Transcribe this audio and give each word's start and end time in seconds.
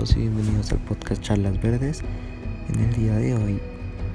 todos 0.00 0.16
y 0.16 0.20
bienvenidos 0.20 0.72
al 0.72 0.78
podcast 0.78 1.20
Charlas 1.20 1.60
Verdes. 1.60 2.02
En 2.72 2.80
el 2.80 2.92
día 2.94 3.16
de 3.16 3.34
hoy 3.34 3.60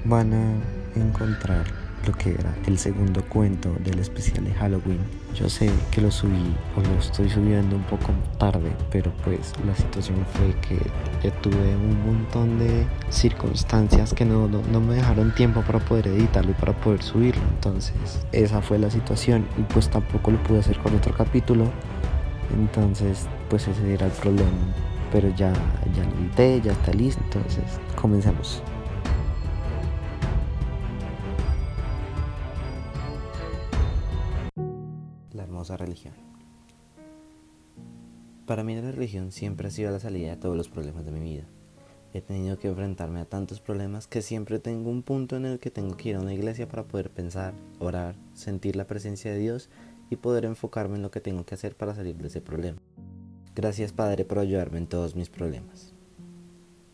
van 0.06 0.34
a 0.34 0.56
encontrar 0.96 1.64
lo 2.08 2.14
que 2.14 2.32
era 2.32 2.56
el 2.66 2.80
segundo 2.80 3.24
cuento 3.24 3.72
del 3.84 4.00
especial 4.00 4.46
de 4.46 4.54
Halloween. 4.56 4.98
Yo 5.36 5.48
sé 5.48 5.70
que 5.92 6.02
lo 6.02 6.10
subí 6.10 6.56
o 6.76 6.82
lo 6.82 7.00
estoy 7.00 7.30
subiendo 7.30 7.76
un 7.76 7.84
poco 7.84 8.08
tarde, 8.40 8.72
pero 8.90 9.12
pues 9.24 9.54
la 9.64 9.76
situación 9.76 10.26
fue 10.34 10.56
que 10.62 11.30
tuve 11.44 11.76
un 11.76 12.04
montón 12.04 12.58
de 12.58 12.88
circunstancias 13.10 14.12
que 14.16 14.26
no, 14.26 14.48
no, 14.48 14.64
no 14.72 14.82
me 14.82 14.96
dejaron 14.96 15.36
tiempo 15.36 15.62
para 15.62 15.78
poder 15.78 16.08
editarlo 16.08 16.50
y 16.50 16.56
para 16.56 16.74
poder 16.74 17.04
subirlo. 17.04 17.44
Entonces 17.54 18.26
esa 18.32 18.64
fue 18.64 18.80
la 18.80 18.90
situación 18.90 19.46
y 19.60 19.62
pues 19.72 19.90
tampoco 19.90 20.32
lo 20.32 20.42
pude 20.42 20.60
hacer 20.62 20.80
con 20.80 20.96
otro 20.96 21.14
capítulo. 21.14 21.66
Entonces 22.58 23.28
pues 23.50 23.68
ese 23.68 23.94
era 23.94 24.08
el 24.08 24.14
problema 24.14 24.50
pero 25.16 25.30
ya, 25.30 25.54
ya 25.96 26.04
lo 26.04 26.14
edité, 26.18 26.60
ya 26.60 26.74
está 26.74 26.92
listo, 26.92 27.24
entonces 27.24 27.64
comencemos. 27.96 28.62
La 35.32 35.44
hermosa 35.44 35.78
religión. 35.78 36.14
Para 38.46 38.66
mí 38.66 38.76
la 38.76 38.92
religión 38.92 39.32
siempre 39.32 39.70
ha 39.70 39.72
sido 39.72 39.90
la 39.90 40.02
salida 40.02 40.32
de 40.32 40.36
todos 40.36 40.58
los 40.58 40.68
problemas 40.68 41.06
de 41.06 41.12
mi 41.12 41.22
vida. 41.22 41.46
He 42.14 42.20
tenido 42.20 42.60
que 42.60 42.68
enfrentarme 42.68 43.22
a 43.22 43.26
tantos 43.26 43.62
problemas 43.62 44.08
que 44.08 44.22
siempre 44.22 44.60
tengo 44.60 44.90
un 44.90 45.02
punto 45.02 45.38
en 45.38 45.46
el 45.46 45.60
que 45.60 45.72
tengo 45.72 45.96
que 45.96 46.10
ir 46.10 46.18
a 46.18 46.20
una 46.20 46.34
iglesia 46.34 46.68
para 46.68 46.84
poder 46.84 47.10
pensar, 47.10 47.54
orar, 47.80 48.18
sentir 48.34 48.76
la 48.76 48.86
presencia 48.86 49.32
de 49.32 49.40
Dios 49.40 49.70
y 50.10 50.18
poder 50.18 50.44
enfocarme 50.44 50.98
en 50.98 51.04
lo 51.04 51.12
que 51.12 51.22
tengo 51.22 51.46
que 51.46 51.56
hacer 51.56 51.78
para 51.78 51.96
salir 51.96 52.18
de 52.18 52.28
ese 52.28 52.42
problema. 52.42 52.82
Gracias 53.56 53.94
Padre 53.94 54.26
por 54.26 54.40
ayudarme 54.40 54.80
en 54.80 54.86
todos 54.86 55.16
mis 55.16 55.30
problemas. 55.30 55.94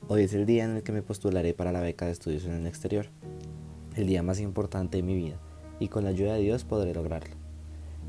Hoy 0.07 0.21
es 0.21 0.35
el 0.35 0.45
día 0.45 0.63
en 0.63 0.75
el 0.75 0.83
que 0.83 0.91
me 0.91 1.01
postularé 1.01 1.55
para 1.55 1.71
la 1.71 1.81
beca 1.81 2.05
de 2.05 2.11
estudios 2.11 2.45
en 2.45 2.51
el 2.51 2.67
exterior, 2.67 3.07
el 3.95 4.05
día 4.05 4.21
más 4.21 4.39
importante 4.39 4.97
de 4.97 5.03
mi 5.03 5.15
vida, 5.15 5.39
y 5.79 5.87
con 5.87 6.03
la 6.03 6.11
ayuda 6.11 6.35
de 6.35 6.41
Dios 6.41 6.63
podré 6.63 6.93
lograrlo. 6.93 7.33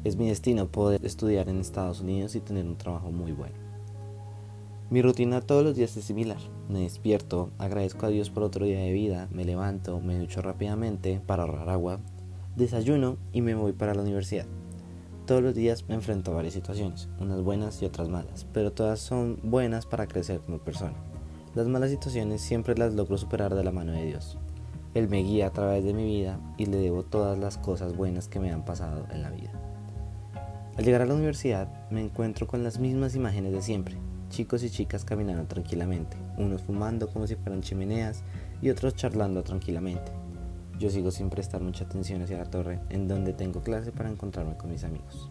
Es 0.04 0.16
mi 0.16 0.28
destino 0.28 0.68
poder 0.68 1.02
estudiar 1.02 1.48
en 1.48 1.60
Estados 1.60 2.02
Unidos 2.02 2.34
y 2.34 2.40
tener 2.40 2.66
un 2.66 2.76
trabajo 2.76 3.10
muy 3.10 3.32
bueno. 3.32 3.54
Mi 4.90 5.00
rutina 5.00 5.40
todos 5.40 5.64
los 5.64 5.74
días 5.74 5.96
es 5.96 6.04
similar. 6.04 6.36
Me 6.68 6.80
despierto, 6.80 7.48
agradezco 7.56 8.04
a 8.04 8.10
Dios 8.10 8.28
por 8.28 8.42
otro 8.42 8.66
día 8.66 8.80
de 8.80 8.92
vida, 8.92 9.28
me 9.32 9.46
levanto, 9.46 9.98
me 10.00 10.18
ducho 10.18 10.42
rápidamente 10.42 11.22
para 11.24 11.44
ahorrar 11.44 11.70
agua, 11.70 12.00
desayuno 12.54 13.16
y 13.32 13.40
me 13.40 13.54
voy 13.54 13.72
para 13.72 13.94
la 13.94 14.02
universidad. 14.02 14.44
Todos 15.26 15.40
los 15.40 15.54
días 15.54 15.84
me 15.88 15.94
enfrento 15.94 16.32
a 16.32 16.34
varias 16.34 16.54
situaciones, 16.54 17.08
unas 17.20 17.42
buenas 17.42 17.80
y 17.80 17.84
otras 17.84 18.08
malas, 18.08 18.44
pero 18.52 18.72
todas 18.72 18.98
son 18.98 19.38
buenas 19.44 19.86
para 19.86 20.08
crecer 20.08 20.40
como 20.40 20.58
persona. 20.58 20.96
Las 21.54 21.68
malas 21.68 21.90
situaciones 21.90 22.40
siempre 22.40 22.74
las 22.76 22.94
logro 22.94 23.16
superar 23.16 23.54
de 23.54 23.62
la 23.62 23.70
mano 23.70 23.92
de 23.92 24.04
Dios. 24.04 24.36
Él 24.94 25.08
me 25.08 25.22
guía 25.22 25.46
a 25.46 25.52
través 25.52 25.84
de 25.84 25.94
mi 25.94 26.04
vida 26.04 26.40
y 26.58 26.66
le 26.66 26.78
debo 26.78 27.04
todas 27.04 27.38
las 27.38 27.56
cosas 27.56 27.96
buenas 27.96 28.26
que 28.26 28.40
me 28.40 28.50
han 28.50 28.64
pasado 28.64 29.06
en 29.12 29.22
la 29.22 29.30
vida. 29.30 29.52
Al 30.76 30.84
llegar 30.84 31.02
a 31.02 31.06
la 31.06 31.14
universidad 31.14 31.68
me 31.90 32.02
encuentro 32.02 32.48
con 32.48 32.64
las 32.64 32.80
mismas 32.80 33.14
imágenes 33.14 33.52
de 33.52 33.62
siempre, 33.62 33.98
chicos 34.28 34.64
y 34.64 34.70
chicas 34.70 35.04
caminando 35.04 35.44
tranquilamente, 35.44 36.16
unos 36.36 36.62
fumando 36.62 37.08
como 37.08 37.28
si 37.28 37.36
fueran 37.36 37.62
chimeneas 37.62 38.24
y 38.60 38.70
otros 38.70 38.96
charlando 38.96 39.44
tranquilamente. 39.44 40.10
Yo 40.82 40.90
sigo 40.90 41.12
sin 41.12 41.30
prestar 41.30 41.62
mucha 41.62 41.84
atención 41.84 42.22
hacia 42.22 42.38
la 42.38 42.50
torre, 42.50 42.80
en 42.90 43.06
donde 43.06 43.32
tengo 43.32 43.62
clase 43.62 43.92
para 43.92 44.10
encontrarme 44.10 44.56
con 44.56 44.72
mis 44.72 44.82
amigos. 44.82 45.30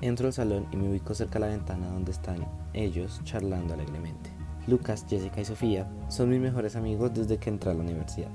Entro 0.00 0.26
al 0.26 0.32
salón 0.32 0.66
y 0.72 0.78
me 0.78 0.88
ubico 0.88 1.14
cerca 1.14 1.34
de 1.34 1.40
la 1.40 1.48
ventana 1.48 1.90
donde 1.90 2.12
están 2.12 2.48
ellos 2.72 3.20
charlando 3.24 3.74
alegremente. 3.74 4.30
Lucas, 4.66 5.04
Jessica 5.06 5.42
y 5.42 5.44
Sofía 5.44 5.86
son 6.08 6.30
mis 6.30 6.40
mejores 6.40 6.76
amigos 6.76 7.12
desde 7.12 7.36
que 7.36 7.50
entré 7.50 7.70
a 7.70 7.74
la 7.74 7.82
universidad. 7.82 8.30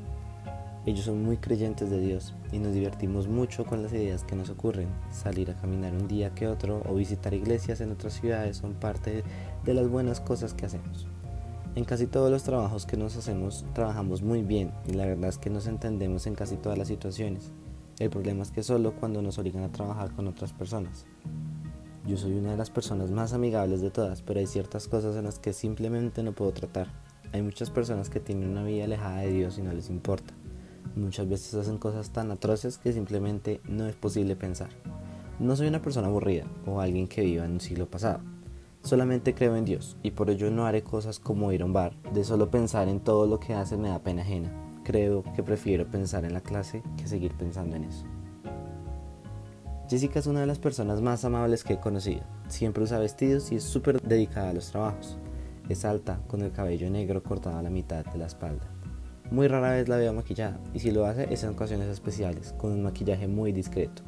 Ellos 0.86 1.06
son 1.06 1.24
muy 1.24 1.38
creyentes 1.38 1.90
de 1.90 2.00
Dios 2.00 2.36
y 2.52 2.60
nos 2.60 2.76
divertimos 2.76 3.28
mucho 3.28 3.66
con 3.66 3.82
las 3.82 3.92
ideas 3.92 4.24
que 4.24 4.36
nos 4.36 4.52
ocurren. 4.52 4.90
Salir 5.10 5.50
a 5.50 5.56
caminar 5.56 5.94
un 5.94 6.08
día 6.08 6.36
que 6.36 6.48
otro 6.48 6.84
o 6.88 6.94
visitar 6.94 7.34
iglesias 7.34 7.82
en 7.82 7.92
otras 7.92 8.14
ciudades 8.14 8.58
son 8.58 8.76
parte 8.76 9.24
de 9.66 9.74
las 9.74 9.88
buenas 9.88 10.20
cosas 10.20 10.54
que 10.54 10.68
hacemos. 10.68 11.08
En 11.76 11.86
casi 11.86 12.06
todos 12.06 12.30
los 12.30 12.44
trabajos 12.44 12.86
que 12.86 12.98
nos 12.98 13.18
hacemos 13.18 13.66
trabajamos 13.74 14.22
muy 14.22 14.44
bien 14.44 14.72
y 14.88 14.94
la 14.94 15.08
verdad 15.08 15.30
es 15.30 15.40
que 15.40 15.50
nos 15.50 15.66
entendemos 15.66 16.28
en 16.28 16.36
casi 16.36 16.56
todas 16.56 16.78
las 16.78 16.88
situaciones. 16.88 17.52
El 17.98 18.12
problema 18.12 18.44
es 18.44 18.52
que 18.52 18.62
solo 18.62 18.94
cuando 18.94 19.24
nos 19.24 19.40
obligan 19.40 19.64
a 19.64 19.72
trabajar 19.72 20.14
con 20.14 20.28
otras 20.28 20.54
personas. 20.54 21.08
Yo 22.06 22.16
soy 22.16 22.34
una 22.34 22.52
de 22.52 22.58
las 22.58 22.70
personas 22.70 23.10
más 23.10 23.34
amigables 23.34 23.82
de 23.82 23.90
todas, 23.90 24.22
pero 24.22 24.40
hay 24.40 24.46
ciertas 24.46 24.88
cosas 24.88 25.16
en 25.16 25.24
las 25.24 25.40
que 25.40 25.52
simplemente 25.52 26.22
no 26.22 26.34
puedo 26.34 26.52
tratar. 26.52 26.90
Hay 27.32 27.42
muchas 27.42 27.72
personas 27.72 28.12
que 28.12 28.20
tienen 28.20 28.50
una 28.50 28.64
vida 28.64 28.84
alejada 28.84 29.22
de 29.22 29.32
Dios 29.32 29.58
y 29.58 29.64
no 29.64 29.74
les 29.74 29.90
importa. 29.90 30.36
Muchas 30.96 31.28
veces 31.28 31.56
hacen 31.56 31.80
cosas 31.80 32.12
tan 32.12 32.30
atroces 32.30 32.78
que 32.78 32.94
simplemente 32.94 33.62
no 33.68 33.88
es 33.88 33.96
posible 33.96 34.36
pensar. 34.36 34.70
No 35.40 35.56
soy 35.56 35.70
una 35.70 35.82
persona 35.82 36.06
aburrida 36.06 36.46
o 36.68 36.82
alguien 36.82 37.08
que 37.08 37.24
viva 37.24 37.46
en 37.46 37.54
un 37.54 37.62
siglo 37.62 37.90
pasado 37.90 38.20
Solamente 38.84 39.34
creo 39.34 39.56
en 39.56 39.64
Dios 39.64 39.96
y 40.04 40.12
por 40.12 40.30
ello 40.30 40.52
no 40.52 40.66
haré 40.66 40.84
cosas 40.84 41.18
como 41.18 41.54
ir 41.54 41.62
a 41.62 41.66
un 41.66 41.72
bar. 41.72 41.94
De 42.12 42.26
solo 42.26 42.52
pensar 42.52 42.90
en 42.90 43.00
todo 43.00 43.26
lo 43.28 43.40
que 43.40 43.54
hace 43.54 43.78
me 43.78 43.88
da 43.88 44.04
pena 44.04 44.24
ajena. 44.24 44.52
Creo 44.84 45.24
que 45.34 45.42
prefiero 45.42 45.90
pensar 45.90 46.26
en 46.26 46.34
la 46.34 46.42
clase 46.42 46.84
que 46.98 47.08
seguir 47.08 47.34
pensando 47.34 47.78
en 47.78 47.86
eso. 47.86 48.06
Jessica 49.90 50.20
es 50.20 50.28
una 50.28 50.42
de 50.42 50.48
las 50.48 50.60
personas 50.60 51.02
más 51.02 51.24
amables 51.24 51.64
que 51.64 51.74
he 51.74 51.80
conocido. 51.80 52.24
Siempre 52.50 52.84
usa 52.84 53.00
vestidos 53.00 53.54
y 53.54 53.56
es 53.56 53.64
súper 53.64 54.02
dedicada 54.02 54.50
a 54.50 54.54
los 54.54 54.70
trabajos. 54.70 55.18
Es 55.70 55.86
alta, 55.86 56.20
con 56.28 56.42
el 56.42 56.52
cabello 56.52 56.90
negro 56.90 57.24
cortado 57.24 57.58
a 57.58 57.64
la 57.64 57.70
mitad 57.70 58.04
de 58.04 58.18
la 58.18 58.26
espalda. 58.26 58.68
Muy 59.32 59.48
rara 59.48 59.72
vez 59.72 59.88
la 59.88 59.96
veo 59.96 60.12
maquillada 60.12 60.60
y 60.74 60.80
si 60.80 60.92
lo 60.92 61.06
hace 61.06 61.34
es 61.34 61.46
en 61.46 61.52
ocasiones 61.52 61.88
especiales, 61.88 62.54
con 62.58 62.74
un 62.74 62.84
maquillaje 62.84 63.30
muy 63.30 63.54
discreto. 63.54 64.04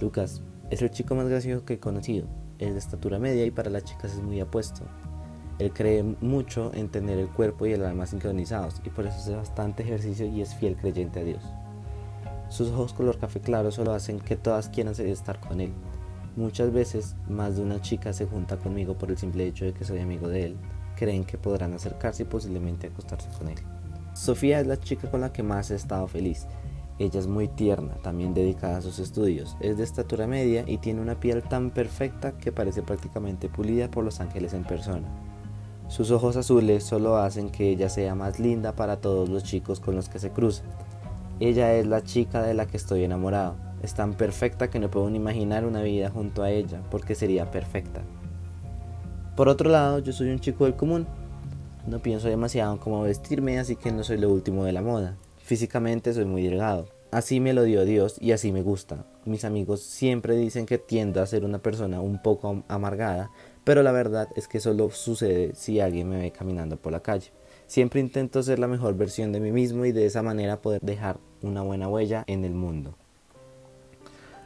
Lucas 0.00 0.40
es 0.70 0.82
el 0.82 0.92
chico 0.92 1.16
más 1.16 1.26
gracioso 1.26 1.64
que 1.64 1.74
he 1.74 1.80
conocido 1.80 2.28
es 2.62 2.72
de 2.72 2.78
estatura 2.78 3.18
media 3.18 3.44
y 3.44 3.50
para 3.50 3.70
las 3.70 3.84
chicas 3.84 4.12
es 4.12 4.22
muy 4.22 4.40
apuesto. 4.40 4.84
Él 5.58 5.72
cree 5.72 6.02
mucho 6.02 6.72
en 6.74 6.88
tener 6.88 7.18
el 7.18 7.28
cuerpo 7.28 7.66
y 7.66 7.72
el 7.72 7.84
alma 7.84 8.06
sincronizados 8.06 8.80
y 8.84 8.90
por 8.90 9.06
eso 9.06 9.16
hace 9.16 9.36
bastante 9.36 9.82
ejercicio 9.82 10.26
y 10.26 10.40
es 10.40 10.54
fiel 10.54 10.76
creyente 10.76 11.20
a 11.20 11.24
Dios. 11.24 11.42
Sus 12.48 12.70
ojos 12.70 12.92
color 12.92 13.18
café 13.18 13.40
claro 13.40 13.70
solo 13.70 13.92
hacen 13.92 14.20
que 14.20 14.36
todas 14.36 14.68
quieran 14.68 14.94
estar 14.98 15.40
con 15.40 15.60
él. 15.60 15.72
Muchas 16.36 16.72
veces 16.72 17.16
más 17.28 17.56
de 17.56 17.62
una 17.62 17.80
chica 17.80 18.12
se 18.12 18.26
junta 18.26 18.56
conmigo 18.56 18.94
por 18.94 19.10
el 19.10 19.18
simple 19.18 19.46
hecho 19.46 19.64
de 19.64 19.72
que 19.72 19.84
soy 19.84 20.00
amigo 20.00 20.28
de 20.28 20.46
él. 20.46 20.56
Creen 20.96 21.24
que 21.24 21.38
podrán 21.38 21.74
acercarse 21.74 22.22
y 22.22 22.26
posiblemente 22.26 22.88
acostarse 22.88 23.28
con 23.38 23.48
él. 23.48 23.58
Sofía 24.14 24.60
es 24.60 24.66
la 24.66 24.78
chica 24.78 25.10
con 25.10 25.20
la 25.20 25.32
que 25.32 25.42
más 25.42 25.70
he 25.70 25.74
estado 25.74 26.06
feliz 26.06 26.46
ella 27.02 27.18
es 27.18 27.26
muy 27.26 27.48
tierna, 27.48 27.94
también 28.02 28.32
dedicada 28.32 28.78
a 28.78 28.82
sus 28.82 29.00
estudios. 29.00 29.56
Es 29.60 29.76
de 29.76 29.82
estatura 29.82 30.28
media 30.28 30.64
y 30.66 30.78
tiene 30.78 31.00
una 31.00 31.18
piel 31.18 31.42
tan 31.42 31.70
perfecta 31.70 32.38
que 32.38 32.52
parece 32.52 32.82
prácticamente 32.82 33.48
pulida 33.48 33.90
por 33.90 34.04
los 34.04 34.20
ángeles 34.20 34.54
en 34.54 34.62
persona. 34.62 35.08
Sus 35.88 36.12
ojos 36.12 36.36
azules 36.36 36.84
solo 36.84 37.16
hacen 37.16 37.50
que 37.50 37.70
ella 37.70 37.88
sea 37.88 38.14
más 38.14 38.38
linda 38.38 38.76
para 38.76 39.00
todos 39.00 39.28
los 39.28 39.42
chicos 39.42 39.80
con 39.80 39.96
los 39.96 40.08
que 40.08 40.20
se 40.20 40.30
cruza. 40.30 40.62
Ella 41.40 41.74
es 41.74 41.86
la 41.86 42.02
chica 42.02 42.40
de 42.40 42.54
la 42.54 42.66
que 42.66 42.76
estoy 42.76 43.02
enamorado. 43.02 43.56
Es 43.82 43.94
tan 43.94 44.14
perfecta 44.14 44.70
que 44.70 44.78
no 44.78 44.88
puedo 44.88 45.10
ni 45.10 45.16
imaginar 45.16 45.64
una 45.66 45.82
vida 45.82 46.08
junto 46.08 46.44
a 46.44 46.50
ella, 46.50 46.82
porque 46.88 47.16
sería 47.16 47.50
perfecta. 47.50 48.02
Por 49.34 49.48
otro 49.48 49.68
lado, 49.68 49.98
yo 49.98 50.12
soy 50.12 50.30
un 50.30 50.38
chico 50.38 50.64
del 50.64 50.76
común. 50.76 51.06
No 51.88 51.98
pienso 51.98 52.28
demasiado 52.28 52.74
en 52.74 52.78
cómo 52.78 53.02
vestirme, 53.02 53.58
así 53.58 53.74
que 53.74 53.90
no 53.90 54.04
soy 54.04 54.18
lo 54.18 54.30
último 54.30 54.64
de 54.64 54.72
la 54.72 54.82
moda. 54.82 55.16
Físicamente 55.42 56.14
soy 56.14 56.24
muy 56.24 56.44
delgado. 56.44 56.88
Así 57.10 57.40
me 57.40 57.52
lo 57.52 57.64
dio 57.64 57.84
Dios 57.84 58.16
y 58.20 58.32
así 58.32 58.52
me 58.52 58.62
gusta. 58.62 59.04
Mis 59.24 59.44
amigos 59.44 59.82
siempre 59.82 60.36
dicen 60.36 60.66
que 60.66 60.78
tiendo 60.78 61.20
a 61.20 61.26
ser 61.26 61.44
una 61.44 61.58
persona 61.58 62.00
un 62.00 62.22
poco 62.22 62.62
amargada, 62.68 63.30
pero 63.64 63.82
la 63.82 63.92
verdad 63.92 64.28
es 64.36 64.48
que 64.48 64.60
solo 64.60 64.90
sucede 64.90 65.54
si 65.54 65.80
alguien 65.80 66.08
me 66.08 66.18
ve 66.18 66.30
caminando 66.30 66.76
por 66.76 66.92
la 66.92 67.00
calle. 67.00 67.30
Siempre 67.66 68.00
intento 68.00 68.42
ser 68.42 68.60
la 68.60 68.68
mejor 68.68 68.96
versión 68.96 69.32
de 69.32 69.40
mí 69.40 69.50
mismo 69.50 69.84
y 69.84 69.92
de 69.92 70.06
esa 70.06 70.22
manera 70.22 70.62
poder 70.62 70.80
dejar 70.80 71.18
una 71.42 71.62
buena 71.62 71.88
huella 71.88 72.24
en 72.28 72.44
el 72.44 72.54
mundo. 72.54 72.94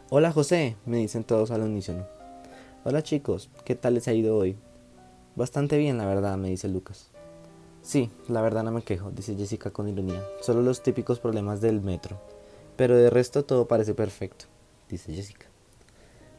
Hola 0.09 0.33
José, 0.33 0.77
me 0.87 0.97
dicen 0.97 1.25
todos 1.25 1.51
al 1.51 1.63
unísono. 1.63 2.07
Hola 2.85 3.03
chicos, 3.03 3.51
¿qué 3.65 3.75
tal 3.75 3.95
les 3.95 4.09
ha 4.09 4.15
ido 4.15 4.37
hoy? 4.37 4.57
Bastante 5.35 5.77
bien, 5.77 5.99
la 5.99 6.07
verdad, 6.07 6.37
me 6.39 6.49
dice 6.49 6.69
Lucas. 6.69 7.11
Sí, 7.87 8.11
la 8.27 8.43
verdad 8.43 8.65
no 8.65 8.73
me 8.73 8.83
quejo, 8.83 9.13
dice 9.13 9.37
Jessica 9.37 9.71
con 9.71 9.89
ironía. 9.89 10.21
Solo 10.41 10.61
los 10.61 10.83
típicos 10.83 11.21
problemas 11.21 11.61
del 11.61 11.83
metro. 11.83 12.21
Pero 12.75 12.97
de 12.97 13.11
resto 13.11 13.45
todo 13.45 13.69
parece 13.69 13.95
perfecto, 13.95 14.47
dice 14.89 15.15
Jessica. 15.15 15.47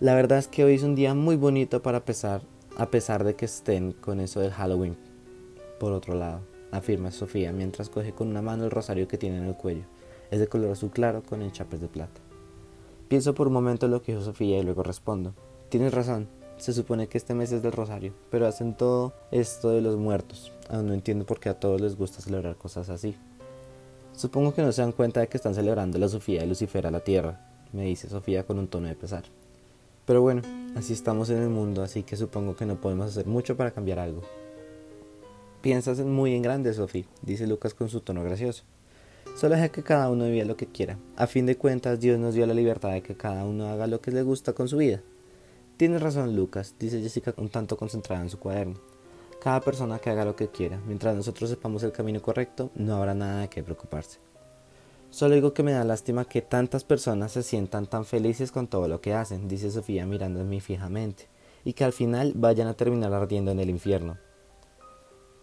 La 0.02 0.14
verdad 0.14 0.40
es 0.40 0.50
que 0.50 0.66
hoy 0.66 0.74
es 0.74 0.84
un 0.84 0.94
día 0.94 1.14
muy 1.14 1.38
bonito 1.38 1.82
para 1.82 2.04
pesar, 2.04 2.42
a 2.76 2.88
pesar 2.88 3.24
de 3.24 3.36
que 3.36 3.46
estén 3.46 3.94
con 3.94 4.20
eso 4.20 4.42
del 4.42 4.52
Halloween. 4.52 4.98
Por 5.80 5.94
otro 5.94 6.16
lado, 6.16 6.42
afirma 6.74 7.12
Sofía 7.12 7.54
mientras 7.54 7.88
coge 7.88 8.12
con 8.12 8.28
una 8.28 8.42
mano 8.42 8.66
el 8.66 8.72
rosario 8.72 9.08
que 9.08 9.18
tiene 9.18 9.38
en 9.38 9.46
el 9.46 9.56
cuello. 9.56 9.86
Es 10.32 10.42
de 10.42 10.48
color 10.48 10.72
azul 10.72 10.92
claro 10.92 11.24
con 11.24 11.42
enchapes 11.42 11.80
de 11.80 11.88
plata. 11.88 12.20
Pienso 13.08 13.34
por 13.34 13.48
un 13.48 13.54
momento 13.54 13.88
lo 13.88 14.02
que 14.02 14.12
dijo 14.12 14.26
Sofía 14.26 14.60
y 14.60 14.64
luego 14.64 14.84
respondo. 14.84 15.34
Tienes 15.70 15.94
razón, 15.94 16.28
Se 16.58 16.74
supone 16.74 17.08
que 17.08 17.18
este 17.18 17.34
mes 17.34 17.52
es 17.52 17.62
del 17.62 17.72
Rosario, 17.72 18.14
pero 18.32 18.48
hacen 18.48 18.76
todo 18.76 19.14
esto 19.32 19.70
de 19.70 19.82
los 19.82 19.96
muertos. 19.98 20.52
Aún 20.70 20.88
no 20.88 20.94
entiendo 20.94 21.26
por 21.26 21.40
qué 21.40 21.50
a 21.50 21.60
todos 21.60 21.80
les 21.80 21.96
gusta 21.96 22.22
celebrar 22.22 22.56
cosas 22.56 22.90
así. 22.90 23.16
Supongo 24.14 24.54
que 24.54 24.64
no 24.64 24.72
se 24.72 24.82
dan 24.82 24.92
cuenta 24.92 25.20
de 25.20 25.28
que 25.28 25.38
están 25.38 25.54
celebrando 25.54 26.00
la 26.00 26.10
Sofía 26.10 26.42
de 26.42 26.48
Lucifer 26.48 26.88
a 26.88 26.92
la 26.92 27.02
Tierra, 27.02 27.40
me 27.74 27.86
dice 27.86 28.10
Sofía 28.10 28.44
con 28.44 28.58
un 28.58 28.68
tono 28.68 28.88
de 28.88 28.96
pesar. 28.96 29.26
Pero 30.06 30.22
bueno, 30.24 30.42
así 30.76 30.94
estamos 30.94 31.30
en 31.30 31.42
el 31.44 31.50
mundo, 31.50 31.84
así 31.84 32.02
que 32.02 32.16
supongo 32.16 32.56
que 32.56 32.66
no 32.66 32.82
podemos 32.82 33.08
hacer 33.08 33.28
mucho 33.28 33.56
para 33.56 33.72
cambiar 33.72 34.00
algo. 34.00 34.24
Piensas 35.62 36.00
muy 36.00 36.34
en 36.34 36.42
grande, 36.42 36.74
Sofía, 36.74 37.06
dice 37.22 37.46
Lucas 37.46 37.76
con 37.76 37.90
su 37.90 38.02
tono 38.02 38.24
gracioso. 38.24 38.64
Solo 39.36 39.56
deja 39.56 39.70
que 39.70 39.84
cada 39.84 40.10
uno 40.10 40.26
viva 40.26 40.46
lo 40.46 40.58
que 40.58 40.66
quiera. 40.66 40.98
A 41.16 41.28
fin 41.28 41.46
de 41.46 41.58
cuentas, 41.58 42.00
Dios 42.00 42.18
nos 42.18 42.34
dio 42.34 42.48
la 42.48 42.56
libertad 42.56 42.94
de 42.94 43.04
que 43.04 43.16
cada 43.16 43.46
uno 43.46 43.68
haga 43.68 43.86
lo 43.86 44.02
que 44.02 44.12
le 44.12 44.24
gusta 44.24 44.54
con 44.54 44.68
su 44.68 44.78
vida. 44.78 45.04
Tienes 45.78 46.02
razón, 46.02 46.36
Lucas, 46.36 46.74
dice 46.80 47.00
Jessica 47.04 47.36
un 47.38 47.50
tanto 47.50 47.78
concentrada 47.78 48.24
en 48.24 48.32
su 48.32 48.40
cuaderno. 48.40 48.80
Cada 49.40 49.62
persona 49.62 50.00
que 50.00 50.10
haga 50.10 50.26
lo 50.26 50.36
que 50.36 50.48
quiera, 50.48 50.82
mientras 50.88 51.16
nosotros 51.16 51.52
sepamos 51.52 51.84
el 51.84 51.92
camino 51.92 52.20
correcto, 52.20 52.72
no 52.74 52.96
habrá 52.96 53.14
nada 53.14 53.42
de 53.42 53.50
qué 53.50 53.62
preocuparse. 53.62 54.18
Solo 55.12 55.36
digo 55.36 55.54
que 55.54 55.62
me 55.62 55.74
da 55.74 55.84
lástima 55.84 56.26
que 56.26 56.42
tantas 56.42 56.84
personas 56.84 57.32
se 57.32 57.44
sientan 57.44 57.86
tan 57.86 58.06
felices 58.06 58.52
con 58.52 58.66
todo 58.66 58.88
lo 58.88 59.02
que 59.02 59.14
hacen, 59.14 59.48
dice 59.48 59.70
Sofía 59.70 60.08
mirándome 60.08 60.60
fijamente, 60.62 61.30
y 61.64 61.74
que 61.74 61.84
al 61.84 61.94
final 61.94 62.34
vayan 62.36 62.68
a 62.68 62.74
terminar 62.74 63.14
ardiendo 63.14 63.52
en 63.52 63.60
el 63.60 63.70
infierno. 63.70 64.18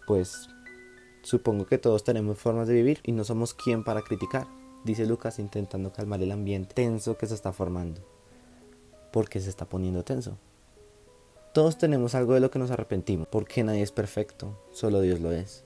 Pues 0.05 0.49
supongo 1.23 1.65
que 1.65 1.77
todos 1.77 2.03
tenemos 2.03 2.37
formas 2.37 2.67
de 2.67 2.73
vivir 2.73 2.99
y 3.03 3.13
no 3.13 3.23
somos 3.23 3.53
quien 3.53 3.85
para 3.85 4.01
criticar, 4.01 4.47
dice 4.83 5.05
Lucas 5.05 5.39
intentando 5.39 5.93
calmar 5.93 6.21
el 6.21 6.33
ambiente 6.33 6.73
tenso 6.75 7.17
que 7.17 7.25
se 7.25 7.35
está 7.35 7.53
formando. 7.53 8.14
¿Por 9.15 9.29
qué 9.29 9.39
se 9.39 9.49
está 9.49 9.63
poniendo 9.63 10.03
tenso? 10.03 10.37
Todos 11.53 11.77
tenemos 11.77 12.15
algo 12.15 12.33
de 12.33 12.41
lo 12.41 12.51
que 12.51 12.59
nos 12.59 12.69
arrepentimos, 12.69 13.29
porque 13.29 13.63
nadie 13.63 13.81
es 13.81 13.93
perfecto, 13.93 14.59
solo 14.73 14.99
Dios 14.99 15.21
lo 15.21 15.31
es. 15.31 15.63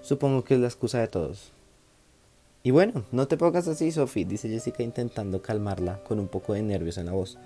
Supongo 0.00 0.42
que 0.42 0.54
es 0.54 0.60
la 0.60 0.66
excusa 0.66 0.98
de 0.98 1.06
todos. 1.06 1.52
Y 2.64 2.72
bueno, 2.72 3.04
no 3.12 3.28
te 3.28 3.36
pongas 3.36 3.68
así, 3.68 3.92
Sophie, 3.92 4.24
dice 4.24 4.48
Jessica 4.48 4.82
intentando 4.82 5.42
calmarla 5.42 6.02
con 6.02 6.18
un 6.18 6.26
poco 6.26 6.54
de 6.54 6.62
nervios 6.62 6.98
en 6.98 7.06
la 7.06 7.12
voz. 7.12 7.38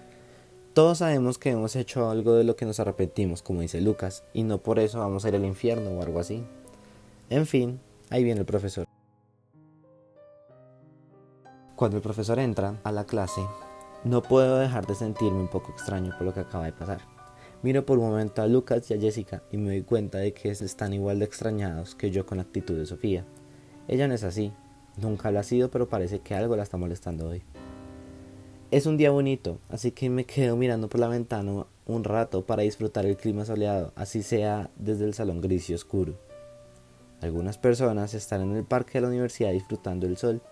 Todos 0.73 0.97
sabemos 0.97 1.37
que 1.37 1.51
hemos 1.51 1.77
hecho 1.77 2.09
algo 2.09 2.33
de 2.33 2.45
lo 2.45 2.57
que 2.57 2.65
nos 2.65 2.81
arrepentimos, 2.81 3.43
como 3.43 3.61
dice 3.61 3.83
Lucas, 3.83 4.25
y 4.33 4.43
no 4.43 4.57
por 4.63 4.79
eso 4.79 5.01
vamos 5.01 5.27
a 5.27 5.29
ir 5.29 5.35
al 5.35 5.45
infierno 5.45 5.91
o 5.91 6.03
algo 6.03 6.19
así. 6.19 6.47
En 7.29 7.45
fin, 7.45 7.79
ahí 8.09 8.25
viene 8.25 8.41
el 8.41 8.47
profesor. 8.47 8.87
Cuando 11.77 11.99
el 11.99 12.03
profesor 12.03 12.39
entra 12.39 12.81
a 12.85 12.91
la 12.91 13.05
clase, 13.05 13.43
no 14.07 14.23
puedo 14.23 14.59
dejar 14.59 14.87
de 14.87 14.95
sentirme 14.95 15.41
un 15.41 15.49
poco 15.49 15.73
extraño 15.73 16.15
por 16.17 16.27
lo 16.27 16.33
que 16.33 16.39
acaba 16.39 16.65
de 16.65 16.73
pasar. 16.73 17.01
Miro 17.63 17.85
por 17.85 17.99
un 17.99 18.11
momento 18.11 18.41
a 18.41 18.47
Lucas 18.47 18.89
y 18.89 18.95
a 18.95 19.01
Jessica 19.01 19.43
y 19.51 19.57
me 19.57 19.71
doy 19.71 19.83
cuenta 19.83 20.19
de 20.19 20.33
que 20.33 20.51
están 20.51 20.93
igual 20.93 21.19
de 21.19 21.25
extrañados 21.25 21.97
que 21.97 22.13
yo 22.13 22.25
con 22.25 22.39
la 22.39 22.45
actitud 22.45 22.79
de 22.79 22.87
Sofía. 22.87 23.25
Ella 23.89 24.07
no 24.07 24.15
es 24.15 24.23
así, 24.23 24.53
nunca 24.97 25.33
lo 25.33 25.41
ha 25.41 25.43
sido, 25.43 25.73
pero 25.73 25.89
parece 25.89 26.21
que 26.21 26.37
algo 26.37 26.55
la 26.55 26.63
está 26.63 26.77
molestando 26.77 27.29
hoy. 27.29 27.43
Es 28.71 28.87
un 28.87 28.97
día 28.97 29.11
bonito, 29.11 29.59
así 29.71 29.91
que 29.91 30.09
me 30.09 30.25
quedo 30.25 30.57
mirando 30.57 30.89
por 30.89 31.01
la 31.01 31.09
ventana 31.09 31.67
un 31.87 32.05
rato 32.05 32.47
para 32.47 32.63
disfrutar 32.63 33.07
el 33.07 33.17
clima 33.17 33.45
soleado, 33.45 33.93
así 33.97 34.23
sea 34.23 34.71
desde 34.77 35.05
el 35.05 35.15
salón 35.15 35.41
gris 35.41 35.69
y 35.71 35.75
oscuro. 35.75 36.15
Algunas 37.23 37.59
personas 37.59 38.15
están 38.15 38.43
en 38.43 38.55
el 38.55 38.65
parque 38.65 38.99
de 38.99 39.03
la 39.03 39.09
universidad 39.09 39.51
disfrutando 39.51 40.07
el 40.07 40.17
sol, 40.17 40.43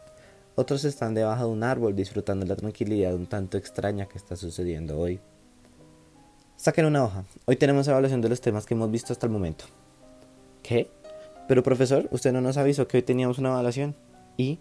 otros 0.54 0.84
están 0.84 1.14
debajo 1.14 1.44
de 1.44 1.50
un 1.50 1.62
árbol 1.62 1.96
disfrutando 1.96 2.46
la 2.46 2.56
tranquilidad 2.56 3.14
un 3.14 3.26
tanto 3.26 3.58
extraña 3.58 4.06
que 4.06 4.18
está 4.18 4.36
sucediendo 4.36 4.98
hoy. 4.98 5.20
Saquen 6.56 6.86
una 6.86 7.04
hoja. 7.04 7.24
Hoy 7.46 7.56
tenemos 7.56 7.88
evaluación 7.88 8.20
de 8.20 8.28
los 8.28 8.40
temas 8.40 8.64
que 8.64 8.74
hemos 8.74 8.90
visto 8.90 9.12
hasta 9.12 9.26
el 9.26 9.32
momento. 9.32 9.64
¿Qué? 10.62 10.88
Pero 11.48 11.62
profesor, 11.62 12.08
usted 12.10 12.32
no 12.32 12.40
nos 12.40 12.56
avisó 12.56 12.86
que 12.86 12.98
hoy 12.98 13.02
teníamos 13.02 13.38
una 13.38 13.50
evaluación. 13.50 13.94
Y 14.36 14.60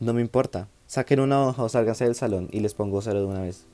no 0.00 0.14
me 0.14 0.20
importa. 0.20 0.68
Saquen 0.86 1.20
una 1.20 1.46
hoja 1.46 1.62
o 1.62 1.68
sálganse 1.68 2.04
del 2.04 2.14
salón 2.14 2.48
y 2.52 2.60
les 2.60 2.74
pongo 2.74 3.02
cero 3.02 3.20
de 3.20 3.26
una 3.26 3.42
vez. 3.42 3.66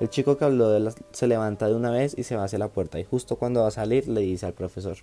El 0.00 0.08
chico 0.08 0.36
que 0.36 0.44
habló 0.44 0.70
de 0.70 0.92
se 1.12 1.26
levanta 1.26 1.68
de 1.68 1.74
una 1.74 1.90
vez 1.90 2.14
y 2.18 2.24
se 2.24 2.36
va 2.36 2.44
hacia 2.44 2.58
la 2.58 2.68
puerta 2.68 2.98
y 2.98 3.04
justo 3.04 3.36
cuando 3.36 3.62
va 3.62 3.68
a 3.68 3.70
salir 3.70 4.08
le 4.08 4.22
dice 4.22 4.44
al 4.44 4.52
profesor, 4.52 4.96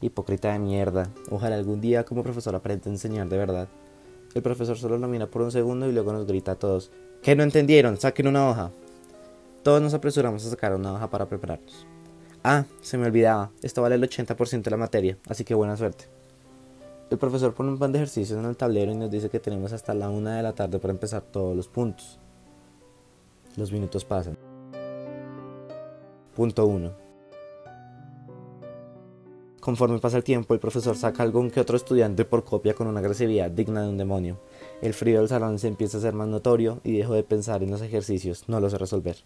hipócrita 0.00 0.52
de 0.52 0.58
mierda, 0.58 1.10
ojalá 1.30 1.56
algún 1.56 1.82
día 1.82 2.04
como 2.04 2.22
profesor 2.22 2.54
aprenda 2.54 2.88
a 2.88 2.92
enseñar 2.92 3.28
de 3.28 3.36
verdad. 3.36 3.68
El 4.34 4.42
profesor 4.42 4.76
solo 4.76 4.98
lo 4.98 5.08
mira 5.08 5.26
por 5.26 5.42
un 5.42 5.50
segundo 5.50 5.88
y 5.88 5.92
luego 5.92 6.12
nos 6.12 6.26
grita 6.26 6.52
a 6.52 6.58
todos, 6.58 6.90
¿qué 7.22 7.34
no 7.34 7.42
entendieron? 7.42 7.96
Saquen 7.96 8.28
una 8.28 8.48
hoja. 8.48 8.70
Todos 9.62 9.82
nos 9.82 9.94
apresuramos 9.94 10.44
a 10.46 10.50
sacar 10.50 10.74
una 10.74 10.94
hoja 10.94 11.10
para 11.10 11.26
prepararnos. 11.26 11.86
Ah, 12.44 12.64
se 12.80 12.98
me 12.98 13.06
olvidaba, 13.06 13.50
esto 13.62 13.82
vale 13.82 13.96
el 13.96 14.02
80% 14.02 14.62
de 14.62 14.70
la 14.70 14.76
materia, 14.76 15.18
así 15.28 15.44
que 15.44 15.54
buena 15.54 15.76
suerte. 15.76 16.06
El 17.10 17.18
profesor 17.18 17.54
pone 17.54 17.70
un 17.70 17.78
pan 17.78 17.90
de 17.90 17.98
ejercicios 17.98 18.38
en 18.38 18.44
el 18.44 18.56
tablero 18.56 18.92
y 18.92 18.96
nos 18.96 19.10
dice 19.10 19.30
que 19.30 19.40
tenemos 19.40 19.72
hasta 19.72 19.94
la 19.94 20.10
una 20.10 20.36
de 20.36 20.42
la 20.42 20.52
tarde 20.52 20.78
para 20.78 20.92
empezar 20.92 21.22
todos 21.22 21.56
los 21.56 21.66
puntos. 21.66 22.20
Los 23.56 23.72
minutos 23.72 24.04
pasan. 24.04 24.38
Punto 26.36 26.66
1. 26.66 27.07
Conforme 29.68 29.98
pasa 29.98 30.16
el 30.16 30.24
tiempo, 30.24 30.54
el 30.54 30.60
profesor 30.60 30.96
saca 30.96 31.22
algún 31.22 31.50
que 31.50 31.60
otro 31.60 31.76
estudiante 31.76 32.24
por 32.24 32.42
copia 32.42 32.72
con 32.72 32.86
una 32.86 33.00
agresividad 33.00 33.50
digna 33.50 33.82
de 33.82 33.90
un 33.90 33.98
demonio. 33.98 34.40
El 34.80 34.94
frío 34.94 35.18
del 35.18 35.28
salón 35.28 35.58
se 35.58 35.68
empieza 35.68 35.98
a 35.98 36.00
hacer 36.00 36.14
más 36.14 36.26
notorio 36.26 36.80
y 36.84 36.96
dejo 36.96 37.12
de 37.12 37.22
pensar 37.22 37.62
en 37.62 37.70
los 37.70 37.82
ejercicios, 37.82 38.48
no 38.48 38.60
los 38.60 38.72
resolver. 38.72 39.18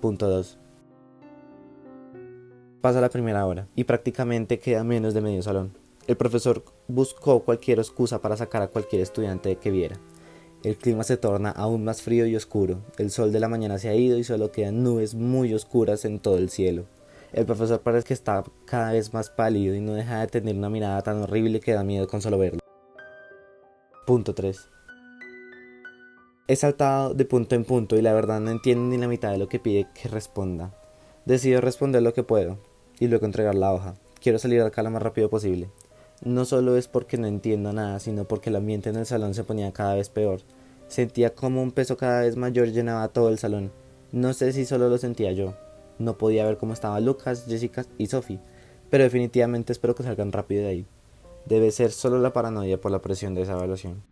Punto 0.00 0.28
2. 0.28 0.58
Pasa 2.80 3.00
la 3.00 3.10
primera 3.10 3.46
hora 3.46 3.68
y 3.76 3.84
prácticamente 3.84 4.58
queda 4.58 4.82
menos 4.82 5.14
de 5.14 5.20
medio 5.20 5.40
salón. 5.44 5.78
El 6.08 6.16
profesor 6.16 6.64
buscó 6.88 7.44
cualquier 7.44 7.78
excusa 7.78 8.20
para 8.20 8.36
sacar 8.36 8.62
a 8.62 8.66
cualquier 8.66 9.02
estudiante 9.02 9.54
que 9.54 9.70
viera. 9.70 10.00
El 10.64 10.76
clima 10.78 11.04
se 11.04 11.16
torna 11.16 11.50
aún 11.50 11.84
más 11.84 12.02
frío 12.02 12.26
y 12.26 12.34
oscuro. 12.34 12.80
El 12.98 13.12
sol 13.12 13.30
de 13.30 13.38
la 13.38 13.46
mañana 13.46 13.78
se 13.78 13.88
ha 13.88 13.94
ido 13.94 14.18
y 14.18 14.24
solo 14.24 14.50
quedan 14.50 14.82
nubes 14.82 15.14
muy 15.14 15.54
oscuras 15.54 16.04
en 16.04 16.18
todo 16.18 16.38
el 16.38 16.50
cielo. 16.50 16.86
El 17.32 17.46
profesor 17.46 17.80
parece 17.80 18.08
que 18.08 18.14
está 18.14 18.44
cada 18.66 18.92
vez 18.92 19.14
más 19.14 19.30
pálido 19.30 19.74
y 19.74 19.80
no 19.80 19.94
deja 19.94 20.20
de 20.20 20.26
tener 20.26 20.54
una 20.54 20.68
mirada 20.68 21.00
tan 21.00 21.22
horrible 21.22 21.60
que 21.60 21.72
da 21.72 21.82
miedo 21.82 22.06
con 22.06 22.20
solo 22.20 22.36
verlo. 22.36 22.60
Punto 24.06 24.34
3. 24.34 24.68
He 26.46 26.56
saltado 26.56 27.14
de 27.14 27.24
punto 27.24 27.54
en 27.54 27.64
punto 27.64 27.96
y 27.96 28.02
la 28.02 28.12
verdad 28.12 28.40
no 28.40 28.50
entiendo 28.50 28.84
ni 28.84 28.98
la 28.98 29.08
mitad 29.08 29.30
de 29.30 29.38
lo 29.38 29.48
que 29.48 29.58
pide 29.58 29.88
que 29.94 30.08
responda. 30.08 30.74
Decido 31.24 31.62
responder 31.62 32.02
lo 32.02 32.12
que 32.12 32.22
puedo 32.22 32.58
y 33.00 33.06
luego 33.06 33.24
entregar 33.24 33.54
la 33.54 33.72
hoja. 33.72 33.94
Quiero 34.20 34.38
salir 34.38 34.60
de 34.60 34.66
acá 34.66 34.82
lo 34.82 34.90
más 34.90 35.02
rápido 35.02 35.30
posible. 35.30 35.70
No 36.22 36.44
solo 36.44 36.76
es 36.76 36.86
porque 36.86 37.16
no 37.16 37.26
entiendo 37.26 37.72
nada, 37.72 37.98
sino 37.98 38.24
porque 38.24 38.50
el 38.50 38.56
ambiente 38.56 38.90
en 38.90 38.96
el 38.96 39.06
salón 39.06 39.32
se 39.32 39.44
ponía 39.44 39.72
cada 39.72 39.94
vez 39.94 40.10
peor. 40.10 40.40
Sentía 40.88 41.34
como 41.34 41.62
un 41.62 41.72
peso 41.72 41.96
cada 41.96 42.20
vez 42.20 42.36
mayor 42.36 42.68
llenaba 42.68 43.08
todo 43.08 43.30
el 43.30 43.38
salón. 43.38 43.72
No 44.12 44.34
sé 44.34 44.52
si 44.52 44.66
solo 44.66 44.90
lo 44.90 44.98
sentía 44.98 45.32
yo. 45.32 45.54
No 45.98 46.18
podía 46.18 46.44
ver 46.44 46.58
cómo 46.58 46.72
estaban 46.72 47.04
Lucas, 47.04 47.44
Jessica 47.46 47.84
y 47.98 48.06
Sophie, 48.06 48.40
pero 48.90 49.04
definitivamente 49.04 49.72
espero 49.72 49.94
que 49.94 50.02
salgan 50.02 50.32
rápido 50.32 50.62
de 50.62 50.68
ahí. 50.68 50.86
Debe 51.46 51.70
ser 51.70 51.90
solo 51.90 52.18
la 52.18 52.32
paranoia 52.32 52.80
por 52.80 52.92
la 52.92 53.00
presión 53.00 53.34
de 53.34 53.42
esa 53.42 53.52
evaluación. 53.52 54.02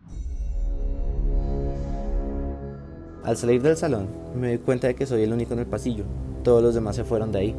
Al 3.22 3.36
salir 3.36 3.62
del 3.62 3.76
salón, 3.76 4.08
me 4.34 4.48
doy 4.48 4.58
cuenta 4.58 4.86
de 4.86 4.94
que 4.94 5.06
soy 5.06 5.22
el 5.22 5.32
único 5.32 5.52
en 5.52 5.60
el 5.60 5.66
pasillo. 5.66 6.04
Todos 6.42 6.62
los 6.62 6.74
demás 6.74 6.96
se 6.96 7.04
fueron 7.04 7.30
de 7.32 7.38
ahí. 7.38 7.56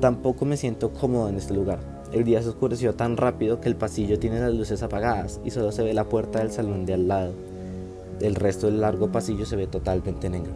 Tampoco 0.00 0.44
me 0.44 0.56
siento 0.58 0.92
cómodo 0.92 1.28
en 1.28 1.36
este 1.36 1.54
lugar. 1.54 1.78
El 2.12 2.24
día 2.24 2.42
se 2.42 2.50
oscureció 2.50 2.94
tan 2.94 3.16
rápido 3.16 3.60
que 3.60 3.68
el 3.68 3.76
pasillo 3.76 4.18
tiene 4.18 4.38
las 4.38 4.54
luces 4.54 4.82
apagadas 4.82 5.40
y 5.44 5.50
solo 5.50 5.72
se 5.72 5.82
ve 5.82 5.94
la 5.94 6.04
puerta 6.04 6.40
del 6.40 6.52
salón 6.52 6.84
de 6.86 6.94
al 6.94 7.08
lado. 7.08 7.32
El 8.20 8.34
resto 8.34 8.66
del 8.66 8.80
largo 8.80 9.10
pasillo 9.10 9.46
se 9.46 9.56
ve 9.56 9.66
totalmente 9.66 10.28
negro. 10.28 10.52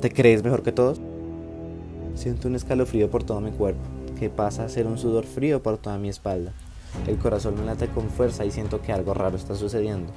¿Te 0.00 0.10
crees 0.10 0.42
mejor 0.42 0.62
que 0.62 0.72
todos? 0.72 1.00
Siento 2.14 2.48
un 2.48 2.54
escalofrío 2.54 3.10
por 3.10 3.24
todo 3.24 3.40
mi 3.40 3.50
cuerpo, 3.50 3.82
que 4.18 4.30
pasa 4.30 4.64
a 4.64 4.68
ser 4.68 4.86
un 4.86 4.98
sudor 4.98 5.24
frío 5.24 5.62
por 5.62 5.78
toda 5.78 5.98
mi 5.98 6.08
espalda. 6.08 6.52
El 7.06 7.18
corazón 7.18 7.56
me 7.58 7.64
late 7.64 7.88
con 7.88 8.08
fuerza 8.08 8.44
y 8.44 8.50
siento 8.50 8.80
que 8.80 8.92
algo 8.92 9.14
raro 9.14 9.36
está 9.36 9.54
sucediendo. 9.56 10.12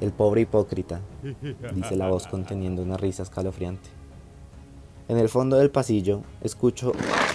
El 0.00 0.12
pobre 0.12 0.42
hipócrita, 0.42 1.00
dice 1.74 1.96
la 1.96 2.08
voz 2.08 2.26
conteniendo 2.26 2.82
una 2.82 2.98
risa 2.98 3.22
escalofriante. 3.22 3.88
En 5.08 5.16
el 5.16 5.28
fondo 5.28 5.56
del 5.56 5.70
pasillo 5.70 6.22
escucho 6.42 6.92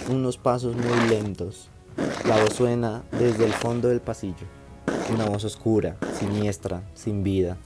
unos 0.10 0.38
pasos 0.38 0.76
muy 0.76 1.10
lentos. 1.10 1.70
La 2.28 2.40
voz 2.40 2.54
suena 2.54 3.04
desde 3.18 3.46
el 3.46 3.54
fondo 3.54 3.88
del 3.88 4.02
pasillo. 4.02 4.46
Una 5.12 5.26
voz 5.26 5.44
oscura, 5.44 5.98
siniestra, 6.14 6.84
sin 6.94 7.24
vida. 7.24 7.58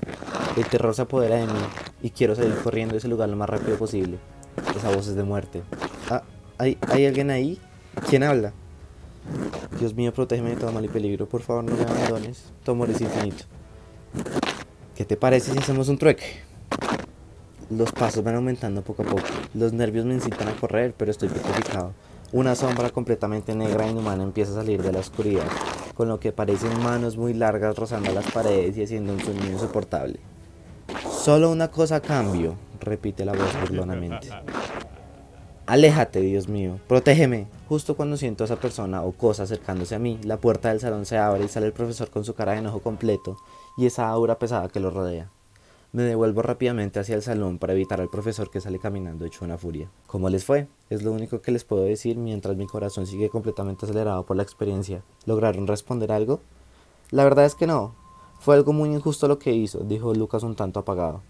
El 0.56 0.66
terror 0.66 0.96
se 0.96 1.02
apodera 1.02 1.36
de 1.36 1.48
mí 1.48 1.60
y 2.02 2.12
quiero 2.12 2.36
salir 2.36 2.56
corriendo 2.64 2.94
de 2.94 3.00
ese 3.00 3.10
lugar 3.10 3.28
lo 3.28 3.36
más 3.36 3.50
rápido 3.50 3.78
posible. 3.78 4.18
Esa 4.76 4.96
voz 4.96 5.08
es 5.08 5.16
de 5.16 5.24
muerte. 5.24 5.64
¿Hay, 6.58 6.78
¿hay 6.88 7.06
alguien 7.06 7.30
ahí? 7.30 7.60
¿Quién 8.10 8.24
habla? 8.24 8.54
Dios 9.80 9.94
mío, 9.94 10.14
protégeme 10.14 10.52
de 10.52 10.56
todo 10.58 10.72
mal 10.72 10.86
y 10.86 10.88
peligro. 10.88 11.28
Por 11.28 11.42
favor, 11.42 11.64
no 11.64 11.76
me 11.76 11.82
abandones. 11.84 12.54
Tu 12.64 12.84
es 12.86 13.02
infinito. 13.02 13.46
¿Qué 14.96 15.06
te 15.06 15.18
parece 15.18 15.52
si 15.52 15.58
hacemos 15.58 15.90
un 15.90 15.98
trueque? 15.98 16.44
Los 17.70 17.92
pasos 17.92 18.24
van 18.24 18.36
aumentando 18.36 18.82
poco 18.84 19.04
a 19.04 19.06
poco. 19.06 19.24
Los 19.54 19.74
nervios 19.74 20.06
me 20.06 20.14
incitan 20.14 20.48
a 20.48 20.56
correr, 20.56 20.94
pero 20.96 21.12
estoy 21.12 21.30
petrificado. 21.30 21.94
Una 22.32 22.56
sombra 22.56 22.90
completamente 22.90 23.56
negra 23.56 23.86
e 23.86 23.92
inhumana 23.92 24.24
empieza 24.24 24.52
a 24.52 24.56
salir 24.56 24.82
de 24.82 24.92
la 24.92 25.00
oscuridad, 25.00 25.48
con 25.96 26.08
lo 26.08 26.20
que 26.20 26.32
parecen 26.32 26.82
manos 26.82 27.18
muy 27.18 27.34
largas 27.34 27.76
rozando 27.76 28.14
las 28.14 28.30
paredes 28.32 28.78
y 28.78 28.84
haciendo 28.84 29.14
un 29.14 29.20
sonido 29.20 29.48
insoportable. 29.48 30.20
Solo 31.10 31.52
una 31.52 31.70
cosa 31.70 31.98
a 31.98 32.02
cambio, 32.02 32.56
repite 32.80 33.26
la 33.26 33.34
voz 33.34 33.60
burlonamente. 33.62 34.30
Aléjate, 35.68 36.22
Dios 36.22 36.48
mío, 36.48 36.80
protégeme. 36.88 37.48
Justo 37.68 37.96
cuando 37.96 38.18
siento 38.18 38.44
a 38.44 38.46
esa 38.46 38.58
persona 38.58 39.02
o 39.02 39.14
cosa 39.14 39.44
acercándose 39.44 39.96
a 39.96 40.00
mí, 40.00 40.20
la 40.24 40.38
puerta 40.38 40.70
del 40.70 40.80
salón 40.80 41.08
se 41.08 41.18
abre 41.18 41.44
y 41.44 41.48
sale 41.48 41.66
el 41.66 41.74
profesor 41.74 42.12
con 42.12 42.24
su 42.24 42.36
cara 42.36 42.52
de 42.52 42.60
enojo 42.60 42.82
completo 42.82 43.38
y 43.76 43.88
esa 43.88 44.08
aura 44.08 44.38
pesada 44.38 44.70
que 44.70 44.80
lo 44.80 44.92
rodea. 44.92 45.32
Me 45.92 46.04
devuelvo 46.04 46.44
rápidamente 46.44 47.00
hacia 47.00 47.16
el 47.16 47.24
salón 47.24 47.58
para 47.58 47.74
evitar 47.74 48.00
al 48.00 48.12
profesor 48.12 48.52
que 48.52 48.62
sale 48.62 48.78
caminando 48.78 49.26
hecho 49.26 49.44
una 49.44 49.58
furia. 49.58 49.90
¿Cómo 50.06 50.30
les 50.30 50.46
fue? 50.46 50.68
Es 50.92 51.02
lo 51.02 51.12
único 51.12 51.42
que 51.42 51.52
les 51.52 51.64
puedo 51.64 51.84
decir 51.84 52.18
mientras 52.18 52.56
mi 52.56 52.68
corazón 52.68 53.08
sigue 53.08 53.30
completamente 53.30 53.88
acelerado 53.88 54.24
por 54.24 54.38
la 54.38 54.44
experiencia. 54.44 55.04
¿Lograron 55.26 55.66
responder 55.66 56.12
algo? 56.12 56.42
La 57.10 57.24
verdad 57.24 57.46
es 57.46 57.56
que 57.56 57.66
no. 57.66 57.96
Fue 58.40 58.54
algo 58.54 58.72
muy 58.72 58.90
injusto 58.90 59.28
lo 59.28 59.40
que 59.40 59.54
hizo, 59.54 59.80
dijo 59.80 60.14
Lucas 60.14 60.44
un 60.44 60.56
tanto 60.56 60.80
apagado. 60.80 61.24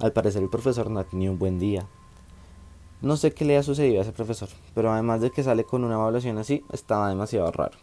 Al 0.00 0.12
parecer 0.12 0.42
el 0.42 0.50
profesor 0.50 0.90
no 0.90 1.00
ha 1.00 1.06
un 1.12 1.38
buen 1.38 1.58
día. 1.58 1.86
No 3.02 3.16
sé 3.16 3.32
qué 3.32 3.46
le 3.46 3.56
ha 3.56 3.62
sucedido 3.62 3.98
a 3.98 4.02
ese 4.02 4.12
profesor, 4.12 4.50
pero 4.74 4.92
además 4.92 5.22
de 5.22 5.30
que 5.30 5.42
sale 5.42 5.64
con 5.64 5.84
una 5.84 5.94
evaluación 5.94 6.36
así, 6.36 6.62
estaba 6.70 7.08
demasiado 7.08 7.50
raro. 7.50 7.78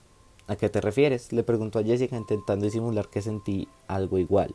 ¿A 0.46 0.56
qué 0.56 0.70
te 0.70 0.80
refieres? 0.80 1.34
le 1.34 1.42
preguntó 1.42 1.80
a 1.80 1.84
Jessica 1.84 2.16
intentando 2.16 2.66
disimular 2.66 3.08
que 3.08 3.24
sentí 3.24 3.68
algo 3.88 4.20
igual. 4.20 4.54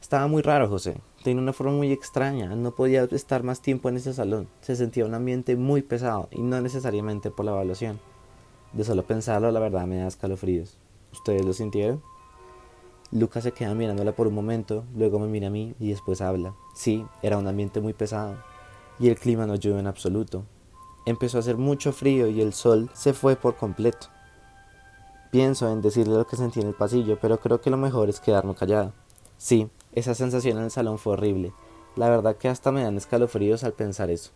Estaba 0.00 0.26
muy 0.26 0.42
raro, 0.42 0.68
José. 0.68 1.00
Tenía 1.22 1.40
una 1.40 1.52
forma 1.52 1.74
muy 1.74 1.92
extraña. 1.92 2.56
No 2.56 2.74
podía 2.74 3.04
estar 3.04 3.44
más 3.44 3.62
tiempo 3.62 3.88
en 3.88 3.98
ese 3.98 4.12
salón. 4.12 4.48
Se 4.62 4.74
sentía 4.74 5.06
un 5.06 5.14
ambiente 5.14 5.54
muy 5.54 5.82
pesado 5.82 6.28
y 6.32 6.42
no 6.42 6.60
necesariamente 6.60 7.30
por 7.30 7.44
la 7.44 7.52
evaluación. 7.52 8.00
De 8.72 8.82
solo 8.82 9.04
pensarlo, 9.04 9.52
la 9.52 9.60
verdad 9.60 9.86
me 9.86 9.98
da 9.98 10.08
escalofríos. 10.08 10.76
¿Ustedes 11.12 11.44
lo 11.44 11.52
sintieron? 11.52 12.02
Lucas 13.12 13.44
se 13.44 13.52
queda 13.52 13.74
mirándola 13.74 14.10
por 14.10 14.26
un 14.26 14.34
momento, 14.34 14.84
luego 14.94 15.20
me 15.20 15.28
mira 15.28 15.46
a 15.46 15.50
mí 15.50 15.74
y 15.78 15.90
después 15.90 16.20
habla. 16.20 16.54
Sí, 16.74 17.06
era 17.22 17.38
un 17.38 17.46
ambiente 17.46 17.80
muy 17.80 17.94
pesado 17.94 18.36
y 18.98 19.08
el 19.08 19.18
clima 19.18 19.46
no 19.46 19.54
ayudó 19.54 19.78
en 19.78 19.86
absoluto. 19.86 20.44
Empezó 21.06 21.38
a 21.38 21.40
hacer 21.40 21.56
mucho 21.56 21.92
frío 21.92 22.26
y 22.26 22.40
el 22.40 22.52
sol 22.52 22.90
se 22.92 23.14
fue 23.14 23.36
por 23.36 23.56
completo. 23.56 24.08
Pienso 25.30 25.70
en 25.70 25.82
decirle 25.82 26.14
lo 26.14 26.26
que 26.26 26.36
sentí 26.36 26.60
en 26.60 26.68
el 26.68 26.74
pasillo, 26.74 27.18
pero 27.20 27.38
creo 27.38 27.60
que 27.60 27.70
lo 27.70 27.76
mejor 27.76 28.08
es 28.08 28.20
quedarme 28.20 28.54
callado. 28.54 28.92
Sí, 29.36 29.70
esa 29.92 30.14
sensación 30.14 30.58
en 30.58 30.64
el 30.64 30.70
salón 30.70 30.98
fue 30.98 31.14
horrible. 31.14 31.52
La 31.96 32.08
verdad 32.08 32.36
que 32.36 32.48
hasta 32.48 32.72
me 32.72 32.82
dan 32.82 32.96
escalofríos 32.96 33.64
al 33.64 33.72
pensar 33.72 34.10
eso. 34.10 34.30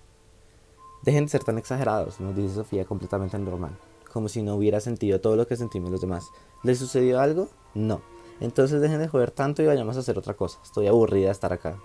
Dejen 1.03 1.25
de 1.25 1.31
ser 1.31 1.45
tan 1.45 1.59
exagerados, 1.59 2.21
nos 2.21 2.37
dice 2.37 2.55
Sofía 2.55 2.85
completamente 2.85 3.39
normal, 3.39 3.77
como 4.13 4.29
si 4.29 4.43
no 4.43 4.55
hubiera 4.55 4.81
sentido 4.81 5.21
todo 5.21 5.37
lo 5.37 5.47
que 5.47 5.57
sentimos 5.57 5.91
los 5.91 6.01
demás. 6.01 6.31
¿Le 6.63 6.75
sucedió 6.75 7.21
algo? 7.21 7.49
No. 7.75 8.01
Entonces 8.41 8.81
dejen 8.81 8.99
de 8.99 9.09
joder 9.09 9.31
tanto 9.31 9.63
y 9.63 9.67
vayamos 9.67 9.97
a 9.97 10.01
hacer 10.01 10.19
otra 10.19 10.35
cosa. 10.35 10.59
Estoy 10.63 10.87
aburrida 10.87 11.27
de 11.27 11.33
estar 11.33 11.53
acá. 11.53 11.79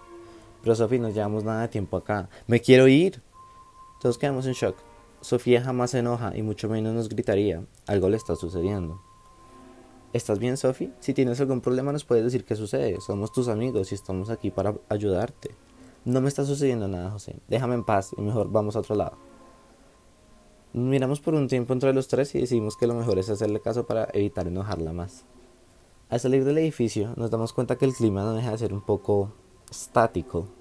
Pero 0.67 0.75
Sofía, 0.75 0.99
no 0.99 1.09
llevamos 1.09 1.45
nada 1.45 1.61
de 1.61 1.67
tiempo 1.69 1.95
acá. 1.95 2.27
Me 2.45 2.59
quiero 2.59 2.89
ir. 2.89 3.21
Todos 4.01 4.17
quedamos 4.17 4.47
en 4.47 4.51
shock. 4.51 4.75
Sofía 5.21 5.61
jamás 5.61 5.91
se 5.91 5.99
enoja 5.99 6.35
y 6.35 6.41
mucho 6.41 6.67
menos 6.67 6.93
nos 6.93 7.07
gritaría. 7.07 7.63
Algo 7.85 8.09
le 8.09 8.17
está 8.17 8.35
sucediendo. 8.35 9.01
¿Estás 10.11 10.39
bien, 10.39 10.57
Sofía? 10.57 10.93
Si 10.99 11.13
tienes 11.13 11.39
algún 11.39 11.61
problema 11.61 11.93
nos 11.93 12.03
puedes 12.03 12.25
decir 12.25 12.43
qué 12.43 12.57
sucede. 12.57 12.99
Somos 12.99 13.31
tus 13.31 13.47
amigos 13.47 13.93
y 13.93 13.95
estamos 13.95 14.29
aquí 14.29 14.51
para 14.51 14.75
ayudarte. 14.89 15.55
No 16.03 16.19
me 16.19 16.27
está 16.27 16.43
sucediendo 16.43 16.89
nada, 16.89 17.11
José. 17.11 17.37
Déjame 17.47 17.75
en 17.75 17.85
paz 17.85 18.11
y 18.17 18.21
mejor 18.21 18.51
vamos 18.51 18.75
a 18.75 18.79
otro 18.79 18.95
lado. 18.95 19.17
Miramos 20.73 21.21
por 21.21 21.33
un 21.33 21.47
tiempo 21.47 21.71
entre 21.71 21.93
los 21.93 22.09
tres 22.09 22.35
y 22.35 22.41
decidimos 22.41 22.75
que 22.75 22.87
lo 22.87 22.93
mejor 22.93 23.19
es 23.19 23.29
hacerle 23.29 23.61
caso 23.61 23.87
para 23.87 24.09
evitar 24.11 24.45
enojarla 24.49 24.91
más. 24.91 25.23
Al 26.09 26.19
salir 26.19 26.43
del 26.43 26.57
edificio 26.57 27.13
nos 27.15 27.31
damos 27.31 27.53
cuenta 27.53 27.77
que 27.77 27.85
el 27.85 27.93
clima 27.93 28.23
no 28.23 28.33
deja 28.33 28.51
de 28.51 28.57
ser 28.57 28.73
un 28.73 28.81
poco 28.81 29.31
estático. 29.71 30.56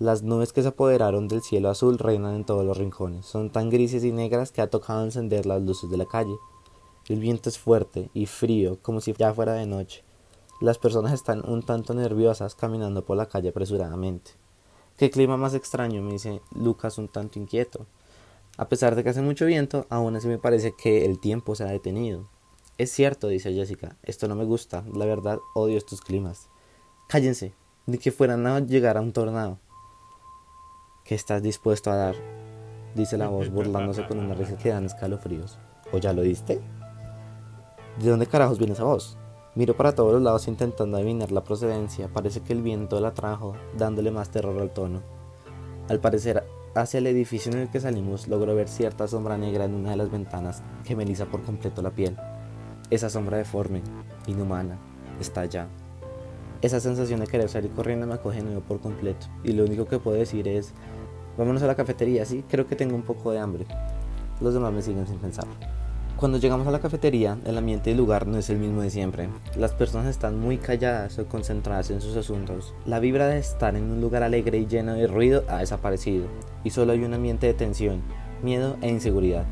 Las 0.00 0.24
nubes 0.24 0.52
que 0.52 0.60
se 0.62 0.68
apoderaron 0.68 1.28
del 1.28 1.40
cielo 1.40 1.70
azul 1.70 1.98
reinan 1.98 2.34
en 2.34 2.44
todos 2.44 2.64
los 2.64 2.76
rincones. 2.76 3.26
Son 3.26 3.50
tan 3.50 3.70
grises 3.70 4.02
y 4.02 4.10
negras 4.10 4.50
que 4.50 4.60
ha 4.60 4.68
tocado 4.68 5.04
encender 5.04 5.46
las 5.46 5.62
luces 5.62 5.88
de 5.88 5.96
la 5.96 6.04
calle. 6.04 6.34
El 7.08 7.20
viento 7.20 7.48
es 7.48 7.60
fuerte 7.60 8.10
y 8.12 8.26
frío, 8.26 8.78
como 8.82 9.00
si 9.00 9.12
ya 9.12 9.32
fuera 9.32 9.52
de 9.52 9.66
noche. 9.66 10.02
Las 10.60 10.78
personas 10.78 11.12
están 11.12 11.48
un 11.48 11.62
tanto 11.62 11.94
nerviosas 11.94 12.56
caminando 12.56 13.04
por 13.04 13.16
la 13.16 13.26
calle 13.26 13.50
apresuradamente. 13.50 14.32
Qué 14.96 15.12
clima 15.12 15.36
más 15.36 15.54
extraño, 15.54 16.02
me 16.02 16.12
dice 16.12 16.40
Lucas 16.56 16.98
un 16.98 17.06
tanto 17.06 17.38
inquieto. 17.38 17.86
A 18.56 18.68
pesar 18.68 18.96
de 18.96 19.04
que 19.04 19.10
hace 19.10 19.22
mucho 19.22 19.46
viento, 19.46 19.86
aún 19.90 20.16
así 20.16 20.26
me 20.26 20.38
parece 20.38 20.74
que 20.76 21.04
el 21.04 21.20
tiempo 21.20 21.54
se 21.54 21.62
ha 21.62 21.68
detenido. 21.68 22.28
Es 22.78 22.90
cierto, 22.90 23.28
dice 23.28 23.52
Jessica, 23.52 23.96
esto 24.02 24.26
no 24.26 24.34
me 24.34 24.44
gusta, 24.44 24.84
la 24.92 25.06
verdad 25.06 25.38
odio 25.54 25.78
estos 25.78 26.00
climas. 26.00 26.48
Cállense, 27.08 27.54
ni 27.86 27.98
que 27.98 28.10
fueran 28.10 28.44
a 28.48 28.58
llegar 28.58 28.96
a 28.96 29.00
un 29.00 29.12
tornado. 29.12 29.60
¿Qué 31.04 31.14
estás 31.14 31.42
dispuesto 31.42 31.90
a 31.90 31.96
dar? 31.96 32.14
dice 32.94 33.18
la 33.18 33.28
voz 33.28 33.50
burlándose 33.50 34.06
con 34.06 34.18
una 34.18 34.32
risa 34.32 34.56
que 34.56 34.70
dan 34.70 34.86
escalofríos. 34.86 35.58
¿O 35.92 35.98
ya 35.98 36.14
lo 36.14 36.22
diste? 36.22 36.62
¿De 38.00 38.08
dónde 38.08 38.26
carajos 38.26 38.56
viene 38.56 38.72
esa 38.72 38.84
voz? 38.84 39.18
Miro 39.54 39.76
para 39.76 39.94
todos 39.94 40.14
los 40.14 40.22
lados 40.22 40.48
intentando 40.48 40.96
adivinar 40.96 41.30
la 41.30 41.44
procedencia. 41.44 42.08
Parece 42.08 42.40
que 42.40 42.54
el 42.54 42.62
viento 42.62 42.98
la 43.00 43.12
trajo, 43.12 43.52
dándole 43.76 44.10
más 44.12 44.30
terror 44.30 44.58
al 44.62 44.70
tono. 44.70 45.02
Al 45.90 46.00
parecer, 46.00 46.42
hacia 46.74 46.96
el 46.96 47.06
edificio 47.06 47.52
en 47.52 47.58
el 47.58 47.70
que 47.70 47.80
salimos, 47.80 48.26
logro 48.26 48.54
ver 48.54 48.68
cierta 48.68 49.06
sombra 49.06 49.36
negra 49.36 49.66
en 49.66 49.74
una 49.74 49.90
de 49.90 49.96
las 49.96 50.10
ventanas 50.10 50.62
que 50.84 50.96
me 50.96 51.04
lisa 51.04 51.26
por 51.26 51.42
completo 51.42 51.82
la 51.82 51.90
piel. 51.90 52.16
Esa 52.88 53.10
sombra 53.10 53.36
deforme, 53.36 53.82
inhumana, 54.26 54.78
está 55.20 55.42
allá, 55.42 55.68
esa 56.64 56.80
sensación 56.80 57.20
de 57.20 57.26
querer 57.26 57.48
salir 57.48 57.70
corriendo 57.72 58.06
me 58.06 58.14
acoge 58.14 58.42
nuevo 58.42 58.60
por 58.60 58.80
completo. 58.80 59.26
Y 59.42 59.52
lo 59.52 59.64
único 59.64 59.86
que 59.86 59.98
puedo 59.98 60.16
decir 60.16 60.48
es, 60.48 60.72
vámonos 61.36 61.62
a 61.62 61.66
la 61.66 61.74
cafetería, 61.74 62.24
sí, 62.24 62.44
creo 62.48 62.66
que 62.66 62.76
tengo 62.76 62.94
un 62.94 63.02
poco 63.02 63.32
de 63.32 63.38
hambre. 63.38 63.66
Los 64.40 64.54
demás 64.54 64.72
me 64.72 64.82
siguen 64.82 65.06
sin 65.06 65.18
pensar. 65.18 65.46
Cuando 66.16 66.38
llegamos 66.38 66.66
a 66.66 66.70
la 66.70 66.80
cafetería, 66.80 67.38
el 67.44 67.58
ambiente 67.58 67.90
del 67.90 67.98
lugar 67.98 68.26
no 68.26 68.38
es 68.38 68.48
el 68.48 68.58
mismo 68.58 68.82
de 68.82 68.88
siempre. 68.88 69.28
Las 69.56 69.72
personas 69.72 70.06
están 70.06 70.38
muy 70.38 70.58
calladas 70.58 71.18
o 71.18 71.26
concentradas 71.26 71.90
en 71.90 72.00
sus 72.00 72.16
asuntos. 72.16 72.72
La 72.86 73.00
vibra 73.00 73.26
de 73.26 73.38
estar 73.38 73.76
en 73.76 73.90
un 73.90 74.00
lugar 74.00 74.22
alegre 74.22 74.58
y 74.58 74.66
lleno 74.66 74.94
de 74.94 75.06
ruido 75.06 75.44
ha 75.48 75.58
desaparecido, 75.58 76.26
y 76.62 76.70
solo 76.70 76.92
hay 76.92 77.02
un 77.02 77.14
ambiente 77.14 77.46
de 77.48 77.54
tensión, 77.54 78.00
miedo 78.42 78.76
e 78.80 78.88
inseguridad. 78.88 79.44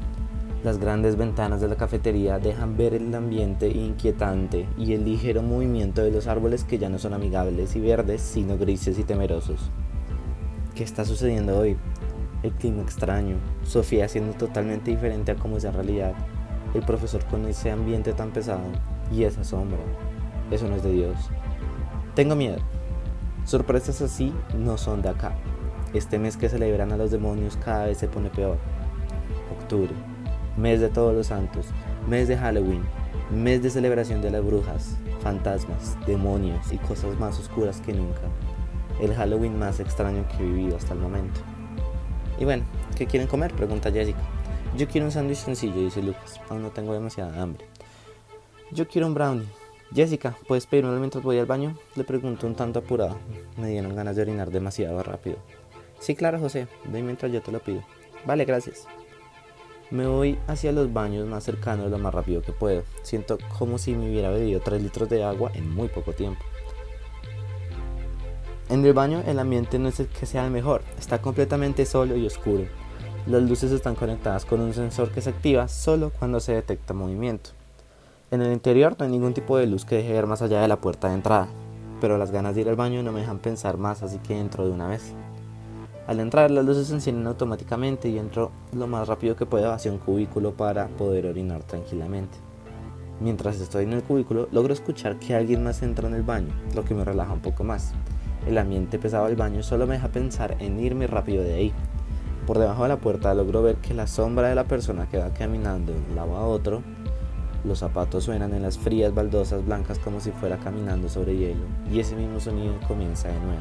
Las 0.65 0.79
grandes 0.79 1.17
ventanas 1.17 1.61
de 1.61 1.67
la 1.67 1.75
cafetería 1.75 2.39
dejan 2.39 2.77
ver 2.77 2.95
el 2.95 3.13
ambiente 3.17 3.67
inquietante 3.69 4.69
y 4.79 4.93
el 4.93 5.05
ligero 5.05 5.43
movimiento 5.43 6.05
de 6.05 6.13
los 6.13 6.29
árboles 6.29 6.63
que 6.63 6.79
ya 6.79 6.89
no 6.89 7.01
son 7.01 7.15
amigables 7.15 7.75
y 7.75 7.81
verdes, 7.81 8.23
sino 8.23 8.57
grises 8.57 8.97
y 8.97 9.03
temerosos. 9.03 9.73
¿Qué 10.77 10.85
está 10.85 11.05
sucediendo 11.05 11.59
hoy? 11.59 11.77
El 12.45 12.53
clima 12.53 12.83
extraño, 12.83 13.39
Sofía 13.65 14.09
siendo 14.09 14.35
totalmente 14.35 14.93
diferente 14.93 15.33
a 15.33 15.35
como 15.35 15.57
es 15.57 15.65
en 15.65 15.75
realidad, 15.75 16.15
el 16.75 16.83
profesor 16.83 17.25
con 17.25 17.45
ese 17.47 17.73
ambiente 17.73 18.13
tan 18.13 18.31
pesado 18.31 18.63
y 19.13 19.25
esa 19.25 19.43
sombra. 19.43 19.81
Eso 20.53 20.69
no 20.69 20.77
es 20.77 20.85
de 20.85 20.93
Dios. 20.93 21.17
Tengo 22.15 22.37
miedo. 22.37 22.59
Sorpresas 23.47 24.01
así 24.01 24.33
no 24.57 24.79
son 24.79 25.03
de 25.03 25.09
acá. 25.09 25.33
Este 25.93 26.21
mes 26.21 26.37
que 26.37 26.49
celebran 26.49 26.93
a 26.93 26.97
los 26.97 27.11
demonios 27.11 27.57
cada 27.57 27.87
vez 27.87 27.99
se 27.99 28.07
pone 28.07 28.31
peor. 28.31 28.59
Octubre 29.61 30.12
mes 30.57 30.81
de 30.81 30.89
todos 30.89 31.15
los 31.15 31.29
santos, 31.29 31.67
mes 32.09 32.29
de 32.29 32.37
Halloween, 32.37 32.83
mes 33.31 33.63
de 33.63 33.71
celebración 33.71 34.21
de 34.21 34.31
las 34.31 34.45
brujas, 34.45 34.97
fantasmas, 35.23 35.97
demonios 36.07 36.73
y 36.73 36.79
cosas 36.79 37.19
más 37.19 37.39
oscuras 37.39 37.81
que 37.81 37.93
nunca. 37.93 38.21
El 39.01 39.15
Halloween 39.15 39.59
más 39.59 39.81
extraño 39.81 40.27
que 40.29 40.43
he 40.43 40.47
vivido 40.47 40.77
hasta 40.77 40.95
el 40.95 41.01
momento. 41.01 41.41
Y 42.39 42.45
bueno, 42.45 42.65
¿qué 42.97 43.07
quieren 43.07 43.29
comer? 43.29 43.53
Pregunta 43.55 43.91
Jessica. 43.91 44.21
Yo 44.77 44.89
quiero 44.89 45.07
un 45.07 45.13
sándwich 45.13 45.39
sencillo, 45.39 45.81
dice 45.81 46.03
Lucas. 46.03 46.41
Aún 46.49 46.63
no 46.63 46.71
tengo 46.71 46.93
demasiada 46.93 47.43
hambre. 47.43 47.67
Yo 48.71 48.89
quiero 48.89 49.07
un 49.07 49.15
brownie. 49.15 49.47
Jessica, 49.95 50.35
¿puedes 50.49 50.67
pedirme 50.67 50.99
mientras 50.99 51.23
voy 51.23 51.39
al 51.39 51.47
baño? 51.47 51.77
Le 51.95 52.05
pregunto 52.05 52.47
un 52.47 52.55
tanto 52.55 52.79
apurado. 52.79 53.19
Me 53.59 53.69
dieron 53.69 53.95
ganas 53.95 54.17
de 54.17 54.23
orinar 54.23 54.51
demasiado 54.51 55.03
rápido. 55.03 55.37
Sí, 56.01 56.15
claro, 56.15 56.39
José. 56.39 56.67
Ven 56.87 57.05
mientras 57.05 57.31
yo 57.31 57.43
te 57.43 57.53
lo 57.53 57.61
pido. 57.61 57.83
Vale, 58.25 58.45
gracias. 58.47 58.87
Me 59.93 60.07
voy 60.07 60.39
hacia 60.47 60.73
los 60.73 60.91
baños 60.91 61.29
más 61.29 61.45
cercanos 61.45 61.91
lo 61.91 61.99
más 61.99 62.15
rápido 62.15 62.41
que 62.41 62.53
puedo. 62.53 62.83
Siento 63.03 63.37
como 63.59 63.77
si 63.77 63.95
me 63.95 64.09
hubiera 64.09 64.31
bebido 64.31 64.61
3 64.61 64.83
litros 64.83 65.11
de 65.11 65.23
agua 65.23 65.51
en 65.53 65.71
muy 65.71 65.89
poco 65.89 66.15
tiempo. 66.15 66.43
En 68.71 68.83
el 68.87 68.95
baño 68.95 69.23
el 69.27 69.39
ambiente 69.39 69.79
no 69.79 69.91
es 69.91 70.01
el 70.01 70.07
que 70.07 70.25
sea 70.25 70.47
el 70.47 70.51
mejor, 70.51 70.81
está 70.99 71.21
completamente 71.21 71.85
solo 71.85 72.17
y 72.17 72.25
oscuro. 72.25 72.65
Las 73.27 73.43
luces 73.43 73.71
están 73.71 73.95
conectadas 73.95 74.47
con 74.47 74.63
un 74.63 74.73
sensor 74.73 75.11
que 75.11 75.21
se 75.21 75.29
activa 75.29 75.69
solo 75.69 76.11
cuando 76.19 76.41
se 76.41 76.55
detecta 76.55 76.95
movimiento. 76.95 77.51
En 78.31 78.41
el 78.41 78.51
interior 78.51 78.97
no 78.99 79.05
hay 79.05 79.11
ningún 79.11 79.35
tipo 79.35 79.59
de 79.59 79.67
luz 79.67 79.85
que 79.85 79.97
deje 79.97 80.15
ver 80.15 80.27
más 80.27 80.41
allá 80.41 80.63
de 80.63 80.69
la 80.69 80.81
puerta 80.81 81.09
de 81.09 81.17
entrada, 81.17 81.49
pero 82.01 82.17
las 82.17 82.31
ganas 82.31 82.55
de 82.55 82.63
ir 82.63 82.69
al 82.71 82.77
baño 82.77 83.03
no 83.03 83.13
me 83.13 83.21
dejan 83.21 83.41
pensar 83.41 83.77
más 83.77 84.03
así 84.03 84.17
que 84.21 84.41
entro 84.41 84.65
de 84.65 84.71
una 84.73 84.89
vez. 84.89 85.13
Al 86.07 86.19
entrar 86.19 86.51
las 86.51 86.65
luces 86.65 86.89
se 86.89 86.95
encienden 86.95 87.27
automáticamente 87.27 88.09
y 88.09 88.19
entro 88.19 88.51
lo 88.73 88.87
más 88.87 89.07
rápido 89.07 89.37
que 89.37 89.47
puedo 89.47 89.73
hacia 89.73 89.93
un 89.93 89.99
cubículo 89.99 90.53
para 90.53 90.89
poder 90.89 91.27
orinar 91.27 91.63
tranquilamente. 91.63 92.39
Mientras 93.21 93.61
estoy 93.61 93.85
en 93.85 93.93
el 93.93 94.03
cubículo 94.03 94.49
logro 94.51 94.73
escuchar 94.73 95.21
que 95.21 95.37
alguien 95.37 95.63
más 95.63 95.83
entra 95.83 96.09
en 96.09 96.15
el 96.15 96.25
baño, 96.25 96.53
lo 96.75 96.85
que 96.85 96.95
me 96.95 97.05
relaja 97.05 97.33
un 97.33 97.41
poco 97.41 97.63
más. 97.63 97.93
El 98.49 98.59
ambiente 98.59 98.99
pesado 98.99 99.27
del 99.27 99.37
baño 99.37 99.63
solo 99.63 99.87
me 99.87 99.95
deja 99.95 100.09
pensar 100.09 100.57
en 100.59 100.81
irme 100.81 101.07
rápido 101.07 101.45
de 101.45 101.55
ahí. 101.55 101.73
Por 102.49 102.59
debajo 102.59 102.83
de 102.83 102.89
la 102.89 102.97
puerta 102.97 103.33
logro 103.35 103.63
ver 103.63 103.77
que 103.77 103.95
la 103.95 104.09
sombra 104.09 104.49
de 104.49 104.57
la 104.57 104.65
persona 104.65 105.09
que 105.09 105.19
va 105.19 105.33
caminando 105.33 105.93
de 105.93 106.01
un 106.01 106.17
lado 106.17 106.37
a 106.37 106.45
otro 106.45 106.83
los 107.65 107.79
zapatos 107.79 108.25
suenan 108.25 108.55
en 108.55 108.63
las 108.63 108.77
frías 108.77 109.15
baldosas 109.15 109.65
blancas 109.65 109.99
como 110.01 110.19
si 110.19 110.33
fuera 110.33 110.59
caminando 110.59 111.09
sobre 111.09 111.37
hielo, 111.37 111.65
y 111.91 112.01
ese 112.01 112.17
mismo 112.17 112.41
sonido 112.41 112.75
comienza 112.89 113.29
de 113.29 113.39
nuevo. 113.39 113.61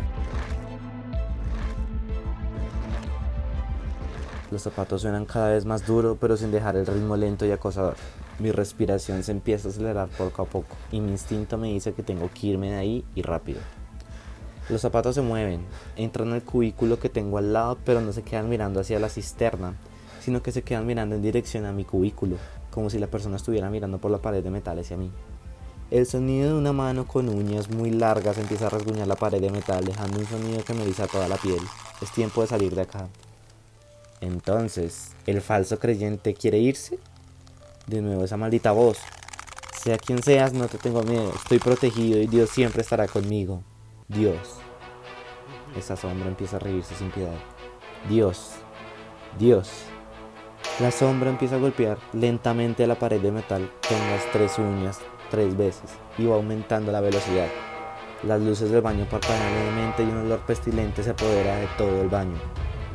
Los 4.52 4.64
zapatos 4.64 5.02
suenan 5.02 5.26
cada 5.26 5.50
vez 5.50 5.64
más 5.64 5.88
duro, 5.88 6.18
pero 6.20 6.36
sin 6.36 6.52
dejar 6.52 6.76
el 6.76 6.86
ritmo 6.86 7.16
lento 7.16 7.46
y 7.46 7.52
acosador. 7.52 7.96
Mi 8.38 8.52
respiración 8.52 9.24
se 9.24 9.32
empieza 9.32 9.70
a 9.70 9.72
acelerar 9.72 10.10
poco 10.10 10.42
a 10.42 10.46
poco, 10.46 10.76
y 10.92 11.00
mi 11.00 11.12
instinto 11.12 11.58
me 11.58 11.70
dice 11.70 11.94
que 11.94 12.04
tengo 12.04 12.30
que 12.34 12.48
irme 12.48 12.72
de 12.72 12.78
ahí 12.78 13.06
y 13.16 13.22
rápido. 13.22 13.62
Los 14.68 14.82
zapatos 14.82 15.16
se 15.16 15.22
mueven, 15.22 15.62
entran 15.96 16.28
en 16.30 16.36
el 16.36 16.44
cubículo 16.44 17.00
que 17.00 17.08
tengo 17.08 17.38
al 17.38 17.54
lado, 17.54 17.78
pero 17.86 18.02
no 18.02 18.12
se 18.12 18.24
quedan 18.24 18.50
mirando 18.50 18.82
hacia 18.82 19.00
la 19.00 19.08
cisterna, 19.08 19.76
sino 20.20 20.44
que 20.44 20.52
se 20.52 20.64
quedan 20.64 20.86
mirando 20.86 21.16
en 21.16 21.22
dirección 21.22 21.66
a 21.66 21.72
mi 21.72 21.86
cubículo, 21.86 22.36
como 22.72 22.90
si 22.90 23.00
la 23.00 23.08
persona 23.08 23.38
estuviera 23.38 23.70
mirando 23.70 24.00
por 24.00 24.12
la 24.12 24.22
pared 24.22 24.44
de 24.44 24.52
metal 24.52 24.80
hacia 24.80 24.98
mí. 24.98 25.12
El 25.92 26.06
sonido 26.06 26.50
de 26.50 26.60
una 26.60 26.74
mano 26.74 27.08
con 27.08 27.30
uñas 27.30 27.70
muy 27.70 27.90
largas 27.90 28.38
empieza 28.38 28.68
a 28.68 28.70
rasguñar 28.70 29.08
la 29.08 29.16
pared 29.16 29.40
de 29.40 29.50
metal, 29.50 29.86
dejando 29.86 30.20
un 30.20 30.26
sonido 30.26 30.64
que 30.66 30.74
me 30.74 30.84
eriza 30.84 31.08
toda 31.08 31.30
la 31.30 31.38
piel. 31.38 31.60
Es 32.02 32.12
tiempo 32.12 32.42
de 32.42 32.48
salir 32.48 32.76
de 32.76 32.82
acá. 32.82 33.08
Entonces, 34.22 35.12
¿el 35.26 35.42
falso 35.42 35.80
creyente 35.80 36.34
quiere 36.34 36.60
irse? 36.60 37.00
De 37.88 38.02
nuevo 38.02 38.24
esa 38.24 38.38
maldita 38.38 38.72
voz. 38.72 39.00
Sea 39.84 39.98
quien 39.98 40.22
seas, 40.22 40.54
no 40.54 40.68
te 40.68 40.78
tengo 40.78 41.04
miedo. 41.04 41.34
Estoy 41.36 41.60
protegido 41.60 42.20
y 42.20 42.28
Dios 42.28 42.52
siempre 42.52 42.84
estará 42.84 43.08
conmigo. 43.08 43.64
Dios. 44.08 44.60
Esa 45.76 45.96
sombra 45.98 46.28
empieza 46.28 46.58
a 46.58 46.60
reírse 46.60 46.96
sin 46.96 47.10
piedad. 47.10 47.38
Dios. 48.08 48.52
Dios. 49.40 49.70
La 50.80 50.92
sombra 50.92 51.30
empieza 51.30 51.56
a 51.56 51.60
golpear 51.60 51.98
lentamente 52.14 52.86
la 52.88 52.96
pared 52.96 53.20
de 53.20 53.32
metal 53.32 53.72
con 53.88 54.00
las 54.12 54.32
tres 54.32 54.58
uñas 54.60 55.00
tres 55.32 55.58
veces 55.58 55.90
y 56.18 56.26
va 56.26 56.36
aumentando 56.36 56.92
la 56.92 57.02
velocidad. 57.02 57.48
Las 58.24 58.40
luces 58.40 58.70
del 58.70 58.82
baño 58.82 59.08
parpadean 59.10 59.54
levemente 59.56 60.04
y 60.04 60.08
un 60.08 60.26
olor 60.26 60.42
pestilente 60.42 61.02
se 61.02 61.12
apodera 61.12 61.56
de 61.56 61.68
todo 61.78 62.02
el 62.02 62.10
baño. 62.10 62.38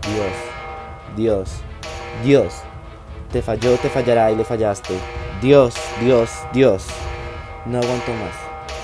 Dios, 0.02 0.55
Dios, 1.14 1.50
Dios, 2.24 2.54
te 3.30 3.42
falló, 3.42 3.76
te 3.76 3.88
fallará 3.88 4.30
y 4.30 4.36
le 4.36 4.44
fallaste. 4.44 4.94
Dios, 5.42 5.74
Dios, 6.00 6.30
Dios. 6.52 6.86
No 7.66 7.78
aguanto 7.78 8.12
más. 8.12 8.34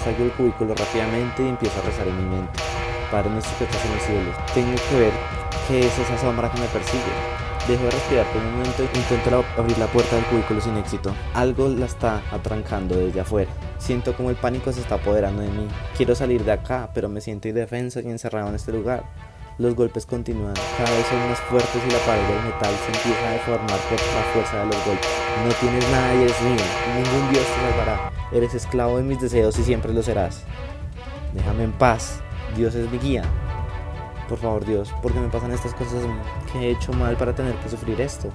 Salgo 0.05 0.25
del 0.25 0.33
cubículo 0.33 0.75
rápidamente 0.75 1.43
y 1.43 1.49
empiezo 1.49 1.79
a 1.81 1.85
rezar 1.87 2.07
en 2.09 2.16
mi 2.16 2.37
mente. 2.37 2.61
Padre 3.11 3.31
nuestro 3.31 3.57
que 3.59 3.64
estás 3.64 3.85
en 3.85 3.92
el 3.92 4.01
cielo, 4.01 4.33
tengo 4.55 4.75
que 4.90 4.99
ver 4.99 5.12
qué 5.68 5.81
es 5.81 5.99
esa 5.99 6.18
sombra 6.18 6.51
que 6.51 6.61
me 6.61 6.66
persigue. 6.66 7.03
Dejo 7.68 7.85
de 7.85 7.90
respirar 7.92 8.27
por 8.33 8.42
un 8.42 8.53
momento 8.53 8.83
e 8.83 8.99
intento 8.99 9.44
abrir 9.57 9.79
la 9.79 9.87
puerta 9.87 10.16
del 10.16 10.25
cubículo 10.25 10.61
sin 10.61 10.77
éxito. 10.77 11.14
Algo 11.33 11.68
la 11.68 11.87
está 11.87 12.20
atrancando 12.33 12.96
desde 12.96 13.20
afuera. 13.20 13.51
Siento 13.79 14.16
como 14.16 14.31
el 14.31 14.37
pánico 14.37 14.73
se 14.73 14.81
está 14.81 14.96
apoderando 14.96 15.42
de 15.42 15.49
mí. 15.49 15.68
Quiero 15.96 16.16
salir 16.16 16.42
de 16.44 16.53
acá, 16.53 16.90
pero 16.92 17.09
me 17.09 17.20
siento 17.20 17.46
indefenso 17.46 18.01
y 18.01 18.09
encerrado 18.09 18.49
en 18.49 18.57
este 18.57 18.73
lugar. 18.73 19.05
Los 19.62 19.77
golpes 19.77 20.07
continúan, 20.07 20.55
cada 20.77 20.90
vez 20.90 21.07
son 21.07 21.20
más 21.29 21.38
fuertes 21.42 21.81
y 21.87 21.92
la 21.92 21.98
pared 21.98 22.27
del 22.27 22.42
metal 22.46 22.75
se 22.85 22.98
empieza 22.98 23.29
a 23.29 23.31
deformar 23.31 23.79
por 23.88 23.92
la 23.92 24.22
fuerza 24.33 24.59
de 24.59 24.66
los 24.66 24.85
golpes. 24.85 25.09
No 25.46 25.55
tienes 25.61 25.88
nada 25.88 26.14
y 26.16 26.22
eres 26.22 26.42
mío, 26.42 26.64
ningún 26.96 27.31
dios 27.31 27.46
te 27.46 27.70
salvará. 27.70 28.12
Eres 28.33 28.55
esclavo 28.55 28.96
de 28.96 29.05
mis 29.05 29.20
deseos 29.20 29.57
y 29.61 29.62
siempre 29.62 29.92
lo 29.92 30.03
serás. 30.03 30.42
Déjame 31.33 31.62
en 31.62 31.70
paz, 31.70 32.18
Dios 32.57 32.75
es 32.75 32.90
mi 32.90 32.98
guía, 32.98 33.22
por 34.29 34.38
favor, 34.38 34.64
Dios, 34.64 34.92
¿por 35.01 35.12
qué 35.12 35.20
me 35.20 35.29
pasan 35.29 35.53
estas 35.53 35.75
cosas 35.75 36.03
que 36.53 36.59
he 36.59 36.70
hecho 36.72 36.92
mal 36.92 37.16
para 37.16 37.33
tener 37.33 37.55
que 37.55 37.68
sufrir 37.68 38.01
esto? 38.01 38.31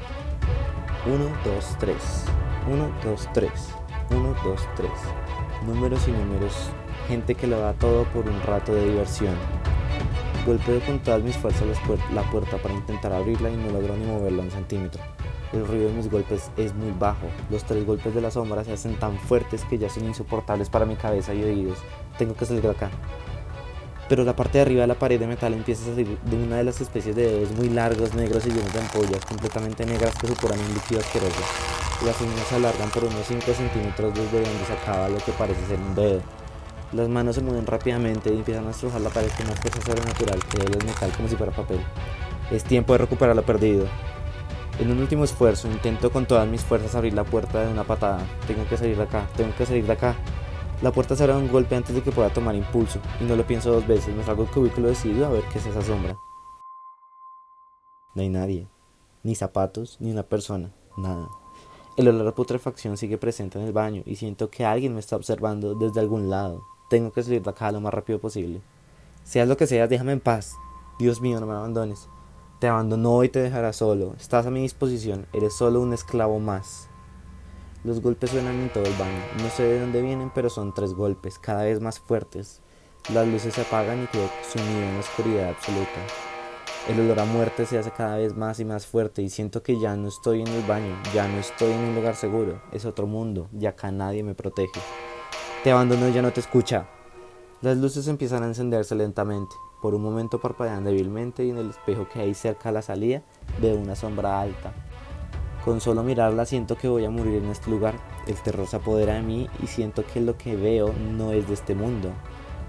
1, 1.07 1.25
2, 1.43 1.75
3. 1.77 1.95
1, 2.71 2.91
2, 3.03 3.29
3. 3.33 3.51
1, 4.11 4.35
2, 4.45 4.61
3. 4.77 4.91
Números 5.65 6.07
y 6.07 6.11
números. 6.11 6.53
Gente 7.09 7.35
que 7.35 7.47
lo 7.47 7.59
da 7.59 7.73
todo 7.73 8.05
por 8.05 8.29
un 8.29 8.41
rato 8.43 8.73
de 8.73 8.85
diversión. 8.91 9.35
Golpeo 10.47 10.79
con 10.85 10.99
todas 10.99 11.21
mis 11.21 11.35
fuerzas 11.35 11.67
la 12.13 12.23
puerta 12.31 12.57
para 12.57 12.73
intentar 12.73 13.11
abrirla 13.11 13.49
y 13.49 13.57
no 13.57 13.69
logro 13.69 13.95
ni 13.97 14.05
moverla 14.05 14.43
un 14.43 14.49
centímetro. 14.49 15.03
El 15.53 15.67
ruido 15.67 15.89
de 15.89 15.93
mis 15.93 16.09
golpes 16.09 16.49
es 16.57 16.73
muy 16.73 16.91
bajo. 16.97 17.27
Los 17.51 17.65
tres 17.65 17.85
golpes 17.85 18.15
de 18.15 18.21
la 18.21 18.31
sombra 18.31 18.63
se 18.63 18.71
hacen 18.71 18.95
tan 18.95 19.19
fuertes 19.19 19.65
que 19.65 19.77
ya 19.77 19.89
son 19.89 20.05
insoportables 20.05 20.69
para 20.69 20.85
mi 20.85 20.95
cabeza 20.95 21.33
y 21.33 21.43
oídos. 21.43 21.77
Tengo 22.17 22.33
que 22.33 22.45
salir 22.45 22.63
de 22.63 22.71
acá 22.71 22.89
pero 24.09 24.23
la 24.23 24.35
parte 24.35 24.57
de 24.57 24.61
arriba 24.61 24.81
de 24.81 24.87
la 24.87 24.95
pared 24.95 25.19
de 25.19 25.27
metal 25.27 25.53
empieza 25.53 25.83
a 25.83 25.85
salir 25.87 26.17
de 26.17 26.35
una 26.37 26.57
de 26.57 26.63
las 26.63 26.79
especies 26.79 27.15
de 27.15 27.29
dedos 27.29 27.51
muy 27.51 27.69
largos, 27.69 28.13
negros 28.15 28.45
y 28.45 28.51
llenos 28.51 28.73
de 28.73 28.79
ampollas 28.79 29.25
completamente 29.25 29.85
negras 29.85 30.15
que 30.15 30.27
supuran 30.27 30.59
un 30.59 30.73
líquido 30.73 31.01
asqueroso. 31.01 31.41
Las 32.05 32.19
uñas 32.21 32.47
se 32.47 32.55
alargan 32.55 32.89
por 32.89 33.03
unos 33.03 33.25
5 33.27 33.41
centímetros 33.53 34.13
desde 34.13 34.41
donde 34.43 34.65
se 34.65 34.73
acaba 34.73 35.09
lo 35.09 35.17
que 35.17 35.31
parece 35.33 35.65
ser 35.65 35.79
un 35.79 35.95
dedo. 35.95 36.21
Las 36.93 37.09
manos 37.09 37.35
se 37.35 37.41
mueven 37.41 37.65
rápidamente 37.65 38.33
y 38.33 38.37
empiezan 38.37 38.65
a 38.67 38.71
estrujar 38.71 39.01
la 39.01 39.09
pared 39.09 39.29
con 39.35 39.47
una 39.47 39.55
fuerza 39.55 39.81
sobrenatural 39.81 40.39
que 40.45 40.57
el 40.57 40.85
metal 40.85 41.11
como 41.15 41.27
si 41.27 41.35
fuera 41.35 41.51
papel. 41.51 41.81
Es 42.49 42.63
tiempo 42.63 42.93
de 42.93 42.99
recuperar 42.99 43.35
lo 43.35 43.43
perdido. 43.43 43.85
En 44.79 44.91
un 44.91 44.99
último 44.99 45.25
esfuerzo 45.25 45.67
intento 45.67 46.11
con 46.11 46.25
todas 46.25 46.47
mis 46.47 46.63
fuerzas 46.63 46.95
abrir 46.95 47.13
la 47.13 47.25
puerta 47.25 47.65
de 47.65 47.71
una 47.71 47.83
patada. 47.83 48.25
Tengo 48.47 48.65
que 48.69 48.77
salir 48.77 48.95
de 48.95 49.03
acá, 49.03 49.27
tengo 49.35 49.53
que 49.55 49.65
salir 49.65 49.85
de 49.85 49.93
acá. 49.93 50.15
La 50.81 50.91
puerta 50.91 51.15
se 51.15 51.23
abre 51.23 51.35
un 51.35 51.51
golpe 51.51 51.75
antes 51.75 51.93
de 51.93 52.03
que 52.03 52.11
pueda 52.11 52.29
tomar 52.29 52.55
impulso, 52.55 52.99
y 53.19 53.23
no 53.23 53.35
lo 53.35 53.45
pienso 53.45 53.71
dos 53.71 53.87
veces, 53.87 54.15
me 54.15 54.23
salgo 54.23 54.43
del 54.43 54.53
cubículo 54.53 54.87
decidido 54.87 55.25
a 55.25 55.29
ver 55.29 55.43
qué 55.51 55.57
es 55.57 55.65
esa 55.65 55.81
sombra. 55.81 56.15
No 58.13 58.21
hay 58.21 58.29
nadie, 58.29 58.67
ni 59.23 59.33
zapatos, 59.33 59.97
ni 59.99 60.11
una 60.11 60.23
persona, 60.23 60.71
nada. 60.95 61.27
El 61.97 62.07
olor 62.07 62.27
a 62.27 62.35
putrefacción 62.35 62.95
sigue 62.95 63.17
presente 63.17 63.59
en 63.59 63.65
el 63.65 63.73
baño 63.73 64.03
y 64.05 64.17
siento 64.17 64.51
que 64.51 64.65
alguien 64.65 64.93
me 64.93 64.99
está 64.99 65.15
observando 65.15 65.73
desde 65.73 65.99
algún 65.99 66.29
lado. 66.29 66.76
Tengo 66.89 67.11
que 67.11 67.23
salir 67.23 67.41
de 67.41 67.49
acá 67.49 67.71
lo 67.71 67.81
más 67.81 67.93
rápido 67.93 68.19
posible. 68.19 68.61
Seas 69.23 69.47
lo 69.47 69.57
que 69.57 69.67
seas, 69.67 69.89
déjame 69.89 70.13
en 70.13 70.19
paz. 70.19 70.55
Dios 70.99 71.19
mío, 71.19 71.39
no 71.39 71.45
me 71.45 71.53
abandones. 71.53 72.07
Te 72.59 72.67
abandono 72.67 73.23
y 73.23 73.29
te 73.29 73.39
dejará 73.39 73.73
solo. 73.73 74.15
Estás 74.17 74.45
a 74.45 74.51
mi 74.51 74.61
disposición. 74.61 75.27
Eres 75.33 75.53
solo 75.53 75.81
un 75.81 75.93
esclavo 75.93 76.39
más. 76.39 76.87
Los 77.83 78.01
golpes 78.01 78.31
suenan 78.31 78.55
en 78.55 78.69
todo 78.69 78.85
el 78.85 78.93
baño. 78.93 79.21
No 79.43 79.49
sé 79.49 79.63
de 79.63 79.79
dónde 79.79 80.01
vienen, 80.01 80.31
pero 80.33 80.49
son 80.49 80.73
tres 80.73 80.93
golpes, 80.93 81.39
cada 81.39 81.63
vez 81.63 81.81
más 81.81 81.99
fuertes. 81.99 82.61
Las 83.13 83.27
luces 83.27 83.53
se 83.53 83.61
apagan 83.61 84.03
y 84.03 84.07
quedo 84.07 84.29
sumido 84.51 84.81
en 84.81 84.93
la 84.93 84.99
oscuridad 84.99 85.49
absoluta. 85.49 86.01
El 86.89 87.01
olor 87.01 87.19
a 87.19 87.25
muerte 87.25 87.65
se 87.65 87.77
hace 87.77 87.91
cada 87.91 88.17
vez 88.17 88.35
más 88.35 88.59
y 88.61 88.65
más 88.65 88.85
fuerte 88.85 89.21
y 89.21 89.29
siento 89.29 89.61
que 89.61 89.77
ya 89.79 89.95
no 89.97 90.07
estoy 90.07 90.41
en 90.41 90.47
el 90.47 90.63
baño, 90.63 90.95
ya 91.13 91.27
no 91.27 91.37
estoy 91.37 91.71
en 91.73 91.79
un 91.79 91.95
lugar 91.95 92.15
seguro, 92.15 92.61
es 92.71 92.85
otro 92.85 93.07
mundo 93.07 93.49
y 93.57 93.65
acá 93.65 93.91
nadie 93.91 94.23
me 94.23 94.35
protege. 94.35 94.79
Te 95.67 95.73
abandono 95.73 96.07
y 96.07 96.13
ya 96.13 96.21
no 96.21 96.31
te 96.31 96.39
escucha. 96.39 96.87
Las 97.59 97.75
luces 97.75 98.07
empiezan 98.07 98.41
a 98.41 98.45
encenderse 98.45 98.95
lentamente. 98.95 99.53
Por 99.81 99.95
un 99.95 100.01
momento 100.01 100.39
parpadean 100.39 100.85
débilmente 100.85 101.43
y 101.43 101.49
en 101.49 101.57
el 101.57 101.71
espejo 101.71 102.07
que 102.07 102.21
hay 102.21 102.33
cerca 102.35 102.69
a 102.69 102.71
la 102.71 102.81
salida 102.81 103.21
veo 103.61 103.75
una 103.75 103.97
sombra 103.97 104.39
alta, 104.39 104.71
con 105.65 105.81
solo 105.81 106.03
mirarla 106.03 106.45
siento 106.45 106.77
que 106.77 106.87
voy 106.87 107.03
a 107.03 107.09
morir 107.09 107.43
en 107.43 107.49
este 107.49 107.69
lugar. 107.69 107.95
El 108.27 108.35
terror 108.35 108.65
se 108.65 108.77
apodera 108.77 109.15
de 109.15 109.23
mí 109.23 109.49
y 109.61 109.67
siento 109.67 110.05
que 110.05 110.21
lo 110.21 110.37
que 110.37 110.55
veo 110.55 110.93
no 111.17 111.33
es 111.33 111.45
de 111.49 111.55
este 111.55 111.75
mundo. 111.75 112.13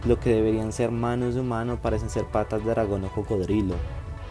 Lo 0.05 0.19
que 0.19 0.31
deberían 0.31 0.73
ser 0.73 0.91
manos 0.91 1.37
de 1.37 1.43
humano 1.43 1.81
parecen 1.81 2.11
ser 2.11 2.25
patas 2.25 2.65
de 2.65 2.71
dragón 2.73 3.05
o 3.05 3.13
cocodrilo. 3.13 3.77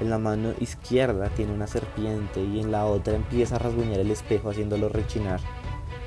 En 0.02 0.10
la 0.10 0.18
mano 0.18 0.52
izquierda 0.60 1.30
tiene 1.30 1.54
una 1.54 1.68
serpiente 1.68 2.44
y 2.44 2.60
en 2.60 2.74
la 2.74 2.86
otra 2.86 3.16
empieza 3.16 3.56
a 3.56 3.60
rasguñar 3.60 4.02
el 4.02 4.12
espejo 4.12 4.50
haciéndolo 4.50 4.90
rechinar. 4.90 5.40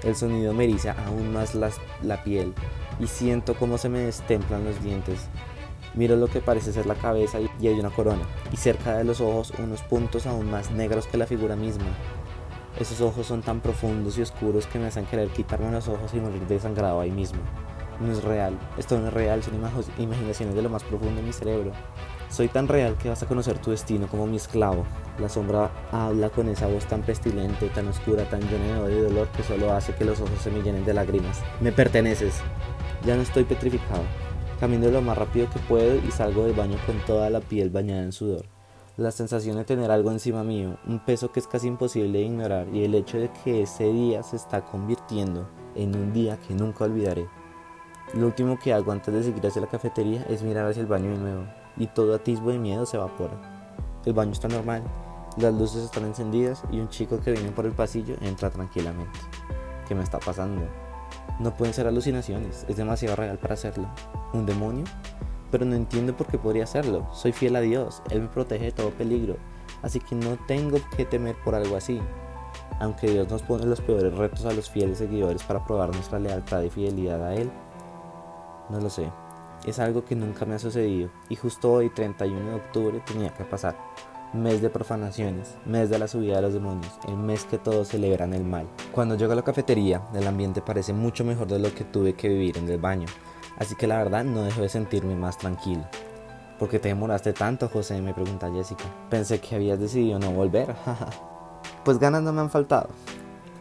El 0.03 0.17
sonido 0.17 0.55
me 0.55 0.65
eriza 0.65 0.97
aún 1.07 1.33
más 1.33 1.55
la 1.55 2.25
piel 2.25 2.55
y 2.99 3.07
siento 3.07 3.55
cómo 3.55 3.79
se 3.79 3.89
me 3.89 4.01
destemplan 4.01 4.65
los 4.65 4.83
dientes. 4.83 5.29
Miro 5.95 6.17
lo 6.17 6.29
que 6.29 6.41
parece 6.41 6.73
ser 6.73 6.87
la 6.87 6.95
cabeza 6.95 7.39
y 7.41 7.67
hay 7.67 7.81
una 7.81 7.91
corona, 7.91 8.23
y 8.53 8.57
cerca 8.57 8.97
de 8.97 9.05
los 9.05 9.21
ojos 9.21 9.53
unos 9.59 9.83
puntos 9.83 10.27
aún 10.27 10.51
más 10.51 10.71
negros 10.71 11.07
que 11.07 11.19
la 11.19 11.27
figura 11.27 11.57
misma. 11.57 11.87
Esos 12.79 13.01
ojos 13.01 13.27
son 13.27 13.43
tan 13.43 13.61
profundos 13.61 14.17
y 14.17 14.23
oscuros 14.23 14.67
que 14.67 14.79
me 14.79 14.87
hacen 14.87 15.05
querer 15.05 15.29
quitarme 15.31 15.71
los 15.73 15.89
ojos 15.89 16.15
y 16.15 16.21
morir 16.21 16.47
desangrado 16.47 17.01
ahí 17.01 17.11
mismo. 17.11 17.41
No 17.99 18.13
es 18.13 18.23
real, 18.23 18.57
esto 18.79 18.99
no 18.99 19.09
es 19.09 19.13
real, 19.13 19.43
son 19.43 19.57
imaginaciones 19.99 20.55
de 20.55 20.63
lo 20.63 20.71
más 20.71 20.85
profundo 20.85 21.17
de 21.17 21.27
mi 21.27 21.33
cerebro. 21.33 21.73
Soy 22.31 22.47
tan 22.47 22.69
real 22.69 22.97
que 22.97 23.09
vas 23.09 23.21
a 23.25 23.27
conocer 23.27 23.59
tu 23.59 23.73
destino 23.73 24.07
como 24.07 24.25
mi 24.25 24.37
esclavo. 24.37 24.85
La 25.19 25.29
sombra 25.29 25.69
habla 25.91 26.31
con 26.31 26.49
esa 26.49 26.69
voz 26.69 26.87
tan 26.87 27.03
pestilente, 27.03 27.69
tan 27.71 27.89
oscura, 27.89 28.23
tan 28.31 28.41
llena 28.43 28.75
de 28.75 28.81
odio 28.83 28.99
y 28.99 29.03
dolor 29.03 29.29
que 29.29 29.43
solo 29.43 29.73
hace 29.73 29.95
que 29.97 30.05
los 30.05 30.21
ojos 30.21 30.39
se 30.41 30.53
me 30.53 30.63
llenen 30.63 30.85
de 30.85 30.95
lágrimas. 30.95 31.41
Me 31.61 31.73
perteneces. 31.73 32.35
Ya 33.05 33.17
no 33.17 33.23
estoy 33.23 33.43
petrificado. 33.43 34.03
Camino 34.61 34.89
lo 34.89 35.03
más 35.03 35.19
rápido 35.19 35.51
que 35.51 35.59
puedo 35.59 35.97
y 35.97 36.11
salgo 36.13 36.45
del 36.45 36.55
baño 36.55 36.77
con 36.87 36.99
toda 37.05 37.31
la 37.31 37.41
piel 37.41 37.69
bañada 37.69 38.05
en 38.05 38.13
sudor. 38.13 38.47
La 38.97 39.11
sensación 39.11 39.57
de 39.57 39.65
tener 39.65 39.91
algo 39.91 40.13
encima 40.13 40.45
mío, 40.45 40.79
un 40.87 41.05
peso 41.05 41.33
que 41.33 41.41
es 41.41 41.49
casi 41.49 41.67
imposible 41.67 42.21
de 42.21 42.27
ignorar 42.27 42.69
y 42.73 42.85
el 42.85 42.95
hecho 42.95 43.19
de 43.19 43.31
que 43.43 43.63
ese 43.63 43.91
día 43.93 44.23
se 44.23 44.37
está 44.37 44.65
convirtiendo 44.65 45.51
en 45.75 45.97
un 45.97 46.13
día 46.13 46.39
que 46.47 46.55
nunca 46.55 46.85
olvidaré. 46.85 47.27
Lo 48.15 48.27
último 48.27 48.57
que 48.57 48.73
hago 48.73 48.93
antes 48.93 49.13
de 49.13 49.25
seguir 49.25 49.45
hacia 49.45 49.63
la 49.63 49.69
cafetería 49.69 50.25
es 50.29 50.43
mirar 50.43 50.67
hacia 50.67 50.81
el 50.81 50.87
baño 50.87 51.11
de 51.11 51.19
nuevo 51.19 51.60
y 51.81 51.87
todo 51.87 52.15
atisbo 52.15 52.51
de 52.51 52.59
miedo 52.59 52.87
se 52.87 52.97
evapora. 52.97 53.41
El 54.05 54.13
baño 54.13 54.33
está 54.33 54.47
normal, 54.47 54.83
las 55.39 55.55
luces 55.55 55.83
están 55.83 56.05
encendidas 56.05 56.63
y 56.71 56.79
un 56.79 56.89
chico 56.89 57.19
que 57.21 57.33
viene 57.33 57.51
por 57.51 57.65
el 57.65 57.73
pasillo 57.73 58.17
entra 58.21 58.51
tranquilamente. 58.51 59.19
¿Qué 59.89 59.95
me 59.95 60.03
está 60.03 60.19
pasando? 60.19 60.63
No 61.39 61.55
pueden 61.57 61.73
ser 61.73 61.87
alucinaciones, 61.87 62.67
es 62.69 62.77
demasiado 62.77 63.17
real 63.17 63.39
para 63.39 63.55
hacerlo. 63.55 63.89
¿Un 64.35 64.45
demonio? 64.45 64.85
Pero 65.51 65.65
no 65.65 65.75
entiendo 65.75 66.17
por 66.17 66.27
qué 66.27 66.39
podría 66.39 66.65
hacerlo. 66.65 67.09
Soy 67.13 67.33
fiel 67.33 67.57
a 67.57 67.61
Dios, 67.61 68.03
Él 68.11 68.21
me 68.21 68.29
protege 68.29 68.67
de 68.67 68.73
todo 68.73 68.91
peligro, 68.91 69.37
así 69.83 70.01
que 70.01 70.15
no 70.15 70.37
tengo 70.47 70.79
que 70.97 71.07
temer 71.07 71.35
por 71.43 71.55
algo 71.55 71.77
así. 71.77 72.01
Aunque 72.79 73.11
Dios 73.11 73.29
nos 73.31 73.43
pone 73.43 73.65
los 73.67 73.81
peores 73.81 74.15
retos 74.15 74.45
a 74.45 74.53
los 74.53 74.69
fieles 74.69 74.99
seguidores 74.99 75.43
para 75.43 75.65
probar 75.65 75.95
nuestra 75.95 76.19
lealtad 76.19 76.63
y 76.63 76.71
fidelidad 76.71 77.25
a 77.25 77.35
Él, 77.35 77.51
no 78.69 78.81
lo 78.81 78.91
sé. 78.91 79.11
Es 79.65 79.79
algo 79.79 80.05
que 80.05 80.17
nunca 80.17 80.47
me 80.47 80.55
ha 80.55 80.59
sucedido 80.59 81.11
y 81.29 81.37
justo 81.37 81.71
hoy, 81.73 81.91
31 81.91 82.49
de 82.49 82.55
octubre, 82.55 83.03
tenía 83.07 83.35
que 83.35 83.45
pasar. 83.45 83.77
Mes 84.33 84.63
de 84.63 84.71
profanaciones, 84.71 85.57
mes 85.67 85.91
de 85.91 85.99
la 85.99 86.09
subida 86.09 86.37
de 86.37 86.43
los 86.43 86.55
demonios, 86.55 86.93
el 87.09 87.17
mes 87.17 87.45
que 87.45 87.59
todos 87.59 87.89
celebran 87.89 88.33
el 88.33 88.45
mal. 88.45 88.69
Cuando 88.93 89.17
llego 89.17 89.33
a 89.33 89.37
la 89.37 89.43
cafetería, 89.43 90.03
el 90.15 90.27
ambiente 90.27 90.63
parece 90.63 90.93
mucho 90.93 91.25
mejor 91.25 91.49
de 91.49 91.59
lo 91.59 91.75
que 91.75 91.85
tuve 91.85 92.15
que 92.15 92.29
vivir 92.29 92.57
en 92.57 92.69
el 92.69 92.79
baño, 92.79 93.07
así 93.59 93.75
que 93.75 93.87
la 93.89 93.99
verdad 93.99 94.25
no 94.25 94.45
dejo 94.45 94.63
de 94.63 94.69
sentirme 94.69 95.17
más 95.17 95.37
tranquilo. 95.37 95.85
¿Por 96.61 96.69
qué 96.69 96.79
te 96.79 96.89
demoraste 96.89 97.33
tanto, 97.33 97.69
José? 97.69 98.01
me 98.03 98.15
pregunta 98.15 98.53
Jessica. 98.53 98.85
Pensé 99.09 99.41
que 99.41 99.57
habías 99.57 99.81
decidido 99.81 100.19
no 100.19 100.31
volver. 100.31 100.77
pues 101.85 101.99
ganas 101.99 102.23
no 102.23 102.33
me 102.33 102.43
han 102.43 102.51
faltado. 102.51 102.91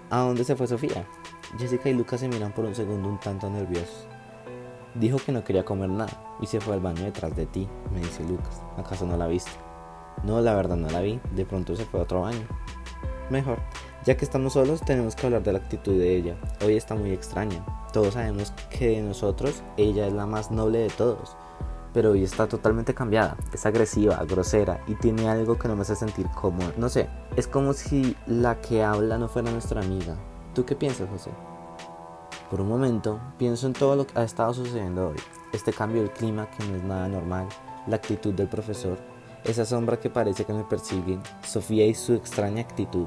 ¿A 0.10 0.20
dónde 0.20 0.44
se 0.44 0.56
fue 0.56 0.68
Sofía? 0.68 1.08
Jessica 1.58 1.90
y 1.90 1.94
Lucas 1.94 2.20
se 2.20 2.28
miran 2.28 2.52
por 2.52 2.66
un 2.66 2.76
segundo 2.76 3.08
un 3.08 3.18
tanto 3.18 3.50
nerviosos. 3.50 4.09
Dijo 5.00 5.18
que 5.18 5.32
no 5.32 5.46
quería 5.46 5.64
comer 5.64 5.90
nada 5.90 6.12
y 6.42 6.46
se 6.46 6.60
fue 6.60 6.74
al 6.74 6.82
baño 6.82 7.06
detrás 7.06 7.34
de 7.34 7.46
ti, 7.46 7.70
me 7.94 8.00
dice 8.00 8.22
Lucas. 8.24 8.62
¿Acaso 8.78 9.06
no 9.06 9.16
la 9.16 9.28
viste? 9.28 9.52
No, 10.26 10.42
la 10.42 10.54
verdad 10.54 10.76
no 10.76 10.90
la 10.90 11.00
vi. 11.00 11.22
De 11.36 11.46
pronto 11.46 11.74
se 11.78 11.86
fue 11.86 12.02
a 12.02 12.04
otro 12.04 12.22
baño. 12.22 12.46
Mejor. 13.30 13.60
Ya 14.04 14.18
que 14.18 14.26
estamos 14.26 14.54
solos, 14.54 14.82
tenemos 14.82 15.16
que 15.16 15.26
hablar 15.26 15.42
de 15.44 15.54
la 15.54 15.60
actitud 15.60 15.98
de 15.98 16.18
ella. 16.18 16.36
Hoy 16.66 16.76
está 16.76 16.96
muy 16.96 17.12
extraña. 17.12 17.64
Todos 17.94 18.16
sabemos 18.16 18.52
que 18.70 18.90
de 18.90 19.02
nosotros 19.02 19.64
ella 19.78 20.06
es 20.06 20.12
la 20.12 20.26
más 20.26 20.52
noble 20.52 20.80
de 20.80 20.90
todos. 20.90 21.38
Pero 21.94 22.12
hoy 22.12 22.24
está 22.24 22.48
totalmente 22.48 22.94
cambiada. 22.94 23.38
Es 23.54 23.66
agresiva, 23.66 24.22
grosera 24.26 24.84
y 24.86 24.96
tiene 24.96 25.30
algo 25.30 25.58
que 25.58 25.70
no 25.70 25.78
me 25.78 25.84
hace 25.84 25.96
sentir 25.96 26.28
cómodo. 26.36 26.74
No 26.76 26.90
sé, 26.90 27.08
es 27.38 27.48
como 27.48 27.72
si 27.72 28.18
la 28.28 28.60
que 28.60 28.84
habla 28.84 29.18
no 29.18 29.30
fuera 29.30 29.50
nuestra 29.50 29.80
amiga. 29.80 30.18
¿Tú 30.54 30.66
qué 30.66 30.76
piensas, 30.76 31.10
José? 31.10 31.32
Por 32.50 32.62
un 32.62 32.68
momento, 32.68 33.20
pienso 33.38 33.68
en 33.68 33.74
todo 33.74 33.96
lo 33.96 34.08
que 34.08 34.18
ha 34.20 34.24
estado 34.24 34.56
sucediendo 34.56 35.10
hoy. 35.10 35.18
Este 35.54 35.72
cambio 35.72 36.02
del 36.02 36.12
clima 36.12 36.50
que 36.50 36.66
no 36.66 36.78
es 36.78 36.84
nada 36.84 37.08
normal, 37.08 37.48
la 37.86 37.98
actitud 37.98 38.34
del 38.34 38.48
profesor, 38.48 38.98
esa 39.44 39.66
sombra 39.66 40.00
que 40.00 40.10
parece 40.10 40.46
que 40.46 40.54
me 40.54 40.64
persigue, 40.64 41.20
Sofía 41.46 41.86
y 41.86 41.94
su 41.94 42.16
extraña 42.16 42.62
actitud, 42.62 43.06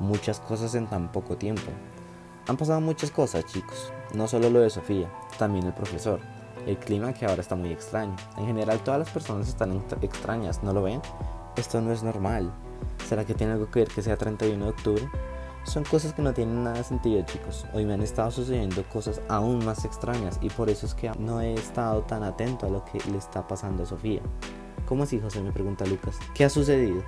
muchas 0.00 0.40
cosas 0.40 0.74
en 0.74 0.86
tan 0.86 1.12
poco 1.12 1.36
tiempo. 1.36 1.70
Han 2.46 2.56
pasado 2.56 2.80
muchas 2.80 3.10
cosas, 3.10 3.44
chicos, 3.44 3.92
no 4.14 4.26
solo 4.26 4.48
lo 4.48 4.60
de 4.60 4.70
Sofía, 4.70 5.12
también 5.38 5.66
el 5.66 5.74
profesor, 5.74 6.20
el 6.66 6.78
clima 6.78 7.12
que 7.12 7.26
ahora 7.26 7.42
está 7.42 7.56
muy 7.56 7.70
extraño. 7.70 8.16
En 8.38 8.46
general 8.46 8.80
todas 8.80 9.00
las 9.00 9.10
personas 9.10 9.48
están 9.48 9.84
extrañas, 10.00 10.62
¿no 10.62 10.72
lo 10.72 10.82
ven? 10.82 11.02
Esto 11.56 11.82
no 11.82 11.92
es 11.92 12.02
normal. 12.02 12.50
¿Será 13.06 13.26
que 13.26 13.34
tiene 13.34 13.52
algo 13.52 13.70
que 13.70 13.80
ver 13.80 13.88
que 13.88 14.00
sea 14.00 14.16
31 14.16 14.64
de 14.64 14.70
octubre? 14.70 15.10
Son 15.68 15.84
cosas 15.84 16.14
que 16.14 16.22
no 16.22 16.32
tienen 16.32 16.64
nada 16.64 16.78
de 16.78 16.84
sentido, 16.84 17.22
chicos. 17.26 17.66
Hoy 17.74 17.84
me 17.84 17.92
han 17.92 18.00
estado 18.00 18.30
sucediendo 18.30 18.82
cosas 18.84 19.20
aún 19.28 19.62
más 19.66 19.84
extrañas 19.84 20.38
y 20.40 20.48
por 20.48 20.70
eso 20.70 20.86
es 20.86 20.94
que 20.94 21.10
no 21.18 21.42
he 21.42 21.52
estado 21.52 22.00
tan 22.04 22.22
atento 22.22 22.64
a 22.64 22.70
lo 22.70 22.86
que 22.86 22.98
le 23.10 23.18
está 23.18 23.46
pasando 23.46 23.82
a 23.82 23.86
Sofía. 23.86 24.22
¿Cómo 24.86 25.02
así, 25.02 25.20
José? 25.20 25.42
me 25.42 25.52
pregunta 25.52 25.84
Lucas. 25.84 26.16
¿Qué 26.34 26.46
ha 26.46 26.48
sucedido? 26.48 27.02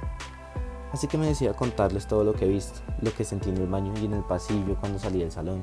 Así 0.92 1.06
que 1.06 1.16
me 1.16 1.26
decía 1.26 1.54
contarles 1.54 2.06
todo 2.06 2.22
lo 2.22 2.34
que 2.34 2.44
he 2.44 2.48
visto, 2.48 2.80
lo 3.00 3.14
que 3.14 3.24
sentí 3.24 3.48
en 3.48 3.56
el 3.56 3.66
baño 3.66 3.94
y 3.98 4.04
en 4.04 4.12
el 4.12 4.24
pasillo 4.24 4.76
cuando 4.78 4.98
salí 4.98 5.20
del 5.20 5.32
salón. 5.32 5.62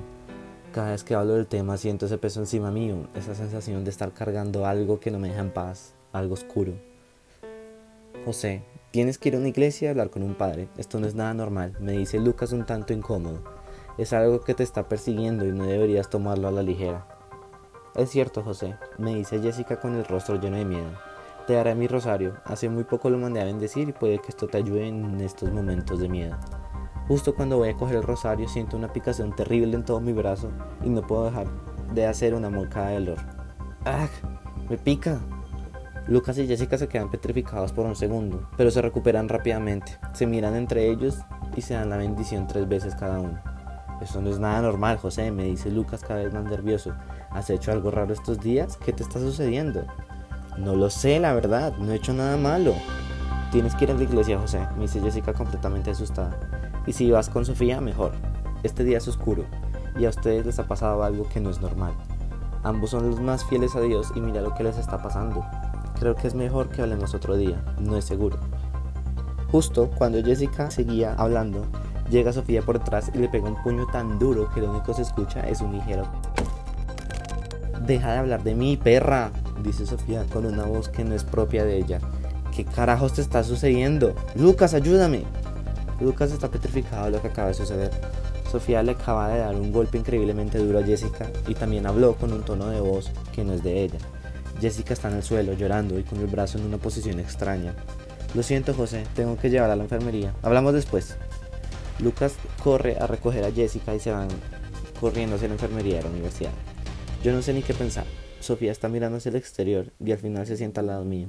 Cada 0.74 0.90
vez 0.90 1.04
que 1.04 1.14
hablo 1.14 1.36
del 1.36 1.46
tema 1.46 1.78
siento 1.78 2.08
ese 2.08 2.18
peso 2.18 2.40
encima 2.40 2.72
mío, 2.72 3.08
esa 3.14 3.36
sensación 3.36 3.84
de 3.84 3.92
estar 3.92 4.12
cargando 4.12 4.66
algo 4.66 5.00
que 5.00 5.12
no 5.12 5.20
me 5.20 5.28
deja 5.28 5.42
en 5.42 5.54
paz, 5.54 5.94
algo 6.14 6.34
oscuro. 6.34 6.74
José, 8.26 8.64
Tienes 8.91 9.17
que 9.17 9.30
ir 9.30 9.36
a 9.36 9.39
una 9.39 9.50
iglesia 9.50 9.88
y 9.88 9.89
hablar 9.89 10.10
con 10.10 10.23
un 10.23 10.36
padre. 10.36 10.69
Esto 10.78 11.00
no 11.00 11.08
es 11.08 11.15
nada 11.15 11.34
normal, 11.34 11.73
me 11.80 11.91
dice 11.91 12.19
Lucas 12.19 12.54
un 12.54 12.65
tanto 12.65 12.93
incómodo. 12.93 13.43
Es 13.97 14.13
algo 14.13 14.41
que 14.41 14.54
te 14.54 14.63
está 14.63 14.88
persiguiendo 14.88 15.45
y 15.45 15.52
no 15.52 15.65
deberías 15.65 16.10
tomarlo 16.10 16.47
a 16.47 16.52
la 16.52 16.63
ligera. 16.63 17.06
Es 17.95 18.12
cierto, 18.12 18.43
José, 18.43 18.76
me 18.97 19.13
dice 19.13 19.39
Jessica 19.39 19.80
con 19.80 19.95
el 19.95 20.06
rostro 20.06 20.39
lleno 20.39 20.56
de 20.58 20.65
miedo. 20.65 20.91
Te 21.47 21.54
daré 21.54 21.76
mi 21.76 21.88
rosario. 21.88 22.38
Hace 22.45 22.69
muy 22.69 22.86
poco 22.86 23.10
lo 23.10 23.17
mandé 23.17 23.41
a 23.41 23.45
bendecir 23.45 23.89
y 23.89 23.93
puede 23.93 24.19
que 24.19 24.30
esto 24.30 24.47
te 24.47 24.58
ayude 24.58 24.88
en 24.88 25.19
estos 25.19 25.52
momentos 25.52 26.00
de 26.00 26.08
miedo. 26.08 26.38
Justo 27.08 27.36
cuando 27.36 27.58
voy 27.58 27.69
a 27.69 27.76
coger 27.76 27.97
el 27.97 28.04
rosario 28.04 28.47
siento 28.47 28.78
una 28.78 28.93
picación 28.93 29.36
terrible 29.36 29.76
en 29.76 29.84
todo 29.84 30.00
mi 30.00 30.13
brazo 30.13 30.52
y 30.84 30.89
no 30.89 31.02
puedo 31.02 31.26
dejar 31.26 31.47
de 31.93 32.06
hacer 32.06 32.34
una 32.34 32.50
molcada 32.50 32.89
de 32.89 33.00
dolor. 33.00 33.17
¡Ah! 33.86 34.08
¡Me 34.69 34.78
pica! 34.78 35.19
Lucas 36.08 36.38
y 36.38 36.48
Jessica 36.48 36.78
se 36.78 36.88
quedan 36.88 37.12
petrificados 37.12 37.74
por 37.74 37.86
un 37.86 37.96
segundo, 37.96 38.48
pero 38.56 38.72
se 38.72 38.82
recuperan 38.82 39.28
rápidamente. 39.28 40.00
Se 40.13 40.26
miran 40.26 40.56
entre 40.56 40.89
ellos 40.89 41.17
y 41.56 41.62
se 41.62 41.74
dan 41.74 41.89
la 41.89 41.98
bendición 41.98 42.48
tres 42.48 42.67
veces 42.67 42.96
cada 42.96 43.20
uno. 43.20 43.38
Eso 44.02 44.22
no 44.22 44.30
es 44.30 44.39
nada 44.39 44.62
normal, 44.62 44.98
José, 44.98 45.32
me 45.32 45.43
dice 45.43 45.70
Lucas 45.70 46.06
cada 46.08 46.24
vez 46.24 46.34
más 46.34 46.46
nervioso. 46.46 46.93
¿Has 47.30 47.50
hecho 47.50 47.74
algo 47.74 47.91
raro 47.91 48.13
estos 48.13 48.39
días? 48.39 48.78
¿Qué 48.78 48.93
te 48.93 49.04
está 49.04 49.20
sucediendo? 49.20 49.84
No 50.58 50.76
lo 50.76 50.89
sé, 50.89 51.20
la 51.20 51.34
verdad, 51.34 51.76
no 51.78 51.91
he 51.91 51.96
hecho 51.96 52.13
nada 52.13 52.38
malo. 52.38 52.74
Tienes 53.52 53.76
que 53.76 53.84
ir 53.84 53.91
a 53.91 53.93
la 53.96 54.04
iglesia, 54.04 54.39
José, 54.39 54.65
me 54.76 54.84
dice 54.84 55.02
Jessica 55.02 55.34
completamente 55.34 55.91
asustada. 55.91 56.39
Y 56.86 56.93
si 56.93 57.12
vas 57.12 57.30
con 57.30 57.43
Sofía, 57.43 57.82
mejor. 57.82 58.13
Este 58.63 58.86
día 58.86 59.00
es 59.00 59.08
oscuro 59.10 59.43
y 59.98 60.06
a 60.06 60.10
ustedes 60.10 60.46
les 60.46 60.60
ha 60.60 60.67
pasado 60.67 61.04
algo 61.04 61.28
que 61.28 61.41
no 61.41 61.50
es 61.50 61.60
normal. 61.60 61.93
Ambos 62.63 62.91
son 62.91 63.10
los 63.10 63.20
más 63.20 63.46
fieles 63.46 63.76
a 63.76 63.82
Dios 63.82 64.12
y 64.15 64.22
mira 64.22 64.41
lo 64.41 64.54
que 64.54 64.63
les 64.63 64.78
está 64.78 65.02
pasando. 65.02 65.46
Creo 66.00 66.16
que 66.16 66.28
es 66.28 66.36
mejor 66.36 66.70
que 66.70 66.82
hablemos 66.82 67.14
otro 67.14 67.36
día, 67.36 67.64
no 67.80 67.98
es 67.98 68.06
seguro. 68.06 68.38
Justo 69.52 69.90
cuando 69.98 70.24
Jessica 70.24 70.70
seguía 70.70 71.14
hablando, 71.14 71.66
llega 72.10 72.34
Sofía 72.34 72.62
por 72.62 72.80
detrás 72.80 73.12
y 73.14 73.18
le 73.18 73.30
pega 73.30 73.48
un 73.48 73.62
puño 73.64 73.88
tan 73.92 74.20
duro 74.20 74.50
que 74.54 74.62
lo 74.62 74.70
único 74.70 74.88
que 74.88 74.94
se 74.96 75.02
escucha 75.04 75.48
es 75.48 75.62
un 75.62 75.74
ligero. 75.74 76.04
Deja 77.86 78.12
de 78.12 78.18
hablar 78.20 78.44
de 78.44 78.54
mí, 78.54 78.78
perra, 78.78 79.32
dice 79.64 79.86
Sofía 79.86 80.26
con 80.32 80.46
una 80.46 80.66
voz 80.66 80.90
que 80.90 81.04
no 81.04 81.16
es 81.16 81.24
propia 81.24 81.64
de 81.64 81.78
ella. 81.78 82.00
¿Qué 82.56 82.66
carajos 82.66 83.14
te 83.14 83.22
está 83.22 83.44
sucediendo? 83.44 84.14
Lucas, 84.36 84.74
ayúdame. 84.74 85.24
Lucas 86.00 86.32
está 86.32 86.50
petrificado 86.50 87.06
de 87.06 87.12
lo 87.12 87.22
que 87.22 87.30
acaba 87.30 87.48
de 87.48 87.54
suceder. 87.54 87.92
Sofía 88.52 88.84
le 88.84 88.92
acaba 88.92 89.30
de 89.30 89.40
dar 89.40 89.56
un 89.56 89.72
golpe 89.72 89.98
increíblemente 89.98 90.58
duro 90.58 90.80
a 90.80 90.84
Jessica 90.84 91.28
y 91.48 91.56
también 91.56 91.86
habló 91.86 92.16
con 92.16 92.32
un 92.34 92.44
tono 92.44 92.68
de 92.68 92.80
voz 92.80 93.12
que 93.34 93.44
no 93.44 93.54
es 93.54 93.64
de 93.64 93.84
ella. 93.84 94.00
Jessica 94.60 94.93
está 94.93 95.10
en 95.10 95.15
el 95.15 95.24
suelo 95.24 95.54
llorando 95.54 96.00
y 96.00 96.04
con 96.04 96.20
el 96.20 96.28
brazo 96.28 96.58
en 96.58 96.65
una 96.65 96.78
posición 96.78 97.20
extraña. 97.20 97.76
Lo 98.34 98.43
siento 98.43 98.74
José, 98.74 99.04
tengo 99.15 99.38
que 99.38 99.50
llevarla 99.50 99.74
a 99.74 99.78
la 99.78 99.84
enfermería. 99.84 100.34
Hablamos 100.41 100.74
después. 100.74 101.15
Lucas 102.00 102.36
corre 102.63 102.98
a 103.00 103.08
recoger 103.08 103.43
a 103.43 103.52
Jessica 103.52 103.96
y 103.96 104.00
se 104.00 104.12
van 104.12 104.28
corriendo 105.00 105.36
hacia 105.36 105.48
la 105.48 105.56
enfermería 105.56 105.98
de 105.98 106.04
la 106.04 106.10
universidad. 106.10 106.52
Yo 107.24 107.32
no 107.34 107.41
sé 107.41 107.54
ni 107.54 107.62
qué 107.62 107.74
pensar. 107.74 108.06
Sofía 108.39 108.72
está 108.72 108.89
mirando 108.89 109.17
hacia 109.17 109.30
el 109.30 109.36
exterior 109.36 109.91
y 110.04 110.12
al 110.12 110.17
final 110.17 110.46
se 110.46 110.58
sienta 110.58 110.82
al 110.82 110.88
lado 110.88 111.06
mío. 111.06 111.28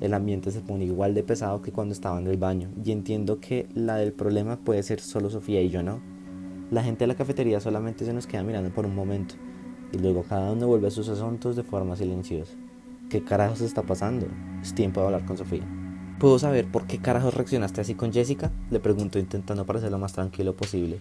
El 0.00 0.14
ambiente 0.14 0.50
se 0.50 0.60
pone 0.60 0.84
igual 0.84 1.14
de 1.14 1.22
pesado 1.22 1.62
que 1.62 1.72
cuando 1.72 1.92
estaba 1.92 2.18
en 2.18 2.26
el 2.26 2.36
baño 2.36 2.70
y 2.84 2.92
entiendo 2.92 3.40
que 3.40 3.66
la 3.74 3.96
del 3.96 4.12
problema 4.12 4.58
puede 4.58 4.82
ser 4.82 5.00
solo 5.00 5.30
Sofía 5.30 5.62
y 5.62 5.70
yo 5.70 5.82
no. 5.82 6.00
La 6.70 6.82
gente 6.82 7.00
de 7.00 7.08
la 7.08 7.14
cafetería 7.14 7.60
solamente 7.60 8.04
se 8.04 8.12
nos 8.12 8.26
queda 8.26 8.42
mirando 8.42 8.70
por 8.70 8.86
un 8.86 8.94
momento 8.94 9.36
y 9.92 9.98
luego 9.98 10.22
cada 10.22 10.52
uno 10.52 10.66
vuelve 10.66 10.88
a 10.88 10.90
sus 10.90 11.08
asuntos 11.08 11.56
de 11.56 11.62
forma 11.62 11.96
silenciosa. 11.96 12.54
¿Qué 13.08 13.22
carajos 13.22 13.60
está 13.60 13.82
pasando? 13.82 14.26
Es 14.60 14.74
tiempo 14.74 14.98
de 14.98 15.06
hablar 15.06 15.24
con 15.24 15.36
Sofía. 15.36 15.62
¿Puedo 16.18 16.40
saber 16.40 16.66
por 16.66 16.88
qué 16.88 16.98
carajos 16.98 17.34
reaccionaste 17.34 17.80
así 17.80 17.94
con 17.94 18.12
Jessica? 18.12 18.50
Le 18.68 18.80
pregunto 18.80 19.20
intentando 19.20 19.64
parecer 19.64 19.92
lo 19.92 19.98
más 19.98 20.12
tranquilo 20.12 20.56
posible. 20.56 20.98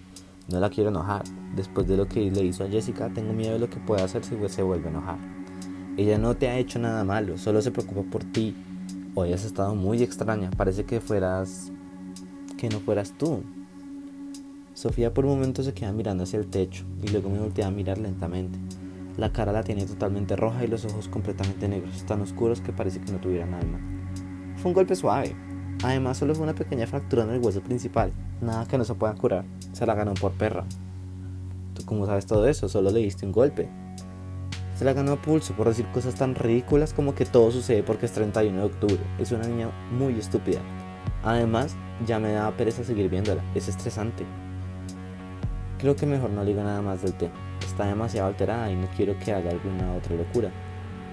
No 0.48 0.60
la 0.60 0.70
quiero 0.70 0.92
enojar. 0.92 1.24
Después 1.56 1.88
de 1.88 1.98
lo 1.98 2.08
que 2.08 2.30
le 2.30 2.44
hizo 2.44 2.64
a 2.64 2.68
Jessica, 2.68 3.10
tengo 3.12 3.34
miedo 3.34 3.54
de 3.54 3.60
lo 3.60 3.72
que 3.72 3.80
pueda 3.80 4.04
hacer 4.04 4.24
si 4.24 4.36
se 4.50 4.62
vuelve 4.62 4.86
a 4.86 4.92
enojar. 4.92 5.18
Ella 5.98 6.20
no 6.20 6.36
te 6.36 6.48
ha 6.48 6.60
hecho 6.60 6.78
nada 6.78 7.04
malo, 7.04 7.40
solo 7.40 7.60
se 7.64 7.72
preocupa 7.72 8.04
por 8.04 8.24
ti. 8.24 8.56
Hoy 9.16 9.34
has 9.34 9.44
estado 9.44 9.74
muy 9.74 10.04
extraña, 10.04 10.52
parece 10.52 10.86
que 10.86 11.02
fueras... 11.02 11.72
que 12.56 12.70
no 12.70 12.82
fueras 12.82 13.14
tú. 13.18 13.42
Sofía 14.76 15.12
por 15.12 15.26
un 15.26 15.32
momento 15.32 15.64
se 15.64 15.74
queda 15.74 15.92
mirando 15.92 16.26
hacia 16.26 16.38
el 16.38 16.46
techo 16.46 16.86
y 17.02 17.08
luego 17.08 17.32
me 17.32 17.40
voltea 17.40 17.66
a 17.66 17.72
mirar 17.72 17.98
lentamente. 17.98 18.60
La 19.18 19.32
cara 19.32 19.54
la 19.54 19.64
tiene 19.64 19.86
totalmente 19.86 20.36
roja 20.36 20.66
y 20.66 20.68
los 20.68 20.84
ojos 20.86 21.08
completamente 21.08 21.70
negros, 21.70 22.06
tan 22.06 22.22
oscuros 22.22 22.60
que 22.60 22.74
parece 22.74 23.00
que 23.00 23.12
no 23.12 23.20
tuvieran 23.20 23.54
alma. 23.54 23.80
Fue 24.58 24.70
un 24.70 24.74
golpe 24.74 24.96
suave. 24.96 25.36
Además, 25.84 26.18
solo 26.18 26.36
fue 26.36 26.44
una 26.44 26.56
pequeña 26.56 26.88
fractura 26.88 27.24
en 27.24 27.30
el 27.30 27.40
hueso 27.40 27.62
principal, 27.62 28.12
nada 28.42 28.66
que 28.66 28.78
no 28.78 28.84
se 28.84 28.96
pueda 28.96 29.16
curar. 29.16 29.46
Se 29.72 29.86
la 29.86 29.96
ganó 29.96 30.14
por 30.16 30.34
perra. 30.34 30.66
¿Tú 31.74 31.86
cómo 31.86 32.06
sabes 32.06 32.26
todo 32.26 32.48
eso? 32.48 32.68
Solo 32.68 32.92
le 32.92 33.00
diste 33.00 33.26
un 33.26 33.32
golpe. 33.32 33.70
Se 34.76 34.84
la 34.84 34.92
ganó 34.92 35.14
a 35.14 35.22
pulso 35.22 35.54
por 35.54 35.70
decir 35.70 35.86
cosas 35.94 36.16
tan 36.16 36.36
ridículas 36.36 36.94
como 36.94 37.16
que 37.16 37.26
todo 37.26 37.50
sucede 37.52 37.84
porque 37.84 38.08
es 38.08 38.12
31 38.12 38.58
de 38.58 38.66
octubre. 38.66 39.00
Es 39.20 39.32
una 39.32 39.48
niña 39.48 39.70
muy 39.92 40.20
estúpida. 40.20 40.60
Además, 41.24 41.76
ya 42.06 42.20
me 42.20 42.34
da 42.34 42.52
pereza 42.52 42.84
seguir 42.84 43.10
viéndola. 43.10 43.42
Es 43.56 43.70
estresante. 43.70 44.26
Creo 45.80 45.96
que 45.96 46.06
mejor 46.06 46.30
no 46.32 46.44
le 46.44 46.52
digo 46.52 46.64
nada 46.64 46.82
más 46.82 47.02
del 47.02 47.14
tema. 47.14 47.45
Está 47.66 47.88
demasiado 47.88 48.28
alterada 48.28 48.72
y 48.72 48.76
no 48.76 48.88
quiero 48.96 49.18
que 49.20 49.34
haga 49.34 49.52
alguna 49.52 49.94
otra 49.94 50.16
locura. 50.16 50.52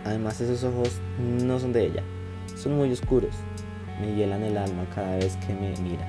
Además, 0.05 0.41
esos 0.41 0.63
ojos 0.65 1.01
no 1.19 1.59
son 1.59 1.73
de 1.73 1.87
ella. 1.87 2.03
Son 2.57 2.77
muy 2.77 2.93
oscuros. 2.93 3.35
Me 4.01 4.15
hielan 4.15 4.43
el 4.43 4.57
alma 4.57 4.87
cada 4.95 5.17
vez 5.17 5.37
que 5.39 5.55
me 5.55 5.75
mira. 5.83 6.09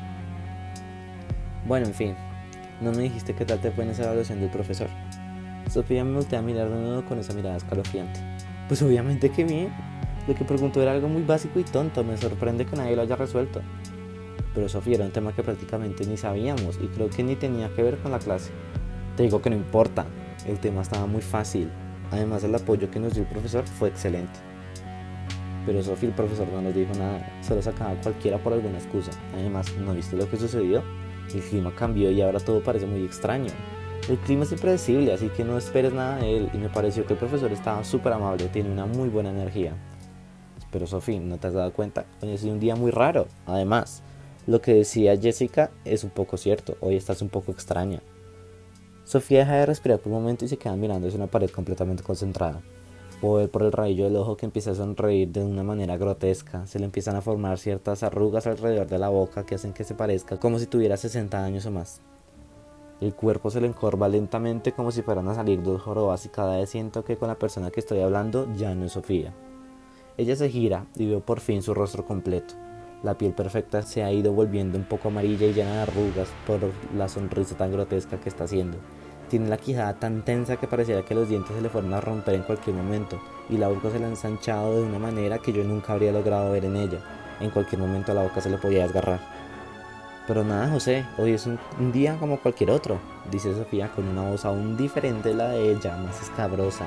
Bueno, 1.65 1.87
en 1.87 1.93
fin. 1.93 2.15
No 2.81 2.91
me 2.91 3.03
dijiste 3.03 3.33
qué 3.33 3.45
tal 3.45 3.59
te 3.59 3.71
fue 3.71 3.83
en 3.83 3.91
esa 3.91 4.03
evaluación 4.03 4.39
del 4.39 4.49
profesor. 4.49 4.89
Sofía 5.69 6.03
me 6.03 6.15
volteó 6.15 6.39
a 6.39 6.41
mirar 6.41 6.69
de 6.69 6.75
nuevo 6.75 7.05
con 7.05 7.19
esa 7.19 7.33
mirada 7.33 7.57
escalofriante. 7.57 8.19
Pues 8.67 8.81
obviamente 8.81 9.29
que 9.29 9.43
bien. 9.43 9.73
Lo 10.27 10.35
que 10.35 10.43
preguntó 10.43 10.81
era 10.81 10.91
algo 10.91 11.07
muy 11.07 11.23
básico 11.23 11.59
y 11.59 11.63
tonto. 11.63 12.03
Me 12.03 12.17
sorprende 12.17 12.65
que 12.65 12.75
nadie 12.75 12.95
lo 12.95 13.01
haya 13.01 13.15
resuelto. 13.15 13.61
Pero 14.53 14.69
Sofía 14.69 14.95
era 14.95 15.05
un 15.05 15.11
tema 15.11 15.33
que 15.33 15.43
prácticamente 15.43 16.05
ni 16.05 16.17
sabíamos 16.17 16.79
y 16.81 16.87
creo 16.87 17.09
que 17.09 17.23
ni 17.23 17.35
tenía 17.35 17.69
que 17.73 17.83
ver 17.83 17.97
con 17.99 18.11
la 18.11 18.19
clase. 18.19 18.51
Te 19.15 19.23
digo 19.23 19.41
que 19.41 19.49
no 19.49 19.55
importa. 19.55 20.05
El 20.47 20.59
tema 20.59 20.81
estaba 20.81 21.05
muy 21.05 21.21
fácil. 21.21 21.69
Además 22.11 22.43
el 22.43 22.53
apoyo 22.53 22.91
que 22.91 22.99
nos 22.99 23.13
dio 23.13 23.23
el 23.23 23.29
profesor 23.29 23.65
fue 23.65 23.89
excelente. 23.89 24.39
Pero 25.65 25.81
Sofía 25.81 26.09
el 26.09 26.15
profesor 26.15 26.47
no 26.49 26.61
nos 26.61 26.75
dijo 26.75 26.93
nada, 26.95 27.25
solo 27.41 27.61
sacaba 27.61 27.95
cualquiera 28.01 28.37
por 28.37 28.53
alguna 28.53 28.77
excusa. 28.77 29.11
Además, 29.33 29.73
¿no 29.77 29.93
viste 29.93 30.17
lo 30.17 30.29
que 30.29 30.37
sucedió? 30.37 30.83
El 31.33 31.41
clima 31.41 31.73
cambió 31.73 32.11
y 32.11 32.21
ahora 32.21 32.39
todo 32.39 32.61
parece 32.61 32.85
muy 32.85 33.05
extraño. 33.05 33.51
El 34.09 34.17
clima 34.17 34.43
es 34.43 34.51
impredecible, 34.51 35.13
así 35.13 35.29
que 35.29 35.45
no 35.45 35.57
esperes 35.57 35.93
nada 35.93 36.17
de 36.17 36.37
él 36.37 36.49
y 36.53 36.57
me 36.57 36.67
pareció 36.67 37.05
que 37.05 37.13
el 37.13 37.19
profesor 37.19 37.51
estaba 37.53 37.85
súper 37.85 38.11
amable, 38.11 38.49
tiene 38.49 38.69
una 38.69 38.85
muy 38.85 39.07
buena 39.07 39.29
energía. 39.29 39.73
Pero 40.71 40.85
Sofía, 40.87 41.21
¿no 41.21 41.37
te 41.37 41.47
has 41.47 41.53
dado 41.53 41.71
cuenta? 41.71 42.05
Hoy 42.21 42.33
ha 42.33 42.37
sido 42.37 42.53
un 42.53 42.59
día 42.59 42.75
muy 42.75 42.91
raro. 42.91 43.27
Además, 43.45 44.03
lo 44.45 44.59
que 44.59 44.73
decía 44.73 45.17
Jessica 45.17 45.71
es 45.85 46.03
un 46.03 46.09
poco 46.09 46.35
cierto, 46.35 46.75
hoy 46.81 46.97
estás 46.97 47.21
un 47.21 47.29
poco 47.29 47.53
extraña. 47.53 48.01
Sofía 49.03 49.39
deja 49.39 49.55
de 49.55 49.65
respirar 49.65 49.99
por 49.99 50.11
un 50.11 50.19
momento 50.19 50.45
y 50.45 50.47
se 50.47 50.57
queda 50.57 50.75
mirando 50.75 51.07
hacia 51.07 51.17
una 51.17 51.27
pared 51.27 51.49
completamente 51.49 52.03
concentrada. 52.03 52.61
Puedo 53.19 53.35
ver 53.35 53.49
por 53.49 53.63
el 53.63 53.71
rayo 53.71 54.05
del 54.05 54.15
ojo 54.15 54.37
que 54.37 54.45
empieza 54.45 54.71
a 54.71 54.75
sonreír 54.75 55.29
de 55.29 55.43
una 55.43 55.63
manera 55.63 55.97
grotesca. 55.97 56.65
Se 56.67 56.79
le 56.79 56.85
empiezan 56.85 57.15
a 57.15 57.21
formar 57.21 57.57
ciertas 57.57 58.03
arrugas 58.03 58.47
alrededor 58.47 58.87
de 58.87 58.99
la 58.99 59.09
boca 59.09 59.45
que 59.45 59.55
hacen 59.55 59.73
que 59.73 59.83
se 59.83 59.95
parezca 59.95 60.39
como 60.39 60.59
si 60.59 60.67
tuviera 60.67 60.97
60 60.97 61.43
años 61.43 61.65
o 61.65 61.71
más. 61.71 62.01
El 63.01 63.13
cuerpo 63.13 63.49
se 63.49 63.59
le 63.59 63.67
encorva 63.67 64.07
lentamente 64.07 64.71
como 64.71 64.91
si 64.91 65.01
fueran 65.01 65.27
a 65.27 65.35
salir 65.35 65.61
dos 65.61 65.81
jorobas 65.81 66.25
y 66.25 66.29
cada 66.29 66.57
vez 66.57 66.69
siento 66.69 67.03
que 67.03 67.17
con 67.17 67.27
la 67.27 67.39
persona 67.39 67.71
que 67.71 67.81
estoy 67.81 67.99
hablando 67.99 68.47
ya 68.55 68.73
no 68.75 68.85
es 68.85 68.93
Sofía. 68.93 69.33
Ella 70.17 70.35
se 70.35 70.49
gira 70.49 70.85
y 70.95 71.07
veo 71.07 71.19
por 71.19 71.39
fin 71.39 71.61
su 71.61 71.73
rostro 71.73 72.05
completo. 72.05 72.53
La 73.03 73.17
piel 73.17 73.33
perfecta 73.33 73.81
se 73.81 74.01
ha 74.01 74.13
ido 74.13 74.31
volviendo 74.31 74.77
un 74.77 74.85
poco 74.85 75.09
amarilla 75.09 75.45
y 75.45 75.53
llena 75.53 75.73
de 75.73 75.81
arrugas 75.81 76.29
por 76.47 76.61
la 76.95 77.09
sonrisa 77.09 77.57
tan 77.57 77.73
grotesca 77.73 78.17
que 78.17 78.29
está 78.29 78.45
haciendo. 78.45 78.77
Tiene 79.29 79.49
la 79.49 79.57
quijada 79.57 79.93
tan 79.95 80.23
tensa 80.23 80.55
que 80.55 80.67
pareciera 80.67 81.03
que 81.03 81.13
los 81.13 81.27
dientes 81.27 81.53
se 81.53 81.61
le 81.61 81.67
fueron 81.67 81.93
a 81.93 81.99
romper 81.99 82.35
en 82.35 82.43
cualquier 82.43 82.77
momento 82.77 83.21
y 83.49 83.57
la 83.57 83.67
boca 83.67 83.89
se 83.89 83.99
le 83.99 84.05
ha 84.05 84.07
ensanchado 84.07 84.75
de 84.75 84.83
una 84.83 84.99
manera 84.99 85.39
que 85.39 85.51
yo 85.51 85.65
nunca 85.65 85.91
habría 85.91 86.13
logrado 86.13 86.53
ver 86.53 86.63
en 86.63 86.77
ella. 86.77 86.99
En 87.41 87.49
cualquier 87.49 87.81
momento 87.81 88.13
la 88.13 88.23
boca 88.23 88.39
se 88.39 88.49
le 88.49 88.57
podía 88.57 88.83
desgarrar. 88.83 89.19
Pero 90.25 90.45
nada, 90.45 90.69
José, 90.69 91.05
hoy 91.17 91.33
es 91.33 91.45
un, 91.45 91.59
día 91.91 92.15
como 92.17 92.39
cualquier 92.39 92.71
otro, 92.71 93.01
dice 93.29 93.53
Sofía 93.53 93.89
con 93.89 94.07
una 94.07 94.29
voz 94.29 94.45
aún 94.45 94.77
diferente 94.77 95.29
de 95.29 95.35
la 95.35 95.49
de 95.49 95.71
ella, 95.71 95.97
más 95.97 96.21
escabrosa. 96.21 96.85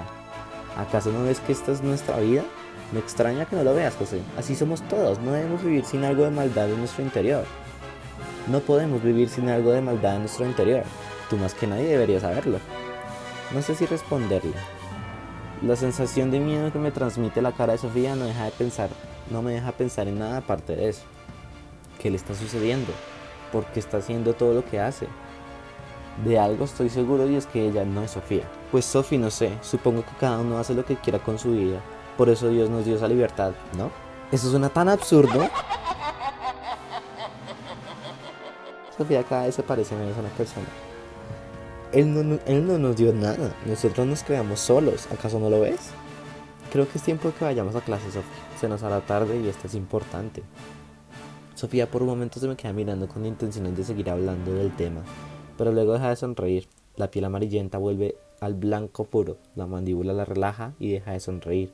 ¿Acaso 0.78 1.12
no 1.12 1.24
ves 1.24 1.40
que 1.40 1.52
esta 1.52 1.72
es 1.72 1.82
nuestra 1.82 2.18
vida? 2.20 2.42
Me 2.92 3.00
extraña 3.00 3.46
que 3.46 3.56
no 3.56 3.64
lo 3.64 3.74
veas, 3.74 3.94
José. 3.94 4.20
Así 4.38 4.54
somos 4.54 4.82
todos, 4.82 5.18
no 5.20 5.32
debemos 5.32 5.62
vivir 5.62 5.84
sin 5.84 6.04
algo 6.04 6.24
de 6.24 6.30
maldad 6.30 6.70
en 6.70 6.78
nuestro 6.78 7.02
interior. 7.02 7.44
No 8.48 8.60
podemos 8.60 9.02
vivir 9.02 9.28
sin 9.28 9.48
algo 9.48 9.72
de 9.72 9.80
maldad 9.80 10.16
en 10.16 10.20
nuestro 10.20 10.46
interior. 10.46 10.84
Tú 11.28 11.36
más 11.36 11.54
que 11.54 11.66
nadie 11.66 11.88
deberías 11.88 12.22
saberlo. 12.22 12.58
No 13.52 13.62
sé 13.62 13.74
si 13.74 13.86
responderle. 13.86 14.54
La 15.62 15.74
sensación 15.74 16.30
de 16.30 16.38
miedo 16.38 16.72
que 16.72 16.78
me 16.78 16.92
transmite 16.92 17.42
la 17.42 17.52
cara 17.52 17.72
de 17.72 17.78
Sofía 17.78 18.14
no 18.14 18.26
deja 18.26 18.44
de 18.44 18.50
pensar, 18.52 18.90
no 19.30 19.42
me 19.42 19.52
deja 19.52 19.72
pensar 19.72 20.06
en 20.06 20.18
nada 20.18 20.38
aparte 20.38 20.76
de 20.76 20.90
eso. 20.90 21.02
¿Qué 21.98 22.10
le 22.10 22.16
está 22.16 22.34
sucediendo? 22.34 22.92
porque 23.52 23.80
está 23.80 23.98
haciendo 23.98 24.34
todo 24.34 24.54
lo 24.54 24.64
que 24.64 24.80
hace. 24.80 25.06
De 26.24 26.38
algo 26.38 26.64
estoy 26.64 26.88
seguro 26.88 27.28
y 27.28 27.36
es 27.36 27.46
que 27.46 27.66
ella 27.66 27.84
no 27.84 28.02
es 28.02 28.12
Sofía. 28.12 28.44
Pues 28.70 28.84
Sofía 28.84 29.18
no 29.18 29.30
sé, 29.30 29.52
supongo 29.62 30.02
que 30.02 30.16
cada 30.18 30.38
uno 30.38 30.58
hace 30.58 30.74
lo 30.74 30.84
que 30.84 30.96
quiera 30.96 31.18
con 31.18 31.38
su 31.38 31.52
vida. 31.52 31.80
Por 32.16 32.28
eso 32.28 32.48
Dios 32.48 32.70
nos 32.70 32.84
dio 32.84 32.96
esa 32.96 33.08
libertad, 33.08 33.52
¿no? 33.76 33.90
Eso 34.32 34.50
suena 34.50 34.68
tan 34.68 34.88
absurdo. 34.88 35.48
Sofía 38.96 39.22
cada 39.24 39.44
vez 39.44 39.54
se 39.54 39.62
parece 39.62 39.94
menos 39.94 40.16
a 40.16 40.20
una 40.20 40.28
persona. 40.30 40.66
Él 41.92 42.12
no, 42.12 42.38
él 42.46 42.66
no 42.66 42.78
nos 42.78 42.96
dio 42.96 43.12
nada, 43.12 43.54
nosotros 43.64 44.06
nos 44.06 44.22
creamos 44.22 44.60
solos, 44.60 45.06
¿acaso 45.12 45.38
no 45.38 45.48
lo 45.48 45.60
ves? 45.60 45.90
Creo 46.72 46.88
que 46.88 46.98
es 46.98 47.04
tiempo 47.04 47.32
que 47.38 47.44
vayamos 47.44 47.76
a 47.76 47.80
clase, 47.80 48.06
Sofía. 48.06 48.22
Se 48.60 48.68
nos 48.68 48.82
hará 48.82 49.00
tarde 49.00 49.40
y 49.40 49.48
esto 49.48 49.66
es 49.66 49.74
importante. 49.74 50.42
Sofía 51.54 51.90
por 51.90 52.02
un 52.02 52.08
momento 52.08 52.40
se 52.40 52.48
me 52.48 52.56
queda 52.56 52.72
mirando 52.72 53.08
con 53.08 53.24
intenciones 53.24 53.76
de 53.76 53.84
seguir 53.84 54.10
hablando 54.10 54.52
del 54.52 54.74
tema, 54.76 55.02
pero 55.56 55.72
luego 55.72 55.94
deja 55.94 56.10
de 56.10 56.16
sonreír. 56.16 56.68
La 56.96 57.10
piel 57.10 57.24
amarillenta 57.26 57.78
vuelve 57.78 58.16
al 58.40 58.54
blanco 58.54 59.04
puro, 59.04 59.38
la 59.54 59.66
mandíbula 59.66 60.12
la 60.12 60.24
relaja 60.24 60.74
y 60.78 60.90
deja 60.90 61.12
de 61.12 61.20
sonreír. 61.20 61.72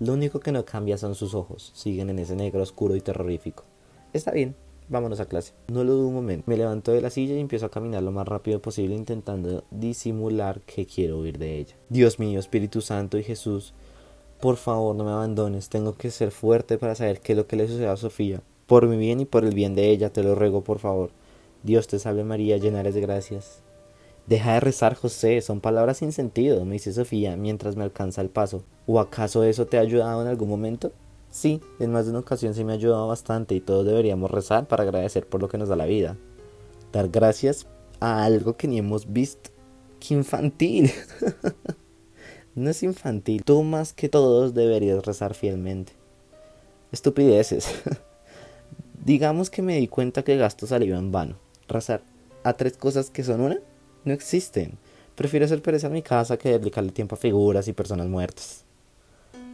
Lo 0.00 0.12
único 0.12 0.40
que 0.40 0.52
no 0.52 0.64
cambia 0.64 0.98
son 0.98 1.14
sus 1.14 1.34
ojos, 1.34 1.72
siguen 1.74 2.10
en 2.10 2.18
ese 2.18 2.34
negro 2.34 2.62
oscuro 2.62 2.96
y 2.96 3.00
terrorífico. 3.00 3.64
Está 4.12 4.32
bien, 4.32 4.56
vámonos 4.88 5.20
a 5.20 5.26
clase. 5.26 5.52
No 5.68 5.84
lo 5.84 5.92
dudo 5.92 6.08
un 6.08 6.14
momento. 6.14 6.44
Me 6.46 6.56
levanto 6.56 6.92
de 6.92 7.00
la 7.00 7.10
silla 7.10 7.34
y 7.34 7.40
empiezo 7.40 7.66
a 7.66 7.70
caminar 7.70 8.02
lo 8.02 8.12
más 8.12 8.26
rápido 8.26 8.60
posible 8.60 8.94
intentando 8.94 9.64
disimular 9.70 10.60
que 10.62 10.86
quiero 10.86 11.20
huir 11.20 11.38
de 11.38 11.58
ella. 11.58 11.76
Dios 11.88 12.18
mío, 12.18 12.40
Espíritu 12.40 12.80
Santo 12.80 13.18
y 13.18 13.22
Jesús, 13.22 13.72
por 14.40 14.56
favor 14.56 14.94
no 14.96 15.04
me 15.04 15.12
abandones, 15.12 15.68
tengo 15.68 15.94
que 15.94 16.10
ser 16.10 16.30
fuerte 16.30 16.76
para 16.76 16.94
saber 16.94 17.20
qué 17.20 17.32
es 17.32 17.38
lo 17.38 17.46
que 17.46 17.56
le 17.56 17.68
sucede 17.68 17.86
a 17.86 17.96
Sofía. 17.96 18.42
Por 18.66 18.86
mi 18.88 18.96
bien 18.96 19.20
y 19.20 19.24
por 19.24 19.44
el 19.44 19.54
bien 19.54 19.74
de 19.74 19.90
ella, 19.90 20.12
te 20.12 20.22
lo 20.22 20.34
ruego, 20.34 20.64
por 20.64 20.78
favor. 20.80 21.10
Dios 21.62 21.86
te 21.86 21.98
salve 21.98 22.24
María, 22.24 22.56
llena 22.56 22.82
de 22.82 23.00
gracias. 23.00 23.62
Deja 24.26 24.54
de 24.54 24.60
rezar, 24.60 24.94
José, 24.94 25.42
son 25.42 25.60
palabras 25.60 25.98
sin 25.98 26.10
sentido, 26.10 26.64
me 26.64 26.74
dice 26.74 26.94
Sofía 26.94 27.36
mientras 27.36 27.76
me 27.76 27.84
alcanza 27.84 28.22
el 28.22 28.30
paso. 28.30 28.64
¿O 28.86 28.98
acaso 28.98 29.44
eso 29.44 29.66
te 29.66 29.76
ha 29.76 29.82
ayudado 29.82 30.22
en 30.22 30.28
algún 30.28 30.48
momento? 30.48 30.92
Sí, 31.30 31.60
en 31.78 31.92
más 31.92 32.06
de 32.06 32.12
una 32.12 32.20
ocasión 32.20 32.54
sí 32.54 32.64
me 32.64 32.72
ha 32.72 32.76
ayudado 32.76 33.06
bastante 33.08 33.54
y 33.54 33.60
todos 33.60 33.84
deberíamos 33.84 34.30
rezar 34.30 34.66
para 34.66 34.84
agradecer 34.84 35.26
por 35.26 35.42
lo 35.42 35.48
que 35.48 35.58
nos 35.58 35.68
da 35.68 35.76
la 35.76 35.84
vida. 35.84 36.16
Dar 36.92 37.08
gracias 37.08 37.66
a 38.00 38.24
algo 38.24 38.56
que 38.56 38.66
ni 38.66 38.78
hemos 38.78 39.12
visto. 39.12 39.50
¡Qué 40.00 40.14
infantil! 40.14 40.90
no 42.54 42.70
es 42.70 42.82
infantil. 42.82 43.44
Tú 43.44 43.62
más 43.62 43.92
que 43.92 44.08
todos 44.08 44.54
deberías 44.54 45.04
rezar 45.04 45.34
fielmente. 45.34 45.92
Estupideces. 46.92 47.68
Digamos 49.04 49.50
que 49.50 49.60
me 49.60 49.76
di 49.76 49.88
cuenta 49.88 50.22
que 50.22 50.36
gasto 50.36 50.66
saliva 50.66 50.98
en 50.98 51.12
vano. 51.12 51.36
Razar 51.68 52.02
a 52.42 52.54
tres 52.54 52.76
cosas 52.76 53.10
que 53.10 53.24
son 53.24 53.40
una 53.40 53.58
no 54.04 54.12
existen. 54.12 54.78
Prefiero 55.14 55.46
hacer 55.46 55.62
pereza 55.62 55.86
en 55.86 55.92
mi 55.92 56.02
casa 56.02 56.36
que 56.36 56.58
dedicarle 56.58 56.92
tiempo 56.92 57.14
a 57.14 57.18
figuras 57.18 57.68
y 57.68 57.72
personas 57.72 58.08
muertas. 58.08 58.64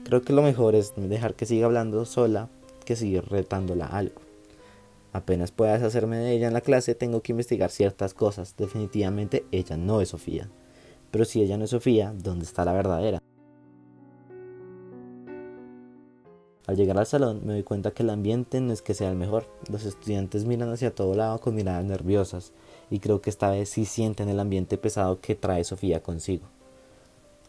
Creo 0.04 0.22
que 0.22 0.32
lo 0.32 0.42
mejor 0.42 0.74
es 0.74 0.92
dejar 0.96 1.34
que 1.34 1.46
siga 1.46 1.66
hablando 1.66 2.04
sola 2.04 2.48
que 2.84 2.96
seguir 2.96 3.24
retándola 3.24 3.86
algo. 3.86 4.22
Apenas 5.12 5.50
pueda 5.50 5.74
deshacerme 5.74 6.18
de 6.18 6.32
ella 6.32 6.48
en 6.48 6.54
la 6.54 6.60
clase, 6.60 6.94
tengo 6.94 7.20
que 7.20 7.32
investigar 7.32 7.70
ciertas 7.70 8.14
cosas. 8.14 8.54
Definitivamente 8.56 9.44
ella 9.50 9.76
no 9.76 10.00
es 10.00 10.10
Sofía. 10.10 10.48
Pero 11.10 11.24
si 11.24 11.42
ella 11.42 11.58
no 11.58 11.64
es 11.64 11.70
Sofía, 11.70 12.14
¿dónde 12.16 12.44
está 12.44 12.64
la 12.64 12.72
verdadera? 12.72 13.20
Al 16.66 16.76
llegar 16.76 16.98
al 16.98 17.06
salón 17.06 17.42
me 17.44 17.54
doy 17.54 17.64
cuenta 17.64 17.90
que 17.90 18.04
el 18.04 18.10
ambiente 18.10 18.60
no 18.60 18.72
es 18.72 18.80
que 18.80 18.94
sea 18.94 19.10
el 19.10 19.16
mejor. 19.16 19.48
Los 19.70 19.84
estudiantes 19.84 20.44
miran 20.44 20.70
hacia 20.70 20.94
todo 20.94 21.14
lado 21.14 21.40
con 21.40 21.54
miradas 21.54 21.84
nerviosas 21.84 22.52
y 22.90 22.98
creo 22.98 23.22
que 23.22 23.30
esta 23.30 23.50
vez 23.50 23.70
sí 23.70 23.84
sienten 23.84 24.28
el 24.28 24.40
ambiente 24.40 24.76
pesado 24.76 25.20
que 25.20 25.34
trae 25.34 25.64
Sofía 25.64 26.02
consigo. 26.02 26.46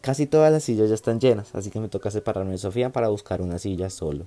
Casi 0.00 0.26
todas 0.26 0.50
las 0.50 0.64
sillas 0.64 0.88
ya 0.88 0.94
están 0.94 1.20
llenas, 1.20 1.54
así 1.54 1.70
que 1.70 1.80
me 1.80 1.88
toca 1.88 2.10
separarme 2.10 2.52
de 2.52 2.58
Sofía 2.58 2.90
para 2.90 3.08
buscar 3.08 3.42
una 3.42 3.58
silla 3.58 3.90
solo. 3.90 4.26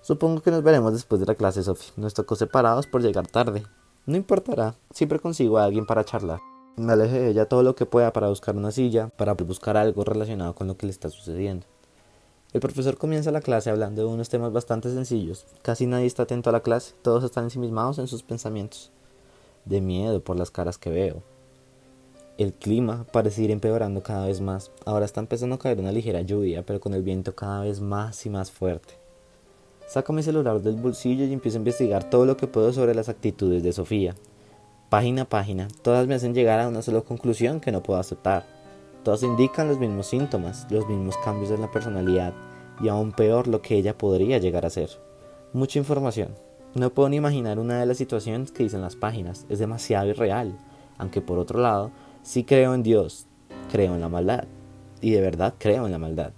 Supongo 0.00 0.40
que 0.40 0.50
nos 0.50 0.62
veremos 0.62 0.92
después 0.92 1.20
de 1.20 1.26
la 1.26 1.34
clase, 1.34 1.62
Sofía. 1.62 1.92
Nos 1.96 2.14
tocó 2.14 2.36
separados 2.36 2.86
por 2.86 3.02
llegar 3.02 3.26
tarde. 3.26 3.64
No 4.06 4.16
importará, 4.16 4.74
siempre 4.90 5.18
consigo 5.18 5.58
a 5.58 5.64
alguien 5.64 5.84
para 5.84 6.04
charlar. 6.04 6.40
Me 6.76 6.92
aleje 6.92 7.20
de 7.20 7.30
ella 7.30 7.48
todo 7.48 7.62
lo 7.62 7.74
que 7.74 7.86
pueda 7.86 8.12
para 8.12 8.28
buscar 8.28 8.56
una 8.56 8.70
silla, 8.70 9.08
para 9.08 9.34
buscar 9.34 9.76
algo 9.76 10.04
relacionado 10.04 10.54
con 10.54 10.68
lo 10.68 10.76
que 10.76 10.86
le 10.86 10.92
está 10.92 11.10
sucediendo. 11.10 11.66
El 12.54 12.60
profesor 12.60 12.96
comienza 12.96 13.30
la 13.30 13.42
clase 13.42 13.68
hablando 13.68 14.00
de 14.00 14.08
unos 14.08 14.30
temas 14.30 14.52
bastante 14.52 14.90
sencillos. 14.90 15.44
Casi 15.60 15.86
nadie 15.86 16.06
está 16.06 16.22
atento 16.22 16.48
a 16.48 16.52
la 16.54 16.62
clase, 16.62 16.94
todos 17.02 17.24
están 17.24 17.44
ensimismados 17.44 17.98
en 17.98 18.06
sus 18.06 18.22
pensamientos. 18.22 18.90
De 19.68 19.82
miedo 19.82 20.24
por 20.24 20.38
las 20.38 20.50
caras 20.50 20.78
que 20.78 20.88
veo. 20.88 21.22
El 22.38 22.54
clima 22.54 23.04
parece 23.12 23.42
ir 23.42 23.50
empeorando 23.50 24.02
cada 24.02 24.26
vez 24.26 24.40
más. 24.40 24.70
Ahora 24.86 25.04
está 25.04 25.20
empezando 25.20 25.56
a 25.56 25.58
caer 25.58 25.78
una 25.78 25.92
ligera 25.92 26.22
lluvia, 26.22 26.64
pero 26.64 26.80
con 26.80 26.94
el 26.94 27.02
viento 27.02 27.34
cada 27.34 27.60
vez 27.60 27.80
más 27.80 28.24
y 28.24 28.30
más 28.30 28.50
fuerte. 28.50 28.94
Saco 29.86 30.14
mi 30.14 30.22
celular 30.22 30.62
del 30.62 30.76
bolsillo 30.76 31.26
y 31.26 31.34
empiezo 31.34 31.58
a 31.58 31.60
investigar 31.60 32.08
todo 32.08 32.24
lo 32.24 32.38
que 32.38 32.46
puedo 32.46 32.72
sobre 32.72 32.94
las 32.94 33.10
actitudes 33.10 33.62
de 33.62 33.74
Sofía. 33.74 34.14
Página 34.88 35.22
a 35.22 35.28
página, 35.28 35.68
todas 35.82 36.06
me 36.06 36.14
hacen 36.14 36.32
llegar 36.32 36.60
a 36.60 36.68
una 36.68 36.80
sola 36.80 37.02
conclusión 37.02 37.60
que 37.60 37.70
no 37.70 37.82
puedo 37.82 38.00
aceptar. 38.00 38.46
Todas 39.02 39.22
indican 39.22 39.68
los 39.68 39.78
mismos 39.78 40.06
síntomas, 40.06 40.66
los 40.70 40.88
mismos 40.88 41.14
cambios 41.22 41.50
en 41.50 41.60
la 41.60 41.70
personalidad 41.70 42.32
y 42.80 42.88
aún 42.88 43.12
peor 43.12 43.48
lo 43.48 43.60
que 43.60 43.76
ella 43.76 43.98
podría 43.98 44.38
llegar 44.38 44.64
a 44.64 44.70
ser. 44.70 44.88
Mucha 45.52 45.78
información. 45.78 46.47
No 46.74 46.90
puedo 46.90 47.08
ni 47.08 47.16
imaginar 47.16 47.58
una 47.58 47.80
de 47.80 47.86
las 47.86 47.96
situaciones 47.96 48.52
que 48.52 48.62
dicen 48.62 48.82
las 48.82 48.96
páginas. 48.96 49.46
Es 49.48 49.58
demasiado 49.58 50.08
irreal. 50.08 50.56
Aunque 50.98 51.20
por 51.20 51.38
otro 51.38 51.60
lado, 51.60 51.90
Sí 52.28 52.44
creo 52.44 52.74
en 52.74 52.82
Dios, 52.82 53.26
creo 53.72 53.94
en 53.94 54.02
la 54.02 54.10
maldad. 54.10 54.44
Y 55.00 55.12
de 55.12 55.22
verdad 55.22 55.54
creo 55.56 55.86
en 55.86 55.92
la 55.92 55.98
maldad. 55.98 56.32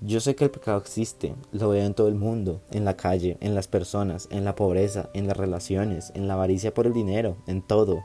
Yo 0.00 0.18
sé 0.18 0.34
que 0.34 0.44
el 0.44 0.50
pecado 0.50 0.78
existe, 0.78 1.34
lo 1.52 1.68
veo 1.68 1.84
en 1.84 1.92
todo 1.92 2.08
el 2.08 2.14
mundo, 2.14 2.62
en 2.70 2.86
la 2.86 2.96
calle, 2.96 3.36
en 3.42 3.54
las 3.54 3.68
personas, 3.68 4.28
en 4.30 4.46
la 4.46 4.54
pobreza, 4.54 5.10
en 5.12 5.26
las 5.26 5.36
relaciones, 5.36 6.10
en 6.14 6.26
la 6.26 6.34
avaricia 6.34 6.72
por 6.72 6.86
el 6.86 6.94
dinero, 6.94 7.36
en 7.46 7.60
todo. 7.60 8.02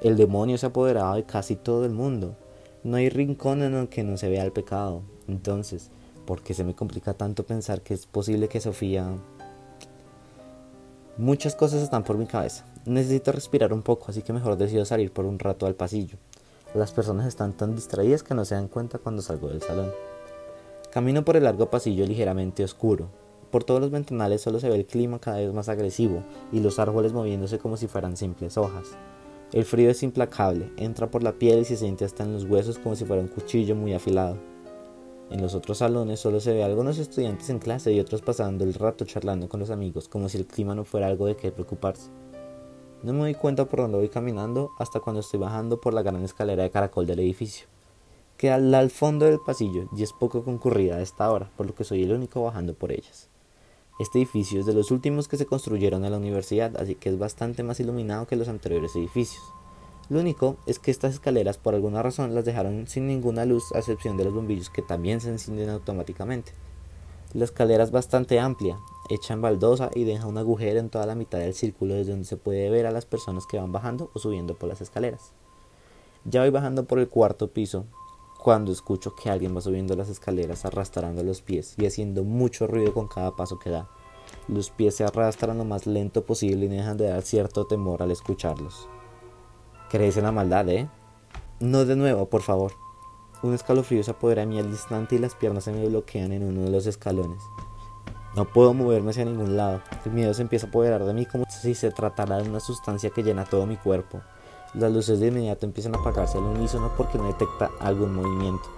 El 0.00 0.16
demonio 0.16 0.56
se 0.56 0.66
ha 0.66 0.68
apoderado 0.68 1.16
de 1.16 1.24
casi 1.24 1.56
todo 1.56 1.84
el 1.86 1.92
mundo. 1.92 2.36
No 2.84 2.98
hay 2.98 3.08
rincón 3.08 3.64
en 3.64 3.74
el 3.74 3.88
que 3.88 4.04
no 4.04 4.16
se 4.16 4.28
vea 4.28 4.44
el 4.44 4.52
pecado. 4.52 5.02
Entonces, 5.26 5.90
¿por 6.24 6.42
qué 6.42 6.54
se 6.54 6.62
me 6.62 6.76
complica 6.76 7.14
tanto 7.14 7.42
pensar 7.44 7.80
que 7.80 7.94
es 7.94 8.06
posible 8.06 8.46
que 8.46 8.60
Sofía... 8.60 9.08
Muchas 11.16 11.54
cosas 11.54 11.80
están 11.80 12.02
por 12.02 12.18
mi 12.18 12.26
cabeza. 12.26 12.64
Necesito 12.86 13.30
respirar 13.30 13.72
un 13.72 13.82
poco, 13.82 14.06
así 14.08 14.22
que 14.22 14.32
mejor 14.32 14.56
decido 14.56 14.84
salir 14.84 15.12
por 15.12 15.26
un 15.26 15.38
rato 15.38 15.64
al 15.64 15.76
pasillo. 15.76 16.18
Las 16.74 16.90
personas 16.90 17.28
están 17.28 17.52
tan 17.52 17.76
distraídas 17.76 18.24
que 18.24 18.34
no 18.34 18.44
se 18.44 18.56
dan 18.56 18.66
cuenta 18.66 18.98
cuando 18.98 19.22
salgo 19.22 19.46
del 19.46 19.62
salón. 19.62 19.92
Camino 20.90 21.24
por 21.24 21.36
el 21.36 21.44
largo 21.44 21.70
pasillo 21.70 22.04
ligeramente 22.04 22.64
oscuro. 22.64 23.10
Por 23.52 23.62
todos 23.62 23.80
los 23.80 23.92
ventanales 23.92 24.40
solo 24.40 24.58
se 24.58 24.68
ve 24.68 24.74
el 24.74 24.86
clima 24.86 25.20
cada 25.20 25.36
vez 25.36 25.54
más 25.54 25.68
agresivo 25.68 26.24
y 26.50 26.58
los 26.58 26.80
árboles 26.80 27.12
moviéndose 27.12 27.60
como 27.60 27.76
si 27.76 27.86
fueran 27.86 28.16
simples 28.16 28.58
hojas. 28.58 28.88
El 29.52 29.64
frío 29.64 29.90
es 29.90 30.02
implacable, 30.02 30.72
entra 30.78 31.12
por 31.12 31.22
la 31.22 31.34
piel 31.34 31.60
y 31.60 31.64
se 31.64 31.76
siente 31.76 32.04
hasta 32.04 32.24
en 32.24 32.32
los 32.32 32.42
huesos 32.42 32.80
como 32.80 32.96
si 32.96 33.04
fuera 33.04 33.22
un 33.22 33.28
cuchillo 33.28 33.76
muy 33.76 33.94
afilado. 33.94 34.36
En 35.30 35.40
los 35.40 35.54
otros 35.54 35.78
salones 35.78 36.20
solo 36.20 36.40
se 36.40 36.52
ve 36.52 36.62
a 36.62 36.66
algunos 36.66 36.98
estudiantes 36.98 37.48
en 37.50 37.58
clase 37.58 37.92
y 37.92 38.00
otros 38.00 38.22
pasando 38.22 38.62
el 38.64 38.74
rato 38.74 39.04
charlando 39.04 39.48
con 39.48 39.60
los 39.60 39.70
amigos, 39.70 40.08
como 40.08 40.28
si 40.28 40.38
el 40.38 40.46
clima 40.46 40.74
no 40.74 40.84
fuera 40.84 41.06
algo 41.06 41.26
de 41.26 41.36
qué 41.36 41.50
preocuparse. 41.50 42.10
No 43.02 43.12
me 43.12 43.20
doy 43.20 43.34
cuenta 43.34 43.64
por 43.66 43.80
dónde 43.80 43.98
voy 43.98 44.08
caminando 44.08 44.70
hasta 44.78 45.00
cuando 45.00 45.20
estoy 45.20 45.40
bajando 45.40 45.80
por 45.80 45.92
la 45.92 46.02
gran 46.02 46.22
escalera 46.22 46.62
de 46.62 46.70
caracol 46.70 47.06
del 47.06 47.20
edificio. 47.20 47.66
Queda 48.36 48.56
al 48.56 48.90
fondo 48.90 49.26
del 49.26 49.40
pasillo 49.40 49.88
y 49.96 50.02
es 50.02 50.12
poco 50.12 50.42
concurrida 50.42 50.96
a 50.96 51.02
esta 51.02 51.30
hora, 51.30 51.50
por 51.56 51.66
lo 51.66 51.74
que 51.74 51.84
soy 51.84 52.02
el 52.02 52.12
único 52.12 52.42
bajando 52.42 52.74
por 52.74 52.92
ellas. 52.92 53.28
Este 54.00 54.18
edificio 54.18 54.58
es 54.58 54.66
de 54.66 54.74
los 54.74 54.90
últimos 54.90 55.28
que 55.28 55.36
se 55.36 55.46
construyeron 55.46 56.04
en 56.04 56.10
la 56.10 56.18
universidad, 56.18 56.76
así 56.76 56.96
que 56.96 57.10
es 57.10 57.18
bastante 57.18 57.62
más 57.62 57.78
iluminado 57.78 58.26
que 58.26 58.36
los 58.36 58.48
anteriores 58.48 58.96
edificios. 58.96 59.42
Lo 60.10 60.20
único 60.20 60.56
es 60.66 60.78
que 60.78 60.90
estas 60.90 61.14
escaleras 61.14 61.56
por 61.56 61.74
alguna 61.74 62.02
razón 62.02 62.34
las 62.34 62.44
dejaron 62.44 62.86
sin 62.86 63.06
ninguna 63.06 63.46
luz 63.46 63.72
a 63.74 63.78
excepción 63.78 64.16
de 64.16 64.24
los 64.24 64.34
bombillos 64.34 64.68
que 64.68 64.82
también 64.82 65.20
se 65.20 65.30
encienden 65.30 65.70
automáticamente. 65.70 66.52
La 67.32 67.44
escalera 67.44 67.82
es 67.82 67.90
bastante 67.90 68.38
amplia 68.38 68.78
hecha 69.08 69.34
en 69.34 69.42
baldosa 69.42 69.90
y 69.94 70.04
deja 70.04 70.26
un 70.26 70.38
agujero 70.38 70.78
en 70.78 70.90
toda 70.90 71.06
la 71.06 71.14
mitad 71.14 71.38
del 71.38 71.54
círculo 71.54 71.94
desde 71.94 72.12
donde 72.12 72.26
se 72.26 72.36
puede 72.36 72.70
ver 72.70 72.86
a 72.86 72.90
las 72.90 73.06
personas 73.06 73.46
que 73.46 73.58
van 73.58 73.72
bajando 73.72 74.10
o 74.14 74.18
subiendo 74.18 74.54
por 74.56 74.68
las 74.68 74.80
escaleras. 74.80 75.32
Ya 76.24 76.42
voy 76.42 76.50
bajando 76.50 76.84
por 76.84 76.98
el 76.98 77.08
cuarto 77.08 77.48
piso 77.48 77.86
cuando 78.38 78.72
escucho 78.72 79.14
que 79.14 79.30
alguien 79.30 79.56
va 79.56 79.62
subiendo 79.62 79.96
las 79.96 80.10
escaleras 80.10 80.64
arrastrando 80.64 81.22
los 81.22 81.40
pies 81.40 81.74
y 81.78 81.86
haciendo 81.86 82.24
mucho 82.24 82.66
ruido 82.66 82.92
con 82.92 83.08
cada 83.08 83.34
paso 83.36 83.58
que 83.58 83.70
da. 83.70 83.88
Los 84.48 84.70
pies 84.70 84.96
se 84.96 85.04
arrastran 85.04 85.58
lo 85.58 85.64
más 85.64 85.86
lento 85.86 86.24
posible 86.24 86.66
y 86.66 86.68
dejan 86.68 86.96
de 86.98 87.08
dar 87.08 87.22
cierto 87.22 87.66
temor 87.66 88.02
al 88.02 88.10
escucharlos. 88.10 88.88
¿Crees 89.94 90.16
en 90.16 90.24
la 90.24 90.32
maldad, 90.32 90.68
eh? 90.70 90.88
No 91.60 91.84
de 91.84 91.94
nuevo, 91.94 92.28
por 92.28 92.42
favor. 92.42 92.72
Un 93.44 93.54
escalofrío 93.54 94.02
se 94.02 94.10
apodera 94.10 94.40
de 94.40 94.46
mí 94.48 94.58
al 94.58 94.66
instante 94.66 95.14
y 95.14 95.18
las 95.18 95.36
piernas 95.36 95.62
se 95.62 95.70
me 95.70 95.86
bloquean 95.86 96.32
en 96.32 96.42
uno 96.42 96.62
de 96.62 96.70
los 96.70 96.86
escalones. 96.86 97.40
No 98.34 98.44
puedo 98.44 98.74
moverme 98.74 99.10
hacia 99.12 99.24
ningún 99.24 99.56
lado. 99.56 99.82
El 100.04 100.10
miedo 100.10 100.34
se 100.34 100.42
empieza 100.42 100.66
a 100.66 100.70
apoderar 100.70 101.04
de 101.04 101.14
mí 101.14 101.26
como 101.26 101.44
si 101.48 101.76
se 101.76 101.92
tratara 101.92 102.38
de 102.38 102.48
una 102.48 102.58
sustancia 102.58 103.10
que 103.10 103.22
llena 103.22 103.44
todo 103.44 103.66
mi 103.66 103.76
cuerpo. 103.76 104.20
Las 104.74 104.90
luces 104.90 105.20
de 105.20 105.28
inmediato 105.28 105.64
empiezan 105.64 105.94
a 105.94 106.00
apagarse 106.00 106.38
al 106.38 106.44
unísono 106.44 106.90
porque 106.96 107.16
no 107.16 107.28
detecta 107.28 107.70
algún 107.78 108.16
movimiento. 108.16 108.68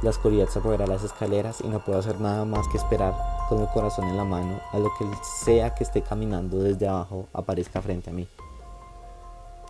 La 0.00 0.08
oscuridad 0.08 0.48
se 0.48 0.60
apodera 0.60 0.86
a 0.86 0.88
las 0.88 1.04
escaleras 1.04 1.60
y 1.60 1.68
no 1.68 1.84
puedo 1.84 1.98
hacer 1.98 2.18
nada 2.18 2.46
más 2.46 2.66
que 2.68 2.78
esperar 2.78 3.14
con 3.50 3.60
el 3.60 3.68
corazón 3.68 4.08
en 4.08 4.16
la 4.16 4.24
mano 4.24 4.58
a 4.72 4.78
lo 4.78 4.90
que 4.98 5.04
sea 5.44 5.74
que 5.74 5.84
esté 5.84 6.00
caminando 6.00 6.60
desde 6.60 6.88
abajo 6.88 7.28
aparezca 7.34 7.82
frente 7.82 8.08
a 8.08 8.14
mí. 8.14 8.26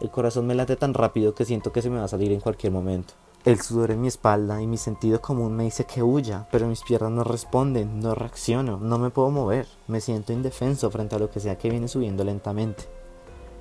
El 0.02 0.10
corazón 0.10 0.48
me 0.48 0.56
late 0.56 0.74
tan 0.74 0.94
rápido 0.94 1.32
que 1.32 1.44
siento 1.44 1.70
que 1.70 1.80
se 1.80 1.88
me 1.88 1.98
va 1.98 2.06
a 2.06 2.08
salir 2.08 2.32
en 2.32 2.40
cualquier 2.40 2.72
momento. 2.72 3.14
El 3.44 3.60
sudor 3.60 3.92
en 3.92 4.00
mi 4.00 4.08
espalda 4.08 4.60
y 4.60 4.66
mi 4.66 4.76
sentido 4.76 5.20
común 5.20 5.54
me 5.54 5.62
dice 5.62 5.84
que 5.84 6.02
huya, 6.02 6.48
pero 6.50 6.66
mis 6.66 6.82
piernas 6.82 7.12
no 7.12 7.22
responden, 7.22 8.00
no 8.00 8.12
reacciono, 8.16 8.78
no 8.78 8.98
me 8.98 9.10
puedo 9.10 9.30
mover, 9.30 9.68
me 9.86 10.00
siento 10.00 10.32
indefenso 10.32 10.90
frente 10.90 11.14
a 11.14 11.20
lo 11.20 11.30
que 11.30 11.38
sea 11.38 11.56
que 11.56 11.70
viene 11.70 11.86
subiendo 11.86 12.24
lentamente. 12.24 12.82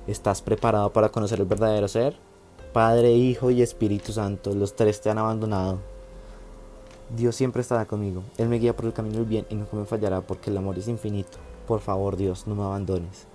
¿Estás 0.08 0.42
preparado 0.42 0.92
para 0.92 1.10
conocer 1.10 1.38
el 1.38 1.46
verdadero 1.46 1.86
ser? 1.86 2.16
Padre, 2.72 3.12
Hijo 3.12 3.52
y 3.52 3.62
Espíritu 3.62 4.12
Santo, 4.12 4.52
los 4.52 4.74
tres 4.74 5.00
te 5.00 5.10
han 5.10 5.18
abandonado. 5.18 5.78
Dios 7.16 7.36
siempre 7.36 7.62
estará 7.62 7.86
conmigo, 7.86 8.24
Él 8.36 8.48
me 8.48 8.58
guía 8.58 8.74
por 8.74 8.86
el 8.86 8.92
camino 8.92 9.18
del 9.18 9.26
bien 9.26 9.46
y 9.48 9.54
nunca 9.54 9.76
me 9.76 9.84
fallará 9.84 10.22
porque 10.22 10.50
el 10.50 10.56
amor 10.56 10.76
es 10.76 10.88
infinito. 10.88 11.38
Por 11.68 11.78
favor, 11.78 12.16
Dios, 12.16 12.48
no 12.48 12.56
me 12.56 12.64
abandones. 12.64 13.28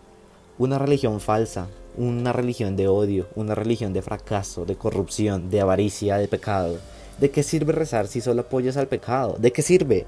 Una 0.58 0.78
religión 0.78 1.22
falsa, 1.22 1.70
una 1.98 2.32
religión 2.32 2.76
de 2.76 2.88
odio, 2.88 3.28
una 3.36 3.56
religión 3.56 3.92
de 3.92 4.04
fracaso, 4.04 4.66
de 4.66 4.76
corrupción, 4.76 5.50
de 5.50 5.62
avaricia, 5.62 6.18
de 6.18 6.28
pecado. 6.28 6.78
¿De 7.20 7.32
qué 7.32 7.42
sirve 7.42 7.74
rezar 7.74 8.08
si 8.08 8.22
solo 8.22 8.42
apoyas 8.42 8.78
al 8.78 8.88
pecado? 8.88 9.36
¿De 9.40 9.52
qué 9.52 9.64
sirve? 9.64 10.06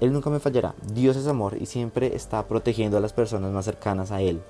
Él 0.00 0.12
nunca 0.12 0.30
me 0.30 0.40
fallará. 0.40 0.74
Dios 0.94 1.16
es 1.16 1.26
amor 1.26 1.56
y 1.60 1.66
siempre 1.66 2.16
está 2.16 2.46
protegiendo 2.46 2.96
a 2.96 3.00
las 3.00 3.12
personas 3.12 3.52
más 3.52 3.66
cercanas 3.66 4.10
a 4.10 4.22
Él. 4.22 4.40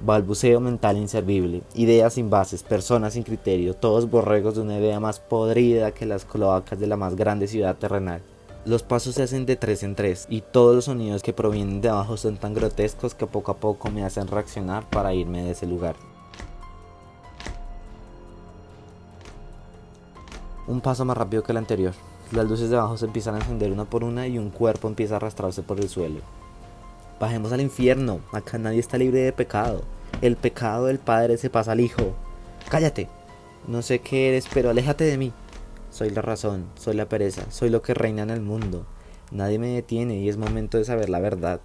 Balbuceo 0.00 0.60
mental 0.60 0.96
inservible, 0.96 1.62
ideas 1.74 2.14
sin 2.14 2.30
bases, 2.30 2.62
personas 2.62 3.14
sin 3.14 3.22
criterio, 3.22 3.74
todos 3.74 4.10
borregos 4.10 4.56
de 4.56 4.62
una 4.62 4.78
idea 4.78 4.98
más 4.98 5.20
podrida 5.20 5.92
que 5.92 6.06
las 6.06 6.24
cloacas 6.24 6.78
de 6.80 6.88
la 6.88 6.96
más 6.96 7.14
grande 7.14 7.46
ciudad 7.46 7.76
terrenal. 7.76 8.22
Los 8.64 8.84
pasos 8.84 9.16
se 9.16 9.24
hacen 9.24 9.44
de 9.44 9.56
tres 9.56 9.82
en 9.82 9.96
tres 9.96 10.26
y 10.28 10.40
todos 10.40 10.74
los 10.74 10.84
sonidos 10.84 11.22
que 11.22 11.32
provienen 11.32 11.80
de 11.80 11.88
abajo 11.88 12.16
son 12.16 12.36
tan 12.36 12.54
grotescos 12.54 13.14
que 13.14 13.26
poco 13.26 13.52
a 13.52 13.56
poco 13.56 13.90
me 13.90 14.04
hacen 14.04 14.28
reaccionar 14.28 14.88
para 14.88 15.14
irme 15.14 15.42
de 15.42 15.50
ese 15.50 15.66
lugar. 15.66 15.96
Un 20.72 20.80
paso 20.80 21.04
más 21.04 21.16
rápido 21.16 21.42
que 21.42 21.52
el 21.52 21.58
anterior. 21.58 21.94
Las 22.32 22.48
luces 22.48 22.70
de 22.70 22.76
abajo 22.76 22.96
se 22.96 23.04
empiezan 23.04 23.34
a 23.34 23.38
encender 23.38 23.70
una 23.70 23.84
por 23.84 24.04
una 24.04 24.26
y 24.26 24.38
un 24.38 24.50
cuerpo 24.50 24.88
empieza 24.88 25.14
a 25.14 25.16
arrastrarse 25.18 25.62
por 25.62 25.78
el 25.78 25.88
suelo. 25.88 26.20
Bajemos 27.20 27.52
al 27.52 27.60
infierno, 27.60 28.20
acá 28.32 28.58
nadie 28.58 28.80
está 28.80 28.98
libre 28.98 29.20
de 29.20 29.32
pecado. 29.32 29.82
El 30.22 30.36
pecado 30.36 30.86
del 30.86 30.98
Padre 30.98 31.36
se 31.36 31.50
pasa 31.50 31.72
al 31.72 31.80
Hijo. 31.80 32.14
Cállate. 32.68 33.08
No 33.68 33.82
sé 33.82 34.00
qué 34.00 34.30
eres, 34.30 34.48
pero 34.52 34.70
aléjate 34.70 35.04
de 35.04 35.18
mí. 35.18 35.32
Soy 35.90 36.10
la 36.10 36.22
razón, 36.22 36.64
soy 36.74 36.96
la 36.96 37.08
pereza, 37.08 37.42
soy 37.50 37.68
lo 37.68 37.82
que 37.82 37.94
reina 37.94 38.22
en 38.22 38.30
el 38.30 38.40
mundo. 38.40 38.86
Nadie 39.30 39.58
me 39.58 39.68
detiene 39.68 40.18
y 40.18 40.28
es 40.28 40.36
momento 40.36 40.78
de 40.78 40.84
saber 40.84 41.10
la 41.10 41.20
verdad. 41.20 41.60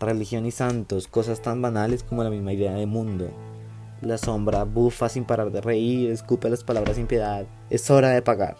Religión 0.00 0.46
y 0.46 0.52
santos, 0.52 1.08
cosas 1.08 1.42
tan 1.42 1.60
banales 1.60 2.02
como 2.02 2.24
la 2.24 2.30
misma 2.30 2.52
idea 2.52 2.72
de 2.74 2.86
mundo. 2.86 3.30
La 4.04 4.18
sombra 4.18 4.64
bufa 4.64 5.08
sin 5.08 5.24
parar 5.24 5.50
de 5.50 5.62
reír, 5.62 6.10
escupe 6.10 6.50
las 6.50 6.62
palabras 6.62 6.96
sin 6.96 7.06
piedad. 7.06 7.46
Es 7.70 7.90
hora 7.90 8.10
de 8.10 8.20
pagar. 8.20 8.58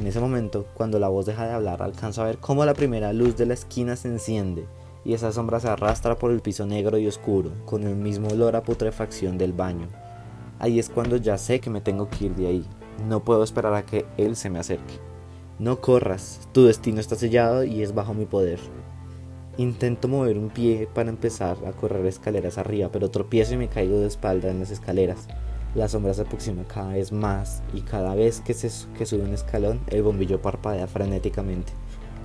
En 0.00 0.06
ese 0.08 0.18
momento, 0.18 0.66
cuando 0.74 0.98
la 0.98 1.06
voz 1.06 1.26
deja 1.26 1.46
de 1.46 1.52
hablar, 1.52 1.80
alcanzo 1.80 2.22
a 2.22 2.24
ver 2.24 2.38
cómo 2.38 2.64
la 2.64 2.74
primera 2.74 3.12
luz 3.12 3.36
de 3.36 3.46
la 3.46 3.54
esquina 3.54 3.94
se 3.94 4.08
enciende 4.08 4.66
y 5.04 5.14
esa 5.14 5.30
sombra 5.30 5.60
se 5.60 5.68
arrastra 5.68 6.18
por 6.18 6.32
el 6.32 6.40
piso 6.40 6.66
negro 6.66 6.98
y 6.98 7.06
oscuro, 7.06 7.52
con 7.66 7.84
el 7.84 7.94
mismo 7.94 8.30
olor 8.30 8.56
a 8.56 8.64
putrefacción 8.64 9.38
del 9.38 9.52
baño. 9.52 9.86
Ahí 10.58 10.80
es 10.80 10.90
cuando 10.90 11.18
ya 11.18 11.38
sé 11.38 11.60
que 11.60 11.70
me 11.70 11.80
tengo 11.80 12.08
que 12.08 12.24
ir 12.24 12.34
de 12.34 12.48
ahí. 12.48 12.66
No 13.06 13.22
puedo 13.22 13.44
esperar 13.44 13.74
a 13.74 13.86
que 13.86 14.06
él 14.16 14.34
se 14.34 14.50
me 14.50 14.58
acerque. 14.58 14.94
No 15.60 15.80
corras, 15.80 16.48
tu 16.50 16.64
destino 16.64 16.98
está 16.98 17.14
sellado 17.14 17.62
y 17.62 17.84
es 17.84 17.94
bajo 17.94 18.12
mi 18.12 18.24
poder. 18.24 18.58
Intento 19.58 20.06
mover 20.06 20.38
un 20.38 20.50
pie 20.50 20.88
para 20.94 21.10
empezar 21.10 21.56
a 21.66 21.72
correr 21.72 22.06
escaleras 22.06 22.58
arriba, 22.58 22.90
pero 22.92 23.10
tropiezo 23.10 23.54
y 23.54 23.56
me 23.56 23.66
caigo 23.66 23.98
de 23.98 24.06
espalda 24.06 24.50
en 24.50 24.60
las 24.60 24.70
escaleras. 24.70 25.26
La 25.74 25.88
sombra 25.88 26.14
se 26.14 26.22
aproxima 26.22 26.62
cada 26.62 26.92
vez 26.92 27.10
más 27.10 27.60
y 27.74 27.80
cada 27.80 28.14
vez 28.14 28.40
que, 28.40 28.54
se, 28.54 28.70
que 28.96 29.04
sube 29.04 29.24
un 29.24 29.34
escalón, 29.34 29.80
el 29.88 30.04
bombillo 30.04 30.40
parpadea 30.40 30.86
frenéticamente. 30.86 31.72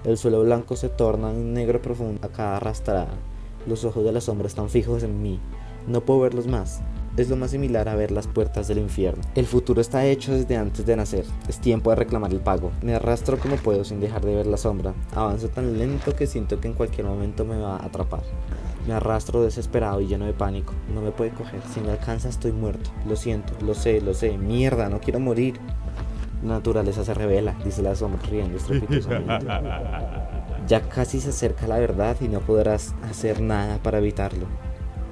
El 0.04 0.20
suelo 0.20 0.44
blanco 0.44 0.76
se 0.76 0.90
torna 0.90 1.30
un 1.30 1.54
negro 1.54 1.82
profundo 1.82 2.20
a 2.24 2.32
cada 2.32 2.58
arrastrada. 2.58 3.16
Los 3.66 3.84
ojos 3.84 4.04
de 4.04 4.12
la 4.12 4.22
sombra 4.22 4.46
están 4.46 4.70
fijos 4.70 5.02
en 5.02 5.20
mí. 5.24 5.40
No 5.88 6.02
puedo 6.02 6.20
verlos 6.20 6.46
más. 6.46 6.84
Es 7.16 7.30
lo 7.30 7.36
más 7.36 7.52
similar 7.52 7.90
a 7.90 7.96
ver 7.96 8.10
las 8.10 8.26
puertas 8.26 8.68
del 8.68 8.80
infierno. 8.80 9.22
El 9.36 9.46
futuro 9.46 9.82
está 9.82 10.04
hecho 10.04 10.34
desde 10.34 10.58
antes 10.58 10.84
de 10.84 10.96
nacer. 10.96 11.26
Es 11.48 11.60
tiempo 11.60 11.92
de 11.92 11.98
reclamar 11.98 12.32
el 12.32 12.40
pago. 12.40 12.72
Me 12.82 12.96
arrastro 12.96 13.38
como 13.38 13.58
puedo 13.58 13.84
sin 13.84 14.00
dejar 14.00 14.26
de 14.26 14.34
ver 14.34 14.48
la 14.48 14.58
sombra. 14.58 14.96
Avanzo 15.14 15.48
tan 15.50 15.78
lento 15.78 16.16
que 16.16 16.26
siento 16.26 16.60
que 16.60 16.70
en 16.70 16.74
cualquier 16.74 17.06
momento 17.06 17.46
me 17.46 17.60
va 17.60 17.78
a 17.78 17.86
atrapar. 17.86 18.24
Me 18.88 18.96
arrastro 18.96 19.44
desesperado 19.44 20.02
y 20.02 20.08
lleno 20.08 20.26
de 20.26 20.34
pánico. 20.34 20.74
No 20.92 21.02
me 21.02 21.12
puede 21.12 21.30
coger. 21.30 21.62
Si 21.72 21.82
me 21.82 21.92
alcanza 21.92 22.30
estoy 22.30 22.52
muerto. 22.52 22.90
Lo 23.08 23.16
siento, 23.16 23.54
lo 23.64 23.76
sé, 23.76 24.02
lo 24.02 24.16
sé. 24.16 24.36
Mierda, 24.40 24.90
no 24.90 25.00
quiero 25.00 25.20
morir. 25.20 25.60
La 26.44 26.56
naturaleza 26.56 27.06
se 27.06 27.14
revela, 27.14 27.56
dice 27.64 27.84
la 27.84 27.96
sombra 27.96 28.22
riendo 28.28 28.58
estrepitosamente. 28.58 29.46
Ya 30.66 30.80
casi 30.80 31.20
se 31.20 31.32
acerca 31.32 31.68
la 31.68 31.78
verdad 31.78 32.16
y 32.22 32.30
no 32.30 32.40
podrás 32.40 32.96
hacer 33.04 33.42
nada 33.42 33.80
para 33.84 33.98
evitarlo. 33.98 34.48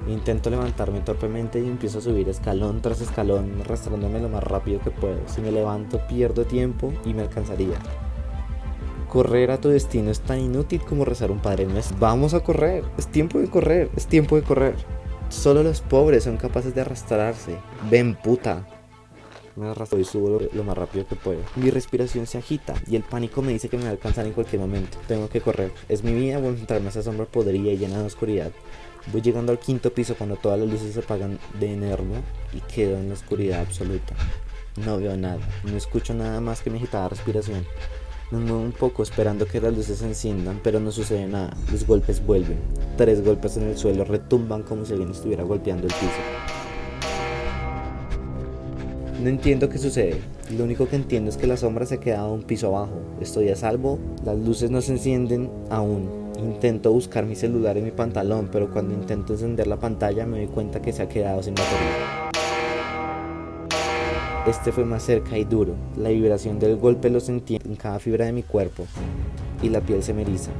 Intento 0.08 0.50
levantarme 0.50 1.00
torpemente 1.00 1.60
y 1.60 1.66
empiezo 1.66 1.98
a 1.98 2.02
subir 2.02 2.28
escalón 2.28 2.80
tras 2.82 3.00
escalón, 3.00 3.60
arrastrándome 3.60 4.20
lo 4.20 4.28
más 4.28 4.42
rápido 4.42 4.80
que 4.80 4.90
puedo. 4.90 5.20
Si 5.26 5.40
me 5.40 5.52
levanto, 5.52 6.00
pierdo 6.08 6.44
tiempo 6.44 6.92
y 7.04 7.14
me 7.14 7.22
alcanzaría. 7.22 7.76
Correr 9.08 9.50
a 9.50 9.60
tu 9.60 9.68
destino 9.68 10.10
es 10.10 10.20
tan 10.20 10.40
inútil 10.40 10.80
como 10.80 11.04
rezar 11.04 11.30
un 11.30 11.38
padre 11.38 11.66
nuestro. 11.66 11.96
Vamos 12.00 12.34
a 12.34 12.40
correr, 12.40 12.84
es 12.96 13.06
tiempo 13.06 13.38
de 13.38 13.48
correr, 13.48 13.90
es 13.94 14.06
tiempo 14.06 14.36
de 14.36 14.42
correr. 14.42 14.74
Solo 15.28 15.62
los 15.62 15.80
pobres 15.80 16.24
son 16.24 16.36
capaces 16.36 16.74
de 16.74 16.80
arrastrarse. 16.80 17.56
Ven 17.90 18.14
puta. 18.14 18.66
Me 19.54 19.68
arrastro 19.68 19.98
y 19.98 20.04
subo 20.04 20.40
lo, 20.52 20.64
más 20.64 20.76
rápido 20.76 21.06
que 21.06 21.14
puedo. 21.14 21.40
Mi 21.56 21.70
respiración 21.70 22.26
se 22.26 22.38
agita 22.38 22.74
y 22.86 22.96
el 22.96 23.02
pánico 23.02 23.42
me 23.42 23.52
dice 23.52 23.68
que 23.68 23.76
me 23.76 23.84
va 23.84 23.90
a 23.90 23.92
alcanzar 23.92 24.26
en 24.26 24.32
cualquier 24.32 24.60
momento. 24.60 24.98
Tengo 25.06 25.28
que 25.28 25.40
correr. 25.40 25.72
Es 25.88 26.02
mi 26.02 26.14
vida 26.14 26.38
o 26.38 26.46
enfrentarme 26.46 26.86
a 26.86 26.90
esa 26.90 27.02
sombra 27.02 27.26
podrida 27.26 27.70
y 27.70 27.76
llena 27.76 27.98
de 27.98 28.06
oscuridad. 28.06 28.50
Voy 29.12 29.20
llegando 29.20 29.52
al 29.52 29.58
quinto 29.58 29.92
piso 29.92 30.14
cuando 30.16 30.36
todas 30.36 30.58
las 30.58 30.68
luces 30.68 30.94
se 30.94 31.00
apagan 31.00 31.38
de 31.58 31.72
enervo 31.72 32.14
y 32.52 32.60
quedo 32.60 32.96
en 32.96 33.08
la 33.08 33.14
oscuridad 33.14 33.60
absoluta. 33.60 34.14
No 34.76 34.98
veo 34.98 35.16
nada, 35.16 35.40
no 35.64 35.76
escucho 35.76 36.14
nada 36.14 36.40
más 36.40 36.62
que 36.62 36.70
mi 36.70 36.78
agitada 36.78 37.10
respiración. 37.10 37.66
Me 38.30 38.38
muevo 38.38 38.60
un 38.60 38.72
poco 38.72 39.02
esperando 39.02 39.44
que 39.44 39.60
las 39.60 39.76
luces 39.76 39.98
se 39.98 40.06
enciendan, 40.06 40.60
pero 40.64 40.80
no 40.80 40.90
sucede 40.90 41.26
nada. 41.26 41.54
Los 41.70 41.86
golpes 41.86 42.24
vuelven. 42.24 42.58
Tres 42.96 43.22
golpes 43.22 43.58
en 43.58 43.64
el 43.64 43.76
suelo 43.76 44.04
retumban 44.04 44.62
como 44.62 44.86
si 44.86 44.92
alguien 44.92 45.10
estuviera 45.10 45.42
golpeando 45.42 45.86
el 45.86 45.92
piso. 45.92 46.71
No 49.22 49.28
entiendo 49.28 49.68
qué 49.68 49.78
sucede. 49.78 50.16
Lo 50.50 50.64
único 50.64 50.88
que 50.88 50.96
entiendo 50.96 51.30
es 51.30 51.36
que 51.36 51.46
la 51.46 51.56
sombra 51.56 51.86
se 51.86 51.94
ha 51.94 52.00
quedado 52.00 52.34
un 52.34 52.42
piso 52.42 52.66
abajo. 52.66 52.98
Estoy 53.20 53.50
a 53.50 53.56
salvo. 53.56 54.00
Las 54.24 54.36
luces 54.36 54.72
no 54.72 54.80
se 54.80 54.90
encienden 54.90 55.48
aún. 55.70 56.32
Intento 56.40 56.90
buscar 56.90 57.24
mi 57.24 57.36
celular 57.36 57.78
en 57.78 57.84
mi 57.84 57.92
pantalón, 57.92 58.48
pero 58.50 58.72
cuando 58.72 58.94
intento 58.94 59.34
encender 59.34 59.68
la 59.68 59.78
pantalla 59.78 60.26
me 60.26 60.38
doy 60.38 60.48
cuenta 60.48 60.82
que 60.82 60.92
se 60.92 61.02
ha 61.02 61.08
quedado 61.08 61.40
sin 61.40 61.54
batería. 61.54 62.30
Este 64.44 64.72
fue 64.72 64.84
más 64.84 65.04
cerca 65.04 65.38
y 65.38 65.44
duro. 65.44 65.76
La 65.96 66.08
vibración 66.08 66.58
del 66.58 66.76
golpe 66.76 67.08
lo 67.08 67.20
sentí 67.20 67.60
en 67.64 67.76
cada 67.76 68.00
fibra 68.00 68.24
de 68.24 68.32
mi 68.32 68.42
cuerpo 68.42 68.86
y 69.62 69.68
la 69.68 69.82
piel 69.82 70.02
se 70.02 70.14
me 70.14 70.22
eriza. 70.22 70.50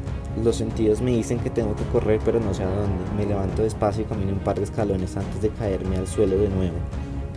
Los 0.45 0.55
sentidos 0.55 1.03
me 1.03 1.11
dicen 1.11 1.41
que 1.41 1.51
tengo 1.51 1.75
que 1.75 1.85
correr, 1.87 2.21
pero 2.25 2.39
no 2.39 2.55
sé 2.55 2.63
a 2.63 2.67
dónde. 2.67 3.03
Me 3.17 3.27
levanto 3.27 3.65
despacio 3.65 4.05
y 4.05 4.07
camino 4.07 4.31
un 4.31 4.39
par 4.39 4.59
de 4.59 4.63
escalones 4.63 5.17
antes 5.17 5.43
de 5.43 5.49
caerme 5.49 5.97
al 5.97 6.07
suelo 6.07 6.39
de 6.39 6.49
nuevo. 6.49 6.77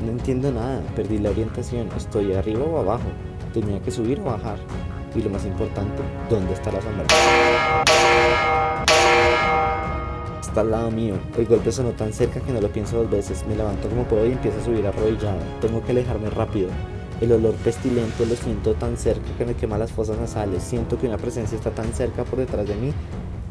No 0.04 0.12
entiendo 0.12 0.52
nada, 0.52 0.82
perdí 0.94 1.20
la 1.20 1.30
orientación, 1.30 1.88
estoy 1.96 2.34
arriba 2.34 2.66
o 2.66 2.80
abajo, 2.80 3.08
tenía 3.54 3.80
que 3.82 3.92
subir 3.92 4.20
o 4.20 4.26
bajar. 4.26 4.58
Y 5.16 5.22
lo 5.22 5.30
más 5.30 5.46
importante, 5.46 6.04
¿dónde 6.30 6.54
está 6.54 6.72
la 6.72 6.82
sombra? 6.82 7.06
Está 10.42 10.62
al 10.62 10.72
lado 10.72 10.92
mío. 10.92 11.16
El 11.38 11.46
golpe 11.46 11.72
sonó 11.72 11.92
tan 11.92 12.12
cerca 12.12 12.42
que 12.42 12.52
no 12.52 12.60
lo 12.60 12.70
pienso 12.70 12.98
dos 12.98 13.10
veces. 13.10 13.46
Me 13.48 13.56
levanto 13.56 13.88
como 13.88 14.04
puedo 14.04 14.28
y 14.28 14.34
empiezo 14.34 14.60
a 14.60 14.66
subir 14.66 14.86
arrodillado. 14.86 15.40
Tengo 15.62 15.82
que 15.82 15.92
alejarme 15.92 16.30
rápido. 16.30 16.68
El 17.22 17.32
olor 17.32 17.54
pestilento 17.56 18.26
lo 18.26 18.36
siento 18.36 18.74
tan 18.74 18.98
cerca 18.98 19.32
que 19.38 19.46
me 19.46 19.54
quema 19.54 19.78
las 19.78 19.94
fosas 19.94 20.20
nasales. 20.20 20.62
Siento 20.62 21.00
que 21.00 21.08
una 21.08 21.18
presencia 21.18 21.58
está 21.58 21.72
tan 21.72 21.94
cerca 21.94 22.26
por 22.26 22.40
detrás 22.40 22.68
de 22.68 22.76
mí 22.76 22.94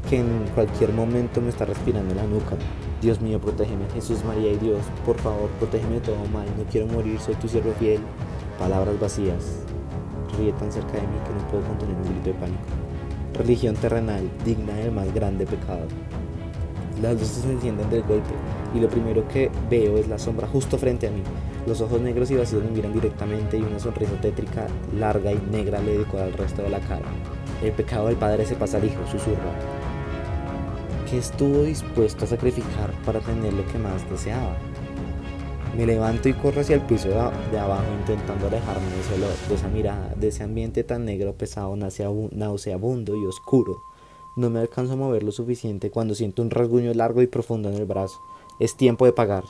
que 0.09 0.21
en 0.21 0.47
cualquier 0.55 0.93
momento 0.93 1.41
me 1.41 1.49
está 1.49 1.65
respirando 1.65 2.11
en 2.13 2.17
la 2.17 2.25
nuca. 2.25 2.57
Dios 3.01 3.21
mío, 3.21 3.41
protégeme, 3.41 3.85
Jesús, 3.95 4.25
María 4.25 4.53
y 4.53 4.57
Dios, 4.57 4.81
por 5.05 5.19
favor, 5.19 5.51
protégeme 5.59 5.95
de 5.97 6.01
todo 6.01 6.25
mal, 6.33 6.47
no 6.57 6.65
quiero 6.71 6.87
morir, 6.87 7.19
soy 7.21 7.35
tu 7.37 7.49
siervo 7.49 7.73
fiel. 7.79 8.01
Palabras 8.59 8.99
vacías. 9.01 9.61
Ríe 10.39 10.53
tan 10.53 10.71
cerca 10.73 10.93
de 10.93 11.03
mí 11.03 11.17
que 11.25 11.33
no 11.33 11.49
puedo 11.51 11.65
contener 11.65 11.97
un 11.97 12.05
grito 12.05 12.25
de 12.25 12.35
pánico. 12.35 12.63
Religión 13.35 13.75
terrenal, 13.77 14.29
digna 14.45 14.75
del 14.75 14.93
más 14.93 15.13
grande 15.13 15.47
pecado. 15.47 15.87
Las 17.03 17.15
luces 17.15 17.43
se 17.43 17.51
encienden 17.51 17.91
del 17.91 18.03
golpe 18.03 18.35
y 18.75 18.81
lo 18.81 18.89
primero 18.89 19.27
que 19.29 19.51
veo 19.69 19.99
es 19.99 20.09
la 20.09 20.19
sombra 20.19 20.47
justo 20.47 20.79
frente 20.79 21.09
a 21.09 21.11
mí. 21.11 21.23
Los 21.67 21.81
ojos 21.81 22.01
negros 22.01 22.31
y 22.31 22.37
vacíos 22.37 22.63
me 22.63 22.71
miran 22.71 22.93
directamente 22.93 23.59
y 23.59 23.63
una 23.63 23.79
sonrisa 23.79 24.13
tétrica, 24.21 24.67
larga 24.97 25.33
y 25.33 25.41
negra 25.51 25.81
le 25.81 25.99
decora 25.99 26.27
el 26.27 26.35
resto 26.35 26.63
de 26.63 26.71
la 26.71 26.81
cara. 26.81 27.07
El 27.63 27.73
pecado 27.73 28.07
del 28.07 28.17
padre 28.17 28.47
se 28.47 28.55
pasa 28.55 28.77
al 28.77 28.85
hijo, 28.85 29.01
susurra 29.11 29.53
que 31.05 31.19
estuvo 31.19 31.63
dispuesto 31.63 32.25
a 32.25 32.29
sacrificar 32.29 32.93
para 33.05 33.21
tener 33.21 33.53
lo 33.53 33.67
que 33.67 33.79
más 33.79 34.09
deseaba. 34.11 34.57
Me 35.77 35.87
levanto 35.87 36.29
y 36.29 36.35
corro 36.35 36.61
hacia 36.61 36.77
el 36.77 36.83
piso 36.83 37.09
de 37.09 37.59
abajo 37.59 37.85
intentando 37.99 38.47
alejarme 38.47 38.89
de 38.91 39.01
ese 39.01 39.15
olor, 39.15 39.35
de 39.49 39.55
esa 39.55 39.69
mirada, 39.69 40.15
de 40.15 40.29
ese 40.29 40.45
ambiente 40.45 40.85
tan 40.85 41.05
negro, 41.05 41.35
pesado, 41.35 41.75
nauseabundo 41.75 43.17
y 43.17 43.27
oscuro. 43.27 43.83
No 44.37 44.51
me 44.51 44.61
alcanzo 44.61 44.93
a 44.93 44.97
mover 44.97 45.25
lo 45.25 45.33
suficiente 45.33 45.91
cuando 45.91 46.15
siento 46.15 46.43
un 46.43 46.51
rasguño 46.51 46.95
largo 46.95 47.23
y 47.23 47.27
profundo 47.27 47.69
en 47.69 47.75
el 47.75 47.87
brazo. 47.87 48.21
Es 48.61 48.77
tiempo 48.77 49.05
de 49.05 49.13
pagar. 49.13 49.45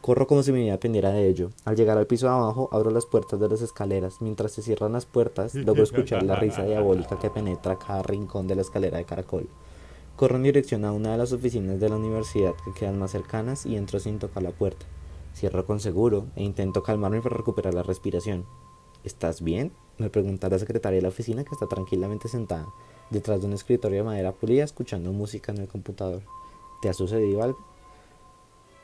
Corro 0.00 0.26
como 0.26 0.42
si 0.42 0.50
mi 0.50 0.62
vida 0.62 0.72
dependiera 0.72 1.10
de 1.10 1.28
ello. 1.28 1.50
Al 1.64 1.76
llegar 1.76 1.98
al 1.98 2.06
piso 2.06 2.26
de 2.26 2.32
abajo, 2.32 2.68
abro 2.72 2.90
las 2.90 3.06
puertas 3.06 3.38
de 3.38 3.48
las 3.48 3.62
escaleras. 3.62 4.20
Mientras 4.20 4.50
se 4.50 4.62
cierran 4.62 4.92
las 4.92 5.06
puertas, 5.06 5.54
logro 5.54 5.82
escuchar 5.84 6.22
la 6.22 6.36
risa 6.36 6.64
diabólica 6.64 7.18
que 7.18 7.30
penetra 7.30 7.78
cada 7.78 8.02
rincón 8.02 8.48
de 8.48 8.56
la 8.56 8.62
escalera 8.62 8.98
de 8.98 9.04
caracol. 9.04 9.48
Corro 10.20 10.36
en 10.36 10.42
dirección 10.42 10.84
a 10.84 10.92
una 10.92 11.12
de 11.12 11.16
las 11.16 11.32
oficinas 11.32 11.80
de 11.80 11.88
la 11.88 11.96
universidad 11.96 12.52
que 12.62 12.74
quedan 12.74 12.98
más 12.98 13.12
cercanas 13.12 13.64
y 13.64 13.76
entro 13.76 13.98
sin 13.98 14.18
tocar 14.18 14.42
la 14.42 14.50
puerta. 14.50 14.84
Cierro 15.34 15.64
con 15.64 15.80
seguro 15.80 16.26
e 16.36 16.42
intento 16.42 16.82
calmarme 16.82 17.22
para 17.22 17.38
recuperar 17.38 17.72
la 17.72 17.82
respiración. 17.82 18.44
¿Estás 19.02 19.40
bien? 19.40 19.72
Me 19.96 20.10
pregunta 20.10 20.50
la 20.50 20.58
secretaria 20.58 20.96
de 20.96 21.02
la 21.04 21.08
oficina 21.08 21.42
que 21.42 21.54
está 21.54 21.66
tranquilamente 21.68 22.28
sentada 22.28 22.68
detrás 23.08 23.40
de 23.40 23.46
un 23.46 23.54
escritorio 23.54 23.96
de 23.96 24.04
madera 24.04 24.32
pulida 24.32 24.62
escuchando 24.62 25.10
música 25.10 25.52
en 25.52 25.58
el 25.62 25.68
computador. 25.68 26.20
¿Te 26.82 26.90
ha 26.90 26.92
sucedido 26.92 27.42
algo? 27.42 27.58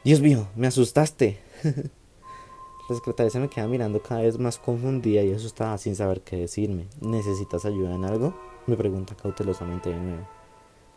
Dios 0.04 0.22
mío, 0.22 0.48
me 0.56 0.68
asustaste. 0.68 1.38
la 2.88 2.96
secretaria 2.96 3.28
se 3.28 3.40
me 3.40 3.50
queda 3.50 3.68
mirando 3.68 4.00
cada 4.00 4.22
vez 4.22 4.38
más 4.38 4.56
confundida 4.56 5.22
y 5.22 5.34
asustada 5.34 5.76
sin 5.76 5.96
saber 5.96 6.22
qué 6.22 6.38
decirme. 6.38 6.86
¿Necesitas 7.02 7.66
ayuda 7.66 7.94
en 7.94 8.06
algo? 8.06 8.34
Me 8.66 8.74
pregunta 8.78 9.14
cautelosamente 9.14 9.90
de 9.90 10.00
nuevo. 10.00 10.35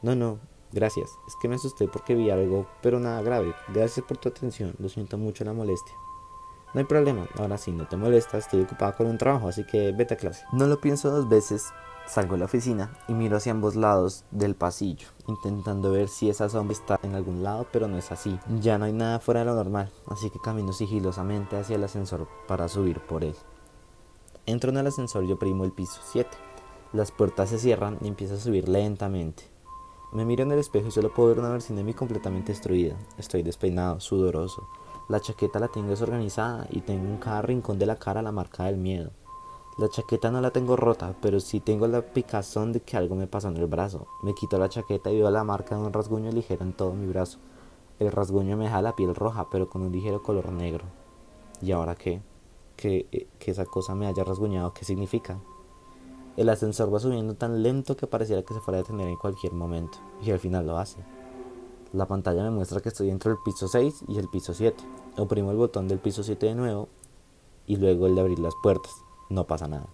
No, 0.01 0.15
no, 0.15 0.39
gracias. 0.71 1.09
Es 1.27 1.35
que 1.41 1.47
me 1.47 1.55
asusté 1.55 1.87
porque 1.87 2.15
vi 2.15 2.29
algo, 2.29 2.67
pero 2.81 2.99
nada 2.99 3.21
grave. 3.21 3.53
Gracias 3.73 4.05
por 4.05 4.17
tu 4.17 4.29
atención. 4.29 4.73
Lo 4.79 4.89
siento 4.89 5.17
mucho 5.17 5.43
la 5.43 5.53
molestia. 5.53 5.93
No 6.73 6.79
hay 6.79 6.85
problema. 6.85 7.27
Ahora 7.37 7.57
sí, 7.57 7.71
no 7.71 7.87
te 7.87 7.97
molestas. 7.97 8.45
Estoy 8.45 8.61
ocupada 8.61 8.95
con 8.95 9.07
un 9.07 9.17
trabajo, 9.17 9.47
así 9.47 9.65
que 9.65 9.91
vete 9.91 10.13
a 10.13 10.17
clase. 10.17 10.45
No 10.53 10.67
lo 10.67 10.79
pienso 10.79 11.09
dos 11.09 11.27
veces. 11.27 11.65
Salgo 12.07 12.33
de 12.33 12.39
la 12.39 12.45
oficina 12.45 12.97
y 13.07 13.13
miro 13.13 13.37
hacia 13.37 13.51
ambos 13.51 13.75
lados 13.75 14.25
del 14.31 14.55
pasillo, 14.55 15.09
intentando 15.27 15.91
ver 15.91 16.07
si 16.07 16.27
esa 16.27 16.49
sombra 16.49 16.73
está 16.73 16.99
en 17.03 17.13
algún 17.13 17.43
lado, 17.43 17.67
pero 17.71 17.87
no 17.87 17.99
es 17.99 18.11
así. 18.11 18.39
Ya 18.61 18.79
no 18.79 18.85
hay 18.85 18.93
nada 18.93 19.19
fuera 19.19 19.41
de 19.41 19.45
lo 19.45 19.53
normal, 19.53 19.91
así 20.07 20.31
que 20.31 20.39
camino 20.39 20.73
sigilosamente 20.73 21.55
hacia 21.55 21.75
el 21.75 21.83
ascensor 21.83 22.27
para 22.47 22.67
subir 22.67 22.99
por 22.99 23.23
él. 23.23 23.35
Entro 24.47 24.71
en 24.71 24.77
el 24.77 24.87
ascensor 24.87 25.23
y 25.23 25.31
oprimo 25.31 25.65
el 25.65 25.71
piso 25.71 26.01
7. 26.03 26.29
Las 26.93 27.11
puertas 27.11 27.49
se 27.49 27.59
cierran 27.59 27.99
y 28.01 28.07
empiezo 28.07 28.33
a 28.33 28.39
subir 28.39 28.67
lentamente. 28.67 29.43
Me 30.11 30.25
miro 30.25 30.41
en 30.41 30.51
el 30.51 30.57
espejo 30.57 30.87
y 30.87 30.91
solo 30.91 31.13
puedo 31.13 31.29
ver 31.29 31.39
una 31.39 31.49
versión 31.49 31.77
de 31.77 31.83
mí 31.83 31.93
completamente 31.93 32.51
destruida. 32.51 32.95
Estoy 33.19 33.43
despeinado, 33.43 33.99
sudoroso. 33.99 34.67
La 35.07 35.19
chaqueta 35.19 35.59
la 35.59 35.67
tengo 35.67 35.89
desorganizada 35.89 36.65
y 36.71 36.81
tengo 36.81 37.05
en 37.05 37.17
cada 37.17 37.43
rincón 37.43 37.77
de 37.77 37.85
la 37.85 37.97
cara 37.97 38.23
la 38.23 38.31
marca 38.31 38.63
del 38.63 38.77
miedo. 38.77 39.11
La 39.77 39.87
chaqueta 39.87 40.31
no 40.31 40.41
la 40.41 40.49
tengo 40.49 40.75
rota, 40.75 41.13
pero 41.21 41.39
sí 41.39 41.59
tengo 41.59 41.87
la 41.87 42.01
picazón 42.01 42.73
de 42.73 42.79
que 42.79 42.97
algo 42.97 43.15
me 43.15 43.27
pasó 43.27 43.49
en 43.49 43.57
el 43.57 43.67
brazo. 43.67 44.07
Me 44.23 44.33
quito 44.33 44.57
la 44.57 44.67
chaqueta 44.67 45.11
y 45.11 45.17
veo 45.17 45.29
la 45.29 45.43
marca 45.43 45.75
de 45.75 45.81
un 45.83 45.93
rasguño 45.93 46.31
ligero 46.31 46.63
en 46.63 46.73
todo 46.73 46.91
mi 46.93 47.05
brazo. 47.05 47.37
El 47.99 48.11
rasguño 48.11 48.57
me 48.57 48.63
deja 48.63 48.81
la 48.81 48.95
piel 48.95 49.13
roja, 49.13 49.47
pero 49.51 49.69
con 49.69 49.83
un 49.83 49.91
ligero 49.91 50.23
color 50.23 50.51
negro. 50.51 50.85
¿Y 51.61 51.71
ahora 51.71 51.93
qué? 51.93 52.23
Que, 52.75 53.05
eh, 53.11 53.27
que 53.37 53.51
esa 53.51 53.65
cosa 53.65 53.93
me 53.93 54.07
haya 54.07 54.23
rasguñado, 54.23 54.73
¿qué 54.73 54.85
significa? 54.85 55.39
El 56.39 56.47
ascensor 56.47 56.93
va 56.93 57.01
subiendo 57.01 57.35
tan 57.35 57.63
lento 57.63 57.97
que 57.97 58.07
pareciera 58.07 58.43
que 58.43 58.53
se 58.53 58.61
fuera 58.61 58.79
a 58.79 58.81
detener 58.83 59.09
en 59.09 59.17
cualquier 59.17 59.51
momento, 59.51 59.97
y 60.23 60.31
al 60.31 60.39
final 60.39 60.65
lo 60.65 60.77
hace. 60.77 60.95
La 61.91 62.07
pantalla 62.07 62.43
me 62.43 62.49
muestra 62.49 62.79
que 62.79 62.87
estoy 62.87 63.09
entre 63.09 63.31
el 63.31 63.37
piso 63.43 63.67
6 63.67 64.05
y 64.07 64.19
el 64.19 64.29
piso 64.29 64.53
7. 64.53 64.81
Oprimo 65.17 65.51
el 65.51 65.57
botón 65.57 65.89
del 65.89 65.99
piso 65.99 66.23
7 66.23 66.45
de 66.45 66.55
nuevo 66.55 66.87
y 67.67 67.75
luego 67.75 68.07
el 68.07 68.15
de 68.15 68.21
abrir 68.21 68.39
las 68.39 68.53
puertas. 68.63 68.93
No 69.29 69.47
pasa 69.47 69.67
nada. 69.67 69.87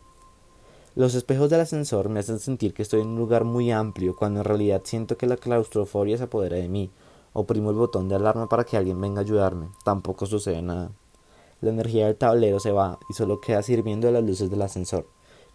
Los 0.93 1.16
espejos 1.16 1.50
del 1.50 1.62
ascensor 1.62 2.10
me 2.10 2.20
hacen 2.20 2.38
sentir 2.38 2.76
que 2.76 2.84
estoy 2.84 3.02
en 3.02 3.08
un 3.08 3.18
lugar 3.18 3.43
muy 3.43 3.72
amplio, 3.72 4.16
cuando 4.16 4.41
en 4.41 4.46
realidad 4.46 4.84
siento 4.84 5.18
que 5.18 5.26
la 5.26 5.38
claustrofobia 5.38 6.20
se 6.20 6.26
apodera 6.26 6.58
de 6.58 6.70
mí. 6.70 6.91
Oprimo 7.34 7.72
el 7.72 7.76
botón 7.76 8.08
de 8.08 8.18
alarma 8.18 8.48
para 8.48 8.66
que 8.66 8.78
alguien 8.78 9.02
venga 9.02 9.22
a 9.22 9.24
ayudarme. 9.24 9.70
Tampoco 9.84 10.28
sucede 10.28 10.62
nada. 10.62 10.91
La 11.62 11.72
energía 11.72 12.06
del 12.06 12.18
tablero 12.18 12.60
se 12.60 12.72
va 12.72 13.00
y 13.10 13.14
solo 13.14 13.41
queda 13.41 13.64
sirviendo 13.64 14.06
de 14.06 14.14
las 14.14 14.24
luces 14.24 14.52
del 14.52 14.62
ascensor. 14.62 15.08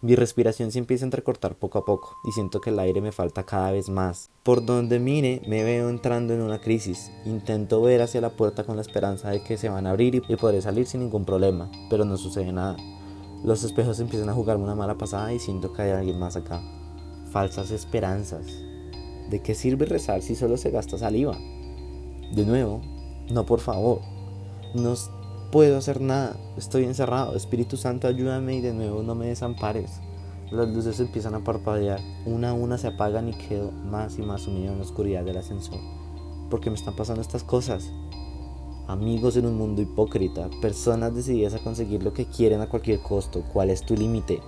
Mi 0.03 0.15
respiración 0.15 0.71
se 0.71 0.79
empieza 0.79 1.05
a 1.05 1.07
entrecortar 1.07 1.53
poco 1.53 1.77
a 1.77 1.85
poco 1.85 2.17
y 2.23 2.31
siento 2.31 2.59
que 2.59 2.71
el 2.71 2.79
aire 2.79 3.01
me 3.01 3.11
falta 3.11 3.43
cada 3.43 3.71
vez 3.71 3.87
más. 3.87 4.31
Por 4.41 4.65
donde 4.65 4.99
mire 4.99 5.43
me 5.47 5.63
veo 5.63 5.89
entrando 5.89 6.33
en 6.33 6.41
una 6.41 6.59
crisis. 6.59 7.11
Intento 7.23 7.83
ver 7.83 8.01
hacia 8.01 8.19
la 8.19 8.31
puerta 8.31 8.63
con 8.63 8.77
la 8.77 8.81
esperanza 8.81 9.29
de 9.29 9.43
que 9.43 9.57
se 9.57 9.69
van 9.69 9.85
a 9.85 9.91
abrir 9.91 10.15
y 10.15 10.35
podré 10.37 10.59
salir 10.63 10.87
sin 10.87 11.01
ningún 11.01 11.23
problema, 11.23 11.69
pero 11.87 12.03
no 12.03 12.17
sucede 12.17 12.51
nada. 12.51 12.77
Los 13.43 13.63
espejos 13.63 13.99
empiezan 13.99 14.29
a 14.29 14.33
jugarme 14.33 14.63
una 14.63 14.73
mala 14.73 14.97
pasada 14.97 15.33
y 15.33 15.39
siento 15.39 15.71
que 15.71 15.83
hay 15.83 15.91
alguien 15.91 16.17
más 16.17 16.35
acá. 16.35 16.63
Falsas 17.29 17.69
esperanzas. 17.69 18.47
¿De 19.29 19.39
qué 19.43 19.53
sirve 19.53 19.85
rezar 19.85 20.23
si 20.23 20.33
solo 20.33 20.57
se 20.57 20.71
gasta 20.71 20.97
saliva? 20.97 21.37
De 22.33 22.43
nuevo, 22.43 22.81
no 23.29 23.45
por 23.45 23.59
favor. 23.59 24.01
No 24.73 24.95
puedo 25.51 25.77
hacer 25.77 25.99
nada, 25.99 26.37
estoy 26.57 26.85
encerrado. 26.85 27.35
Espíritu 27.35 27.75
Santo, 27.75 28.07
ayúdame 28.07 28.55
y 28.55 28.61
de 28.61 28.73
nuevo 28.73 29.03
no 29.03 29.15
me 29.15 29.27
desampares. 29.27 29.99
Las 30.49 30.67
luces 30.69 30.99
empiezan 30.99 31.35
a 31.35 31.43
parpadear, 31.43 31.99
una 32.25 32.49
a 32.49 32.53
una 32.53 32.77
se 32.77 32.87
apagan 32.87 33.29
y 33.29 33.33
quedo 33.33 33.71
más 33.71 34.17
y 34.17 34.21
más 34.21 34.41
sumido 34.41 34.71
en 34.71 34.79
la 34.79 34.85
oscuridad 34.85 35.23
del 35.23 35.37
ascensor. 35.37 35.79
Porque 36.49 36.69
me 36.69 36.75
están 36.75 36.95
pasando 36.95 37.21
estas 37.21 37.43
cosas. 37.43 37.91
Amigos 38.87 39.37
en 39.37 39.45
un 39.45 39.57
mundo 39.57 39.81
hipócrita, 39.81 40.49
personas 40.61 41.15
decididas 41.15 41.53
a 41.53 41.63
conseguir 41.63 42.03
lo 42.03 42.13
que 42.13 42.25
quieren 42.25 42.61
a 42.61 42.67
cualquier 42.67 43.01
costo. 43.01 43.43
¿Cuál 43.53 43.69
es 43.69 43.85
tu 43.85 43.95
límite? 43.95 44.41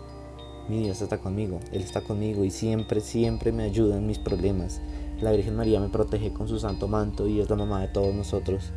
Mi 0.68 0.84
Dios 0.84 1.01
está 1.01 1.18
conmigo, 1.18 1.60
Él 1.72 1.82
está 1.82 2.01
conmigo 2.01 2.43
y 2.43 2.49
siempre, 2.49 3.01
siempre 3.01 3.51
me 3.51 3.64
ayuda 3.64 3.97
en 3.97 4.08
mis 4.08 4.20
problemas. 4.20 4.82
La 5.22 5.32
Virgen 5.32 5.56
María 5.56 5.80
me 5.80 5.89
protege 5.89 6.34
con 6.34 6.47
su 6.47 6.60
santo 6.60 6.88
manto 6.88 7.28
y 7.28 7.39
es 7.39 7.49
la 7.49 7.56
mamá 7.56 7.82
de 7.82 7.89
todos 7.89 8.14
nosotros. 8.14 8.72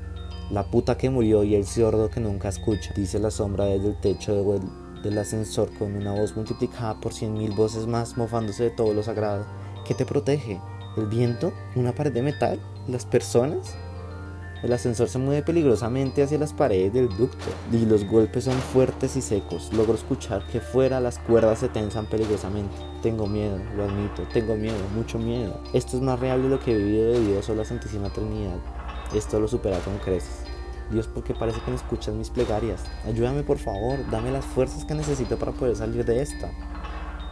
La 0.51 0.63
puta 0.63 0.97
que 0.97 1.11
murió 1.11 1.43
y 1.43 1.57
el 1.57 1.67
sordo 1.67 2.09
que 2.09 2.21
nunca 2.21 2.49
escucha, 2.49 2.93
dice 2.95 3.19
la 3.19 3.33
sombra 3.33 3.65
desde 3.65 3.89
el 3.89 3.97
techo 3.97 4.61
del 5.03 5.19
ascensor 5.19 5.69
con 5.77 5.97
una 5.97 6.13
voz 6.13 6.37
multiplicada 6.37 7.01
por 7.01 7.13
cien 7.13 7.35
mil 7.35 7.51
voces 7.51 7.89
más, 7.89 8.17
mofándose 8.17 8.63
de 8.63 8.71
todo 8.71 8.95
lo 8.95 9.03
sagrado. 9.03 9.45
¿Qué 9.85 9.95
te 9.95 10.07
protege? 10.07 10.61
¿El 10.97 11.07
viento? 11.07 11.53
¿Una 11.75 11.93
pared 11.93 12.13
de 12.13 12.23
metal? 12.23 12.61
¿Las 12.87 13.05
personas? 13.05 13.75
El 14.63 14.73
ascensor 14.73 15.09
se 15.09 15.19
mueve 15.19 15.43
peligrosamente 15.43 16.23
hacia 16.23 16.39
las 16.39 16.53
paredes 16.53 16.93
del 16.93 17.09
ducto 17.09 17.47
y 17.73 17.85
los 17.85 18.05
golpes 18.07 18.45
son 18.45 18.55
fuertes 18.55 19.17
y 19.17 19.23
secos. 19.23 19.73
Logro 19.73 19.95
escuchar 19.95 20.47
que 20.47 20.61
fuera 20.61 21.01
las 21.01 21.19
cuerdas 21.19 21.59
se 21.59 21.69
tensan 21.69 22.07
peligrosamente. 22.07 22.75
Tengo 23.03 23.27
miedo, 23.27 23.59
lo 23.77 23.85
admito, 23.85 24.23
tengo 24.33 24.55
miedo, 24.55 24.79
mucho 24.95 25.19
miedo. 25.19 25.61
Esto 25.75 25.97
es 25.97 26.03
más 26.03 26.21
real 26.21 26.43
de 26.43 26.49
lo 26.49 26.61
que 26.61 26.73
he 26.73 26.79
vivido 26.79 27.13
de 27.13 27.21
Dios 27.21 27.49
o 27.51 27.55
la 27.55 27.65
Santísima 27.65 28.11
Trinidad. 28.11 28.59
Esto 29.15 29.41
lo 29.41 29.49
supera 29.49 29.79
con 29.81 29.99
creces. 29.99 30.45
Dios, 30.91 31.09
porque 31.13 31.35
parece 31.35 31.61
que 31.61 31.71
no 31.71 31.77
escuchas 31.77 32.15
mis 32.15 32.31
plegarias. 32.31 32.85
Ayúdame 33.05 33.43
por 33.43 33.59
favor, 33.59 34.09
dame 34.11 34.31
las 34.31 34.45
fuerzas 34.45 34.85
que 34.85 34.95
necesito 34.95 35.37
para 35.37 35.53
poder 35.53 35.77
salir 35.77 36.05
de 36.05 36.23
esta. 36.23 36.51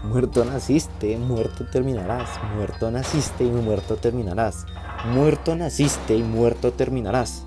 Muerto 0.03 0.45
naciste, 0.45 1.17
muerto 1.17 1.67
terminarás. 1.71 2.29
Muerto 2.55 2.91
naciste 2.91 3.45
y 3.45 3.51
muerto 3.51 3.97
terminarás. 3.97 4.67
Muerto 5.07 5.57
naciste 5.57 6.17
y 6.17 6.23
muerto 6.23 6.73
terminarás. 6.73 7.47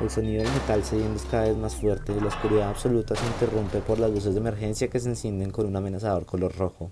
El 0.00 0.10
sonido 0.10 0.42
del 0.42 0.52
metal 0.52 0.84
se 0.84 0.98
es 0.98 1.22
cada 1.30 1.44
vez 1.44 1.56
más 1.56 1.74
fuerte 1.74 2.12
y 2.12 2.20
la 2.20 2.26
oscuridad 2.26 2.68
absoluta 2.68 3.14
se 3.14 3.24
interrumpe 3.26 3.78
por 3.78 3.98
las 3.98 4.10
luces 4.10 4.34
de 4.34 4.40
emergencia 4.40 4.88
que 4.88 5.00
se 5.00 5.08
encienden 5.08 5.50
con 5.50 5.66
un 5.66 5.76
amenazador 5.76 6.26
color 6.26 6.54
rojo. 6.56 6.90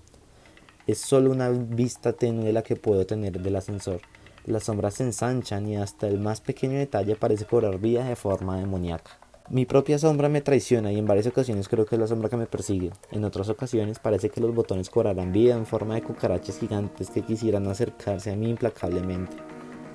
Es 0.87 1.01
solo 1.01 1.31
una 1.31 1.51
vista 1.51 2.13
tenue 2.13 2.53
la 2.53 2.63
que 2.63 2.77
puedo 2.77 3.05
tener 3.05 3.41
del 3.41 3.57
ascensor. 3.57 4.01
Las 4.47 4.65
sombras 4.65 4.95
se 4.95 5.05
ensanchan 5.05 5.67
y 5.69 5.77
hasta 5.79 6.07
el 6.07 6.21
más 6.21 6.43
pequeño 6.43 6.79
detalle 6.79 7.17
parece 7.17 7.47
cobrar 7.47 7.79
vida 7.79 8.05
de 8.05 8.15
forma 8.15 8.59
demoníaca. 8.59 9.19
Mi 9.49 9.65
propia 9.65 9.99
sombra 9.99 10.29
me 10.29 10.43
traiciona 10.43 10.93
y 10.93 10.99
en 10.99 11.07
varias 11.07 11.27
ocasiones 11.27 11.67
creo 11.67 11.87
que 11.87 11.95
es 11.95 12.01
la 12.01 12.07
sombra 12.07 12.29
que 12.29 12.37
me 12.37 12.47
persigue. 12.47 12.93
En 13.11 13.25
otras 13.25 13.49
ocasiones 13.49 13.99
parece 13.99 14.29
que 14.29 14.43
los 14.43 14.55
botones 14.55 14.91
cobrarán 14.91 15.33
vida 15.33 15.55
en 15.55 15.65
forma 15.65 15.95
de 15.95 16.03
cucarachas 16.03 16.59
gigantes 16.59 17.09
que 17.09 17.23
quisieran 17.23 17.67
acercarse 17.69 18.33
a 18.33 18.37
mí 18.37 18.51
implacablemente. 18.51 19.35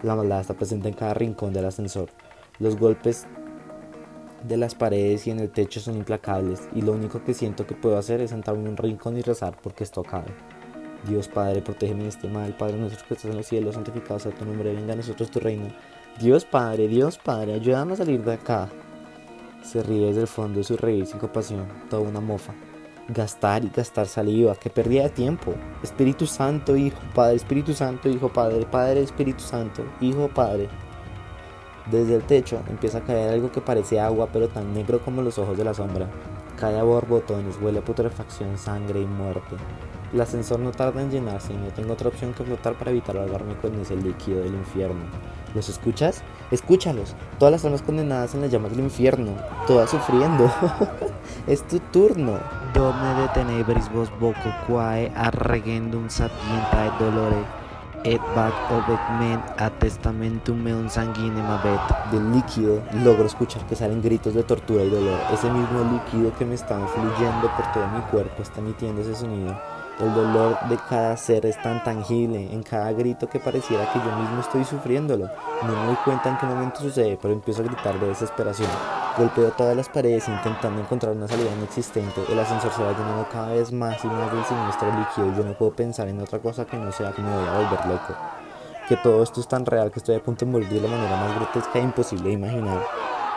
La 0.01 0.15
maldad 0.15 0.41
está 0.41 0.55
presente 0.55 0.87
en 0.87 0.95
cada 0.95 1.13
rincón 1.13 1.53
del 1.53 1.65
ascensor. 1.65 2.09
Los 2.57 2.75
golpes 2.75 3.27
de 4.47 4.57
las 4.57 4.73
paredes 4.73 5.27
y 5.27 5.31
en 5.31 5.41
el 5.41 5.51
techo 5.51 5.79
son 5.79 5.97
implacables 5.97 6.67
y 6.73 6.81
lo 6.81 6.93
único 6.93 7.23
que 7.23 7.35
siento 7.35 7.67
que 7.67 7.75
puedo 7.75 7.99
hacer 7.99 8.21
es 8.21 8.31
sentarme 8.31 8.61
en 8.61 8.69
un 8.69 8.77
rincón 8.77 9.15
y 9.15 9.21
rezar 9.21 9.57
porque 9.61 9.83
esto 9.83 10.01
acabe. 10.01 10.31
Dios 11.07 11.27
Padre, 11.27 11.61
protégeme 11.61 12.03
de 12.03 12.09
este 12.09 12.27
mal. 12.27 12.53
Padre 12.53 12.77
nuestro 12.77 13.07
que 13.07 13.13
estás 13.13 13.31
en 13.31 13.37
los 13.37 13.47
cielos, 13.47 13.75
santificado 13.75 14.19
sea 14.19 14.31
tu 14.31 14.45
nombre, 14.45 14.73
venga 14.73 14.93
a 14.93 14.95
nosotros 14.97 15.31
tu 15.31 15.39
reino. 15.39 15.67
Dios 16.19 16.45
Padre, 16.45 16.87
Dios 16.87 17.17
Padre, 17.17 17.53
ayúdame 17.53 17.93
a 17.93 17.97
salir 17.97 18.23
de 18.23 18.33
acá. 18.33 18.69
Se 19.63 19.83
ríe 19.83 20.07
desde 20.07 20.21
el 20.21 20.27
fondo 20.27 20.59
de 20.59 20.63
su 20.63 20.77
reír 20.77 21.05
sin 21.05 21.19
compasión, 21.19 21.67
toda 21.89 22.01
una 22.01 22.19
mofa. 22.19 22.53
Gastar 23.07 23.63
y 23.63 23.69
gastar 23.69 24.07
saliva, 24.07 24.55
que 24.55 24.69
pérdida 24.69 25.03
de 25.03 25.09
tiempo. 25.09 25.53
Espíritu 25.81 26.27
Santo, 26.27 26.75
Hijo, 26.75 26.99
Padre, 27.15 27.35
Espíritu 27.35 27.73
Santo, 27.73 28.09
Hijo, 28.09 28.29
Padre, 28.29 28.65
Padre, 28.65 29.01
Espíritu 29.01 29.41
Santo, 29.41 29.83
Hijo, 30.01 30.27
Padre. 30.27 30.69
Desde 31.89 32.15
el 32.15 32.23
techo 32.23 32.61
empieza 32.69 32.99
a 32.99 33.03
caer 33.03 33.33
algo 33.33 33.51
que 33.51 33.61
parece 33.61 33.99
agua, 33.99 34.29
pero 34.31 34.47
tan 34.47 34.73
negro 34.73 34.99
como 35.03 35.23
los 35.23 35.39
ojos 35.39 35.57
de 35.57 35.63
la 35.63 35.73
sombra. 35.73 36.07
Cae 36.55 36.77
a 36.77 36.83
borbotones, 36.83 37.57
huele 37.59 37.79
a 37.79 37.85
putrefacción, 37.85 38.57
sangre 38.57 39.01
y 39.01 39.05
muerte. 39.05 39.55
El 40.11 40.21
ascensor 40.21 40.59
no 40.59 40.71
tarda 40.71 41.01
en 41.01 41.11
llenarse 41.11 41.53
y 41.53 41.57
no 41.57 41.67
tengo 41.67 41.93
otra 41.93 42.09
opción 42.09 42.33
que 42.33 42.43
flotar 42.43 42.73
para 42.73 42.89
evitar 42.89 43.15
ahogarme 43.15 43.55
con 43.57 43.79
ese 43.79 43.95
líquido 43.95 44.41
del 44.41 44.55
infierno. 44.55 45.03
¿Los 45.53 45.69
escuchas? 45.69 46.23
Escúchalos. 46.51 47.15
Todas 47.37 47.51
las 47.51 47.65
almas 47.65 47.83
condenadas 47.83 48.33
en 48.33 48.41
las 48.41 48.51
llamas 48.51 48.71
del 48.71 48.81
infierno. 48.81 49.35
Todas 49.67 49.91
sufriendo. 49.91 50.51
es 51.47 51.61
tu 51.67 51.79
turno. 51.79 52.39
Domne 52.73 53.21
de 53.21 53.27
tenebris 53.29 53.91
vos 53.91 54.11
voco 54.19 54.53
quae 54.67 55.11
arregendum 55.15 56.09
sapienta 56.09 56.85
et 56.85 56.99
dolore. 56.99 57.59
Et 58.03 58.21
bac 58.33 58.53
obet 58.71 59.01
men 59.19 59.41
a 59.57 59.69
testamentum 59.69 60.55
meum 60.55 60.89
sanguinem 60.89 61.45
abet. 61.45 61.81
Del 62.11 62.31
líquido 62.31 62.81
logro 63.03 63.25
escuchar 63.25 63.65
que 63.67 63.75
salen 63.75 64.01
gritos 64.01 64.33
de 64.33 64.43
tortura 64.43 64.83
y 64.83 64.89
dolor. 64.89 65.19
Ese 65.33 65.49
mismo 65.51 65.83
líquido 65.91 66.31
que 66.37 66.45
me 66.45 66.55
está 66.55 66.79
fluyendo 66.87 67.49
por 67.55 67.71
todo 67.73 67.87
mi 67.87 68.01
cuerpo 68.11 68.41
está 68.41 68.59
emitiendo 68.59 69.01
ese 69.01 69.15
sonido. 69.15 69.59
El 69.99 70.13
dolor 70.13 70.57
de 70.69 70.77
cada 70.89 71.17
ser 71.17 71.45
es 71.45 71.61
tan 71.61 71.83
tangible 71.83 72.53
en 72.53 72.63
cada 72.63 72.93
grito 72.93 73.27
que 73.27 73.37
pareciera 73.37 73.91
que 73.91 73.99
yo 73.99 74.15
mismo 74.15 74.39
estoy 74.39 74.63
sufriéndolo. 74.63 75.29
No 75.61 75.75
me 75.75 75.87
doy 75.87 75.95
cuenta 76.05 76.29
en 76.29 76.37
qué 76.37 76.45
momento 76.45 76.79
sucede, 76.79 77.19
pero 77.21 77.33
empiezo 77.33 77.61
a 77.61 77.65
gritar 77.65 77.99
de 77.99 78.07
desesperación. 78.07 78.69
Golpeo 79.17 79.51
todas 79.51 79.75
las 79.75 79.89
paredes 79.89 80.29
intentando 80.29 80.79
encontrar 80.79 81.13
una 81.13 81.27
salida 81.27 81.51
inexistente. 81.51 82.21
El 82.29 82.39
ascensor 82.39 82.71
se 82.71 82.81
va 82.81 82.93
llenando 82.93 83.27
cada 83.29 83.51
vez 83.51 83.73
más 83.73 84.01
y 84.05 84.07
más 84.07 84.31
del 84.31 84.45
siniestro 84.45 84.87
líquido 84.87 85.33
y 85.33 85.37
yo 85.37 85.43
no 85.43 85.57
puedo 85.57 85.73
pensar 85.73 86.07
en 86.07 86.21
otra 86.21 86.39
cosa 86.39 86.63
que 86.63 86.77
no 86.77 86.93
sea 86.93 87.11
que 87.11 87.21
me 87.21 87.35
voy 87.35 87.45
a 87.45 87.57
volver 87.57 87.85
loco. 87.87 88.15
Que 88.87 88.95
todo 88.95 89.21
esto 89.21 89.41
es 89.41 89.49
tan 89.49 89.65
real 89.65 89.91
que 89.91 89.99
estoy 89.99 90.15
a 90.15 90.23
punto 90.23 90.45
de 90.45 90.51
morir 90.51 90.69
de 90.69 90.79
la 90.79 90.87
manera 90.87 91.17
más 91.17 91.35
grotesca 91.35 91.77
e 91.77 91.81
imposible 91.81 92.29
de 92.29 92.35
imaginar. 92.35 92.81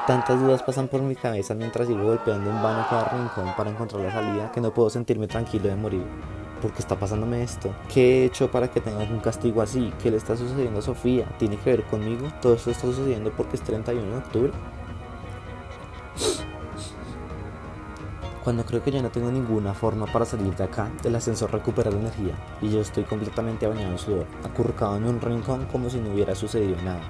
Tantas 0.07 0.39
dudas 0.41 0.63
pasan 0.63 0.87
por 0.87 1.03
mi 1.03 1.17
cabeza 1.17 1.55
mientras 1.55 1.89
sigo 1.89 2.05
golpeando 2.05 2.51
en 2.51 2.63
vano 2.63 2.87
cada 2.89 3.05
rincón 3.07 3.53
para 3.57 3.71
encontrar 3.71 4.03
la 4.03 4.13
salida 4.13 4.53
que 4.53 4.61
no 4.61 4.73
puedo 4.73 4.91
sentirme 4.91 5.27
tranquilo 5.27 5.69
de 5.69 5.75
morir. 5.75 6.42
¿Por 6.63 6.71
qué 6.71 6.79
está 6.79 6.97
pasándome 6.97 7.43
esto? 7.43 7.75
¿Qué 7.93 8.23
he 8.23 8.25
hecho 8.25 8.49
para 8.49 8.71
que 8.71 8.81
tenga 8.81 9.01
un 9.01 9.19
castigo 9.19 9.63
así? 9.63 9.93
¿Qué 10.01 10.13
le 10.13 10.17
está 10.17 10.37
sucediendo 10.37 10.79
a 10.79 10.83
Sofía? 10.83 11.27
¿Tiene 11.37 11.57
que 11.57 11.71
ver 11.71 11.83
conmigo? 11.83 12.29
¿Todo 12.41 12.55
esto 12.55 12.71
está 12.71 12.83
sucediendo 12.87 13.33
porque 13.37 13.57
es 13.57 13.63
31 13.63 14.09
de 14.09 14.17
octubre? 14.17 14.53
Cuando 18.45 18.65
creo 18.65 18.81
que 18.81 18.93
ya 18.93 19.03
no 19.03 19.11
tengo 19.11 19.33
ninguna 19.33 19.75
forma 19.75 20.07
para 20.07 20.25
salir 20.25 20.55
de 20.55 20.63
acá, 20.63 20.93
el 21.03 21.17
ascensor 21.17 21.51
recupera 21.51 21.91
la 21.91 21.99
energía 21.99 22.37
y 22.61 22.71
yo 22.71 22.81
estoy 22.81 23.03
completamente 23.03 23.67
bañado 23.67 23.91
en 23.91 23.99
sudor, 23.99 24.27
acurrucado 24.45 24.97
en 24.97 25.07
un 25.07 25.21
rincón 25.21 25.67
como 25.67 25.91
si 25.91 25.99
no 25.99 26.13
hubiera 26.13 26.37
sucedido 26.37 26.81
nada. 26.83 27.03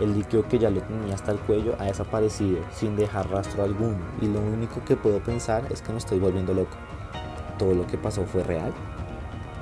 El 0.00 0.14
líquido 0.14 0.46
que 0.46 0.58
ya 0.58 0.68
lo 0.68 0.82
tenía 0.82 1.14
hasta 1.14 1.32
el 1.32 1.38
cuello 1.38 1.76
ha 1.78 1.84
desaparecido 1.84 2.58
sin 2.74 2.94
dejar 2.96 3.30
rastro 3.30 3.64
alguno 3.64 4.04
y 4.20 4.26
lo 4.26 4.40
único 4.40 4.84
que 4.84 4.96
puedo 4.96 5.22
pensar 5.22 5.64
es 5.70 5.80
que 5.80 5.92
me 5.92 5.98
estoy 5.98 6.18
volviendo 6.18 6.52
loco 6.52 6.76
todo 7.58 7.74
lo 7.74 7.86
que 7.86 7.98
pasó 7.98 8.24
fue 8.24 8.42
real? 8.42 8.72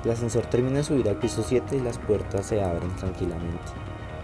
El 0.03 0.11
ascensor 0.11 0.45
termina 0.47 0.77
de 0.77 0.83
subir 0.83 1.07
al 1.09 1.17
piso 1.17 1.43
7 1.45 1.77
y 1.77 1.79
las 1.79 1.99
puertas 1.99 2.47
se 2.47 2.63
abren 2.63 2.95
tranquilamente. 2.95 3.71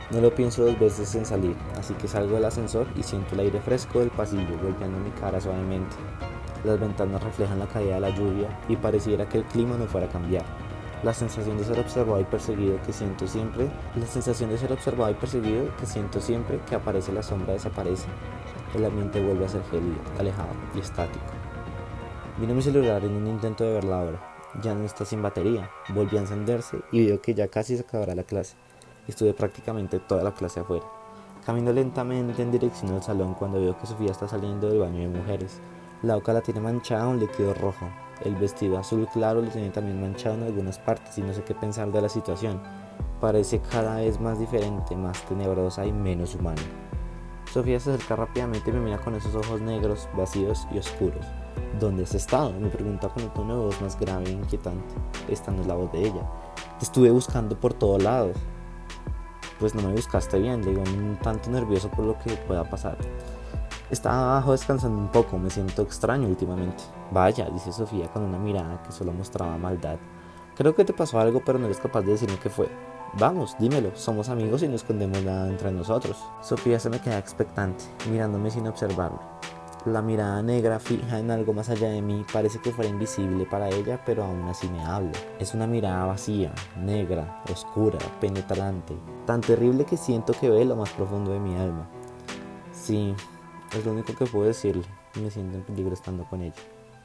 No 0.09 0.22
lo 0.22 0.34
pienso 0.34 0.63
dos 0.63 0.80
veces 0.80 1.13
en 1.15 1.26
salir, 1.26 1.55
así 1.78 1.93
que 1.93 2.07
salgo 2.07 2.36
del 2.36 2.45
ascensor 2.45 2.88
y 2.95 3.03
siento 3.03 3.36
el 3.36 3.41
aire 3.41 3.59
fresco 3.59 3.99
del 3.99 4.09
pasillo 4.09 4.57
golpeando 4.61 4.97
mi 4.99 5.11
cara 5.11 5.41
suavemente. 5.41 5.95
Las 6.63 6.80
ventanas 6.80 7.22
reflejan 7.22 7.59
la 7.59 7.68
caída 7.68 7.95
de 7.95 8.01
la 8.01 8.09
lluvia 8.09 8.47
y 8.68 8.76
pareciera 8.76 9.28
que 9.28 9.39
el 9.39 9.43
clima 9.43 9.78
no 9.78 9.86
fuera 9.86 10.07
a 10.07 10.09
cambiar. 10.09 10.45
La 11.03 11.13
sensación 11.13 11.57
de 11.57 11.63
ser 11.63 11.80
observado 11.80 12.20
y 12.20 12.24
perseguido 12.24 12.82
que 12.82 12.91
siento 12.91 13.28
siempre, 13.28 13.70
la 13.95 14.07
sensación 14.07 14.49
de 14.49 14.57
ser 14.57 14.72
observado 14.72 15.11
y 15.11 15.15
perseguido 15.15 15.76
que 15.78 15.86
siento 15.86 16.20
siempre 16.20 16.59
que 16.68 16.76
aparece 16.76 17.13
la 17.13 17.22
sombra 17.22 17.53
desaparece. 17.53 18.07
El 18.74 18.86
ambiente 18.86 19.22
vuelve 19.22 19.45
a 19.45 19.49
ser 19.49 19.63
gélido, 19.70 19.99
alejado 20.18 20.49
y 20.74 20.80
estático. 20.80 21.36
Vino 22.39 22.53
mi 22.53 22.61
celular 22.61 23.03
en 23.03 23.15
un 23.15 23.25
intento 23.25 23.63
de 23.63 23.73
ver 23.73 23.83
la 23.83 23.97
hora. 23.97 24.19
ya 24.61 24.75
no 24.75 24.85
está 24.85 25.03
sin 25.05 25.23
batería. 25.23 25.71
Volví 25.89 26.17
a 26.17 26.19
encenderse 26.19 26.77
y 26.91 27.07
veo 27.07 27.19
que 27.19 27.33
ya 27.33 27.47
casi 27.47 27.75
se 27.75 27.81
acabará 27.81 28.13
la 28.13 28.21
clase. 28.21 28.55
Estuve 29.07 29.33
prácticamente 29.33 29.99
toda 29.99 30.21
la 30.21 30.35
clase 30.35 30.59
afuera. 30.59 30.85
Camino 31.43 31.73
lentamente 31.73 32.43
en 32.43 32.51
dirección 32.51 32.93
al 32.93 33.01
salón 33.01 33.33
cuando 33.33 33.59
veo 33.59 33.75
que 33.79 33.88
Sofía 33.88 34.11
está 34.11 34.27
saliendo 34.27 34.69
del 34.69 34.77
baño 34.77 34.99
de 34.99 35.07
mujeres. 35.07 35.59
La 36.03 36.13
boca 36.13 36.31
la 36.31 36.41
tiene 36.41 36.59
manchada 36.59 37.07
un 37.07 37.19
líquido 37.19 37.55
rojo. 37.55 37.89
El 38.23 38.35
vestido 38.35 38.77
azul 38.77 39.07
claro 39.11 39.41
lo 39.41 39.49
tiene 39.49 39.71
también 39.71 39.99
manchado 39.99 40.35
en 40.35 40.43
algunas 40.43 40.77
partes 40.77 41.17
y 41.17 41.21
no 41.21 41.33
sé 41.33 41.43
qué 41.43 41.55
pensar 41.55 41.91
de 41.91 42.01
la 42.03 42.09
situación. 42.09 42.61
Parece 43.19 43.61
cada 43.61 43.95
vez 43.95 44.19
más 44.19 44.38
diferente, 44.38 44.95
más 44.95 45.23
tenebrosa 45.23 45.88
y 45.88 45.91
menos 45.91 46.35
humana. 46.35 46.61
Sofía 47.51 47.79
se 47.79 47.93
acerca 47.93 48.15
rápidamente 48.15 48.69
y 48.69 48.73
me 48.73 48.79
mira 48.81 48.99
con 48.99 49.15
esos 49.15 49.33
ojos 49.33 49.59
negros, 49.59 50.07
vacíos 50.15 50.67
y 50.71 50.77
oscuros. 50.77 51.25
¿Dónde 51.79 52.03
has 52.03 52.15
estado? 52.15 52.53
Me 52.53 52.69
pregunta 52.69 53.09
con 53.09 53.23
un 53.23 53.29
tono 53.29 53.57
de 53.57 53.65
voz 53.65 53.81
más 53.81 53.99
grave 53.99 54.25
e 54.25 54.31
inquietante. 54.31 54.95
Esta 55.27 55.51
no 55.51 55.61
es 55.61 55.67
la 55.67 55.75
voz 55.75 55.91
de 55.91 56.07
ella. 56.07 56.21
Te 56.79 56.85
estuve 56.85 57.11
buscando 57.11 57.59
por 57.59 57.73
todos 57.73 58.01
lados. 58.01 58.35
Pues 59.59 59.73
no 59.75 59.81
me 59.81 59.93
buscaste 59.93 60.39
bien, 60.39 60.63
le 60.63 60.71
digo 60.71 60.83
un 60.83 61.17
tanto 61.21 61.49
nervioso 61.49 61.89
por 61.89 62.05
lo 62.05 62.17
que 62.19 62.31
pueda 62.35 62.63
pasar. 62.63 62.97
Estaba 63.89 64.31
abajo 64.31 64.51
descansando 64.51 64.97
un 64.97 65.07
poco, 65.07 65.37
me 65.37 65.49
siento 65.49 65.81
extraño 65.81 66.27
últimamente. 66.27 66.83
Vaya, 67.11 67.49
dice 67.49 67.71
Sofía 67.71 68.11
con 68.11 68.23
una 68.23 68.37
mirada 68.37 68.83
que 68.83 68.91
solo 68.91 69.13
mostraba 69.13 69.57
maldad. 69.57 69.97
Creo 70.55 70.75
que 70.75 70.83
te 70.83 70.93
pasó 70.93 71.19
algo, 71.19 71.41
pero 71.45 71.57
no 71.57 71.65
eres 71.65 71.79
capaz 71.79 72.01
de 72.01 72.11
decirme 72.11 72.37
qué 72.41 72.49
fue. 72.49 72.67
Vamos, 73.13 73.55
dímelo, 73.57 73.91
somos 73.95 74.27
amigos 74.29 74.61
y 74.63 74.67
no 74.67 74.75
escondemos 74.75 75.23
nada 75.23 75.47
entre 75.47 75.71
nosotros. 75.71 76.17
Sofía 76.41 76.79
se 76.79 76.89
me 76.89 76.99
queda 76.99 77.17
expectante, 77.17 77.85
mirándome 78.11 78.51
sin 78.51 78.67
observarlo. 78.67 79.19
La 79.88 80.01
mirada 80.01 80.43
negra 80.43 80.81
fija 80.81 81.17
en 81.17 81.31
algo 81.31 81.53
más 81.53 81.69
allá 81.69 81.88
de 81.88 82.01
mí 82.01 82.25
parece 82.33 82.59
que 82.59 82.73
fuera 82.73 82.89
invisible 82.89 83.45
para 83.45 83.69
ella, 83.69 84.03
pero 84.05 84.25
aún 84.25 84.41
así 84.49 84.67
me 84.67 84.83
habla. 84.83 85.13
Es 85.39 85.53
una 85.53 85.65
mirada 85.65 86.05
vacía, 86.05 86.53
negra, 86.77 87.41
oscura, 87.49 87.97
penetrante, 88.19 88.93
tan 89.25 89.39
terrible 89.39 89.85
que 89.85 89.95
siento 89.95 90.33
que 90.33 90.49
ve 90.49 90.65
lo 90.65 90.75
más 90.75 90.89
profundo 90.89 91.31
de 91.31 91.39
mi 91.39 91.55
alma. 91.55 91.88
Sí, 92.73 93.15
es 93.77 93.85
lo 93.85 93.93
único 93.93 94.13
que 94.13 94.25
puedo 94.25 94.45
decirle. 94.45 94.83
Me 95.15 95.31
siento 95.31 95.55
en 95.57 95.63
peligro 95.63 95.93
estando 95.93 96.25
con 96.25 96.41
ella, 96.41 96.61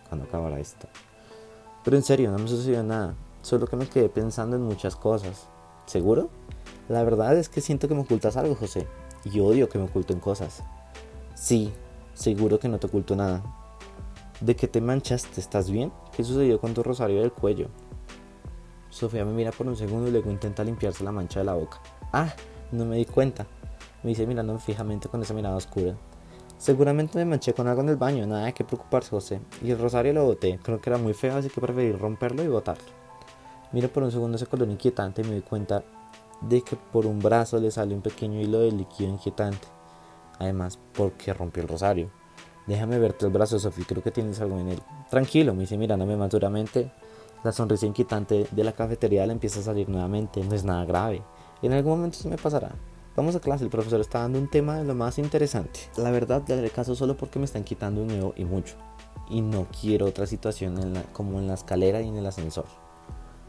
cuando 0.08 0.26
acabará 0.26 0.58
esto. 0.58 0.88
Pero 1.84 1.96
en 1.96 2.02
serio, 2.02 2.32
no 2.32 2.38
me 2.38 2.48
sucedió 2.48 2.82
nada, 2.82 3.14
solo 3.42 3.68
que 3.68 3.76
me 3.76 3.86
quedé 3.86 4.08
pensando 4.08 4.56
en 4.56 4.62
muchas 4.62 4.96
cosas. 4.96 5.46
¿Seguro? 5.86 6.30
La 6.88 7.04
verdad 7.04 7.38
es 7.38 7.48
que 7.48 7.60
siento 7.60 7.86
que 7.86 7.94
me 7.94 8.00
ocultas 8.00 8.36
algo, 8.36 8.56
José, 8.56 8.88
y 9.22 9.38
odio 9.38 9.68
que 9.68 9.78
me 9.78 9.84
oculten 9.84 10.18
cosas. 10.18 10.64
Sí, 11.36 11.72
seguro 12.14 12.58
que 12.58 12.68
no 12.68 12.78
te 12.78 12.86
oculto 12.86 13.16
nada. 13.16 13.42
¿De 14.40 14.56
qué 14.56 14.68
te 14.68 14.80
manchaste? 14.80 15.40
¿Estás 15.40 15.70
bien? 15.70 15.92
¿Qué 16.16 16.24
sucedió 16.24 16.60
con 16.60 16.74
tu 16.74 16.82
rosario 16.82 17.20
del 17.20 17.32
cuello? 17.32 17.68
Sofía 18.90 19.24
me 19.24 19.32
mira 19.32 19.52
por 19.52 19.66
un 19.66 19.76
segundo 19.76 20.08
y 20.08 20.10
luego 20.10 20.30
intenta 20.30 20.64
limpiarse 20.64 21.04
la 21.04 21.12
mancha 21.12 21.40
de 21.40 21.46
la 21.46 21.54
boca. 21.54 21.80
Ah, 22.12 22.34
no 22.72 22.84
me 22.84 22.96
di 22.96 23.04
cuenta. 23.04 23.46
Me 24.02 24.10
dice 24.10 24.26
mirándome 24.26 24.58
fijamente 24.58 25.08
con 25.08 25.22
esa 25.22 25.32
mirada 25.32 25.56
oscura. 25.56 25.94
Seguramente 26.58 27.18
me 27.18 27.24
manché 27.24 27.54
con 27.54 27.66
algo 27.66 27.82
en 27.82 27.88
el 27.88 27.96
baño, 27.96 28.26
nada 28.26 28.46
de 28.46 28.52
qué 28.52 28.64
preocuparse, 28.64 29.10
José. 29.10 29.40
Y 29.62 29.70
el 29.70 29.78
rosario 29.78 30.12
lo 30.12 30.24
boté, 30.24 30.58
creo 30.62 30.80
que 30.80 30.90
era 30.90 30.98
muy 30.98 31.14
feo, 31.14 31.36
así 31.36 31.48
que 31.48 31.60
preferí 31.60 31.92
romperlo 31.92 32.42
y 32.42 32.48
botarlo. 32.48 32.84
Miro 33.72 33.88
por 33.88 34.02
un 34.02 34.12
segundo 34.12 34.36
ese 34.36 34.46
color 34.46 34.68
inquietante 34.68 35.22
y 35.22 35.24
me 35.24 35.30
doy 35.30 35.40
cuenta 35.40 35.82
de 36.40 36.62
que 36.62 36.76
por 36.76 37.06
un 37.06 37.18
brazo 37.18 37.58
le 37.58 37.70
sale 37.70 37.94
un 37.94 38.02
pequeño 38.02 38.40
hilo 38.40 38.60
de 38.60 38.72
líquido 38.72 39.10
inquietante. 39.10 39.66
Además, 40.42 40.76
porque 40.92 41.32
rompió 41.32 41.62
el 41.62 41.68
rosario. 41.68 42.10
Déjame 42.66 42.98
verte 42.98 43.26
el 43.26 43.32
brazo, 43.32 43.60
Sofía, 43.60 43.84
creo 43.86 44.02
que 44.02 44.10
tienes 44.10 44.40
algo 44.40 44.58
en 44.58 44.70
él. 44.70 44.82
Tranquilo, 45.08 45.54
me 45.54 45.60
dice 45.60 45.78
mirándome 45.78 46.16
más 46.16 46.30
duramente. 46.30 46.90
La 47.44 47.52
sonrisa 47.52 47.86
inquietante 47.86 48.48
de 48.50 48.64
la 48.64 48.72
cafetería 48.72 49.24
le 49.24 49.34
empieza 49.34 49.60
a 49.60 49.62
salir 49.62 49.88
nuevamente. 49.88 50.42
No 50.42 50.54
es 50.56 50.64
nada 50.64 50.84
grave. 50.84 51.22
En 51.62 51.72
algún 51.72 51.92
momento 51.92 52.18
se 52.18 52.28
me 52.28 52.36
pasará. 52.36 52.72
Vamos 53.14 53.36
a 53.36 53.40
clase, 53.40 53.62
el 53.62 53.70
profesor 53.70 54.00
está 54.00 54.18
dando 54.18 54.40
un 54.40 54.50
tema 54.50 54.78
de 54.78 54.84
lo 54.84 54.96
más 54.96 55.18
interesante. 55.18 55.78
La 55.96 56.10
verdad, 56.10 56.42
le 56.48 56.54
haré 56.54 56.70
caso 56.70 56.96
solo 56.96 57.16
porque 57.16 57.38
me 57.38 57.44
están 57.44 57.62
quitando 57.62 58.00
un 58.00 58.08
nuevo 58.08 58.34
y 58.36 58.44
mucho. 58.44 58.74
Y 59.30 59.42
no 59.42 59.68
quiero 59.80 60.06
otra 60.06 60.26
situación 60.26 60.92
como 61.12 61.38
en 61.38 61.46
la 61.46 61.54
escalera 61.54 62.02
y 62.02 62.08
en 62.08 62.16
el 62.16 62.26
ascensor. 62.26 62.66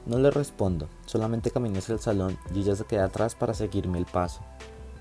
No 0.05 0.19
le 0.19 0.29
respondo, 0.29 0.89
solamente 1.07 1.49
camino 1.49 1.79
hacia 1.79 1.93
el 1.93 1.99
salón 1.99 2.37
y 2.53 2.59
ella 2.59 2.75
se 2.75 2.85
queda 2.85 3.05
atrás 3.05 3.33
para 3.33 3.55
seguirme 3.55 3.97
el 3.97 4.05
paso. 4.05 4.41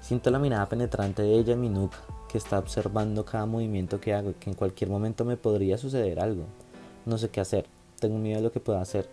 Siento 0.03 0.33
la 0.33 0.41
mirada 0.41 0.69
penetrante 0.69 1.23
de 1.23 1.39
ella 1.39 1.53
en 1.53 1.61
mi 1.61 1.69
nuca, 1.69 1.97
que 2.29 2.37
está 2.37 2.59
observando 2.59 3.25
cada 3.25 3.47
movimiento 3.47 4.01
que 4.01 4.13
hago 4.13 4.31
y 4.31 4.35
que 4.35 4.51
en 4.51 4.57
cualquier 4.57 4.91
momento 4.91 5.25
me 5.25 5.37
podría 5.37 5.79
suceder 5.79 6.19
algo. 6.19 6.45
No 7.07 7.19
sé 7.19 7.29
qué 7.29 7.41
hacer, 7.41 7.67
tengo 8.01 8.19
miedo 8.19 8.39
de 8.39 8.43
lo 8.43 8.53
que 8.53 8.59
pueda 8.59 8.81
hacer. 8.81 9.09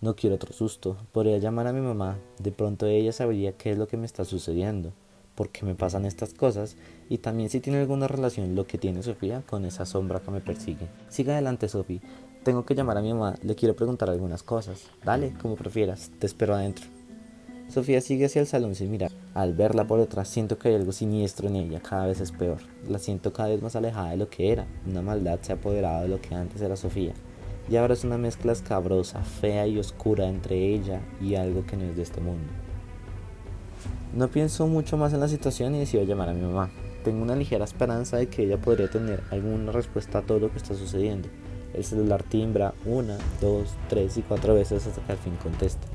No 0.00 0.16
quiero 0.16 0.36
otro 0.36 0.54
susto, 0.54 0.96
podría 1.12 1.36
llamar 1.36 1.66
a 1.66 1.72
mi 1.74 1.82
mamá, 1.82 2.16
de 2.38 2.50
pronto 2.50 2.86
ella 2.86 3.12
sabría 3.12 3.52
qué 3.52 3.72
es 3.72 3.78
lo 3.78 3.86
que 3.86 3.98
me 3.98 4.06
está 4.06 4.24
sucediendo, 4.24 4.92
por 5.34 5.50
qué 5.50 5.66
me 5.66 5.74
pasan 5.74 6.06
estas 6.06 6.32
cosas 6.32 6.76
y 7.10 7.18
también 7.18 7.50
si 7.50 7.60
tiene 7.60 7.80
alguna 7.80 8.08
relación 8.08 8.54
lo 8.54 8.66
que 8.66 8.78
tiene 8.78 9.02
Sofía 9.02 9.42
con 9.46 9.66
esa 9.66 9.84
sombra 9.84 10.20
que 10.20 10.30
me 10.30 10.40
persigue. 10.40 10.88
Siga 11.10 11.34
adelante, 11.34 11.68
Sofía, 11.68 12.00
tengo 12.42 12.64
que 12.64 12.74
llamar 12.74 12.96
a 12.96 13.02
mi 13.02 13.12
mamá, 13.12 13.34
le 13.42 13.54
quiero 13.54 13.76
preguntar 13.76 14.08
algunas 14.08 14.42
cosas. 14.42 14.88
Dale, 15.04 15.34
como 15.42 15.56
prefieras, 15.56 16.10
te 16.18 16.26
espero 16.26 16.54
adentro. 16.54 16.86
Sofía 17.72 18.02
sigue 18.02 18.26
hacia 18.26 18.42
el 18.42 18.46
salón 18.46 18.74
sin 18.74 18.90
mirar. 18.90 19.10
Al 19.32 19.54
verla 19.54 19.86
por 19.86 19.98
detrás 19.98 20.28
siento 20.28 20.58
que 20.58 20.68
hay 20.68 20.74
algo 20.74 20.92
siniestro 20.92 21.48
en 21.48 21.56
ella, 21.56 21.80
cada 21.80 22.06
vez 22.06 22.20
es 22.20 22.30
peor. 22.30 22.58
La 22.86 22.98
siento 22.98 23.32
cada 23.32 23.48
vez 23.48 23.62
más 23.62 23.76
alejada 23.76 24.10
de 24.10 24.18
lo 24.18 24.28
que 24.28 24.52
era. 24.52 24.66
Una 24.86 25.00
maldad 25.00 25.38
se 25.40 25.52
ha 25.52 25.54
apoderado 25.54 26.02
de 26.02 26.08
lo 26.08 26.20
que 26.20 26.34
antes 26.34 26.60
era 26.60 26.76
Sofía. 26.76 27.14
Y 27.70 27.76
ahora 27.76 27.94
es 27.94 28.04
una 28.04 28.18
mezcla 28.18 28.52
escabrosa, 28.52 29.22
fea 29.22 29.66
y 29.66 29.78
oscura 29.78 30.28
entre 30.28 30.74
ella 30.74 31.00
y 31.18 31.34
algo 31.36 31.64
que 31.64 31.78
no 31.78 31.84
es 31.84 31.96
de 31.96 32.02
este 32.02 32.20
mundo. 32.20 32.52
No 34.14 34.28
pienso 34.28 34.66
mucho 34.66 34.98
más 34.98 35.14
en 35.14 35.20
la 35.20 35.28
situación 35.28 35.74
y 35.74 35.78
decido 35.78 36.04
llamar 36.04 36.28
a 36.28 36.34
mi 36.34 36.42
mamá. 36.42 36.70
Tengo 37.04 37.22
una 37.22 37.36
ligera 37.36 37.64
esperanza 37.64 38.18
de 38.18 38.28
que 38.28 38.42
ella 38.42 38.60
podría 38.60 38.90
tener 38.90 39.22
alguna 39.30 39.72
respuesta 39.72 40.18
a 40.18 40.22
todo 40.22 40.40
lo 40.40 40.50
que 40.50 40.58
está 40.58 40.74
sucediendo. 40.74 41.30
El 41.72 41.84
celular 41.84 42.22
timbra 42.22 42.74
una, 42.84 43.16
dos, 43.40 43.70
tres 43.88 44.18
y 44.18 44.22
cuatro 44.22 44.54
veces 44.54 44.86
hasta 44.86 45.00
que 45.00 45.12
al 45.12 45.18
fin 45.18 45.36
contesta. 45.42 45.91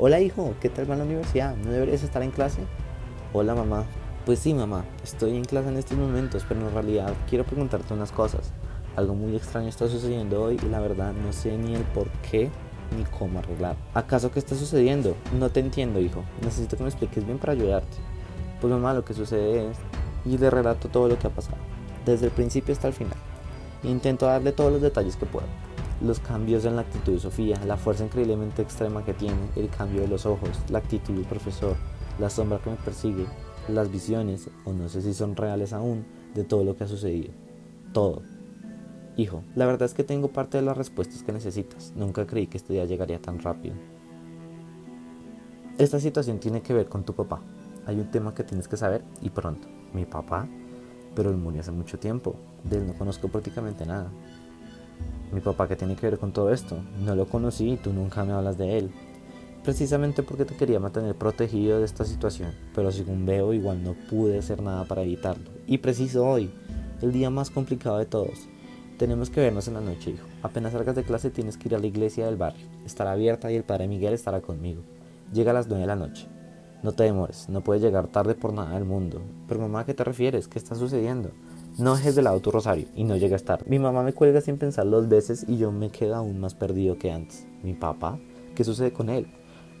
Hola 0.00 0.20
hijo, 0.20 0.54
¿qué 0.60 0.68
tal 0.68 0.88
va 0.88 0.94
la 0.94 1.02
universidad? 1.02 1.56
¿No 1.56 1.72
deberías 1.72 2.04
estar 2.04 2.22
en 2.22 2.30
clase? 2.30 2.60
Hola 3.32 3.56
mamá. 3.56 3.84
Pues 4.24 4.38
sí 4.38 4.54
mamá, 4.54 4.84
estoy 5.02 5.36
en 5.36 5.44
clase 5.44 5.70
en 5.70 5.76
estos 5.76 5.98
momentos, 5.98 6.44
pero 6.48 6.60
en 6.60 6.72
realidad 6.72 7.12
quiero 7.28 7.44
preguntarte 7.44 7.94
unas 7.94 8.12
cosas. 8.12 8.52
Algo 8.94 9.16
muy 9.16 9.34
extraño 9.34 9.66
está 9.66 9.88
sucediendo 9.88 10.40
hoy 10.40 10.56
y 10.64 10.68
la 10.68 10.78
verdad 10.78 11.12
no 11.14 11.32
sé 11.32 11.58
ni 11.58 11.74
el 11.74 11.82
por 11.82 12.08
qué 12.30 12.48
ni 12.96 13.02
cómo 13.18 13.40
arreglar. 13.40 13.74
¿Acaso 13.92 14.30
qué 14.30 14.38
está 14.38 14.54
sucediendo? 14.54 15.16
No 15.36 15.50
te 15.50 15.58
entiendo 15.58 15.98
hijo, 15.98 16.22
necesito 16.44 16.76
que 16.76 16.84
me 16.84 16.90
expliques 16.90 17.26
bien 17.26 17.38
para 17.38 17.54
ayudarte. 17.54 17.96
Pues 18.60 18.72
mamá, 18.72 18.94
lo 18.94 19.04
que 19.04 19.14
sucede 19.14 19.68
es... 19.68 19.78
Y 20.24 20.38
le 20.38 20.48
relato 20.48 20.86
todo 20.86 21.08
lo 21.08 21.18
que 21.18 21.26
ha 21.26 21.30
pasado, 21.30 21.58
desde 22.06 22.26
el 22.26 22.32
principio 22.32 22.72
hasta 22.72 22.86
el 22.86 22.94
final. 22.94 23.18
Intento 23.82 24.26
darle 24.26 24.52
todos 24.52 24.70
los 24.70 24.80
detalles 24.80 25.16
que 25.16 25.26
puedo. 25.26 25.46
Los 26.00 26.20
cambios 26.20 26.64
en 26.64 26.76
la 26.76 26.82
actitud 26.82 27.12
de 27.12 27.18
Sofía, 27.20 27.60
la 27.66 27.76
fuerza 27.76 28.04
increíblemente 28.04 28.62
extrema 28.62 29.04
que 29.04 29.14
tiene, 29.14 29.36
el 29.56 29.68
cambio 29.68 30.00
de 30.00 30.08
los 30.08 30.26
ojos, 30.26 30.50
la 30.70 30.78
actitud 30.78 31.14
del 31.14 31.24
profesor, 31.24 31.76
la 32.20 32.30
sombra 32.30 32.58
que 32.58 32.70
me 32.70 32.76
persigue, 32.76 33.26
las 33.68 33.90
visiones, 33.90 34.48
o 34.64 34.72
no 34.72 34.88
sé 34.88 35.02
si 35.02 35.12
son 35.12 35.34
reales 35.34 35.72
aún, 35.72 36.06
de 36.34 36.44
todo 36.44 36.62
lo 36.62 36.76
que 36.76 36.84
ha 36.84 36.88
sucedido. 36.88 37.32
Todo. 37.92 38.22
Hijo, 39.16 39.42
la 39.56 39.66
verdad 39.66 39.86
es 39.86 39.94
que 39.94 40.04
tengo 40.04 40.28
parte 40.28 40.58
de 40.58 40.62
las 40.62 40.76
respuestas 40.76 41.24
que 41.24 41.32
necesitas. 41.32 41.92
Nunca 41.96 42.26
creí 42.26 42.46
que 42.46 42.58
este 42.58 42.74
día 42.74 42.84
llegaría 42.84 43.20
tan 43.20 43.40
rápido. 43.40 43.74
Esta 45.78 45.98
situación 45.98 46.38
tiene 46.38 46.62
que 46.62 46.74
ver 46.74 46.88
con 46.88 47.04
tu 47.04 47.14
papá. 47.14 47.40
Hay 47.86 47.98
un 47.98 48.10
tema 48.12 48.34
que 48.34 48.44
tienes 48.44 48.68
que 48.68 48.76
saber 48.76 49.02
y 49.20 49.30
pronto. 49.30 49.66
Mi 49.92 50.04
papá 50.04 50.48
pero 51.18 51.30
él 51.30 51.36
murió 51.36 51.60
hace 51.60 51.72
mucho 51.72 51.98
tiempo. 51.98 52.36
De 52.62 52.76
él 52.76 52.86
no 52.86 52.94
conozco 52.94 53.26
prácticamente 53.26 53.84
nada. 53.84 54.08
Mi 55.32 55.40
papá, 55.40 55.68
¿qué 55.68 55.76
tiene 55.76 55.96
que 55.96 56.08
ver 56.08 56.18
con 56.18 56.32
todo 56.32 56.52
esto? 56.52 56.78
No 57.04 57.14
lo 57.14 57.26
conocí 57.26 57.72
y 57.72 57.76
tú 57.76 57.92
nunca 57.92 58.24
me 58.24 58.32
hablas 58.32 58.56
de 58.56 58.78
él. 58.78 58.90
Precisamente 59.62 60.22
porque 60.22 60.44
te 60.44 60.56
quería 60.56 60.80
mantener 60.80 61.14
protegido 61.14 61.78
de 61.78 61.84
esta 61.84 62.04
situación, 62.04 62.52
pero 62.74 62.90
según 62.90 63.26
veo 63.26 63.52
igual 63.52 63.82
no 63.82 63.94
pude 64.08 64.38
hacer 64.38 64.62
nada 64.62 64.84
para 64.84 65.02
evitarlo. 65.02 65.50
Y 65.66 65.78
preciso 65.78 66.26
hoy, 66.26 66.50
el 67.02 67.12
día 67.12 67.28
más 67.28 67.50
complicado 67.50 67.98
de 67.98 68.06
todos. 68.06 68.48
Tenemos 68.98 69.30
que 69.30 69.40
vernos 69.40 69.68
en 69.68 69.74
la 69.74 69.80
noche, 69.80 70.10
hijo. 70.10 70.26
Apenas 70.42 70.72
salgas 70.72 70.96
de 70.96 71.04
clase 71.04 71.30
tienes 71.30 71.56
que 71.56 71.68
ir 71.68 71.74
a 71.74 71.78
la 71.78 71.86
iglesia 71.86 72.26
del 72.26 72.36
barrio. 72.36 72.66
Estará 72.86 73.12
abierta 73.12 73.52
y 73.52 73.56
el 73.56 73.62
padre 73.62 73.86
Miguel 73.86 74.14
estará 74.14 74.40
conmigo. 74.40 74.82
Llega 75.32 75.50
a 75.50 75.54
las 75.54 75.68
9 75.68 75.82
de 75.82 75.86
la 75.86 75.96
noche. 75.96 76.26
No 76.82 76.92
te 76.92 77.04
demores, 77.04 77.48
no 77.48 77.62
puedes 77.62 77.82
llegar 77.82 78.08
tarde 78.08 78.34
por 78.34 78.52
nada 78.52 78.74
del 78.74 78.84
mundo. 78.84 79.20
Pero 79.46 79.60
mamá, 79.60 79.80
¿a 79.80 79.84
qué 79.84 79.94
te 79.94 80.04
refieres? 80.04 80.48
¿Qué 80.48 80.58
está 80.58 80.74
sucediendo? 80.74 81.30
No 81.78 81.94
dejes 81.94 82.16
de 82.16 82.22
lado 82.22 82.40
tu 82.40 82.50
rosario 82.50 82.88
y 82.96 83.04
no 83.04 83.16
llegues 83.16 83.44
tarde. 83.44 83.64
Mi 83.68 83.78
mamá 83.78 84.02
me 84.02 84.12
cuelga 84.12 84.40
sin 84.40 84.58
pensar 84.58 84.90
dos 84.90 85.08
veces 85.08 85.44
y 85.46 85.58
yo 85.58 85.70
me 85.70 85.90
quedo 85.90 86.16
aún 86.16 86.40
más 86.40 86.56
perdido 86.56 86.98
que 86.98 87.12
antes. 87.12 87.46
¿Mi 87.62 87.72
papá? 87.72 88.18
¿Qué 88.56 88.64
sucede 88.64 88.92
con 88.92 89.08
él? 89.08 89.28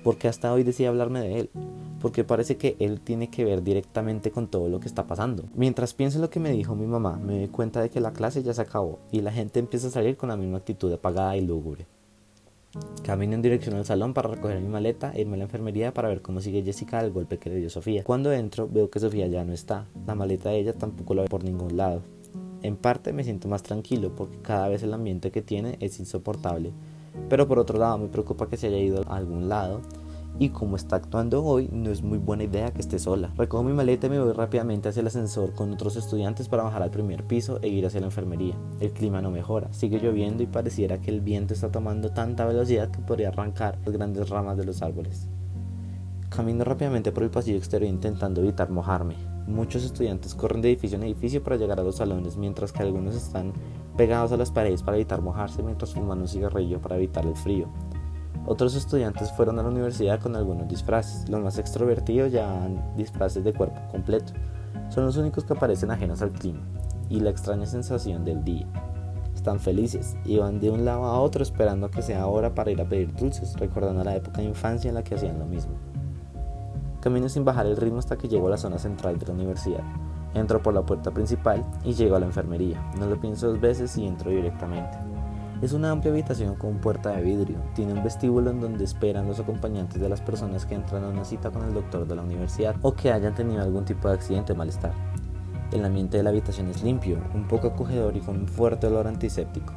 ¿Por 0.04 0.16
qué 0.16 0.28
hasta 0.28 0.52
hoy 0.52 0.62
decía 0.62 0.90
hablarme 0.90 1.20
de 1.20 1.40
él? 1.40 1.50
Porque 2.00 2.22
parece 2.22 2.56
que 2.56 2.76
él 2.78 3.00
tiene 3.00 3.30
que 3.30 3.44
ver 3.44 3.64
directamente 3.64 4.30
con 4.30 4.46
todo 4.46 4.68
lo 4.68 4.78
que 4.78 4.86
está 4.86 5.08
pasando. 5.08 5.46
Mientras 5.56 5.92
pienso 5.92 6.18
en 6.18 6.22
lo 6.22 6.30
que 6.30 6.38
me 6.38 6.52
dijo 6.52 6.76
mi 6.76 6.86
mamá, 6.86 7.16
me 7.16 7.36
doy 7.36 7.48
cuenta 7.48 7.80
de 7.80 7.90
que 7.90 8.00
la 8.00 8.12
clase 8.12 8.44
ya 8.44 8.54
se 8.54 8.62
acabó 8.62 9.00
y 9.10 9.20
la 9.20 9.32
gente 9.32 9.58
empieza 9.58 9.88
a 9.88 9.90
salir 9.90 10.16
con 10.16 10.28
la 10.28 10.36
misma 10.36 10.58
actitud 10.58 10.92
apagada 10.92 11.36
y 11.36 11.44
lúgubre. 11.44 11.88
Camino 13.02 13.34
en 13.34 13.42
dirección 13.42 13.76
al 13.76 13.86
salón 13.86 14.12
para 14.12 14.28
recoger 14.28 14.60
mi 14.60 14.68
maleta 14.68 15.12
e 15.14 15.22
irme 15.22 15.34
a 15.34 15.38
la 15.38 15.44
enfermería 15.44 15.94
para 15.94 16.08
ver 16.08 16.20
cómo 16.20 16.40
sigue 16.40 16.62
Jessica 16.62 17.02
del 17.02 17.12
golpe 17.12 17.38
que 17.38 17.48
le 17.48 17.56
dio 17.56 17.70
Sofía. 17.70 18.04
Cuando 18.04 18.30
entro, 18.32 18.68
veo 18.68 18.90
que 18.90 19.00
Sofía 19.00 19.26
ya 19.26 19.44
no 19.44 19.54
está. 19.54 19.86
La 20.06 20.14
maleta 20.14 20.50
de 20.50 20.58
ella 20.58 20.72
tampoco 20.74 21.14
la 21.14 21.22
veo 21.22 21.28
por 21.28 21.44
ningún 21.44 21.76
lado. 21.76 22.02
En 22.62 22.76
parte 22.76 23.12
me 23.12 23.24
siento 23.24 23.48
más 23.48 23.62
tranquilo 23.62 24.14
porque 24.14 24.38
cada 24.38 24.68
vez 24.68 24.82
el 24.82 24.92
ambiente 24.92 25.30
que 25.30 25.40
tiene 25.40 25.78
es 25.80 25.98
insoportable. 25.98 26.72
Pero 27.28 27.48
por 27.48 27.58
otro 27.58 27.78
lado 27.78 27.96
me 27.98 28.08
preocupa 28.08 28.48
que 28.48 28.56
se 28.56 28.66
haya 28.66 28.78
ido 28.78 29.02
a 29.08 29.16
algún 29.16 29.48
lado 29.48 29.80
y 30.40 30.50
como 30.50 30.76
está 30.76 30.96
actuando 30.96 31.44
hoy, 31.44 31.68
no 31.72 31.90
es 31.90 32.02
muy 32.02 32.18
buena 32.18 32.44
idea 32.44 32.70
que 32.70 32.80
esté 32.80 32.98
sola. 32.98 33.32
Recojo 33.36 33.64
mi 33.64 33.72
maleta 33.72 34.06
y 34.06 34.10
me 34.10 34.20
voy 34.20 34.32
rápidamente 34.32 34.88
hacia 34.88 35.00
el 35.00 35.08
ascensor 35.08 35.52
con 35.52 35.72
otros 35.72 35.96
estudiantes 35.96 36.48
para 36.48 36.62
bajar 36.62 36.82
al 36.82 36.90
primer 36.90 37.24
piso 37.24 37.58
e 37.60 37.68
ir 37.68 37.84
hacia 37.86 38.00
la 38.00 38.06
enfermería. 38.06 38.54
El 38.78 38.92
clima 38.92 39.20
no 39.20 39.30
mejora, 39.30 39.72
sigue 39.72 39.98
lloviendo 39.98 40.42
y 40.42 40.46
pareciera 40.46 41.00
que 41.00 41.10
el 41.10 41.20
viento 41.20 41.54
está 41.54 41.72
tomando 41.72 42.10
tanta 42.10 42.44
velocidad 42.44 42.90
que 42.90 43.00
podría 43.00 43.28
arrancar 43.28 43.78
las 43.84 43.92
grandes 43.92 44.28
ramas 44.28 44.56
de 44.56 44.64
los 44.64 44.80
árboles. 44.80 45.28
Camino 46.28 46.62
rápidamente 46.62 47.10
por 47.10 47.24
el 47.24 47.30
pasillo 47.30 47.56
exterior 47.56 47.90
intentando 47.90 48.40
evitar 48.40 48.70
mojarme. 48.70 49.16
Muchos 49.48 49.82
estudiantes 49.82 50.34
corren 50.34 50.60
de 50.60 50.68
edificio 50.68 50.98
en 50.98 51.04
edificio 51.04 51.42
para 51.42 51.56
llegar 51.56 51.80
a 51.80 51.82
los 51.82 51.96
salones, 51.96 52.36
mientras 52.36 52.70
que 52.70 52.82
algunos 52.82 53.16
están 53.16 53.54
pegados 53.96 54.30
a 54.30 54.36
las 54.36 54.52
paredes 54.52 54.82
para 54.82 54.98
evitar 54.98 55.22
mojarse 55.22 55.62
mientras 55.62 55.94
fuman 55.94 56.20
un 56.20 56.28
cigarrillo 56.28 56.80
para 56.80 56.96
evitar 56.96 57.26
el 57.26 57.34
frío. 57.34 57.68
Otros 58.46 58.74
estudiantes 58.74 59.30
fueron 59.32 59.58
a 59.58 59.62
la 59.62 59.68
universidad 59.68 60.20
con 60.20 60.34
algunos 60.34 60.68
disfraces. 60.68 61.28
Los 61.28 61.42
más 61.42 61.58
extrovertidos 61.58 62.32
llevan 62.32 62.96
disfraces 62.96 63.44
de 63.44 63.52
cuerpo 63.52 63.80
completo. 63.90 64.32
Son 64.88 65.04
los 65.04 65.16
únicos 65.16 65.44
que 65.44 65.52
aparecen 65.52 65.90
ajenos 65.90 66.22
al 66.22 66.30
clima 66.30 66.60
y 67.08 67.20
la 67.20 67.30
extraña 67.30 67.66
sensación 67.66 68.24
del 68.24 68.44
día. 68.44 68.66
Están 69.34 69.60
felices 69.60 70.16
y 70.24 70.38
van 70.38 70.60
de 70.60 70.70
un 70.70 70.84
lado 70.84 71.04
a 71.04 71.20
otro 71.20 71.42
esperando 71.42 71.90
que 71.90 72.02
sea 72.02 72.26
hora 72.26 72.54
para 72.54 72.70
ir 72.70 72.80
a 72.80 72.88
pedir 72.88 73.14
dulces, 73.14 73.54
recordando 73.56 74.02
la 74.02 74.16
época 74.16 74.38
de 74.38 74.48
infancia 74.48 74.88
en 74.88 74.94
la 74.94 75.04
que 75.04 75.14
hacían 75.14 75.38
lo 75.38 75.46
mismo. 75.46 75.74
Camino 77.00 77.28
sin 77.28 77.44
bajar 77.44 77.66
el 77.66 77.76
ritmo 77.76 77.98
hasta 77.98 78.16
que 78.16 78.28
llego 78.28 78.48
a 78.48 78.50
la 78.50 78.56
zona 78.56 78.78
central 78.78 79.18
de 79.18 79.26
la 79.26 79.34
universidad. 79.34 79.84
Entro 80.34 80.60
por 80.62 80.74
la 80.74 80.84
puerta 80.84 81.10
principal 81.10 81.64
y 81.84 81.94
llego 81.94 82.16
a 82.16 82.20
la 82.20 82.26
enfermería. 82.26 82.82
No 82.98 83.06
lo 83.06 83.20
pienso 83.20 83.48
dos 83.48 83.60
veces 83.60 83.96
y 83.96 84.06
entro 84.06 84.30
directamente. 84.30 85.07
Es 85.60 85.72
una 85.72 85.90
amplia 85.90 86.12
habitación 86.12 86.54
con 86.54 86.78
puerta 86.78 87.10
de 87.10 87.22
vidrio. 87.22 87.56
Tiene 87.74 87.92
un 87.92 88.04
vestíbulo 88.04 88.52
en 88.52 88.60
donde 88.60 88.84
esperan 88.84 89.26
los 89.26 89.40
acompañantes 89.40 90.00
de 90.00 90.08
las 90.08 90.20
personas 90.20 90.64
que 90.64 90.76
entran 90.76 91.02
a 91.02 91.08
una 91.08 91.24
cita 91.24 91.50
con 91.50 91.64
el 91.64 91.74
doctor 91.74 92.06
de 92.06 92.14
la 92.14 92.22
universidad 92.22 92.76
o 92.82 92.92
que 92.92 93.10
hayan 93.10 93.34
tenido 93.34 93.60
algún 93.60 93.84
tipo 93.84 94.06
de 94.06 94.14
accidente 94.14 94.52
o 94.52 94.56
malestar. 94.56 94.92
El 95.72 95.84
ambiente 95.84 96.16
de 96.16 96.22
la 96.22 96.30
habitación 96.30 96.68
es 96.68 96.84
limpio, 96.84 97.18
un 97.34 97.48
poco 97.48 97.66
acogedor 97.66 98.16
y 98.16 98.20
con 98.20 98.36
un 98.36 98.46
fuerte 98.46 98.86
olor 98.86 99.08
antiséptico. 99.08 99.72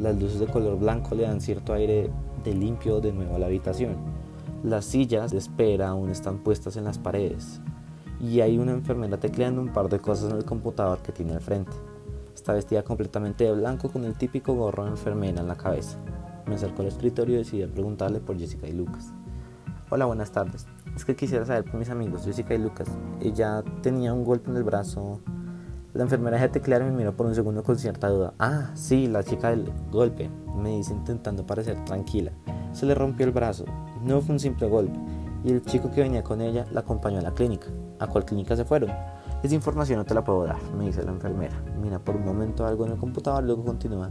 Las 0.00 0.20
luces 0.20 0.40
de 0.40 0.48
color 0.48 0.76
blanco 0.80 1.14
le 1.14 1.22
dan 1.22 1.40
cierto 1.40 1.74
aire 1.74 2.10
de 2.42 2.52
limpio 2.52 3.00
de 3.00 3.12
nuevo 3.12 3.36
a 3.36 3.38
la 3.38 3.46
habitación. 3.46 3.98
Las 4.64 4.84
sillas 4.84 5.30
de 5.30 5.38
espera 5.38 5.90
aún 5.90 6.10
están 6.10 6.38
puestas 6.38 6.76
en 6.76 6.82
las 6.82 6.98
paredes 6.98 7.60
y 8.20 8.40
hay 8.40 8.58
una 8.58 8.72
enfermera 8.72 9.20
tecleando 9.20 9.60
un 9.60 9.72
par 9.72 9.88
de 9.88 10.00
cosas 10.00 10.32
en 10.32 10.38
el 10.38 10.44
computador 10.44 10.98
que 11.02 11.12
tiene 11.12 11.34
al 11.34 11.40
frente. 11.40 11.76
Está 12.34 12.52
vestida 12.52 12.82
completamente 12.82 13.44
de 13.44 13.52
blanco 13.52 13.90
con 13.90 14.04
el 14.04 14.14
típico 14.14 14.54
gorro 14.54 14.84
de 14.84 14.90
enfermera 14.90 15.40
en 15.40 15.48
la 15.48 15.56
cabeza. 15.56 15.98
Me 16.46 16.54
acerco 16.54 16.82
al 16.82 16.88
escritorio 16.88 17.36
y 17.36 17.38
decidí 17.38 17.66
preguntarle 17.66 18.20
por 18.20 18.38
Jessica 18.38 18.66
y 18.66 18.72
Lucas. 18.72 19.12
Hola, 19.90 20.06
buenas 20.06 20.30
tardes. 20.30 20.66
Es 20.94 21.04
que 21.04 21.16
quisiera 21.16 21.44
saber 21.44 21.64
por 21.64 21.74
mis 21.74 21.90
amigos 21.90 22.24
Jessica 22.24 22.54
y 22.54 22.58
Lucas. 22.58 22.88
Ella 23.20 23.62
tenía 23.82 24.14
un 24.14 24.24
golpe 24.24 24.50
en 24.50 24.56
el 24.56 24.62
brazo. 24.62 25.20
La 25.92 26.04
enfermera 26.04 26.38
de 26.38 26.48
teclear 26.48 26.84
me 26.84 26.92
miró 26.92 27.16
por 27.16 27.26
un 27.26 27.34
segundo 27.34 27.64
con 27.64 27.76
cierta 27.76 28.08
duda. 28.08 28.34
Ah, 28.38 28.70
sí, 28.74 29.08
la 29.08 29.24
chica 29.24 29.50
del 29.50 29.72
golpe, 29.90 30.30
me 30.56 30.76
dice 30.76 30.92
intentando 30.92 31.44
parecer 31.44 31.84
tranquila. 31.84 32.32
Se 32.72 32.86
le 32.86 32.94
rompió 32.94 33.26
el 33.26 33.32
brazo. 33.32 33.64
No 34.02 34.20
fue 34.20 34.34
un 34.34 34.40
simple 34.40 34.68
golpe. 34.68 34.98
Y 35.44 35.50
el 35.50 35.62
chico 35.62 35.90
que 35.90 36.02
venía 36.02 36.22
con 36.22 36.40
ella 36.40 36.66
la 36.70 36.80
acompañó 36.80 37.18
a 37.18 37.22
la 37.22 37.34
clínica. 37.34 37.66
¿A 37.98 38.06
cuál 38.06 38.24
clínica 38.24 38.54
se 38.54 38.64
fueron? 38.64 38.90
Esa 39.42 39.54
información 39.54 39.98
no 39.98 40.04
te 40.04 40.14
la 40.14 40.22
puedo 40.22 40.44
dar, 40.44 40.62
me 40.76 40.86
dice 40.86 41.02
la 41.02 41.12
enfermera. 41.12 41.56
Mira 41.80 41.98
por 41.98 42.16
un 42.16 42.24
momento 42.24 42.66
algo 42.66 42.84
en 42.84 42.92
el 42.92 42.98
computador, 42.98 43.42
luego 43.42 43.64
continúa. 43.64 44.10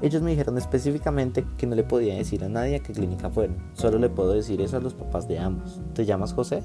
Ellos 0.00 0.22
me 0.22 0.30
dijeron 0.30 0.56
específicamente 0.56 1.44
que 1.58 1.66
no 1.66 1.76
le 1.76 1.84
podía 1.84 2.14
decir 2.14 2.42
a 2.42 2.48
nadie 2.48 2.76
a 2.76 2.78
qué 2.80 2.92
clínica 2.92 3.30
fueron. 3.30 3.58
Solo 3.74 3.98
le 3.98 4.08
puedo 4.08 4.32
decir 4.32 4.60
eso 4.62 4.78
a 4.78 4.80
los 4.80 4.94
papás 4.94 5.28
de 5.28 5.38
ambos. 5.38 5.80
¿Te 5.92 6.06
llamas 6.06 6.32
José? 6.32 6.62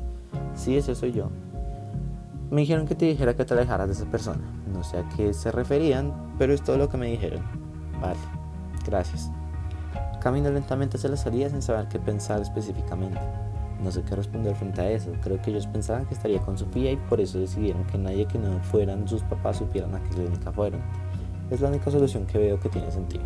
Sí, 0.55 0.77
ese 0.77 0.95
soy 0.95 1.11
yo. 1.11 1.29
Me 2.49 2.61
dijeron 2.61 2.87
que 2.87 2.95
te 2.95 3.05
dijera 3.05 3.35
que 3.35 3.43
te 3.43 3.53
alejaras 3.53 3.87
de 3.87 3.93
esa 3.93 4.05
persona. 4.05 4.41
No 4.73 4.83
sé 4.83 4.97
a 4.97 5.09
qué 5.09 5.33
se 5.33 5.51
referían, 5.51 6.13
pero 6.37 6.53
es 6.53 6.63
todo 6.63 6.77
lo 6.77 6.87
que 6.87 6.97
me 6.97 7.07
dijeron. 7.07 7.43
Vale, 8.01 8.19
gracias. 8.85 9.29
Camino 10.21 10.49
lentamente 10.49 10.95
hacia 10.97 11.09
la 11.09 11.17
salida 11.17 11.49
sin 11.49 11.61
saber 11.61 11.89
qué 11.89 11.99
pensar 11.99 12.41
específicamente. 12.41 13.19
No 13.83 13.91
sé 13.91 14.01
qué 14.03 14.15
responder 14.15 14.55
frente 14.55 14.81
a 14.81 14.89
eso. 14.89 15.11
Creo 15.21 15.41
que 15.41 15.51
ellos 15.51 15.67
pensaban 15.67 16.05
que 16.05 16.13
estaría 16.13 16.39
con 16.39 16.57
Sofía 16.57 16.91
y 16.91 16.97
por 16.97 17.21
eso 17.21 17.39
decidieron 17.39 17.85
que 17.85 17.97
nadie 17.97 18.25
que 18.25 18.39
no 18.39 18.59
fueran 18.63 19.07
sus 19.07 19.21
papás 19.23 19.57
supieran 19.57 19.93
a 19.93 20.03
qué 20.03 20.09
clínica 20.09 20.51
fueron. 20.51 20.81
Es 21.51 21.61
la 21.61 21.69
única 21.69 21.91
solución 21.91 22.25
que 22.25 22.37
veo 22.37 22.59
que 22.59 22.69
tiene 22.69 22.91
sentido. 22.91 23.23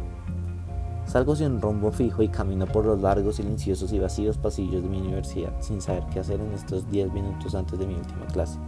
Salgo 1.06 1.36
sin 1.36 1.60
rumbo 1.60 1.92
fijo 1.92 2.22
y 2.24 2.30
camino 2.30 2.66
por 2.66 2.86
los 2.86 3.02
largos, 3.02 3.38
silenciosos 3.38 3.92
y 3.92 4.00
vacíos 4.00 4.38
pasillos 4.38 4.84
de 4.84 4.90
mi 4.90 5.00
universidad 5.00 5.52
sin 5.60 5.82
saber 5.82 6.04
qué 6.14 6.20
hacer 6.20 6.40
en 6.40 6.54
estos 6.54 6.90
10 6.90 7.12
minutos 7.12 7.56
antes 7.56 7.80
de 7.80 7.88
mi 7.88 7.96
última 7.96 8.26
clase. 8.28 8.60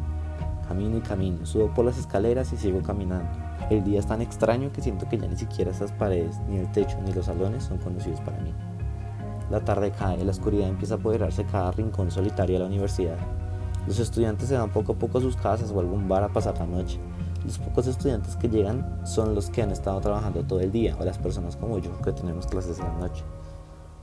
Camino 0.67 0.97
y 0.97 1.01
camino, 1.01 1.45
subo 1.45 1.73
por 1.73 1.86
las 1.86 1.97
escaleras 1.97 2.51
y 2.53 2.57
sigo 2.57 2.81
caminando. 2.81 3.29
El 3.69 3.84
día 3.84 3.99
es 3.99 4.07
tan 4.07 4.21
extraño 4.21 4.71
que 4.73 4.81
siento 4.81 5.07
que 5.07 5.17
ya 5.17 5.27
ni 5.27 5.38
siquiera 5.38 5.71
esas 5.71 5.91
paredes, 5.91 6.39
ni 6.49 6.57
el 6.57 6.71
techo, 6.71 6.97
ni 7.05 7.13
los 7.13 7.25
salones 7.25 7.63
son 7.63 7.77
conocidos 7.77 8.19
para 8.21 8.39
mí. 8.39 8.53
La 9.54 9.64
tarde 9.64 9.91
cae, 9.91 10.26
la 10.26 10.32
oscuridad 10.32 10.68
empieza 10.68 10.95
a 10.95 10.97
apoderarse 10.97 11.45
cada 11.45 11.70
rincón 11.70 12.10
solitario 12.10 12.56
de 12.56 12.62
la 12.62 12.66
universidad. 12.66 13.20
Los 13.86 13.99
estudiantes 13.99 14.49
se 14.49 14.58
van 14.58 14.72
poco 14.72 14.93
a 14.93 14.95
poco 14.95 15.20
a 15.20 15.22
sus 15.22 15.36
casas 15.36 15.70
o 15.70 15.78
a 15.78 15.82
algún 15.82 16.10
bar 16.10 16.24
a 16.24 16.34
pasar 16.34 16.58
la 16.58 16.66
noche. 16.66 16.99
Los 17.45 17.60
pocos 17.60 17.86
estudiantes 17.86 18.36
que 18.36 18.49
llegan 18.49 19.06
son 19.06 19.36
los 19.36 19.51
que 19.51 19.62
han 19.62 19.70
estado 19.70 20.01
trabajando 20.01 20.43
todo 20.43 20.60
el 20.60 20.72
día 20.72 20.97
o 20.99 21.06
las 21.06 21.20
personas 21.20 21.56
como 21.56 21.78
yo 21.78 21.91
que 22.01 22.12
tenemos 22.14 22.47
clases 22.47 22.80
en 22.80 22.86
la 22.86 22.93
noche. 22.97 23.24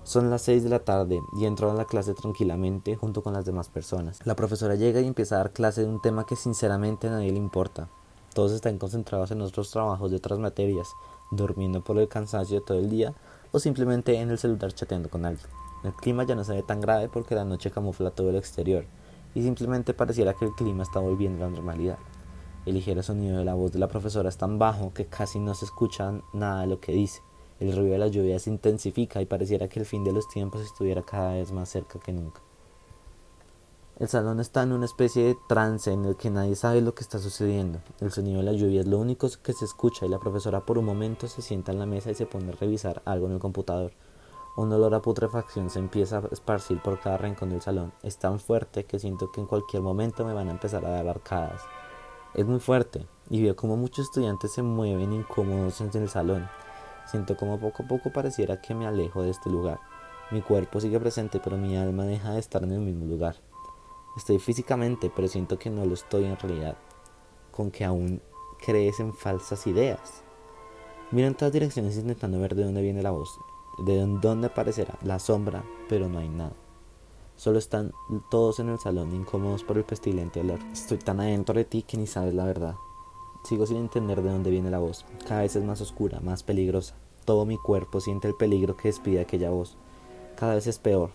Son 0.05 0.30
las 0.30 0.42
6 0.42 0.62
de 0.62 0.70
la 0.70 0.84
tarde 0.84 1.18
y 1.36 1.46
entro 1.46 1.68
a 1.68 1.74
la 1.74 1.84
clase 1.84 2.14
tranquilamente 2.14 2.94
junto 2.94 3.24
con 3.24 3.32
las 3.32 3.44
demás 3.44 3.68
personas. 3.70 4.20
La 4.24 4.36
profesora 4.36 4.76
llega 4.76 5.01
y 5.01 5.09
empieza 5.09 5.34
a 5.34 5.38
dar 5.38 5.53
clase 5.53 5.80
de 5.80 5.88
un 5.88 6.01
tema 6.01 6.26
que 6.26 6.36
sinceramente 6.36 7.09
a 7.09 7.11
nadie 7.11 7.32
le 7.32 7.38
importa. 7.38 7.88
Todos 8.34 8.53
están 8.53 8.78
concentrados 8.78 9.32
en 9.32 9.42
otros 9.42 9.72
trabajos 9.72 10.12
de 10.12 10.18
otras 10.18 10.38
materias, 10.38 10.86
durmiendo 11.32 11.82
por 11.82 11.98
el 11.98 12.07
cansancio 12.07 12.61
de 12.61 12.64
todo 12.64 12.78
el 12.78 12.88
día 12.88 13.14
o 13.53 13.59
simplemente 13.59 14.14
en 14.20 14.30
el 14.30 14.38
celular 14.38 14.72
chateando 14.72 15.09
con 15.09 15.24
alguien. 15.24 15.46
El 15.82 15.92
clima 15.92 16.24
ya 16.24 16.34
no 16.34 16.44
se 16.44 16.55
ve 16.55 16.62
tan 16.62 16.80
grave 16.80 17.09
porque 17.09 17.34
la 17.34 17.44
noche 17.44 17.70
camufla 17.70 18.11
todo 18.11 18.30
el 18.30 18.36
exterior 18.36 18.84
y 19.34 19.42
simplemente 19.42 19.94
pareciera 19.94 20.34
que 20.34 20.44
el 20.44 20.53
clima 20.53 20.82
está 20.82 21.01
volviendo 21.01 21.44
a 21.44 21.48
la 21.48 21.55
normalidad. 21.55 21.98
El 22.66 22.74
ligero 22.74 23.03
sonido 23.03 23.38
de 23.38 23.44
la 23.44 23.55
voz 23.55 23.72
de 23.72 23.78
la 23.78 23.88
profesora 23.88 24.28
es 24.28 24.36
tan 24.36 24.59
bajo 24.59 24.92
que 24.92 25.07
casi 25.07 25.38
no 25.38 25.55
se 25.55 25.64
escucha 25.64 26.12
nada 26.34 26.62
de 26.62 26.66
lo 26.66 26.80
que 26.80 26.92
dice. 26.92 27.22
El 27.59 27.74
ruido 27.74 27.92
de 27.92 27.98
la 27.98 28.09
lluvia 28.09 28.38
se 28.38 28.51
intensifica 28.51 29.22
y 29.22 29.26
pareciera 29.26 29.68
que 29.68 29.80
el 29.80 29.86
fin 29.86 30.05
de 30.05 30.12
los 30.12 30.28
tiempos 30.28 30.61
estuviera 30.61 31.03
cada 31.03 31.34
vez 31.34 31.53
más 31.53 31.68
cerca 31.68 31.98
que 31.98 32.12
nunca. 32.12 32.42
El 34.01 34.09
salón 34.09 34.40
está 34.40 34.62
en 34.62 34.72
una 34.72 34.86
especie 34.86 35.26
de 35.26 35.36
trance 35.46 35.92
en 35.92 36.07
el 36.07 36.16
que 36.16 36.30
nadie 36.30 36.57
sabe 36.57 36.80
lo 36.80 36.94
que 36.94 37.03
está 37.03 37.18
sucediendo. 37.18 37.80
El 38.01 38.11
sonido 38.11 38.38
de 38.38 38.44
la 38.44 38.55
lluvia 38.55 38.80
es 38.80 38.86
lo 38.86 38.96
único 38.96 39.28
que 39.42 39.53
se 39.53 39.66
escucha 39.66 40.07
y 40.07 40.09
la 40.09 40.18
profesora 40.18 40.64
por 40.64 40.78
un 40.78 40.86
momento 40.86 41.28
se 41.28 41.42
sienta 41.42 41.70
en 41.70 41.78
la 41.78 41.84
mesa 41.84 42.11
y 42.11 42.14
se 42.14 42.24
pone 42.24 42.51
a 42.51 42.57
revisar 42.57 43.03
algo 43.05 43.26
en 43.26 43.34
el 43.34 43.38
computador. 43.40 43.92
Un 44.57 44.72
olor 44.72 44.94
a 44.94 45.03
putrefacción 45.03 45.68
se 45.68 45.80
empieza 45.80 46.16
a 46.16 46.28
esparcir 46.32 46.80
por 46.80 46.98
cada 46.98 47.18
rincón 47.18 47.51
del 47.51 47.61
salón. 47.61 47.92
Es 48.03 48.16
tan 48.16 48.40
fuerte 48.40 48.84
que 48.84 48.98
siento 48.98 49.30
que 49.32 49.42
en 49.42 49.46
cualquier 49.46 49.82
momento 49.82 50.24
me 50.24 50.32
van 50.32 50.48
a 50.48 50.53
empezar 50.53 50.82
a 50.86 50.92
dar 50.92 51.07
arcadas. 51.07 51.61
Es 52.32 52.46
muy 52.46 52.59
fuerte 52.59 53.07
y 53.28 53.42
veo 53.42 53.55
como 53.55 53.76
muchos 53.76 54.07
estudiantes 54.07 54.51
se 54.53 54.62
mueven 54.62 55.12
incómodos 55.12 55.78
en 55.82 55.90
el 55.92 56.09
salón. 56.09 56.48
Siento 57.05 57.36
como 57.36 57.61
poco 57.61 57.82
a 57.82 57.86
poco 57.86 58.11
pareciera 58.11 58.62
que 58.62 58.74
me 58.74 58.86
alejo 58.86 59.22
de 59.22 59.28
este 59.28 59.51
lugar. 59.51 59.78
Mi 60.30 60.40
cuerpo 60.40 60.80
sigue 60.80 60.98
presente 60.98 61.38
pero 61.38 61.59
mi 61.59 61.76
alma 61.76 62.07
deja 62.07 62.32
de 62.32 62.40
estar 62.40 62.62
en 62.62 62.72
el 62.72 62.80
mismo 62.80 63.05
lugar. 63.05 63.36
Estoy 64.16 64.38
físicamente, 64.38 65.11
pero 65.14 65.28
siento 65.28 65.58
que 65.58 65.70
no 65.70 65.84
lo 65.84 65.94
estoy 65.94 66.24
en 66.24 66.38
realidad. 66.38 66.76
Con 67.50 67.70
que 67.70 67.84
aún 67.84 68.20
crees 68.64 69.00
en 69.00 69.14
falsas 69.14 69.66
ideas. 69.66 70.22
Miro 71.11 71.26
en 71.26 71.34
todas 71.34 71.52
direcciones 71.52 71.96
intentando 71.96 72.40
ver 72.40 72.54
de 72.54 72.64
dónde 72.64 72.82
viene 72.82 73.02
la 73.02 73.11
voz, 73.11 73.38
de 73.78 73.98
dónde 73.98 74.46
aparecerá 74.46 74.98
la 75.02 75.18
sombra, 75.18 75.64
pero 75.88 76.08
no 76.08 76.18
hay 76.18 76.28
nada. 76.28 76.52
Solo 77.36 77.58
están 77.58 77.92
todos 78.30 78.61
en 78.61 78.68
el 78.68 78.78
salón, 78.78 79.14
incómodos 79.14 79.64
por 79.64 79.78
el 79.78 79.84
pestilente 79.84 80.40
olor. 80.40 80.61
Estoy 80.72 80.98
tan 80.98 81.20
adentro 81.20 81.54
de 81.54 81.64
ti 81.64 81.82
que 81.82 81.96
ni 81.96 82.06
sabes 82.06 82.34
la 82.34 82.44
verdad. 82.44 82.74
Sigo 83.44 83.66
sin 83.66 83.78
entender 83.78 84.22
de 84.22 84.30
dónde 84.30 84.50
viene 84.50 84.70
la 84.70 84.78
voz. 84.78 85.06
Cada 85.26 85.40
vez 85.40 85.56
es 85.56 85.64
más 85.64 85.80
oscura, 85.80 86.20
más 86.20 86.42
peligrosa. 86.42 86.96
Todo 87.24 87.46
mi 87.46 87.56
cuerpo 87.56 88.00
siente 88.00 88.28
el 88.28 88.34
peligro 88.34 88.76
que 88.76 88.88
despide 88.88 89.20
aquella 89.20 89.50
voz. 89.50 89.78
Cada 90.36 90.54
vez 90.54 90.66
es 90.66 90.78
peor. 90.78 91.12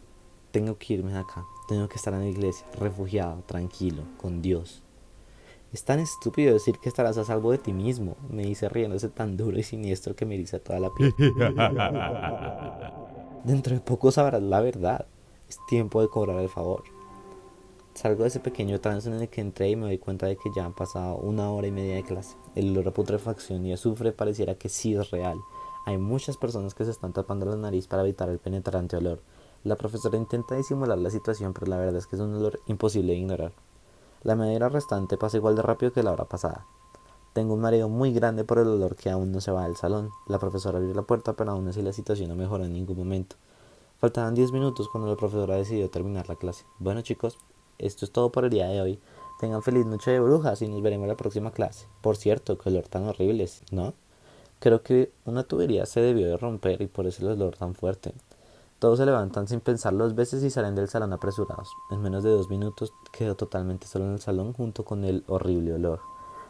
Tengo 0.52 0.78
que 0.78 0.96
irme 0.96 1.14
de 1.14 1.20
acá. 1.20 1.46
Tengo 1.68 1.88
que 1.88 1.96
estar 1.96 2.14
en 2.14 2.22
la 2.22 2.28
iglesia, 2.28 2.66
refugiado, 2.80 3.44
tranquilo, 3.46 4.04
con 4.18 4.42
Dios. 4.42 4.82
Es 5.74 5.84
tan 5.84 6.00
estúpido 6.00 6.54
decir 6.54 6.80
que 6.80 6.90
estarás 6.90 7.18
a 7.18 7.26
salvo 7.26 7.52
de 7.52 7.58
ti 7.58 7.74
mismo, 7.74 8.16
me 8.30 8.44
dice 8.44 8.70
riéndose 8.70 9.10
tan 9.10 9.36
duro 9.36 9.58
y 9.58 9.64
siniestro 9.64 10.16
que 10.16 10.26
me 10.26 10.36
eriza 10.36 10.60
toda 10.60 10.80
la 10.80 10.90
piel. 10.94 11.14
Dentro 13.44 13.76
de 13.76 13.82
poco 13.82 14.12
sabrás 14.12 14.42
la 14.42 14.62
verdad. 14.62 15.06
Es 15.50 15.58
tiempo 15.68 16.02
de 16.02 16.08
cobrar 16.08 16.40
el 16.40 16.50
favor. 16.50 16.84
Salgo 17.94 18.24
de 18.24 18.30
ese 18.30 18.40
pequeño 18.40 18.82
trance 18.82 19.08
en 19.08 19.16
el 19.16 19.30
que 19.30 19.42
entré 19.42 19.70
y 19.70 19.76
me 19.76 19.86
doy 19.86 19.98
cuenta 19.98 20.26
de 20.26 20.36
que 20.36 20.50
ya 20.56 20.66
han 20.66 20.74
pasado 20.74 21.18
una 21.18 21.52
hora 21.52 21.68
y 21.68 21.72
media 21.72 21.96
de 21.96 22.04
clase. 22.04 22.36
El 22.56 22.72
olor 22.72 22.88
a 22.88 22.92
putrefacción 22.92 23.66
y 23.66 23.74
azufre 23.74 24.12
pareciera 24.12 24.56
que 24.56 24.70
sí 24.70 24.96
es 24.96 25.12
real. 25.12 25.38
Hay 25.86 25.98
muchas 25.98 26.38
personas 26.38 26.74
que 26.74 26.86
se 26.86 26.92
están 26.92 27.14
tapando 27.14 27.46
la 27.46 27.56
nariz 27.56 27.88
para 27.88 28.02
evitar 28.02 28.30
el 28.30 28.40
penetrante 28.40 28.98
olor. 28.98 29.22
La 29.66 29.76
profesora 29.76 30.16
intenta 30.16 30.54
disimular 30.54 31.00
la 31.00 31.10
situación, 31.10 31.52
pero 31.52 31.66
la 31.66 31.78
verdad 31.78 31.96
es 31.96 32.06
que 32.06 32.16
es 32.16 32.22
un 32.22 32.36
olor 32.36 32.60
imposible 32.68 33.14
de 33.14 33.18
ignorar. 33.18 33.52
La 34.22 34.36
media 34.36 34.70
restante 34.70 35.18
pasa 35.18 35.38
igual 35.38 35.56
de 35.56 35.64
rápido 35.64 35.92
que 35.92 36.04
la 36.04 36.12
hora 36.12 36.26
pasada. 36.26 36.68
Tengo 37.34 37.56
un 37.56 37.62
mareo 37.62 37.90
muy 37.90 38.14
grande 38.14 38.44
por 38.44 38.60
el 38.60 38.68
olor 38.68 38.96
que 38.96 39.10
aún 39.10 39.32
no 39.32 39.42
se 39.42 39.50
va 39.50 39.64
del 39.64 39.76
salón. 39.76 40.12
La 40.28 40.38
profesora 40.38 40.78
abrió 40.78 40.94
la 40.94 41.02
puerta, 41.02 41.34
pero 41.34 41.50
aún 41.50 41.68
así 41.68 41.82
la 41.82 41.94
situación 41.94 42.30
no 42.30 42.36
mejoró 42.36 42.64
en 42.64 42.74
ningún 42.74 42.96
momento. 42.96 43.38
Faltaban 43.98 44.36
diez 44.36 44.52
minutos 44.52 44.88
cuando 44.88 45.10
la 45.10 45.18
profesora 45.18 45.56
decidió 45.56 45.90
terminar 45.90 46.30
la 46.30 46.36
clase. 46.36 46.64
Bueno 46.78 47.02
chicos, 47.02 47.40
esto 47.80 48.06
es 48.06 48.12
todo 48.12 48.32
por 48.32 48.44
el 48.44 48.52
día 48.52 48.68
de 48.68 48.82
hoy. 48.82 49.00
Tengan 49.40 49.64
feliz 49.64 49.88
noche 49.88 50.12
de 50.12 50.20
brujas 50.20 50.62
y 50.62 50.68
nos 50.68 50.84
veremos 50.84 51.06
en 51.06 51.10
la 51.10 51.18
próxima 51.18 51.50
clase. 51.50 51.88
Por 52.02 52.18
cierto, 52.18 52.60
qué 52.60 52.70
olor 52.70 52.88
tan 52.88 53.08
horrible, 53.08 53.50
¿no? 53.72 53.96
Creo 54.60 54.84
que 54.84 55.12
una 55.26 55.42
tubería 55.42 55.88
se 55.88 56.02
debió 56.02 56.28
de 56.28 56.38
romper 56.38 56.84
y 56.84 56.88
por 56.88 57.08
eso 57.08 57.24
el 57.24 57.42
olor 57.42 57.58
tan 57.58 57.74
fuerte. 57.74 58.14
Todos 58.80 58.98
se 59.00 59.06
levantan 59.06 59.48
sin 59.48 59.62
pensar 59.62 59.96
dos 59.96 60.16
veces 60.16 60.44
y 60.44 60.50
salen 60.50 60.76
del 60.76 60.90
salón 60.90 61.14
apresurados. 61.14 61.70
En 61.92 62.02
menos 62.02 62.24
de 62.24 62.32
dos 62.32 62.50
minutos 62.50 62.94
quedo 63.14 63.36
totalmente 63.36 63.88
solo 63.88 64.06
en 64.06 64.14
el 64.14 64.20
salón 64.20 64.52
junto 64.52 64.84
con 64.84 65.06
el 65.06 65.24
horrible 65.28 65.74
olor. 65.74 66.02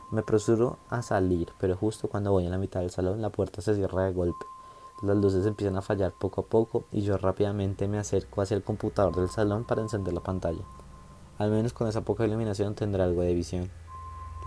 Me 0.09 0.21
apresuro 0.21 0.79
a 0.89 1.03
salir, 1.03 1.49
pero 1.59 1.77
justo 1.77 2.07
cuando 2.07 2.31
voy 2.31 2.45
en 2.45 2.51
la 2.51 2.57
mitad 2.57 2.79
del 2.79 2.89
salón 2.89 3.21
la 3.21 3.29
puerta 3.29 3.61
se 3.61 3.75
cierra 3.75 4.05
de 4.05 4.13
golpe. 4.13 4.45
Las 5.03 5.17
luces 5.17 5.45
empiezan 5.45 5.77
a 5.77 5.83
fallar 5.83 6.13
poco 6.13 6.41
a 6.41 6.45
poco 6.45 6.85
y 6.91 7.01
yo 7.01 7.15
rápidamente 7.17 7.87
me 7.87 7.99
acerco 7.99 8.41
hacia 8.41 8.57
el 8.57 8.63
computador 8.63 9.15
del 9.15 9.29
salón 9.29 9.63
para 9.63 9.83
encender 9.83 10.13
la 10.13 10.23
pantalla. 10.23 10.63
Al 11.37 11.51
menos 11.51 11.73
con 11.73 11.87
esa 11.87 12.01
poca 12.01 12.25
iluminación 12.25 12.73
tendré 12.73 13.03
algo 13.03 13.21
de 13.21 13.35
visión. 13.35 13.69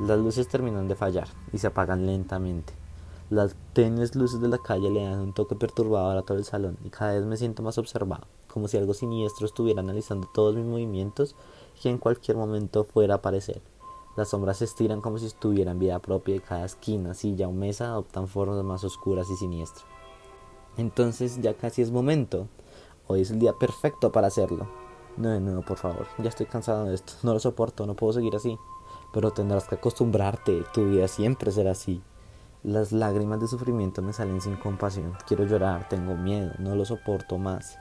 Las 0.01 0.19
luces 0.19 0.49
terminan 0.49 0.89
de 0.89 0.97
fallar 0.97 1.29
y 1.53 1.59
se 1.59 1.69
apagan 1.69 2.07
lentamente. 2.07 2.88
Las 3.31 3.57
tenues 3.75 4.17
luces 4.17 4.41
de 4.41 4.49
la 4.49 4.57
calle 4.57 4.89
le 4.89 5.05
dan 5.05 5.21
un 5.21 5.33
toque 5.35 5.55
perturbador 5.55 6.17
a 6.17 6.23
todo 6.23 6.39
el 6.39 6.47
salón 6.47 6.79
y 6.83 6.89
cada 6.89 7.13
vez 7.13 7.27
me 7.27 7.37
siento 7.37 7.63
más 7.63 7.77
observado, 7.77 8.27
como 8.51 8.69
si 8.69 8.79
algo 8.79 8.95
siniestro 8.95 9.45
estuviera 9.45 9.81
analizando 9.81 10.27
todos 10.33 10.57
mis 10.57 10.65
movimientos 10.65 11.37
y 11.85 11.89
en 11.89 11.99
cualquier 11.99 12.39
momento 12.39 12.85
fuera 12.85 13.15
a 13.15 13.17
aparecer. 13.19 13.61
Las 14.17 14.31
sombras 14.31 14.57
se 14.57 14.65
estiran 14.65 15.03
como 15.03 15.19
si 15.19 15.27
estuvieran 15.27 15.79
vida 15.79 15.99
propia 15.99 16.37
y 16.37 16.41
cada 16.41 16.65
esquina, 16.65 17.13
silla 17.13 17.49
o 17.49 17.53
mesa 17.53 17.89
adoptan 17.89 18.29
formas 18.29 18.65
más 18.65 18.83
oscuras 18.83 19.29
y 19.29 19.37
siniestras. 19.37 19.85
Entonces 20.79 21.39
ya 21.43 21.53
casi 21.53 21.83
es 21.83 21.91
momento. 21.91 22.49
Hoy 23.09 23.21
es 23.21 23.31
el 23.31 23.41
día 23.41 23.53
perfecto 23.53 24.11
para 24.11 24.29
hacerlo. 24.29 24.67
No, 25.19 25.39
nuevo, 25.39 25.63
por 25.63 25.77
favor. 25.77 26.07
Ya 26.19 26.31
estoy 26.31 26.47
cansado 26.47 26.87
de 26.87 26.95
esto. 26.95 27.13
No 27.25 27.35
lo 27.35 27.41
soporto, 27.41 27.85
no 27.85 27.95
puedo 27.95 28.13
seguir 28.15 28.35
así. 28.37 28.57
Pero 29.13 29.33
tendrás 29.33 29.69
que 29.69 29.75
acostumbrarte. 29.75 30.63
Tu 30.73 30.85
vida 30.89 31.09
siempre 31.09 31.51
será 31.51 31.73
así. 31.73 32.01
Las 32.69 32.93
lágrimas 32.93 33.41
de 33.41 33.49
sufrimiento 33.49 34.03
me 34.03 34.13
salen 34.13 34.43
sin 34.43 34.57
compasión. 34.57 35.15
Quiero 35.27 35.47
llorar, 35.47 35.89
tengo 35.89 36.15
miedo, 36.15 36.53
no 36.59 36.75
lo 36.75 36.85
soporto 36.85 37.39
más. 37.39 37.79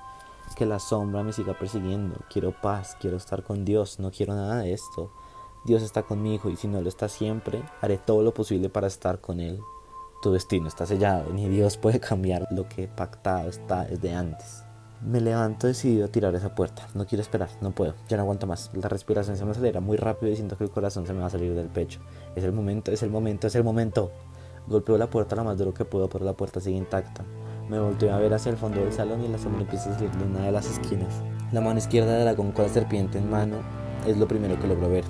Que 0.55 0.65
la 0.65 0.79
sombra 0.79 1.23
me 1.23 1.33
siga 1.33 1.59
persiguiendo. 1.59 2.15
Quiero 2.29 2.53
paz, 2.53 2.95
quiero 2.97 3.17
estar 3.17 3.43
con 3.43 3.65
Dios, 3.65 3.99
no 3.99 4.11
quiero 4.11 4.33
nada 4.33 4.59
de 4.59 4.71
esto. 4.71 5.11
Dios 5.65 5.83
está 5.83 6.03
conmigo 6.03 6.49
y 6.49 6.55
si 6.55 6.69
no 6.69 6.79
lo 6.79 6.87
está 6.87 7.09
siempre, 7.09 7.61
haré 7.81 7.97
todo 7.97 8.21
lo 8.21 8.33
posible 8.33 8.69
para 8.69 8.87
estar 8.87 9.19
con 9.19 9.41
Él. 9.41 9.59
Tu 10.21 10.31
destino 10.31 10.69
está 10.69 10.85
sellado, 10.85 11.33
ni 11.33 11.49
Dios 11.49 11.75
puede 11.75 11.99
cambiar 11.99 12.47
lo 12.49 12.69
que 12.69 12.87
pactado 12.87 13.49
está 13.49 13.83
desde 13.83 14.15
antes. 14.15 14.63
Me 15.01 15.21
levanto 15.21 15.67
decidido 15.67 16.05
a 16.05 16.07
tirar 16.07 16.33
esa 16.33 16.55
puerta. 16.55 16.87
No 16.95 17.05
quiero 17.05 17.21
esperar, 17.21 17.49
no 17.61 17.71
puedo, 17.71 17.93
ya 18.07 18.17
no 18.17 18.23
aguanto 18.23 18.47
más. 18.47 18.71
La 18.73 18.89
respiración 18.89 19.37
se 19.37 19.45
me 19.45 19.51
acelera 19.51 19.79
muy 19.79 19.95
rápido 19.95 20.31
y 20.31 20.35
siento 20.35 20.57
que 20.57 20.63
el 20.63 20.71
corazón 20.71 21.05
se 21.05 21.13
me 21.13 21.19
va 21.19 21.27
a 21.27 21.29
salir 21.29 21.53
del 21.53 21.67
pecho. 21.67 21.99
Es 22.35 22.43
el 22.43 22.51
momento, 22.51 22.91
es 22.91 23.03
el 23.03 23.11
momento, 23.11 23.45
es 23.45 23.55
el 23.55 23.63
momento. 23.63 24.11
Golpeo 24.67 24.97
la 24.97 25.09
puerta 25.09 25.35
lo 25.37 25.45
más 25.45 25.57
duro 25.57 25.73
que 25.73 25.85
puedo, 25.85 26.09
pero 26.09 26.25
la 26.25 26.33
puerta 26.33 26.59
sigue 26.59 26.75
intacta. 26.75 27.23
Me 27.69 27.79
volteo 27.79 28.13
a 28.13 28.19
ver 28.19 28.33
hacia 28.33 28.49
el 28.49 28.57
fondo 28.57 28.81
del 28.81 28.91
salón 28.91 29.23
y 29.23 29.29
la 29.29 29.37
sombra 29.37 29.61
empieza 29.61 29.89
a 29.89 29.95
salir 29.95 30.11
de 30.11 30.25
una 30.25 30.41
de 30.41 30.51
las 30.51 30.69
esquinas. 30.69 31.21
La 31.53 31.61
mano 31.61 31.79
izquierda 31.79 32.11
de 32.13 32.23
dragón 32.23 32.51
con 32.51 32.65
la 32.65 32.73
serpiente 32.73 33.17
en 33.17 33.29
mano 33.29 33.57
es 34.05 34.17
lo 34.17 34.27
primero 34.27 34.59
que 34.59 34.67
logro 34.67 34.89
ver. 34.89 35.05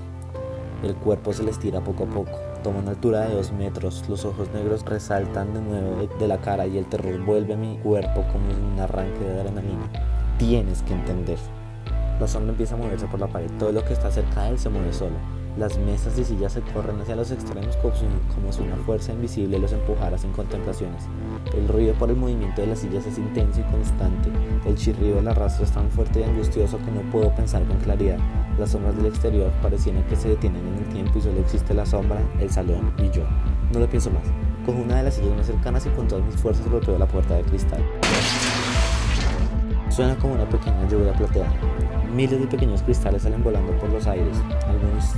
El 0.84 0.96
cuerpo 0.96 1.34
se 1.34 1.42
le 1.42 1.50
estira 1.50 1.84
poco 1.84 2.04
a 2.04 2.08
poco. 2.08 2.38
Toma 2.64 2.80
una 2.80 2.92
altura 2.92 3.22
de 3.22 3.34
dos 3.34 3.52
metros, 3.52 4.08
los 4.08 4.26
ojos 4.26 4.48
negros 4.54 4.86
resaltan 4.86 5.56
de 5.56 5.62
nuevo 5.62 6.08
de 6.20 6.28
la 6.28 6.38
cara 6.38 6.68
y 6.68 6.78
el 6.78 6.86
terror 6.86 7.20
vuelve 7.26 7.56
a 7.56 7.58
mi 7.58 7.80
cuerpo 7.80 8.24
como 8.32 8.46
un 8.46 8.80
arranque 8.80 9.24
de 9.24 9.40
adrenalina. 9.40 9.90
Tienes 10.38 10.84
que 10.84 10.94
entender. 10.94 11.40
La 12.20 12.28
sombra 12.28 12.52
empieza 12.52 12.76
a 12.76 12.78
moverse 12.78 13.08
por 13.08 13.20
la 13.20 13.28
pared, 13.28 13.50
todo 13.58 13.72
lo 13.72 13.84
que 13.84 13.94
está 13.94 14.12
cerca 14.12 14.44
de 14.44 14.50
él 14.52 14.60
se 14.60 14.70
mueve 14.70 14.94
solo. 14.94 15.16
Las 15.58 15.76
mesas 15.80 16.20
y 16.20 16.24
sillas 16.24 16.54
se 16.54 16.62
corren 16.62 17.02
hacia 17.02 17.16
los 17.16 17.32
extremos 17.32 17.76
como 17.78 18.54
si, 18.54 18.62
una 18.62 18.76
fuerza 18.76 19.12
invisible 19.12 19.58
los 19.58 19.74
empujara 19.74 20.16
sin 20.16 20.32
contemplaciones. 20.32 21.06
El 21.56 21.68
ruido 21.68 21.96
por 21.96 22.12
el 22.12 22.16
movimiento 22.16 22.62
de 22.62 22.68
las 22.68 22.80
sillas 22.80 23.08
es 23.08 23.18
intenso 23.18 23.62
y 23.62 23.64
constante. 23.72 24.30
El 24.68 24.76
chirrido 24.76 25.16
del 25.16 25.28
arrastro 25.28 25.66
es 25.66 25.72
tan 25.72 25.90
fuerte 25.90 26.20
y 26.20 26.24
angustioso 26.24 26.78
que 26.78 26.92
no 26.92 27.02
puedo 27.12 27.34
pensar 27.34 27.64
con 27.64 27.78
claridad. 27.78 28.20
Las 28.60 28.72
sombras 28.72 28.96
del 28.98 29.08
exterior 29.08 29.52
parecieran 29.64 30.04
que 30.04 30.16
se 30.16 30.30
detienen 30.30 30.62
en 30.68 30.76
el 30.76 30.90
tiempo 30.90 31.18
y 31.18 31.22
solo 31.22 31.40
existe 31.40 31.74
la 31.74 31.88
sombra, 31.88 32.22
el 32.40 32.52
salón 32.52 32.94
y 33.00 33.10
yo. 33.10 33.24
No 33.74 33.80
lo 33.80 33.90
pienso 33.90 34.12
más. 34.12 34.24
Cojo 34.64 34.78
una 34.78 34.98
de 34.98 35.04
las 35.04 35.16
sillas 35.16 35.36
más 35.36 35.48
cercanas 35.48 35.88
y 35.88 35.90
con 35.90 36.08
todas 36.08 36.24
mis 36.24 36.36
fuerzas 36.36 36.70
golpeo 36.70 37.00
la 37.00 37.08
puerta 37.08 37.34
de 37.34 37.42
cristal. 37.42 37.84
Suena 39.98 40.16
como 40.16 40.36
una 40.36 40.48
pequeña 40.48 40.88
lluvia 40.88 41.12
plateada. 41.12 41.52
Miles 42.14 42.40
de 42.40 42.46
pequeños 42.46 42.84
cristales 42.84 43.24
salen 43.24 43.44
volando 43.44 43.72
por 43.80 43.90
los 43.90 44.06
aires. 44.06 44.38
Algunos 44.68 45.16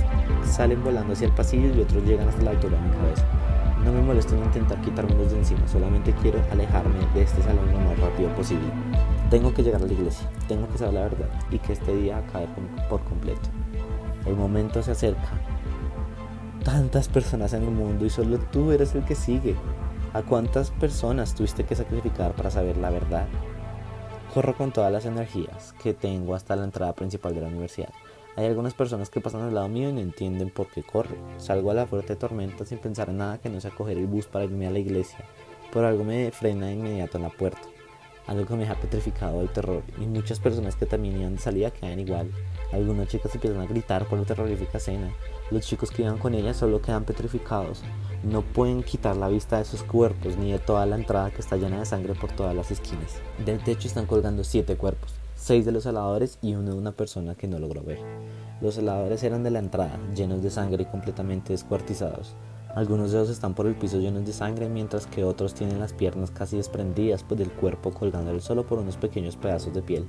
salen 0.50 0.82
volando 0.82 1.12
hacia 1.12 1.26
el 1.26 1.34
pasillo 1.34 1.68
y 1.76 1.82
otros 1.82 2.02
llegan 2.02 2.26
hasta 2.26 2.40
la 2.40 2.52
altura 2.52 2.78
de 2.78 2.88
mi 2.88 2.96
cabeza. 2.96 3.26
No 3.84 3.92
me 3.92 4.00
molesto 4.00 4.34
en 4.34 4.42
intentar 4.42 4.80
quitármelos 4.80 5.32
de 5.32 5.38
encima, 5.40 5.68
solamente 5.68 6.14
quiero 6.22 6.40
alejarme 6.50 6.94
de 7.12 7.20
este 7.20 7.42
salón 7.42 7.70
lo 7.70 7.78
más 7.78 7.98
rápido 7.98 8.34
posible. 8.34 8.68
Tengo 9.28 9.52
que 9.52 9.62
llegar 9.62 9.82
a 9.82 9.86
la 9.86 9.92
iglesia, 9.92 10.26
tengo 10.48 10.66
que 10.66 10.78
saber 10.78 10.94
la 10.94 11.00
verdad 11.02 11.28
y 11.50 11.58
que 11.58 11.74
este 11.74 11.94
día 11.94 12.16
acabe 12.16 12.48
por 12.88 13.04
completo. 13.04 13.50
El 14.24 14.34
momento 14.34 14.82
se 14.82 14.92
acerca. 14.92 15.28
Tantas 16.64 17.06
personas 17.08 17.52
en 17.52 17.64
el 17.64 17.70
mundo 17.70 18.06
y 18.06 18.08
solo 18.08 18.38
tú 18.38 18.72
eres 18.72 18.94
el 18.94 19.04
que 19.04 19.14
sigue. 19.14 19.56
¿A 20.14 20.22
cuántas 20.22 20.70
personas 20.70 21.34
tuviste 21.34 21.64
que 21.64 21.76
sacrificar 21.76 22.32
para 22.32 22.50
saber 22.50 22.78
la 22.78 22.88
verdad? 22.88 23.26
Corro 24.32 24.56
con 24.56 24.70
todas 24.70 24.92
las 24.92 25.06
energías 25.06 25.74
que 25.82 25.92
tengo 25.92 26.36
hasta 26.36 26.54
la 26.54 26.62
entrada 26.62 26.92
principal 26.94 27.34
de 27.34 27.40
la 27.40 27.48
universidad. 27.48 27.92
Hay 28.36 28.46
algunas 28.46 28.74
personas 28.74 29.10
que 29.10 29.20
pasan 29.20 29.40
al 29.40 29.54
lado 29.54 29.68
mío 29.68 29.88
y 29.88 29.92
no 29.92 29.98
entienden 29.98 30.50
por 30.50 30.68
qué 30.68 30.84
corro. 30.84 31.16
Salgo 31.38 31.72
a 31.72 31.74
la 31.74 31.88
fuerte 31.88 32.14
tormenta 32.14 32.64
sin 32.64 32.78
pensar 32.78 33.08
en 33.08 33.16
nada 33.16 33.38
que 33.38 33.48
no 33.48 33.60
sea 33.60 33.72
coger 33.72 33.98
el 33.98 34.06
bus 34.06 34.26
para 34.26 34.44
irme 34.44 34.68
a 34.68 34.70
la 34.70 34.78
iglesia, 34.78 35.24
pero 35.72 35.88
algo 35.88 36.04
me 36.04 36.30
frena 36.30 36.66
de 36.66 36.74
inmediato 36.74 37.16
en 37.16 37.24
la 37.24 37.30
puerta. 37.30 37.62
Algo 38.28 38.46
que 38.46 38.54
me 38.54 38.60
deja 38.60 38.76
petrificado 38.76 39.38
del 39.38 39.48
terror 39.48 39.82
y 39.98 40.06
muchas 40.06 40.38
personas 40.38 40.76
que 40.76 40.86
también 40.86 41.20
iban 41.20 41.34
de 41.34 41.42
salida 41.42 41.72
quedan 41.72 41.98
igual. 41.98 42.30
Algunas 42.72 43.08
chicas 43.08 43.34
empiezan 43.34 43.60
a 43.60 43.66
gritar 43.66 44.06
por 44.06 44.20
la 44.20 44.24
terrorífica 44.24 44.78
escena. 44.78 45.10
Los 45.50 45.66
chicos 45.66 45.90
que 45.90 46.02
iban 46.02 46.18
con 46.18 46.34
ellas 46.34 46.56
solo 46.56 46.80
quedan 46.80 47.04
petrificados. 47.04 47.82
No 48.22 48.42
pueden 48.42 48.82
quitar 48.82 49.16
la 49.16 49.28
vista 49.28 49.56
de 49.56 49.64
sus 49.64 49.82
cuerpos 49.82 50.36
ni 50.36 50.52
de 50.52 50.58
toda 50.58 50.84
la 50.84 50.96
entrada 50.96 51.30
que 51.30 51.40
está 51.40 51.56
llena 51.56 51.78
de 51.78 51.86
sangre 51.86 52.14
por 52.14 52.30
todas 52.30 52.54
las 52.54 52.70
esquinas. 52.70 53.14
Del 53.46 53.64
techo 53.64 53.88
están 53.88 54.04
colgando 54.04 54.44
siete 54.44 54.76
cuerpos, 54.76 55.14
seis 55.36 55.64
de 55.64 55.72
los 55.72 55.86
heladores 55.86 56.38
y 56.42 56.54
uno 56.54 56.72
de 56.72 56.78
una 56.78 56.92
persona 56.92 57.34
que 57.34 57.48
no 57.48 57.58
logró 57.58 57.82
ver. 57.82 57.98
Los 58.60 58.76
heladores 58.76 59.22
eran 59.22 59.42
de 59.42 59.50
la 59.50 59.60
entrada, 59.60 59.98
llenos 60.14 60.42
de 60.42 60.50
sangre 60.50 60.82
y 60.82 60.86
completamente 60.86 61.54
descuartizados. 61.54 62.34
Algunos 62.74 63.10
de 63.10 63.18
ellos 63.18 63.30
están 63.30 63.54
por 63.54 63.66
el 63.66 63.74
piso 63.74 63.98
llenos 63.98 64.26
de 64.26 64.32
sangre, 64.34 64.68
mientras 64.68 65.06
que 65.06 65.24
otros 65.24 65.54
tienen 65.54 65.80
las 65.80 65.94
piernas 65.94 66.30
casi 66.30 66.58
desprendidas 66.58 67.24
pues 67.24 67.38
del 67.38 67.50
cuerpo 67.50 67.90
colgándole 67.90 68.40
solo 68.40 68.66
por 68.66 68.78
unos 68.78 68.98
pequeños 68.98 69.36
pedazos 69.36 69.72
de 69.72 69.82
piel. 69.82 70.06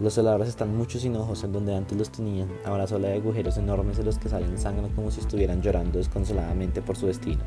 Los 0.00 0.18
heladores 0.18 0.48
están 0.48 0.76
mucho 0.76 0.98
sin 0.98 1.14
ojos 1.14 1.44
en 1.44 1.52
donde 1.52 1.72
antes 1.72 1.96
los 1.96 2.10
tenían, 2.10 2.48
ahora 2.64 2.88
solo 2.88 3.06
hay 3.06 3.18
agujeros 3.18 3.56
enormes 3.58 3.96
en 4.00 4.06
los 4.06 4.18
que 4.18 4.28
salen 4.28 4.58
sangre 4.58 4.90
como 4.92 5.12
si 5.12 5.20
estuvieran 5.20 5.62
llorando 5.62 5.98
desconsoladamente 5.98 6.82
por 6.82 6.96
su 6.96 7.06
destino. 7.06 7.40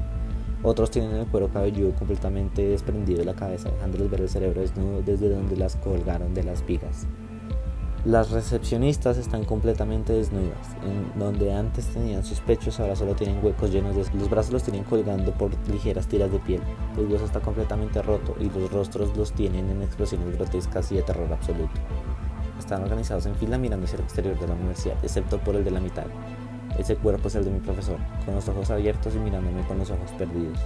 Otros 0.64 0.90
tienen 0.90 1.14
el 1.16 1.28
cuero 1.28 1.50
cabelludo 1.50 1.94
completamente 1.96 2.66
desprendido 2.70 3.20
de 3.20 3.26
la 3.26 3.36
cabeza, 3.36 3.70
dejándoles 3.70 4.10
ver 4.10 4.22
el 4.22 4.30
cerebro 4.30 4.62
desnudo 4.62 5.02
desde 5.02 5.30
donde 5.30 5.58
las 5.58 5.76
colgaron 5.76 6.34
de 6.34 6.44
las 6.44 6.66
vigas. 6.66 7.06
Las 8.06 8.32
recepcionistas 8.32 9.18
están 9.18 9.44
completamente 9.44 10.14
desnudas, 10.14 10.78
en 10.86 11.20
donde 11.20 11.54
antes 11.54 11.88
tenían 11.88 12.24
sus 12.24 12.40
pechos, 12.40 12.80
ahora 12.80 12.96
solo 12.96 13.14
tienen 13.14 13.44
huecos 13.44 13.72
llenos 13.72 13.94
de... 13.94 14.18
Los 14.18 14.30
brazos 14.30 14.54
los 14.54 14.64
tienen 14.64 14.86
colgando 14.86 15.34
por 15.34 15.52
ligeras 15.68 16.08
tiras 16.08 16.32
de 16.32 16.40
piel, 16.40 16.62
el 16.98 17.08
hueso 17.08 17.26
está 17.26 17.42
completamente 17.42 18.02
roto 18.02 18.36
y 18.40 18.46
los 18.46 18.72
rostros 18.72 19.18
los 19.18 19.34
tienen 19.34 19.70
en 19.70 19.82
explosiones 19.82 20.34
grotescas 20.38 20.90
y 20.94 20.96
de 20.96 21.02
terror 21.02 21.32
absoluto. 21.34 21.74
Están 22.68 22.84
organizados 22.84 23.26
en 23.28 23.36
fila 23.36 23.58
mirando 23.58 23.86
hacia 23.86 23.96
el 23.96 24.04
exterior 24.04 24.38
de 24.38 24.46
la 24.46 24.54
universidad, 24.54 24.98
excepto 25.02 25.40
por 25.40 25.56
el 25.56 25.64
de 25.64 25.72
la 25.72 25.80
mitad. 25.80 26.04
Ese 26.78 26.98
cuerpo 26.98 27.30
es 27.30 27.36
el 27.36 27.46
de 27.46 27.52
mi 27.52 27.62
profesor, 27.62 27.96
con 28.26 28.36
los 28.36 28.50
ojos 28.50 28.70
abiertos 28.72 29.16
y 29.16 29.20
mirándome 29.20 29.66
con 29.66 29.78
los 29.78 29.90
ojos 29.90 30.12
perdidos. 30.18 30.60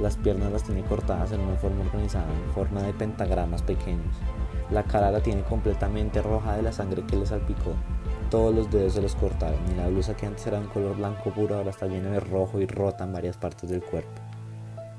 Las 0.00 0.16
piernas 0.16 0.50
las 0.50 0.64
tiene 0.64 0.82
cortadas 0.82 1.30
en 1.30 1.38
una 1.38 1.54
forma 1.54 1.82
organizada, 1.82 2.26
en 2.26 2.52
forma 2.54 2.82
de 2.82 2.92
pentagramas 2.92 3.62
pequeños. 3.62 4.16
La 4.72 4.82
cara 4.82 5.12
la 5.12 5.20
tiene 5.20 5.42
completamente 5.42 6.22
roja 6.22 6.56
de 6.56 6.62
la 6.62 6.72
sangre 6.72 7.04
que 7.06 7.14
le 7.14 7.24
salpicó. 7.24 7.70
Todos 8.32 8.52
los 8.52 8.68
dedos 8.72 8.94
se 8.94 9.02
los 9.02 9.14
cortaron 9.14 9.60
y 9.70 9.76
la 9.76 9.86
blusa 9.86 10.16
que 10.16 10.26
antes 10.26 10.44
era 10.48 10.58
de 10.58 10.64
un 10.64 10.72
color 10.72 10.96
blanco 10.96 11.30
puro 11.30 11.54
ahora 11.54 11.70
está 11.70 11.86
llena 11.86 12.10
de 12.10 12.18
rojo 12.18 12.58
y 12.58 12.66
rota 12.66 13.04
en 13.04 13.12
varias 13.12 13.36
partes 13.36 13.70
del 13.70 13.84
cuerpo. 13.84 14.20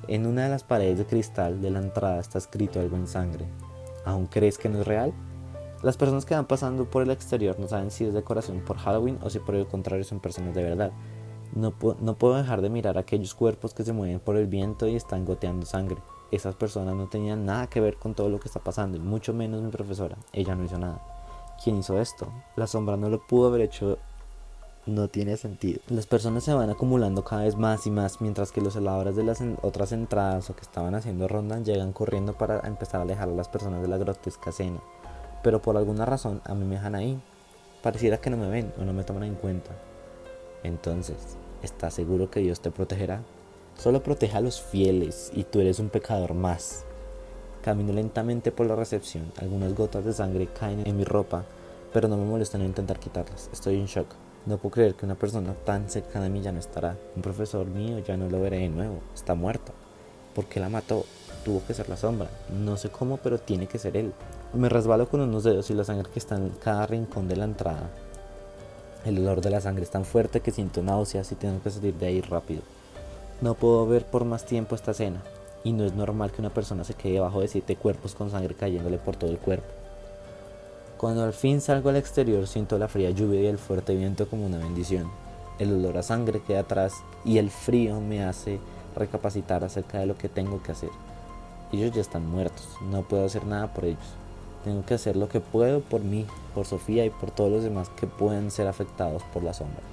En 0.08 0.26
una 0.26 0.44
de 0.44 0.50
las 0.52 0.64
paredes 0.64 1.00
de 1.00 1.06
cristal 1.06 1.62
de 1.62 1.72
la 1.72 1.80
entrada 1.80 2.22
está 2.22 2.38
escrito 2.38 2.80
algo 2.80 2.96
en 2.96 3.08
sangre. 3.08 3.44
¿Aún 4.06 4.28
crees 4.28 4.58
que 4.58 4.70
no 4.70 4.80
es 4.80 4.88
real? 4.88 5.14
Las 5.86 5.98
personas 5.98 6.26
que 6.26 6.34
van 6.34 6.48
pasando 6.48 6.86
por 6.86 7.04
el 7.04 7.12
exterior 7.12 7.60
no 7.60 7.68
saben 7.68 7.92
si 7.92 8.06
es 8.06 8.14
decoración 8.16 8.62
por 8.62 8.78
Halloween 8.78 9.20
o 9.22 9.30
si 9.30 9.38
por 9.38 9.54
el 9.54 9.68
contrario 9.68 10.04
son 10.04 10.20
personas 10.20 10.56
de 10.56 10.64
verdad. 10.64 10.92
No, 11.54 11.70
puedo 11.74 12.34
dejar 12.34 12.64
de 12.64 12.72
mirar 12.72 12.98
aquellos 12.98 13.36
cuerpos 13.36 13.76
que 13.76 13.84
se 13.84 13.94
mueven 13.94 14.20
por 14.20 14.36
el 14.36 14.48
viento 14.48 14.88
y 14.88 14.96
están 14.96 15.26
goteando 15.26 15.68
sangre. 15.68 15.98
Esas 16.32 16.56
personas 16.56 16.96
no 16.96 17.08
tenían 17.08 17.46
nada 17.46 17.68
que 17.68 17.82
ver 17.82 17.98
con 17.98 18.16
todo 18.16 18.30
lo 18.30 18.40
que 18.40 18.48
está 18.48 18.60
pasando, 18.60 18.98
y 18.98 19.00
mucho 19.00 19.32
menos 19.32 19.62
mi 19.62 19.70
profesora. 19.70 20.18
Ella 20.34 20.56
no 20.56 20.64
hizo 20.64 20.80
nada. 20.80 21.00
¿Quién 21.64 21.78
hizo 21.78 22.00
esto? 22.00 22.34
La 22.56 22.66
sombra 22.66 22.98
no 22.98 23.08
lo 23.08 23.22
pudo 23.22 23.50
haber 23.50 23.62
hecho 23.62 24.00
no 24.88 25.08
tiene 25.08 25.38
sentido. 25.38 25.82
Las 25.88 26.08
personas 26.08 26.44
se 26.44 26.54
van 26.54 26.72
acumulando 26.72 27.24
cada 27.24 27.44
vez 27.44 27.56
más 27.56 27.86
y 27.86 27.92
más, 27.92 28.22
mientras 28.22 28.52
que 28.52 28.62
los 28.62 28.74
celadores 28.74 29.16
de 29.16 29.24
las 29.24 29.40
otras 29.62 29.92
entradas 29.92 30.50
o 30.50 30.56
que 30.56 30.62
estaban 30.62 30.96
haciendo 30.96 31.28
ronda 31.28 31.60
llegan 31.60 31.94
corriendo 31.94 32.34
para 32.34 32.60
empezar 32.68 33.02
a 33.02 33.04
alejar 33.04 33.30
a 33.30 33.34
las 33.34 33.50
personas 33.50 33.84
de 33.84 33.88
la 33.88 33.98
grotesca 33.98 34.50
escena. 34.50 34.80
Pero 35.46 35.62
por 35.62 35.78
alguna 35.78 36.06
razón 36.06 36.42
a 36.44 36.56
mí 36.56 36.66
me 36.66 36.74
dejan 36.74 36.96
ahí. 36.96 37.22
Pareciera 37.84 38.18
que 38.18 38.32
no 38.32 38.38
me 38.38 38.50
ven 38.50 38.74
o 38.80 38.84
no 38.84 38.94
me 38.94 39.04
toman 39.04 39.26
en 39.26 39.36
cuenta. 39.36 39.70
Entonces, 40.64 41.38
¿estás 41.62 41.94
seguro 41.94 42.32
que 42.32 42.40
Dios 42.40 42.62
te 42.62 42.72
protegerá? 42.72 43.22
Solo 43.78 44.02
protege 44.02 44.36
a 44.36 44.42
los 44.42 44.60
fieles 44.60 45.32
y 45.36 45.44
tú 45.44 45.60
eres 45.60 45.78
un 45.78 45.90
pecador 45.90 46.34
más. 46.34 46.84
Camino 47.62 47.94
lentamente 47.94 48.52
por 48.52 48.66
la 48.66 48.76
recepción. 48.76 49.32
Algunas 49.38 49.76
gotas 49.76 50.04
de 50.04 50.14
sangre 50.14 50.48
caen 50.48 50.82
en 50.84 50.98
mi 50.98 51.04
ropa, 51.04 51.44
pero 51.94 52.08
no 52.08 52.18
me 52.18 52.26
molesta 52.26 52.58
no 52.58 52.66
intentar 52.66 52.98
quitarlas. 52.98 53.48
Estoy 53.54 53.76
en 53.76 53.86
shock. 53.86 54.08
No 54.48 54.58
puedo 54.58 54.74
creer 54.74 54.96
que 54.96 55.06
una 55.06 55.14
persona 55.14 55.54
tan 55.64 55.92
cercana 55.92 56.26
a 56.26 56.30
mí 56.30 56.42
ya 56.42 56.54
no 56.54 56.58
estará. 56.58 56.98
Un 57.16 57.22
profesor 57.22 57.68
mío 57.68 58.00
ya 58.00 58.18
no 58.18 58.32
lo 58.32 58.42
veré 58.42 58.62
de 58.62 58.70
nuevo. 58.70 58.98
Está 59.14 59.36
muerto. 59.36 59.74
¿Por 60.34 60.46
qué 60.46 60.60
la 60.60 60.70
mató? 60.70 61.06
Tuvo 61.44 61.64
que 61.68 61.76
ser 61.76 61.88
la 61.88 61.98
sombra. 61.98 62.32
No 62.50 62.78
sé 62.78 62.90
cómo, 62.90 63.18
pero 63.18 63.38
tiene 63.38 63.68
que 63.68 63.78
ser 63.78 63.96
él. 63.96 64.12
Me 64.56 64.70
resbalo 64.70 65.10
con 65.10 65.20
unos 65.20 65.44
dedos 65.44 65.70
y 65.70 65.74
la 65.74 65.84
sangre 65.84 66.10
que 66.10 66.20
está 66.20 66.38
en 66.38 66.50
cada 66.64 66.88
rincón 66.88 67.28
de 67.28 67.36
la 67.36 67.44
entrada. 67.44 67.90
El 69.04 69.20
olor 69.20 69.42
de 69.42 69.50
la 69.50 69.60
sangre 69.60 69.84
es 69.84 69.90
tan 69.90 70.06
fuerte 70.06 70.40
que 70.40 70.52
siento 70.52 70.82
náuseas 70.82 71.30
y 71.34 71.36
tengo 71.36 71.62
que 71.62 71.70
salir 71.70 71.94
de 71.96 72.08
ahí 72.08 72.22
rápido. 72.22 72.62
No 73.42 73.56
puedo 73.56 73.86
ver 73.86 74.06
por 74.06 74.24
más 74.24 74.46
tiempo 74.46 74.74
esta 74.74 74.92
escena. 74.92 75.22
Y 75.66 75.74
no 75.74 75.84
es 75.84 75.94
normal 75.94 76.32
que 76.32 76.40
una 76.40 76.54
persona 76.54 76.86
se 76.86 76.94
quede 76.94 77.16
debajo 77.16 77.42
de 77.42 77.50
siete 77.50 77.76
cuerpos 77.76 78.16
con 78.16 78.32
sangre 78.32 78.56
cayéndole 78.56 78.98
por 78.98 79.18
todo 79.18 79.30
el 79.30 79.40
cuerpo. 79.40 79.68
Cuando 80.98 81.26
al 81.26 81.34
fin 81.34 81.60
salgo 81.60 81.90
al 81.90 81.98
exterior 81.98 82.48
siento 82.48 82.78
la 82.78 82.88
fría 82.88 83.10
lluvia 83.10 83.42
y 83.42 83.48
el 83.48 83.58
fuerte 83.58 83.94
viento 83.94 84.26
como 84.30 84.46
una 84.46 84.60
bendición. 84.60 85.12
El 85.60 85.74
olor 85.74 85.98
a 85.98 86.04
sangre 86.04 86.42
queda 86.42 86.62
atrás 86.62 86.94
y 87.26 87.40
el 87.40 87.50
frío 87.50 88.00
me 88.00 88.24
hace 88.24 88.62
recapacitar 88.96 89.66
acerca 89.66 90.00
de 90.00 90.06
lo 90.06 90.18
que 90.18 90.30
tengo 90.30 90.64
que 90.64 90.72
hacer. 90.72 90.92
Ellos 91.74 91.92
ya 91.94 92.00
están 92.00 92.26
muertos, 92.26 92.66
no 92.90 93.02
puedo 93.02 93.26
hacer 93.26 93.46
nada 93.46 93.74
por 93.74 93.84
ellos. 93.84 94.25
Tengo 94.66 94.84
que 94.84 94.96
hacer 94.96 95.16
lo 95.16 95.30
que 95.30 95.42
puedo 95.42 95.82
por 95.82 96.02
mí, 96.02 96.26
por 96.56 96.66
Sofía 96.66 97.06
y 97.06 97.12
por 97.12 97.30
todos 97.30 97.52
los 97.52 97.64
demás 97.64 97.90
que 97.90 98.08
pueden 98.08 98.50
ser 98.50 98.68
afectados 98.68 99.22
por 99.32 99.44
la 99.44 99.54
sombra. 99.54 99.84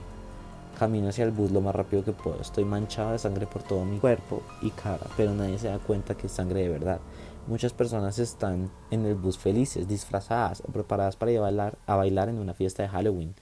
Camino 0.78 1.10
hacia 1.10 1.24
el 1.24 1.30
bus 1.30 1.50
lo 1.50 1.60
más 1.60 1.74
rápido 1.74 2.02
que 2.02 2.12
puedo. 2.12 2.40
Estoy 2.40 2.64
manchado 2.64 3.12
de 3.12 3.18
sangre 3.18 3.46
por 3.46 3.62
todo 3.62 3.84
mi 3.84 3.98
cuerpo 3.98 4.40
y 4.62 4.70
cara, 4.70 5.06
pero 5.14 5.34
nadie 5.34 5.58
se 5.58 5.68
da 5.68 5.78
cuenta 5.78 6.14
que 6.14 6.26
es 6.26 6.32
sangre 6.32 6.62
de 6.62 6.70
verdad. 6.70 7.00
Muchas 7.46 7.74
personas 7.74 8.18
están 8.18 8.70
en 8.90 9.04
el 9.04 9.14
bus 9.14 9.36
felices, 9.36 9.86
disfrazadas 9.86 10.62
o 10.66 10.72
preparadas 10.72 11.16
para 11.16 11.32
ir 11.32 11.38
a 11.38 11.42
bailar, 11.42 11.76
a 11.86 11.96
bailar 11.96 12.30
en 12.30 12.38
una 12.38 12.54
fiesta 12.54 12.82
de 12.82 12.88
Halloween. 12.88 13.34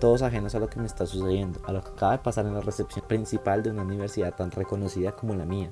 Todos 0.00 0.22
ajenos 0.22 0.56
a 0.56 0.58
lo 0.58 0.68
que 0.68 0.80
me 0.80 0.86
está 0.86 1.06
sucediendo, 1.06 1.60
a 1.64 1.70
lo 1.70 1.80
que 1.80 1.90
acaba 1.90 2.12
de 2.12 2.24
pasar 2.24 2.44
en 2.46 2.54
la 2.54 2.60
recepción 2.60 3.06
principal 3.06 3.62
de 3.62 3.70
una 3.70 3.82
universidad 3.82 4.34
tan 4.34 4.50
reconocida 4.50 5.12
como 5.12 5.36
la 5.36 5.44
mía. 5.44 5.70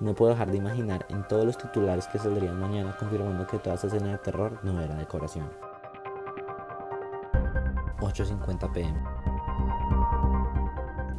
No 0.00 0.14
puedo 0.14 0.32
dejar 0.32 0.50
de 0.50 0.56
imaginar 0.56 1.06
en 1.08 1.26
todos 1.28 1.44
los 1.44 1.58
titulares 1.58 2.06
que 2.08 2.18
saldrían 2.18 2.58
mañana 2.58 2.96
confirmando 2.98 3.46
que 3.46 3.58
toda 3.58 3.76
esa 3.76 3.86
escena 3.86 4.12
de 4.12 4.18
terror 4.18 4.58
no 4.62 4.80
era 4.80 4.96
decoración. 4.96 5.48
8.50 8.00 8.72
pm. 8.72 8.98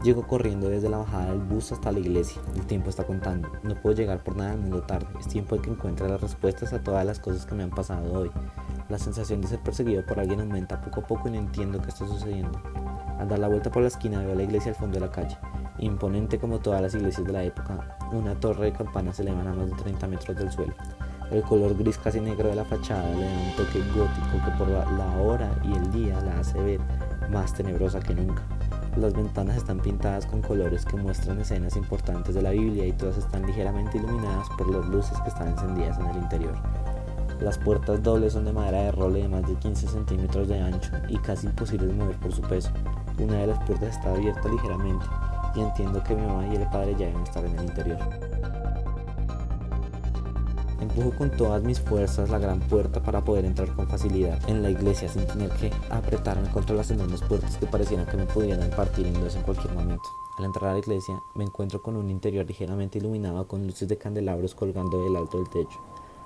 Llego 0.03 0.27
corriendo 0.27 0.67
desde 0.67 0.89
la 0.89 0.97
bajada 0.97 1.27
del 1.27 1.39
bus 1.39 1.71
hasta 1.71 1.93
la 1.93 1.99
iglesia. 1.99 2.41
El 2.55 2.65
tiempo 2.65 2.89
está 2.89 3.05
contando. 3.05 3.49
No 3.63 3.75
puedo 3.75 3.95
llegar 3.95 4.21
por 4.21 4.35
nada 4.35 4.51
del 4.51 4.59
mundo 4.59 4.81
tarde. 4.81 5.07
Es 5.17 5.29
tiempo 5.29 5.55
de 5.55 5.61
que 5.61 5.69
encuentre 5.69 6.09
las 6.09 6.19
respuestas 6.19 6.73
a 6.73 6.83
todas 6.83 7.05
las 7.05 7.19
cosas 7.19 7.45
que 7.45 7.55
me 7.55 7.63
han 7.63 7.69
pasado 7.69 8.11
hoy. 8.11 8.29
La 8.89 8.99
sensación 8.99 9.39
de 9.39 9.47
ser 9.47 9.59
perseguido 9.59 10.05
por 10.05 10.19
alguien 10.19 10.41
aumenta 10.41 10.81
poco 10.81 10.99
a 10.99 11.07
poco 11.07 11.29
y 11.29 11.31
no 11.31 11.37
entiendo 11.37 11.81
qué 11.81 11.87
está 11.87 12.05
sucediendo. 12.05 12.61
Al 13.17 13.29
dar 13.29 13.39
la 13.39 13.47
vuelta 13.47 13.71
por 13.71 13.81
la 13.81 13.87
esquina 13.87 14.19
veo 14.19 14.35
la 14.35 14.43
iglesia 14.43 14.71
al 14.71 14.77
fondo 14.77 14.99
de 14.99 15.05
la 15.05 15.11
calle. 15.11 15.37
Imponente 15.79 16.39
como 16.39 16.59
todas 16.59 16.81
las 16.81 16.93
iglesias 16.93 17.25
de 17.25 17.33
la 17.33 17.43
época, 17.43 17.97
una 18.11 18.35
torre 18.35 18.65
de 18.65 18.73
campanas 18.73 19.15
se 19.15 19.23
eleva 19.23 19.41
a 19.41 19.53
más 19.53 19.69
de 19.69 19.75
30 19.75 20.07
metros 20.07 20.37
del 20.37 20.51
suelo. 20.51 20.73
El 21.31 21.41
color 21.41 21.75
gris 21.75 21.97
casi 21.97 22.19
negro 22.19 22.49
de 22.49 22.55
la 22.55 22.65
fachada 22.65 23.09
le 23.09 23.25
da 23.25 23.31
un 23.31 23.55
toque 23.55 23.79
gótico 23.89 24.45
que 24.45 24.51
por 24.57 24.67
la 24.69 25.17
hora 25.19 25.49
y 25.63 25.73
el 25.73 25.91
día 25.91 26.21
la 26.21 26.39
hace 26.39 26.61
ver 26.61 26.79
más 27.31 27.53
tenebrosa 27.53 27.99
que 27.99 28.13
nunca. 28.13 28.43
Las 28.97 29.13
ventanas 29.13 29.57
están 29.57 29.79
pintadas 29.79 30.27
con 30.27 30.43
colores 30.43 30.85
que 30.85 30.95
muestran 30.95 31.41
escenas 31.41 31.75
importantes 31.75 32.35
de 32.35 32.43
la 32.43 32.51
Biblia 32.51 32.85
y 32.85 32.93
todas 32.93 33.17
están 33.17 33.43
ligeramente 33.47 33.97
iluminadas 33.97 34.47
por 34.55 34.69
las 34.69 34.85
luces 34.85 35.19
que 35.21 35.29
están 35.29 35.47
encendidas 35.47 35.97
en 35.97 36.05
el 36.05 36.17
interior. 36.17 36.53
Las 37.41 37.57
puertas 37.57 38.03
dobles 38.03 38.33
son 38.33 38.45
de 38.45 38.53
madera 38.53 38.83
de 38.83 38.91
roble 38.91 39.23
de 39.23 39.27
más 39.27 39.47
de 39.47 39.55
15 39.55 39.87
centímetros 39.87 40.47
de 40.47 40.59
ancho 40.59 40.91
y 41.09 41.17
casi 41.17 41.47
imposibles 41.47 41.89
de 41.89 41.95
mover 41.95 42.17
por 42.17 42.31
su 42.31 42.43
peso. 42.43 42.69
Una 43.17 43.37
de 43.37 43.47
las 43.47 43.63
puertas 43.63 43.97
está 43.97 44.11
abierta 44.11 44.47
ligeramente 44.47 45.05
y 45.55 45.61
entiendo 45.61 46.03
que 46.03 46.15
mi 46.15 46.25
mamá 46.25 46.47
y 46.47 46.55
el 46.55 46.69
padre 46.69 46.95
ya 46.97 47.07
deben 47.07 47.23
estar 47.23 47.45
en 47.45 47.57
el 47.57 47.65
interior. 47.65 47.99
Empujo 50.83 51.11
con 51.17 51.31
todas 51.31 51.63
mis 51.63 51.79
fuerzas 51.79 52.29
la 52.29 52.39
gran 52.39 52.59
puerta 52.59 53.01
para 53.01 53.23
poder 53.23 53.45
entrar 53.45 53.73
con 53.73 53.87
facilidad 53.87 54.37
en 54.49 54.61
la 54.61 54.69
iglesia 54.69 55.07
sin 55.07 55.25
tener 55.25 55.49
que 55.51 55.71
apretarme 55.89 56.49
contra 56.49 56.75
las 56.75 56.91
enormes 56.91 57.21
puertas 57.21 57.57
que 57.57 57.65
parecieran 57.65 58.05
que 58.05 58.17
me 58.17 58.25
pudieran 58.25 58.69
partir 58.71 59.07
en 59.07 59.13
dos 59.13 59.35
en 59.35 59.43
cualquier 59.43 59.73
momento. 59.73 60.03
Al 60.37 60.45
entrar 60.45 60.71
a 60.71 60.73
la 60.73 60.79
iglesia 60.79 61.21
me 61.35 61.45
encuentro 61.45 61.81
con 61.81 61.95
un 61.95 62.09
interior 62.09 62.45
ligeramente 62.45 62.97
iluminado 62.97 63.47
con 63.47 63.65
luces 63.65 63.87
de 63.87 63.97
candelabros 63.97 64.55
colgando 64.55 65.03
del 65.03 65.15
alto 65.15 65.37
del 65.37 65.49
techo. 65.49 65.79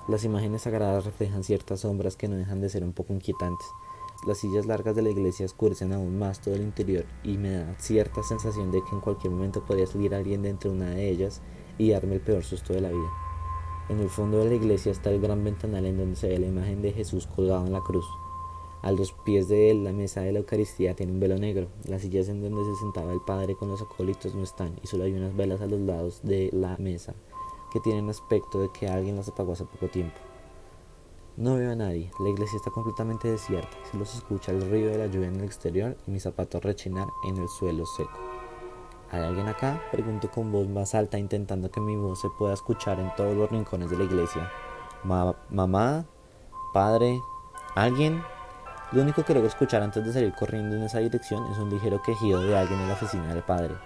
Las 0.08 0.24
imágenes 0.24 0.62
sagradas 0.62 1.04
reflejan 1.04 1.44
ciertas 1.44 1.80
sombras 1.80 2.16
que 2.16 2.28
no 2.28 2.34
dejan 2.36 2.60
de 2.60 2.70
ser 2.70 2.82
un 2.82 2.94
poco 2.94 3.12
inquietantes. 3.12 3.66
Las 4.26 4.38
sillas 4.38 4.66
largas 4.66 4.96
de 4.96 5.02
la 5.02 5.10
iglesia 5.10 5.46
oscurecen 5.46 5.92
aún 5.92 6.18
más 6.18 6.40
todo 6.40 6.54
el 6.54 6.62
interior 6.62 7.04
y 7.22 7.38
me 7.38 7.52
da 7.52 7.74
cierta 7.78 8.22
sensación 8.22 8.72
de 8.72 8.82
que 8.82 8.90
en 8.94 9.00
cualquier 9.00 9.32
momento 9.32 9.64
podría 9.64 9.86
salir 9.86 10.14
alguien 10.14 10.42
de 10.42 10.50
entre 10.50 10.70
una 10.70 10.90
de 10.90 11.08
ellas 11.08 11.40
y 11.78 11.90
darme 11.90 12.16
el 12.16 12.20
peor 12.20 12.42
susto 12.42 12.72
de 12.72 12.80
la 12.80 12.90
vida. 12.90 13.10
En 13.88 14.00
el 14.00 14.10
fondo 14.10 14.38
de 14.38 14.50
la 14.50 14.54
iglesia 14.54 14.92
está 14.92 15.10
el 15.10 15.20
gran 15.20 15.44
ventanal 15.44 15.86
en 15.86 15.96
donde 15.96 16.16
se 16.16 16.28
ve 16.28 16.38
la 16.38 16.46
imagen 16.46 16.82
de 16.82 16.92
Jesús 16.92 17.26
colgado 17.26 17.64
en 17.64 17.72
la 17.72 17.80
cruz. 17.80 18.06
A 18.82 18.92
los 18.92 19.12
pies 19.12 19.48
de 19.48 19.70
él, 19.70 19.84
la 19.84 19.92
mesa 19.92 20.20
de 20.20 20.32
la 20.32 20.40
Eucaristía 20.40 20.94
tiene 20.94 21.12
un 21.12 21.20
velo 21.20 21.38
negro. 21.38 21.68
Las 21.84 22.02
sillas 22.02 22.28
en 22.28 22.42
donde 22.42 22.64
se 22.64 22.80
sentaba 22.80 23.12
el 23.12 23.20
Padre 23.20 23.54
con 23.54 23.68
los 23.68 23.80
acólitos 23.80 24.34
no 24.34 24.42
están 24.42 24.78
y 24.82 24.86
solo 24.88 25.04
hay 25.04 25.12
unas 25.14 25.34
velas 25.36 25.60
a 25.60 25.66
los 25.66 25.80
lados 25.80 26.20
de 26.22 26.50
la 26.52 26.76
mesa 26.78 27.14
que 27.72 27.80
tienen 27.80 28.08
aspecto 28.08 28.60
de 28.60 28.68
que 28.72 28.88
alguien 28.88 29.16
las 29.16 29.28
apagó 29.28 29.52
hace 29.52 29.64
poco 29.64 29.88
tiempo. 29.88 30.16
No 31.38 31.54
veo 31.54 31.70
a 31.70 31.76
nadie, 31.76 32.10
la 32.18 32.30
iglesia 32.30 32.56
está 32.56 32.72
completamente 32.72 33.30
desierta, 33.30 33.70
solo 33.92 34.04
se 34.04 34.18
escucha 34.18 34.50
el 34.50 34.68
ruido 34.68 34.90
de 34.90 34.98
la 34.98 35.06
lluvia 35.06 35.28
en 35.28 35.36
el 35.36 35.44
exterior 35.44 35.96
y 36.04 36.10
mis 36.10 36.24
zapatos 36.24 36.64
rechinar 36.64 37.06
en 37.28 37.36
el 37.36 37.48
suelo 37.48 37.86
seco. 37.86 38.10
¿Hay 39.12 39.22
alguien 39.22 39.46
acá? 39.46 39.80
Pregunto 39.92 40.28
con 40.32 40.50
voz 40.50 40.66
más 40.66 40.96
alta 40.96 41.16
intentando 41.16 41.70
que 41.70 41.78
mi 41.80 41.94
voz 41.94 42.20
se 42.20 42.28
pueda 42.28 42.54
escuchar 42.54 42.98
en 42.98 43.14
todos 43.14 43.36
los 43.36 43.48
rincones 43.52 43.88
de 43.88 43.98
la 43.98 44.02
iglesia. 44.02 44.50
mamá, 45.04 46.06
padre, 46.74 47.20
alguien. 47.76 48.20
Lo 48.90 49.02
único 49.02 49.22
que 49.22 49.32
logro 49.32 49.46
escuchar 49.48 49.80
antes 49.80 50.04
de 50.04 50.12
salir 50.12 50.34
corriendo 50.34 50.74
en 50.74 50.82
esa 50.82 50.98
dirección 50.98 51.46
es 51.52 51.58
un 51.58 51.70
ligero 51.70 52.02
quejido 52.02 52.40
de 52.40 52.58
alguien 52.58 52.80
en 52.80 52.88
la 52.88 52.94
oficina 52.94 53.32
del 53.32 53.44
padre. 53.44 53.76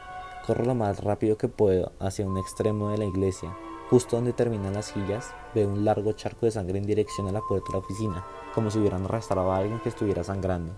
Corro 0.46 0.64
lo 0.64 0.74
más 0.74 1.04
rápido 1.04 1.36
que 1.36 1.48
puedo 1.48 1.92
hacia 2.00 2.26
un 2.26 2.38
extremo 2.38 2.88
de 2.88 2.96
la 2.96 3.04
iglesia. 3.04 3.54
Justo 3.92 4.16
donde 4.16 4.32
terminan 4.32 4.72
las 4.72 4.86
sillas, 4.86 5.34
veo 5.54 5.68
un 5.68 5.84
largo 5.84 6.12
charco 6.14 6.46
de 6.46 6.52
sangre 6.52 6.78
en 6.78 6.86
dirección 6.86 7.28
a 7.28 7.30
la 7.30 7.42
puerta 7.42 7.66
de 7.66 7.72
la 7.74 7.84
oficina, 7.84 8.24
como 8.54 8.70
si 8.70 8.78
hubieran 8.78 9.04
arrastrado 9.04 9.52
a 9.52 9.58
alguien 9.58 9.80
que 9.80 9.90
estuviera 9.90 10.24
sangrando. 10.24 10.72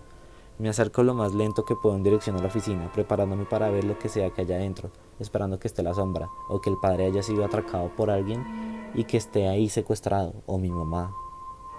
Me 0.59 0.67
acerco 0.67 1.01
lo 1.01 1.13
más 1.13 1.33
lento 1.33 1.63
que 1.63 1.77
puedo 1.77 1.95
en 1.95 2.03
dirección 2.03 2.35
a 2.35 2.41
la 2.41 2.47
oficina, 2.47 2.91
preparándome 2.91 3.45
para 3.45 3.69
ver 3.69 3.85
lo 3.85 3.97
que 3.97 4.09
sea 4.09 4.31
que 4.31 4.41
haya 4.41 4.57
adentro, 4.57 4.91
esperando 5.17 5.59
que 5.59 5.69
esté 5.69 5.81
la 5.81 5.93
sombra, 5.93 6.27
o 6.49 6.59
que 6.59 6.69
el 6.69 6.75
padre 6.75 7.05
haya 7.05 7.23
sido 7.23 7.45
atracado 7.45 7.87
por 7.95 8.09
alguien 8.09 8.91
y 8.93 9.05
que 9.05 9.15
esté 9.15 9.47
ahí 9.47 9.69
secuestrado, 9.69 10.33
o 10.45 10.57
mi 10.57 10.69
mamá. 10.69 11.15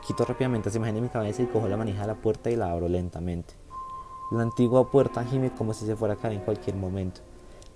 Quito 0.07 0.25
rápidamente 0.25 0.71
esa 0.71 0.79
imagen 0.79 0.95
de 0.95 1.01
mi 1.03 1.09
cabeza 1.11 1.43
y 1.43 1.49
cojo 1.49 1.69
la 1.69 1.77
manija 1.77 2.01
de 2.01 2.07
la 2.07 2.15
puerta 2.15 2.49
y 2.51 2.57
la 2.57 2.73
abro 2.73 2.89
lentamente. 2.89 3.53
La 4.31 4.41
antigua 4.41 4.91
puerta 4.91 5.23
gime 5.23 5.53
como 5.53 5.75
si 5.75 5.85
se 5.85 5.97
fuera 5.97 6.15
a 6.15 6.17
caer 6.17 6.33
en 6.33 6.45
cualquier 6.47 6.77
momento. 6.77 7.21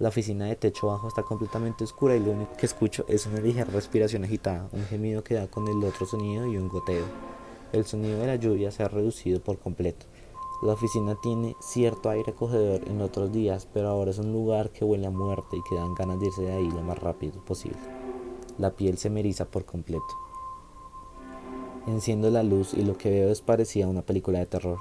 La 0.00 0.08
oficina 0.08 0.46
de 0.46 0.56
techo 0.56 0.86
bajo 0.86 1.08
está 1.08 1.24
completamente 1.24 1.84
oscura 1.84 2.16
y 2.16 2.20
lo 2.20 2.30
único 2.30 2.56
que 2.56 2.64
escucho 2.64 3.04
es 3.06 3.26
una 3.26 3.38
ligera 3.38 3.70
respiración 3.70 4.24
agitada, 4.24 4.66
un 4.72 4.82
gemido 4.86 5.22
que 5.22 5.34
da 5.34 5.46
con 5.46 5.68
el 5.68 5.84
otro 5.84 6.06
sonido 6.06 6.46
y 6.46 6.56
un 6.56 6.70
goteo. 6.70 7.04
El 7.74 7.84
sonido 7.84 8.18
de 8.18 8.26
la 8.26 8.36
lluvia 8.36 8.70
se 8.70 8.82
ha 8.82 8.88
reducido 8.88 9.40
por 9.40 9.58
completo. 9.58 10.06
La 10.62 10.72
oficina 10.72 11.18
tiene 11.22 11.54
cierto 11.60 12.08
aire 12.08 12.32
acogedor 12.32 12.80
en 12.88 13.02
otros 13.02 13.30
días, 13.30 13.68
pero 13.74 13.88
ahora 13.88 14.10
es 14.10 14.18
un 14.18 14.32
lugar 14.32 14.70
que 14.70 14.86
huele 14.86 15.06
a 15.06 15.10
muerte 15.10 15.58
y 15.58 15.62
que 15.68 15.74
dan 15.74 15.94
ganas 15.94 16.18
de 16.18 16.28
irse 16.28 16.42
de 16.44 16.52
ahí 16.52 16.70
lo 16.70 16.80
más 16.80 16.98
rápido 16.98 17.44
posible. 17.44 17.76
La 18.56 18.70
piel 18.70 18.96
se 18.96 19.10
me 19.10 19.22
por 19.52 19.66
completo. 19.66 20.16
Enciendo 21.86 22.30
la 22.30 22.42
luz 22.42 22.72
y 22.72 22.84
lo 22.84 22.96
que 22.96 23.10
veo 23.10 23.28
es 23.28 23.42
parecida 23.42 23.84
a 23.84 23.90
una 23.90 24.00
película 24.00 24.38
de 24.38 24.46
terror. 24.46 24.78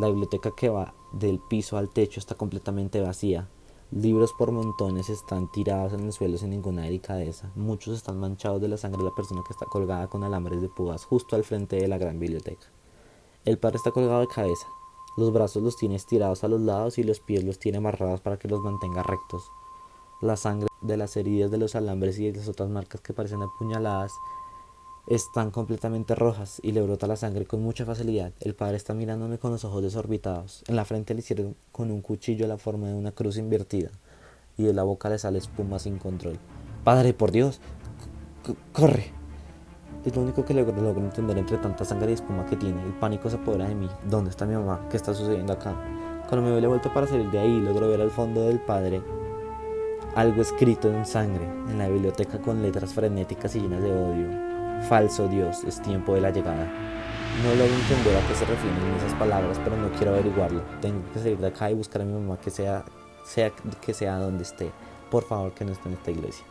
La 0.00 0.08
biblioteca 0.08 0.50
que 0.56 0.68
va 0.68 0.94
del 1.12 1.38
piso 1.38 1.76
al 1.76 1.90
techo 1.90 2.18
está 2.18 2.34
completamente 2.34 3.00
vacía. 3.00 3.48
Libros 3.90 4.34
por 4.34 4.52
montones 4.52 5.08
están 5.08 5.50
tirados 5.50 5.94
en 5.94 6.00
el 6.00 6.12
suelo 6.12 6.36
sin 6.36 6.50
ninguna 6.50 6.82
delicadeza. 6.82 7.50
Muchos 7.54 7.96
están 7.96 8.20
manchados 8.20 8.60
de 8.60 8.68
la 8.68 8.76
sangre 8.76 8.98
de 8.98 9.08
la 9.08 9.14
persona 9.14 9.42
que 9.46 9.54
está 9.54 9.64
colgada 9.64 10.08
con 10.08 10.22
alambres 10.22 10.60
de 10.60 10.68
púas 10.68 11.06
justo 11.06 11.36
al 11.36 11.42
frente 11.42 11.76
de 11.76 11.88
la 11.88 11.96
gran 11.96 12.18
biblioteca. 12.18 12.66
El 13.46 13.56
padre 13.56 13.78
está 13.78 13.90
colgado 13.90 14.20
de 14.20 14.28
cabeza, 14.28 14.66
los 15.16 15.32
brazos 15.32 15.62
los 15.62 15.78
tiene 15.78 15.94
estirados 15.94 16.44
a 16.44 16.48
los 16.48 16.60
lados 16.60 16.98
y 16.98 17.02
los 17.02 17.20
pies 17.20 17.44
los 17.44 17.58
tiene 17.58 17.78
amarrados 17.78 18.20
para 18.20 18.38
que 18.38 18.46
los 18.46 18.60
mantenga 18.60 19.02
rectos. 19.02 19.50
La 20.20 20.36
sangre 20.36 20.68
de 20.82 20.96
las 20.98 21.16
heridas 21.16 21.50
de 21.50 21.56
los 21.56 21.74
alambres 21.74 22.18
y 22.18 22.30
de 22.30 22.36
las 22.36 22.48
otras 22.48 22.68
marcas 22.68 23.00
que 23.00 23.14
parecen 23.14 23.40
apuñaladas 23.40 24.12
están 25.08 25.50
completamente 25.50 26.14
rojas 26.14 26.60
y 26.62 26.72
le 26.72 26.82
brota 26.82 27.06
la 27.06 27.16
sangre 27.16 27.46
con 27.46 27.62
mucha 27.62 27.86
facilidad. 27.86 28.32
El 28.40 28.54
padre 28.54 28.76
está 28.76 28.92
mirándome 28.92 29.38
con 29.38 29.50
los 29.50 29.64
ojos 29.64 29.82
desorbitados. 29.82 30.62
En 30.68 30.76
la 30.76 30.84
frente 30.84 31.14
le 31.14 31.20
hicieron 31.20 31.56
con 31.72 31.90
un 31.90 32.02
cuchillo 32.02 32.46
la 32.46 32.58
forma 32.58 32.88
de 32.88 32.94
una 32.94 33.12
cruz 33.12 33.38
invertida 33.38 33.90
y 34.58 34.64
de 34.64 34.74
la 34.74 34.82
boca 34.82 35.08
le 35.08 35.18
sale 35.18 35.38
espuma 35.38 35.78
sin 35.78 35.98
control. 35.98 36.38
Padre, 36.84 37.14
por 37.14 37.32
Dios, 37.32 37.60
corre. 38.72 39.12
Es 40.04 40.14
lo 40.14 40.22
único 40.22 40.44
que 40.44 40.52
logro, 40.52 40.80
logro 40.80 41.02
entender 41.02 41.38
entre 41.38 41.56
tanta 41.56 41.86
sangre 41.86 42.10
y 42.10 42.14
espuma 42.14 42.44
que 42.44 42.56
tiene. 42.56 42.82
El 42.82 42.92
pánico 42.92 43.30
se 43.30 43.36
apodera 43.36 43.66
de 43.66 43.74
mí. 43.74 43.88
¿Dónde 44.08 44.30
está 44.30 44.44
mi 44.44 44.54
mamá? 44.54 44.88
¿Qué 44.90 44.98
está 44.98 45.14
sucediendo 45.14 45.54
acá? 45.54 45.74
Cuando 46.28 46.46
me 46.46 46.52
doy 46.52 46.60
la 46.60 46.68
vuelta 46.68 46.92
para 46.92 47.06
salir 47.06 47.30
de 47.30 47.38
ahí, 47.38 47.60
logro 47.60 47.88
ver 47.88 48.02
al 48.02 48.10
fondo 48.10 48.42
del 48.42 48.60
padre 48.60 49.02
algo 50.14 50.42
escrito 50.42 50.92
en 50.92 51.06
sangre 51.06 51.44
en 51.44 51.78
la 51.78 51.88
biblioteca 51.88 52.38
con 52.38 52.60
letras 52.60 52.92
frenéticas 52.92 53.56
y 53.56 53.60
llenas 53.60 53.82
de 53.82 53.92
odio. 53.92 54.47
Falso 54.86 55.28
Dios, 55.28 55.64
es 55.64 55.82
tiempo 55.82 56.14
de 56.14 56.20
la 56.20 56.30
llegada. 56.30 56.66
No 57.42 57.50
logro 57.50 57.74
entender 57.74 58.16
a 58.16 58.26
qué 58.26 58.34
se 58.34 58.44
refieren 58.44 58.94
esas 58.96 59.12
palabras, 59.14 59.60
pero 59.62 59.76
no 59.76 59.90
quiero 59.92 60.12
averiguarlo. 60.12 60.62
Tengo 60.80 61.02
que 61.12 61.18
salir 61.18 61.38
de 61.38 61.48
acá 61.48 61.70
y 61.70 61.74
buscar 61.74 62.02
a 62.02 62.04
mi 62.04 62.12
mamá 62.12 62.38
que 62.38 62.50
sea, 62.50 62.84
sea 63.24 63.50
que 63.50 63.92
sea 63.92 64.18
donde 64.18 64.44
esté. 64.44 64.70
Por 65.10 65.24
favor, 65.24 65.52
que 65.52 65.64
no 65.64 65.72
esté 65.72 65.88
en 65.88 65.94
esta 65.94 66.10
iglesia. 66.10 66.44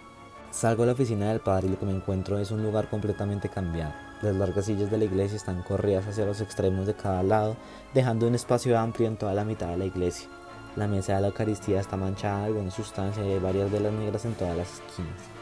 Salgo 0.51 0.83
a 0.83 0.85
la 0.85 0.91
oficina 0.91 1.29
del 1.29 1.39
padre 1.39 1.67
y 1.67 1.71
lo 1.71 1.79
que 1.79 1.85
me 1.85 1.95
encuentro 1.95 2.37
es 2.37 2.51
un 2.51 2.63
lugar 2.63 2.89
completamente 2.89 3.49
cambiado. 3.49 3.93
Las 4.21 4.35
largas 4.35 4.65
sillas 4.65 4.89
de 4.89 4.97
la 4.97 5.05
iglesia 5.05 5.35
están 5.35 5.61
corridas 5.63 6.07
hacia 6.07 6.25
los 6.25 6.41
extremos 6.41 6.87
de 6.87 6.95
cada 6.95 7.23
lado, 7.23 7.57
dejando 7.93 8.27
un 8.27 8.35
espacio 8.35 8.77
amplio 8.79 9.07
en 9.07 9.17
toda 9.17 9.33
la 9.33 9.45
mitad 9.45 9.67
de 9.67 9.77
la 9.77 9.85
iglesia. 9.85 10.29
La 10.75 10.87
mesa 10.87 11.15
de 11.15 11.21
la 11.21 11.27
Eucaristía 11.27 11.79
está 11.79 11.97
manchada 11.97 12.41
de 12.41 12.45
alguna 12.47 12.71
sustancia 12.71 13.25
y 13.25 13.33
hay 13.33 13.39
varias 13.39 13.71
velas 13.71 13.93
negras 13.93 14.25
en 14.25 14.35
todas 14.35 14.55
las 14.55 14.73
esquinas. 14.73 15.36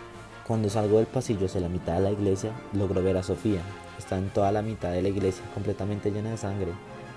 Cuando 0.48 0.70
salgo 0.70 0.98
del 0.98 1.08
pasillo 1.08 1.48
hacia 1.48 1.60
la 1.60 1.70
mitad 1.70 1.96
de 1.96 2.02
la 2.02 2.12
iglesia, 2.12 2.52
logro 2.72 3.02
ver 3.02 3.18
a 3.18 3.24
Sofía. 3.24 3.62
Está 3.98 4.20
en 4.20 4.30
toda 4.30 4.52
la 4.52 4.62
mitad 4.62 4.92
de 4.92 5.02
la 5.02 5.10
iglesia, 5.10 5.44
completamente 5.56 6.12
llena 6.12 6.30
de 6.30 6.38
sangre. 6.38 6.72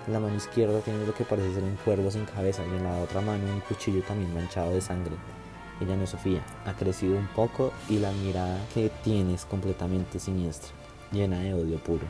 En 0.07 0.13
la 0.13 0.19
mano 0.19 0.35
izquierda 0.35 0.79
tiene 0.79 1.05
lo 1.05 1.13
que 1.13 1.25
parece 1.25 1.53
ser 1.53 1.63
un 1.63 1.75
cuervo 1.85 2.09
sin 2.09 2.25
cabeza 2.25 2.63
y 2.65 2.75
en 2.75 2.83
la 2.85 2.97
otra 2.97 3.21
mano 3.21 3.43
un 3.53 3.59
cuchillo 3.59 4.01
también 4.01 4.33
manchado 4.33 4.71
de 4.71 4.81
sangre. 4.81 5.13
Ella 5.79 5.95
no 5.95 6.05
es 6.05 6.09
Sofía, 6.09 6.41
ha 6.65 6.73
crecido 6.73 7.17
un 7.17 7.27
poco 7.27 7.71
y 7.87 7.99
la 7.99 8.11
mirada 8.13 8.57
que 8.73 8.89
tiene 9.03 9.35
es 9.35 9.45
completamente 9.45 10.17
siniestra, 10.17 10.71
llena 11.11 11.37
de 11.39 11.53
odio 11.53 11.77
puro. 11.77 12.07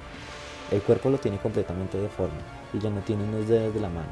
El 0.71 0.81
cuerpo 0.81 1.09
lo 1.09 1.17
tiene 1.17 1.37
completamente 1.37 1.97
deforme 1.97 2.39
y 2.71 2.79
ya 2.79 2.89
no 2.89 3.01
tiene 3.01 3.25
unos 3.25 3.45
dedos 3.45 3.73
de 3.73 3.81
la 3.81 3.89
mano. 3.89 4.07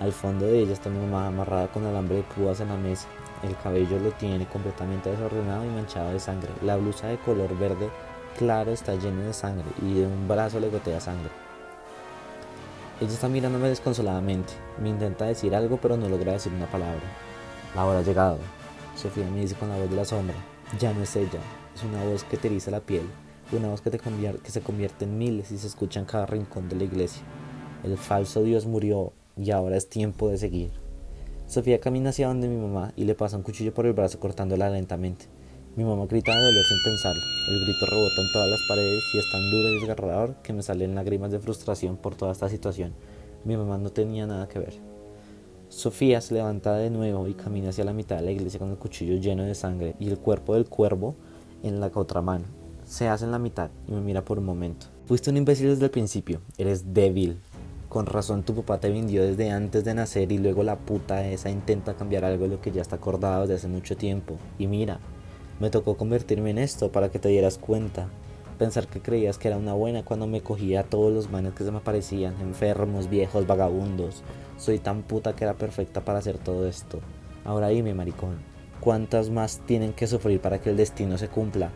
Al 0.00 0.12
fondo 0.12 0.44
de 0.44 0.60
ella 0.60 0.74
está 0.74 0.90
mi 0.90 0.98
mamá 0.98 1.28
amarrada 1.28 1.68
con 1.68 1.86
alambre 1.86 2.16
de 2.16 2.22
púas 2.24 2.60
en 2.60 2.68
la 2.68 2.76
mesa. 2.76 3.08
El 3.46 3.56
cabello 3.56 3.98
lo 4.00 4.10
tiene 4.12 4.46
completamente 4.46 5.10
desordenado 5.10 5.64
y 5.64 5.68
manchado 5.68 6.12
de 6.12 6.18
sangre. 6.18 6.50
La 6.62 6.76
blusa 6.76 7.06
de 7.06 7.18
color 7.18 7.56
verde 7.56 7.88
claro 8.36 8.72
está 8.72 8.94
llena 8.96 9.22
de 9.22 9.32
sangre 9.32 9.66
y 9.80 9.94
de 9.94 10.06
un 10.06 10.26
brazo 10.26 10.58
le 10.58 10.68
gotea 10.68 11.00
sangre. 11.00 11.30
Ella 13.00 13.12
está 13.12 13.28
mirándome 13.28 13.68
desconsoladamente. 13.68 14.54
Me 14.82 14.88
intenta 14.88 15.26
decir 15.26 15.54
algo 15.54 15.78
pero 15.80 15.96
no 15.96 16.08
logra 16.08 16.32
decir 16.32 16.52
una 16.52 16.66
palabra. 16.66 17.02
La 17.74 17.84
hora 17.84 17.98
ha 18.00 18.02
llegado, 18.02 18.38
Sofía 18.96 19.28
me 19.28 19.40
dice 19.40 19.54
con 19.54 19.68
la 19.68 19.76
voz 19.76 19.90
de 19.90 19.96
la 19.96 20.04
sombra, 20.06 20.34
ya 20.78 20.94
no 20.94 21.02
es 21.02 21.14
ella, 21.14 21.40
es 21.74 21.82
una 21.82 22.02
voz 22.02 22.24
que 22.24 22.38
te 22.38 22.48
eriza 22.48 22.70
la 22.70 22.80
piel, 22.80 23.06
una 23.52 23.68
voz 23.68 23.82
que, 23.82 23.90
que 23.90 24.50
se 24.50 24.60
convierte 24.62 25.04
en 25.04 25.18
miles 25.18 25.50
y 25.52 25.58
se 25.58 25.66
escucha 25.66 26.00
en 26.00 26.06
cada 26.06 26.24
rincón 26.24 26.70
de 26.70 26.76
la 26.76 26.84
iglesia. 26.84 27.22
El 27.84 27.98
falso 27.98 28.42
Dios 28.42 28.64
murió 28.64 29.12
y 29.36 29.50
ahora 29.50 29.76
es 29.76 29.90
tiempo 29.90 30.30
de 30.30 30.38
seguir. 30.38 30.85
Sofía 31.46 31.78
camina 31.78 32.10
hacia 32.10 32.26
donde 32.26 32.48
mi 32.48 32.56
mamá 32.56 32.92
y 32.96 33.04
le 33.04 33.14
pasa 33.14 33.36
un 33.36 33.44
cuchillo 33.44 33.72
por 33.72 33.86
el 33.86 33.92
brazo 33.92 34.18
cortándola 34.18 34.68
lentamente. 34.68 35.26
Mi 35.76 35.84
mamá 35.84 36.06
grita 36.06 36.32
de 36.32 36.44
dolor 36.44 36.64
sin 36.64 36.78
pensarlo. 36.84 37.22
El 37.48 37.60
grito 37.60 37.86
rebota 37.86 38.20
en 38.20 38.32
todas 38.32 38.50
las 38.50 38.60
paredes 38.68 39.04
y 39.14 39.18
es 39.18 39.30
tan 39.30 39.50
duro 39.52 39.68
y 39.68 39.78
desgarrador 39.78 40.34
que 40.42 40.52
me 40.52 40.64
salen 40.64 40.96
lágrimas 40.96 41.30
de 41.30 41.38
frustración 41.38 41.98
por 41.98 42.16
toda 42.16 42.32
esta 42.32 42.48
situación. 42.48 42.94
Mi 43.44 43.56
mamá 43.56 43.78
no 43.78 43.90
tenía 43.90 44.26
nada 44.26 44.48
que 44.48 44.58
ver. 44.58 44.74
Sofía 45.68 46.20
se 46.20 46.34
levanta 46.34 46.74
de 46.74 46.90
nuevo 46.90 47.28
y 47.28 47.34
camina 47.34 47.68
hacia 47.68 47.84
la 47.84 47.92
mitad 47.92 48.16
de 48.16 48.22
la 48.22 48.32
iglesia 48.32 48.58
con 48.58 48.70
el 48.70 48.76
cuchillo 48.76 49.14
lleno 49.14 49.44
de 49.44 49.54
sangre 49.54 49.94
y 50.00 50.08
el 50.08 50.18
cuerpo 50.18 50.54
del 50.54 50.66
cuervo 50.66 51.14
en 51.62 51.78
la 51.78 51.92
otra 51.94 52.22
mano. 52.22 52.46
Se 52.84 53.06
hace 53.06 53.24
en 53.24 53.30
la 53.30 53.38
mitad 53.38 53.70
y 53.86 53.92
me 53.92 54.00
mira 54.00 54.24
por 54.24 54.40
un 54.40 54.46
momento. 54.46 54.86
Fuiste 55.06 55.30
un 55.30 55.36
imbécil 55.36 55.68
desde 55.68 55.84
el 55.84 55.90
principio, 55.92 56.40
eres 56.58 56.92
débil. 56.92 57.38
Con 57.96 58.04
razón 58.04 58.42
tu 58.42 58.54
papá 58.54 58.78
te 58.78 58.90
vendió 58.90 59.24
desde 59.24 59.50
antes 59.50 59.82
de 59.82 59.94
nacer 59.94 60.30
y 60.30 60.36
luego 60.36 60.62
la 60.62 60.76
puta 60.76 61.26
esa 61.26 61.48
intenta 61.48 61.94
cambiar 61.94 62.26
algo 62.26 62.44
de 62.44 62.50
lo 62.50 62.60
que 62.60 62.70
ya 62.70 62.82
está 62.82 62.96
acordado 62.96 63.40
desde 63.40 63.54
hace 63.54 63.68
mucho 63.68 63.96
tiempo. 63.96 64.36
Y 64.58 64.66
mira, 64.66 65.00
me 65.60 65.70
tocó 65.70 65.96
convertirme 65.96 66.50
en 66.50 66.58
esto 66.58 66.92
para 66.92 67.08
que 67.08 67.18
te 67.18 67.30
dieras 67.30 67.56
cuenta. 67.56 68.10
Pensar 68.58 68.86
que 68.86 69.00
creías 69.00 69.38
que 69.38 69.48
era 69.48 69.56
una 69.56 69.72
buena 69.72 70.04
cuando 70.04 70.26
me 70.26 70.42
cogía 70.42 70.80
a 70.80 70.84
todos 70.84 71.10
los 71.10 71.30
manes 71.30 71.54
que 71.54 71.64
se 71.64 71.72
me 71.72 71.80
parecían, 71.80 72.38
enfermos, 72.42 73.08
viejos, 73.08 73.46
vagabundos. 73.46 74.22
Soy 74.58 74.78
tan 74.78 75.00
puta 75.02 75.34
que 75.34 75.44
era 75.44 75.54
perfecta 75.54 76.04
para 76.04 76.18
hacer 76.18 76.36
todo 76.36 76.68
esto. 76.68 77.00
Ahora 77.46 77.68
dime, 77.68 77.94
maricón, 77.94 78.36
¿cuántas 78.78 79.30
más 79.30 79.62
tienen 79.64 79.94
que 79.94 80.06
sufrir 80.06 80.38
para 80.38 80.60
que 80.60 80.68
el 80.68 80.76
destino 80.76 81.16
se 81.16 81.28
cumpla? 81.28 81.72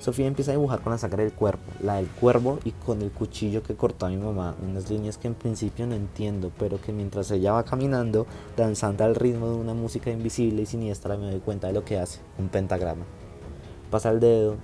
Sofía 0.00 0.26
empieza 0.26 0.50
a 0.50 0.54
dibujar 0.54 0.80
con 0.80 0.92
la 0.92 0.98
sangre 0.98 1.24
del 1.24 1.34
cuerpo, 1.34 1.70
la 1.82 1.96
del 1.96 2.08
cuervo 2.08 2.58
y 2.64 2.70
con 2.70 3.02
el 3.02 3.10
cuchillo 3.10 3.62
que 3.62 3.76
cortó 3.76 4.06
a 4.06 4.08
mi 4.08 4.16
mamá, 4.16 4.56
unas 4.66 4.90
líneas 4.90 5.18
que 5.18 5.28
en 5.28 5.34
principio 5.34 5.86
no 5.86 5.94
entiendo, 5.94 6.50
pero 6.58 6.80
que 6.80 6.90
mientras 6.90 7.30
ella 7.30 7.52
va 7.52 7.64
caminando, 7.64 8.26
danzando 8.56 9.04
al 9.04 9.14
ritmo 9.14 9.50
de 9.50 9.56
una 9.56 9.74
música 9.74 10.10
invisible 10.10 10.62
y 10.62 10.66
siniestra, 10.66 11.18
me 11.18 11.30
doy 11.30 11.40
cuenta 11.40 11.66
de 11.66 11.74
lo 11.74 11.84
que 11.84 11.98
hace, 11.98 12.20
un 12.38 12.48
pentagrama. 12.48 13.04
Pasa 13.90 14.10
el 14.10 14.20
dedo, 14.20 14.56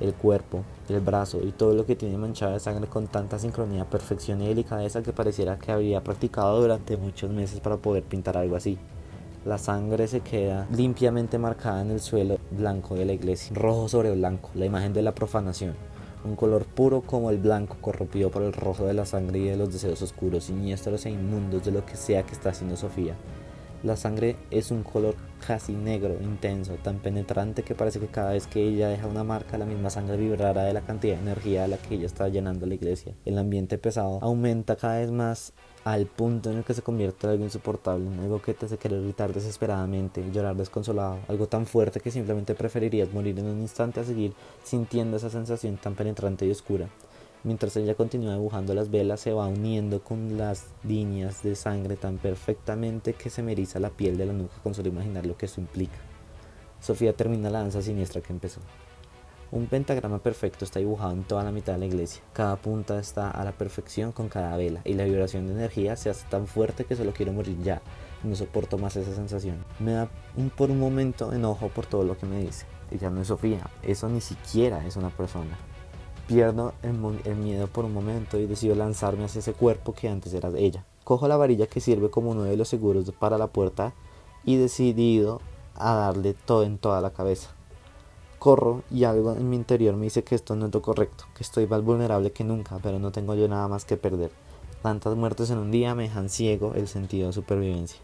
el 0.00 0.12
cuerpo, 0.12 0.62
el 0.90 1.00
brazo 1.00 1.40
y 1.42 1.52
todo 1.52 1.72
lo 1.72 1.86
que 1.86 1.96
tiene 1.96 2.18
manchado 2.18 2.52
de 2.52 2.60
sangre 2.60 2.86
con 2.86 3.06
tanta 3.06 3.38
sincronía, 3.38 3.88
perfección 3.88 4.42
y 4.42 4.48
delicadeza 4.48 5.02
que 5.02 5.14
pareciera 5.14 5.58
que 5.58 5.72
habría 5.72 6.04
practicado 6.04 6.60
durante 6.60 6.98
muchos 6.98 7.30
meses 7.30 7.60
para 7.60 7.78
poder 7.78 8.02
pintar 8.02 8.36
algo 8.36 8.56
así. 8.56 8.76
La 9.46 9.58
sangre 9.58 10.08
se 10.08 10.22
queda 10.22 10.66
limpiamente 10.72 11.38
marcada 11.38 11.80
en 11.80 11.92
el 11.92 12.00
suelo 12.00 12.36
blanco 12.50 12.96
de 12.96 13.04
la 13.04 13.12
iglesia, 13.12 13.54
rojo 13.54 13.88
sobre 13.88 14.10
blanco, 14.10 14.50
la 14.56 14.66
imagen 14.66 14.92
de 14.92 15.02
la 15.02 15.14
profanación, 15.14 15.76
un 16.24 16.34
color 16.34 16.64
puro 16.64 17.02
como 17.02 17.30
el 17.30 17.38
blanco 17.38 17.76
corrompido 17.80 18.28
por 18.28 18.42
el 18.42 18.52
rojo 18.52 18.86
de 18.86 18.94
la 18.94 19.06
sangre 19.06 19.38
y 19.38 19.44
de 19.44 19.56
los 19.56 19.72
deseos 19.72 20.02
oscuros, 20.02 20.46
siniestros 20.46 21.06
e 21.06 21.10
inmundos 21.10 21.64
de 21.64 21.70
lo 21.70 21.86
que 21.86 21.94
sea 21.94 22.24
que 22.24 22.32
está 22.32 22.48
haciendo 22.50 22.76
Sofía. 22.76 23.14
La 23.84 23.94
sangre 23.94 24.34
es 24.50 24.72
un 24.72 24.82
color 24.82 25.14
casi 25.46 25.74
negro, 25.74 26.16
intenso, 26.20 26.72
tan 26.82 26.98
penetrante 26.98 27.62
que 27.62 27.76
parece 27.76 28.00
que 28.00 28.08
cada 28.08 28.32
vez 28.32 28.48
que 28.48 28.66
ella 28.66 28.88
deja 28.88 29.06
una 29.06 29.22
marca, 29.22 29.58
la 29.58 29.64
misma 29.64 29.90
sangre 29.90 30.16
vibrará 30.16 30.64
de 30.64 30.72
la 30.72 30.80
cantidad 30.80 31.14
de 31.14 31.22
energía 31.22 31.62
a 31.62 31.68
la 31.68 31.76
que 31.76 31.94
ella 31.94 32.06
está 32.06 32.28
llenando 32.28 32.66
la 32.66 32.74
iglesia. 32.74 33.14
El 33.24 33.38
ambiente 33.38 33.78
pesado 33.78 34.18
aumenta 34.22 34.74
cada 34.74 34.98
vez 34.98 35.12
más 35.12 35.52
al 35.86 36.06
punto 36.06 36.50
en 36.50 36.58
el 36.58 36.64
que 36.64 36.74
se 36.74 36.82
convierte 36.82 37.28
en 37.28 37.34
algo 37.34 37.44
insoportable, 37.44 38.08
algo 38.20 38.42
que 38.42 38.54
te 38.54 38.66
hace 38.66 38.76
querer 38.76 39.02
gritar 39.02 39.32
desesperadamente, 39.32 40.28
llorar 40.32 40.56
desconsolado, 40.56 41.20
algo 41.28 41.46
tan 41.46 41.64
fuerte 41.64 42.00
que 42.00 42.10
simplemente 42.10 42.56
preferirías 42.56 43.12
morir 43.12 43.38
en 43.38 43.46
un 43.46 43.60
instante 43.60 44.00
a 44.00 44.04
seguir 44.04 44.32
sintiendo 44.64 45.16
esa 45.16 45.30
sensación 45.30 45.76
tan 45.76 45.94
penetrante 45.94 46.44
y 46.44 46.50
oscura. 46.50 46.88
Mientras 47.44 47.76
ella 47.76 47.94
continúa 47.94 48.32
dibujando 48.32 48.74
las 48.74 48.90
velas, 48.90 49.20
se 49.20 49.32
va 49.32 49.46
uniendo 49.46 50.02
con 50.02 50.36
las 50.36 50.64
líneas 50.82 51.44
de 51.44 51.54
sangre 51.54 51.94
tan 51.94 52.18
perfectamente 52.18 53.12
que 53.12 53.30
se 53.30 53.44
me 53.44 53.54
la 53.54 53.90
piel 53.90 54.16
de 54.16 54.26
la 54.26 54.32
nuca 54.32 54.56
con 54.64 54.74
solo 54.74 54.88
imaginar 54.88 55.24
lo 55.24 55.36
que 55.36 55.46
eso 55.46 55.60
implica. 55.60 55.98
Sofía 56.80 57.12
termina 57.12 57.48
la 57.48 57.60
danza 57.60 57.80
siniestra 57.80 58.20
que 58.20 58.32
empezó. 58.32 58.60
Un 59.52 59.66
pentagrama 59.68 60.18
perfecto 60.18 60.64
está 60.64 60.80
dibujado 60.80 61.12
en 61.12 61.22
toda 61.22 61.44
la 61.44 61.52
mitad 61.52 61.74
de 61.74 61.78
la 61.78 61.86
iglesia. 61.86 62.20
Cada 62.32 62.56
punta 62.56 62.98
está 62.98 63.30
a 63.30 63.44
la 63.44 63.52
perfección 63.52 64.10
con 64.10 64.28
cada 64.28 64.56
vela 64.56 64.80
y 64.84 64.94
la 64.94 65.04
vibración 65.04 65.46
de 65.46 65.52
energía 65.52 65.94
se 65.94 66.10
hace 66.10 66.26
tan 66.28 66.48
fuerte 66.48 66.84
que 66.84 66.96
solo 66.96 67.12
quiero 67.12 67.32
morir 67.32 67.56
ya. 67.62 67.80
No 68.24 68.34
soporto 68.34 68.76
más 68.76 68.96
esa 68.96 69.14
sensación. 69.14 69.64
Me 69.78 69.92
da 69.92 70.10
un, 70.36 70.50
por 70.50 70.72
un 70.72 70.80
momento 70.80 71.32
enojo 71.32 71.68
por 71.68 71.86
todo 71.86 72.02
lo 72.02 72.18
que 72.18 72.26
me 72.26 72.40
dice. 72.40 72.66
Ella 72.90 73.08
no 73.08 73.20
es 73.20 73.28
Sofía, 73.28 73.70
eso 73.84 74.08
ni 74.08 74.20
siquiera 74.20 74.84
es 74.84 74.96
una 74.96 75.10
persona. 75.10 75.56
Pierdo 76.26 76.74
el, 76.82 77.36
miedo 77.36 77.68
por 77.68 77.84
un 77.84 77.94
momento 77.94 78.40
y 78.40 78.46
decido 78.46 78.74
lanzarme 78.74 79.26
hacia 79.26 79.38
ese 79.38 79.52
cuerpo 79.52 79.92
que 79.92 80.08
antes 80.08 80.34
era 80.34 80.50
de 80.50 80.64
ella. 80.64 80.84
Cojo 81.04 81.28
la 81.28 81.36
varilla 81.36 81.68
que 81.68 81.80
sirve 81.80 82.10
como 82.10 82.32
uno 82.32 82.42
de 82.42 82.56
los 82.56 82.68
seguros 82.68 83.12
para 83.16 83.38
la 83.38 83.46
puerta 83.46 83.94
y 84.44 84.56
decidido 84.56 85.40
a 85.76 85.94
darle 85.94 86.34
todo 86.34 86.64
en 86.64 86.78
toda 86.78 87.00
la 87.00 87.10
cabeza. 87.10 87.55
Corro 88.38 88.82
y 88.90 89.04
algo 89.04 89.32
en 89.32 89.48
mi 89.48 89.56
interior 89.56 89.96
me 89.96 90.04
dice 90.04 90.22
que 90.22 90.34
esto 90.34 90.54
no 90.56 90.66
es 90.66 90.74
lo 90.74 90.82
correcto, 90.82 91.24
que 91.34 91.42
estoy 91.42 91.66
más 91.66 91.82
vulnerable 91.82 92.32
que 92.32 92.44
nunca, 92.44 92.78
pero 92.82 92.98
no 92.98 93.10
tengo 93.10 93.34
yo 93.34 93.48
nada 93.48 93.66
más 93.66 93.84
que 93.84 93.96
perder. 93.96 94.30
Tantas 94.82 95.16
muertes 95.16 95.50
en 95.50 95.58
un 95.58 95.70
día 95.70 95.94
me 95.94 96.04
dejan 96.04 96.28
ciego 96.28 96.74
el 96.74 96.86
sentido 96.86 97.28
de 97.28 97.32
supervivencia. 97.32 97.98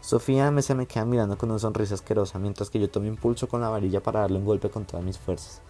Sofía 0.00 0.50
se 0.62 0.74
me 0.74 0.86
queda 0.86 1.04
mirando 1.04 1.38
con 1.38 1.50
una 1.50 1.60
sonrisa 1.60 1.94
asquerosa 1.94 2.38
mientras 2.38 2.70
que 2.70 2.80
yo 2.80 2.90
tomo 2.90 3.06
impulso 3.06 3.46
con 3.46 3.60
la 3.60 3.68
varilla 3.68 4.02
para 4.02 4.20
darle 4.20 4.38
un 4.38 4.44
golpe 4.44 4.68
con 4.68 4.84
todas 4.84 5.04
mis 5.04 5.18
fuerzas. 5.18 5.60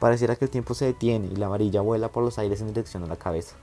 Pareciera 0.00 0.34
que 0.34 0.46
el 0.46 0.50
tiempo 0.50 0.74
se 0.74 0.86
detiene 0.86 1.28
y 1.28 1.36
la 1.36 1.48
varilla 1.48 1.80
vuela 1.80 2.10
por 2.10 2.24
los 2.24 2.38
aires 2.38 2.60
en 2.60 2.68
dirección 2.68 3.04
a 3.04 3.06
la 3.06 3.16
cabeza. 3.16 3.56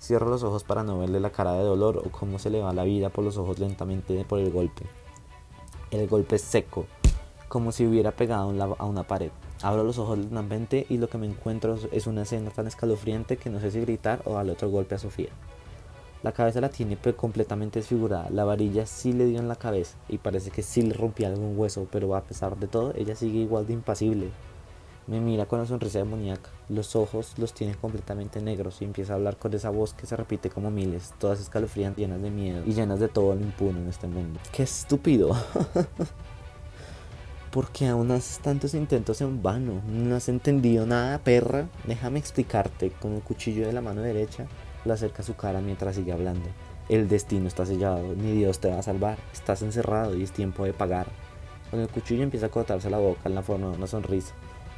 Cierro 0.00 0.28
los 0.28 0.42
ojos 0.42 0.62
para 0.62 0.84
no 0.84 0.98
verle 0.98 1.20
la 1.20 1.30
cara 1.30 1.54
de 1.54 1.64
dolor 1.64 2.02
o 2.04 2.10
cómo 2.10 2.38
se 2.38 2.50
le 2.50 2.60
va 2.60 2.72
la 2.72 2.84
vida 2.84 3.08
por 3.08 3.24
los 3.24 3.38
ojos 3.38 3.58
lentamente 3.58 4.24
por 4.24 4.38
el 4.38 4.52
golpe. 4.52 4.84
El 5.90 6.06
golpe 6.06 6.36
es 6.36 6.42
seco, 6.42 6.86
como 7.48 7.72
si 7.72 7.86
hubiera 7.86 8.12
pegado 8.12 8.76
a 8.78 8.84
una 8.84 9.02
pared. 9.04 9.30
Abro 9.62 9.84
los 9.84 9.98
ojos 9.98 10.18
lentamente 10.18 10.86
y 10.88 10.98
lo 10.98 11.08
que 11.08 11.18
me 11.18 11.26
encuentro 11.26 11.78
es 11.92 12.06
una 12.06 12.22
escena 12.22 12.50
tan 12.50 12.66
escalofriante 12.66 13.36
que 13.36 13.50
no 13.50 13.60
sé 13.60 13.70
si 13.70 13.80
gritar 13.80 14.20
o 14.24 14.34
darle 14.34 14.52
otro 14.52 14.68
golpe 14.68 14.94
a 14.94 14.98
Sofía. 14.98 15.30
La 16.22 16.32
cabeza 16.32 16.60
la 16.60 16.70
tiene 16.70 16.96
completamente 16.96 17.78
desfigurada, 17.78 18.28
la 18.30 18.44
varilla 18.44 18.84
sí 18.86 19.12
le 19.12 19.26
dio 19.26 19.38
en 19.38 19.48
la 19.48 19.56
cabeza 19.56 19.96
y 20.08 20.18
parece 20.18 20.50
que 20.50 20.62
sí 20.62 20.82
le 20.82 20.94
rompía 20.94 21.28
algún 21.28 21.56
hueso, 21.56 21.86
pero 21.90 22.16
a 22.16 22.22
pesar 22.22 22.56
de 22.56 22.66
todo 22.66 22.92
ella 22.96 23.14
sigue 23.14 23.38
igual 23.38 23.66
de 23.66 23.74
impasible. 23.74 24.30
Me 25.06 25.20
mira 25.20 25.46
con 25.46 25.60
una 25.60 25.68
sonrisa 25.68 26.00
demoníaca, 26.00 26.50
los 26.68 26.96
ojos 26.96 27.34
los 27.38 27.52
tiene 27.52 27.76
completamente 27.76 28.42
negros 28.42 28.82
y 28.82 28.86
empieza 28.86 29.12
a 29.12 29.16
hablar 29.16 29.36
con 29.36 29.54
esa 29.54 29.70
voz 29.70 29.94
que 29.94 30.04
se 30.04 30.16
repite 30.16 30.50
como 30.50 30.72
miles, 30.72 31.14
todas 31.18 31.38
escalofriantes, 31.38 32.04
llenas 32.04 32.20
de 32.20 32.30
miedo 32.30 32.64
y 32.66 32.72
llenas 32.72 32.98
de 32.98 33.06
todo 33.06 33.36
lo 33.36 33.42
impune 33.42 33.78
en 33.78 33.88
este 33.88 34.08
mundo. 34.08 34.40
¡Qué 34.50 34.64
estúpido! 34.64 35.30
porque 37.56 37.88
aún 37.88 38.10
haces 38.10 38.40
tantos 38.40 38.74
intentos 38.74 39.22
en 39.22 39.42
vano? 39.42 39.80
No 39.88 40.14
has 40.14 40.28
entendido 40.28 40.84
nada, 40.84 41.16
perra. 41.20 41.70
Déjame 41.86 42.18
explicarte. 42.18 42.90
Con 42.90 43.14
el 43.14 43.22
cuchillo 43.22 43.66
de 43.66 43.72
la 43.72 43.80
mano 43.80 44.02
derecha, 44.02 44.44
le 44.84 44.92
acerca 44.92 45.22
su 45.22 45.36
cara 45.36 45.62
mientras 45.62 45.96
sigue 45.96 46.12
hablando. 46.12 46.46
El 46.90 47.08
destino 47.08 47.48
está 47.48 47.64
sellado, 47.64 48.14
ni 48.14 48.32
Dios 48.32 48.58
te 48.58 48.68
va 48.68 48.80
a 48.80 48.82
salvar. 48.82 49.16
Estás 49.32 49.62
encerrado 49.62 50.14
y 50.14 50.22
es 50.22 50.32
tiempo 50.32 50.66
de 50.66 50.74
pagar. 50.74 51.06
Con 51.70 51.80
el 51.80 51.88
cuchillo 51.88 52.24
empieza 52.24 52.44
a 52.44 52.50
cortarse 52.50 52.90
la 52.90 52.98
boca 52.98 53.22
en 53.24 53.34
la 53.34 53.42
forma 53.42 53.70
de 53.70 53.78
una 53.78 53.86
sonrisa. 53.86 54.34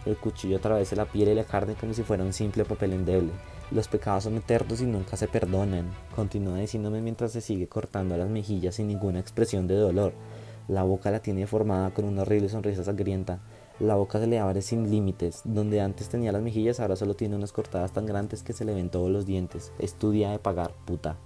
El 0.07 0.17
cuchillo 0.17 0.59
atraviesa 0.59 0.95
la 0.95 1.07
piel 1.07 1.31
y 1.31 1.35
la 1.35 1.43
carne 1.43 1.75
como 1.75 1.95
si 1.95 2.05
fuera 2.05 2.23
un 2.23 2.33
simple 2.33 2.65
papel 2.65 2.93
endeble. 2.93 3.33
Los 3.73 3.89
pecados 3.89 4.23
son 4.23 4.37
eternos 4.37 4.81
y 4.81 4.87
nunca 4.87 5.17
se 5.17 5.27
perdonan. 5.27 5.91
Continúa 6.15 6.59
diciéndome 6.59 7.01
mientras 7.01 7.33
se 7.33 7.41
sigue 7.41 7.67
cortando 7.67 8.17
las 8.17 8.31
mejillas 8.31 8.77
sin 8.77 8.87
ninguna 8.87 9.19
expresión 9.19 9.67
de 9.67 9.75
dolor. 9.75 10.13
La 10.69 10.83
boca 10.83 11.11
la 11.11 11.21
tiene 11.21 11.47
formada 11.47 11.95
con 11.95 12.05
una 12.05 12.23
horrible 12.23 12.51
sonrisa 12.51 12.85
sangrienta. 12.85 13.41
La 13.81 13.95
boca 13.95 14.21
se 14.21 14.27
le 14.27 14.39
abre 14.39 14.61
sin 14.61 14.91
límites. 14.91 15.41
Donde 15.45 15.81
antes 15.81 16.11
tenía 16.11 16.31
las 16.31 16.43
mejillas, 16.43 16.79
ahora 16.79 16.95
solo 16.95 17.15
tiene 17.15 17.37
unas 17.37 17.53
cortadas 17.53 17.93
tan 17.93 18.05
grandes 18.05 18.43
que 18.43 18.53
se 18.53 18.67
le 18.67 18.75
ven 18.75 18.91
todos 18.91 19.11
los 19.11 19.25
dientes. 19.25 19.73
Estudia 19.79 20.31
de 20.31 20.39
pagar, 20.39 20.75
puta. 20.85 21.17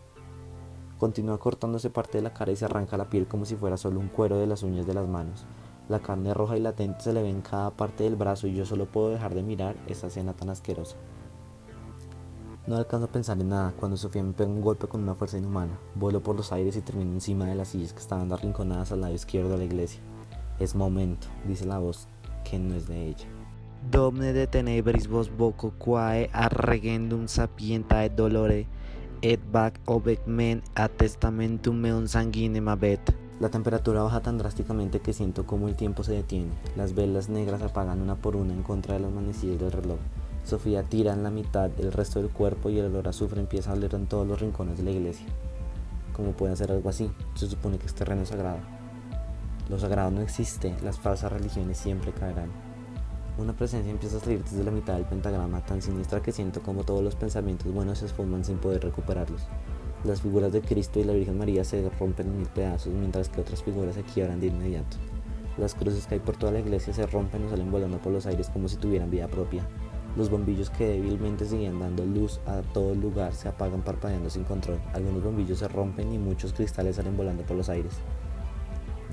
Continúa 0.97 1.41
cortándose 1.41 1.91
parte 1.91 2.19
de 2.19 2.23
la 2.23 2.33
cara 2.33 2.53
y 2.53 2.57
se 2.57 2.67
arranca 2.67 2.97
la 2.97 3.11
piel 3.11 3.27
como 3.27 3.45
si 3.45 3.57
fuera 3.57 3.77
solo 3.77 3.99
un 3.99 4.07
cuero 4.07 4.39
de 4.39 4.47
las 4.47 4.63
uñas 4.63 4.87
de 4.87 4.95
las 4.95 5.09
manos. 5.09 5.45
La 5.89 5.99
carne 5.99 6.33
roja 6.33 6.57
y 6.57 6.61
latente 6.61 7.01
se 7.01 7.13
le 7.13 7.25
ve 7.25 7.31
en 7.31 7.41
cada 7.43 7.73
parte 7.73 8.05
del 8.05 8.15
brazo 8.15 8.47
y 8.47 8.55
yo 8.55 8.65
solo 8.65 8.87
puedo 8.87 9.11
dejar 9.11 9.35
de 9.35 9.43
mirar 9.43 9.75
esa 9.89 10.07
escena 10.07 10.35
tan 10.35 10.51
asquerosa. 10.51 10.97
No 12.65 12.77
alcanzo 12.77 13.07
a 13.07 13.13
pensar 13.13 13.41
en 13.41 13.49
nada 13.49 13.75
cuando 13.77 13.97
Sofía 13.97 14.23
me 14.23 14.35
pega 14.35 14.49
un 14.49 14.61
golpe 14.61 14.87
con 14.87 15.03
una 15.03 15.17
fuerza 15.17 15.37
inhumana. 15.37 15.81
Vuelo 15.97 16.23
por 16.23 16.37
los 16.37 16.53
aires 16.53 16.77
y 16.77 16.81
termino 16.81 17.11
encima 17.11 17.45
de 17.47 17.57
las 17.57 17.69
sillas 17.69 17.93
que 17.93 17.99
estaban 17.99 18.33
arrinconadas 18.33 18.93
al 18.93 19.01
lado 19.01 19.13
izquierdo 19.13 19.51
de 19.51 19.59
la 19.59 19.65
iglesia. 19.65 20.01
Es 20.61 20.77
momento, 20.77 21.27
dice 21.45 21.67
la 21.67 21.79
voz, 21.79 22.07
que 22.49 22.61
no 22.61 22.77
es 22.77 22.87
de 22.87 23.09
ella. 23.09 23.27
Domne 23.91 24.33
de 24.33 24.47
tenebris 24.47 25.09
vos 25.09 25.37
voco 25.37 25.73
quae 25.77 26.31
arregendum 26.33 27.27
sapienta 27.27 28.05
et 28.05 28.15
dolore 28.15 28.69
et 29.23 29.41
bac 29.51 29.81
obec 29.87 30.25
men 30.27 30.63
a 30.77 30.87
testamentum 30.87 31.75
meum 31.75 32.07
sanguinem 32.07 32.69
abet. 32.69 33.13
La 33.41 33.49
temperatura 33.49 34.05
baja 34.05 34.21
tan 34.21 34.39
drásticamente 34.39 35.01
que 35.01 35.13
siento 35.13 35.47
como 35.47 35.67
el 35.67 35.75
tiempo 35.75 36.05
se 36.05 36.13
detiene. 36.13 36.53
Las 36.77 36.95
velas 36.95 37.29
negras 37.29 37.61
apagan 37.61 38.01
una 38.01 38.15
por 38.15 38.37
una 38.37 38.53
en 38.53 38.63
contra 38.63 38.95
de 38.95 39.01
las 39.01 39.11
manecillas 39.11 39.59
del 39.59 39.73
reloj. 39.73 39.99
Sofía 40.45 40.83
tira 40.83 41.13
en 41.13 41.23
la 41.23 41.31
mitad 41.31 41.71
el 41.79 41.93
resto 41.93 42.21
del 42.21 42.31
cuerpo 42.31 42.69
y 42.69 42.79
el 42.79 42.87
olor 42.87 43.07
a 43.07 43.11
azufre 43.11 43.41
empieza 43.41 43.71
a 43.71 43.75
oler 43.75 43.95
en 43.95 44.07
todos 44.07 44.27
los 44.27 44.41
rincones 44.41 44.77
de 44.77 44.83
la 44.83 44.91
iglesia. 44.91 45.27
¿Cómo 46.13 46.33
puede 46.33 46.53
hacer 46.53 46.73
algo 46.73 46.89
así? 46.89 47.11
Se 47.35 47.47
supone 47.47 47.79
que 47.79 47.87
es 47.87 47.95
terreno 47.95 48.27
sagrado. 48.27 48.59
Lo 49.71 49.79
sagrado 49.79 50.11
no 50.11 50.21
existe, 50.21 50.75
las 50.83 50.99
falsas 50.99 51.33
religiones 51.33 51.79
siempre 51.79 52.13
caerán. 52.13 52.51
Una 53.39 53.55
presencia 53.55 53.91
empieza 53.91 54.19
a 54.19 54.21
salir 54.21 54.45
desde 54.45 54.65
la 54.65 54.71
mitad 54.71 54.95
del 54.95 55.07
pentagrama 55.07 55.65
tan 55.65 55.81
siniestra 55.81 56.21
que 56.21 56.33
siento 56.33 56.61
como 56.61 56.85
todos 56.85 57.03
los 57.03 57.15
pensamientos 57.15 57.73
buenos 57.73 57.99
se 57.99 58.07
esfuman 58.07 58.45
sin 58.45 58.59
poder 58.59 58.83
recuperarlos. 58.83 59.43
Las 60.05 60.21
figuras 60.21 60.53
de 60.53 60.61
Cristo 60.61 61.01
y 61.01 61.05
la 61.05 61.15
Virgen 61.15 61.39
María 61.39 61.65
se 61.65 61.89
rompen 61.99 62.27
en 62.27 62.39
mil 62.39 62.49
pedazos 62.49 62.93
mientras 62.93 63.29
que 63.29 63.41
otras 63.41 63.63
figuras 63.63 63.95
se 63.95 64.03
quiebran 64.03 64.41
de 64.41 64.49
inmediato. 64.49 64.97
Las 65.57 65.75
cruces 65.75 66.07
que 66.07 66.15
hay 66.17 66.21
por 66.21 66.37
toda 66.37 66.53
la 66.53 66.61
iglesia 66.61 66.93
se 66.93 67.07
rompen 67.07 67.47
o 67.47 67.51
salen 67.51 67.71
volando 67.71 67.99
por 67.99 68.13
los 68.13 68.27
aires 68.27 68.51
como 68.51 68.69
si 68.69 68.77
tuvieran 68.77 69.11
vida 69.11 69.29
propia. 69.29 69.67
Los 70.15 70.29
bombillos 70.29 70.69
que 70.69 70.87
débilmente 70.87 71.47
siguen 71.47 71.79
dando 71.79 72.05
luz 72.05 72.39
a 72.47 72.61
todo 72.75 72.93
el 72.93 73.01
lugar 73.01 73.33
se 73.33 73.49
apagan 73.49 73.83
parpadeando 73.83 74.29
sin 74.29 74.45
control. 74.45 74.79
Algunos 74.93 75.25
bombillos 75.25 75.61
se 75.61 75.69
rompen 75.69 76.13
y 76.13 76.19
muchos 76.19 76.53
cristales 76.53 76.97
salen 76.97 77.17
volando 77.17 77.45
por 77.45 77.57
los 77.57 77.71
aires. 77.71 77.95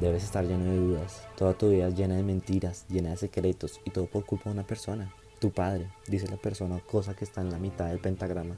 Debes 0.01 0.25
estar 0.25 0.45
lleno 0.45 0.65
de 0.65 0.77
dudas. 0.77 1.25
Toda 1.37 1.53
tu 1.53 1.69
vida 1.69 1.87
es 1.87 1.95
llena 1.95 2.15
de 2.15 2.23
mentiras, 2.23 2.85
llena 2.89 3.11
de 3.11 3.17
secretos 3.17 3.79
y 3.85 3.91
todo 3.91 4.07
por 4.07 4.25
culpa 4.25 4.45
de 4.49 4.55
una 4.55 4.67
persona. 4.67 5.13
Tu 5.39 5.51
padre, 5.51 5.89
dice 6.07 6.27
la 6.27 6.35
persona, 6.35 6.79
cosa 6.79 7.13
que 7.13 7.23
está 7.23 7.39
en 7.39 7.51
la 7.51 7.59
mitad 7.59 7.87
del 7.87 7.99
pentagrama. 7.99 8.57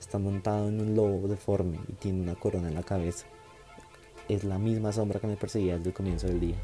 Está 0.00 0.18
montado 0.18 0.68
en 0.68 0.80
un 0.80 0.94
lobo 0.94 1.28
deforme 1.28 1.78
y 1.88 1.92
tiene 1.92 2.22
una 2.22 2.34
corona 2.34 2.68
en 2.68 2.74
la 2.74 2.82
cabeza. 2.82 3.26
Es 4.30 4.44
la 4.44 4.58
misma 4.58 4.92
sombra 4.92 5.20
que 5.20 5.26
me 5.26 5.36
perseguía 5.36 5.76
desde 5.76 5.90
el 5.90 5.94
comienzo 5.94 6.26
del 6.26 6.40
día. 6.40 6.56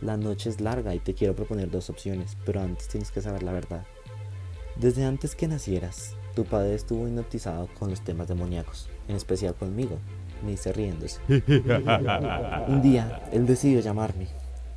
La 0.00 0.16
noche 0.16 0.48
es 0.48 0.62
larga 0.62 0.94
y 0.94 1.00
te 1.00 1.12
quiero 1.12 1.34
proponer 1.34 1.70
dos 1.70 1.90
opciones, 1.90 2.36
pero 2.46 2.62
antes 2.62 2.88
tienes 2.88 3.10
que 3.10 3.20
saber 3.20 3.42
la 3.42 3.52
verdad. 3.52 3.84
Desde 4.76 5.04
antes 5.04 5.36
que 5.36 5.46
nacieras, 5.46 6.16
tu 6.34 6.44
padre 6.44 6.74
estuvo 6.74 7.06
hipnotizado 7.06 7.68
con 7.78 7.90
los 7.90 8.00
temas 8.00 8.26
demoníacos, 8.26 8.88
en 9.06 9.14
especial 9.14 9.54
conmigo, 9.54 9.98
me 10.42 10.50
dice 10.50 10.72
riéndose. 10.72 11.20
Un 12.68 12.82
día, 12.82 13.22
él 13.32 13.46
decidió 13.46 13.78
llamarme. 13.78 14.26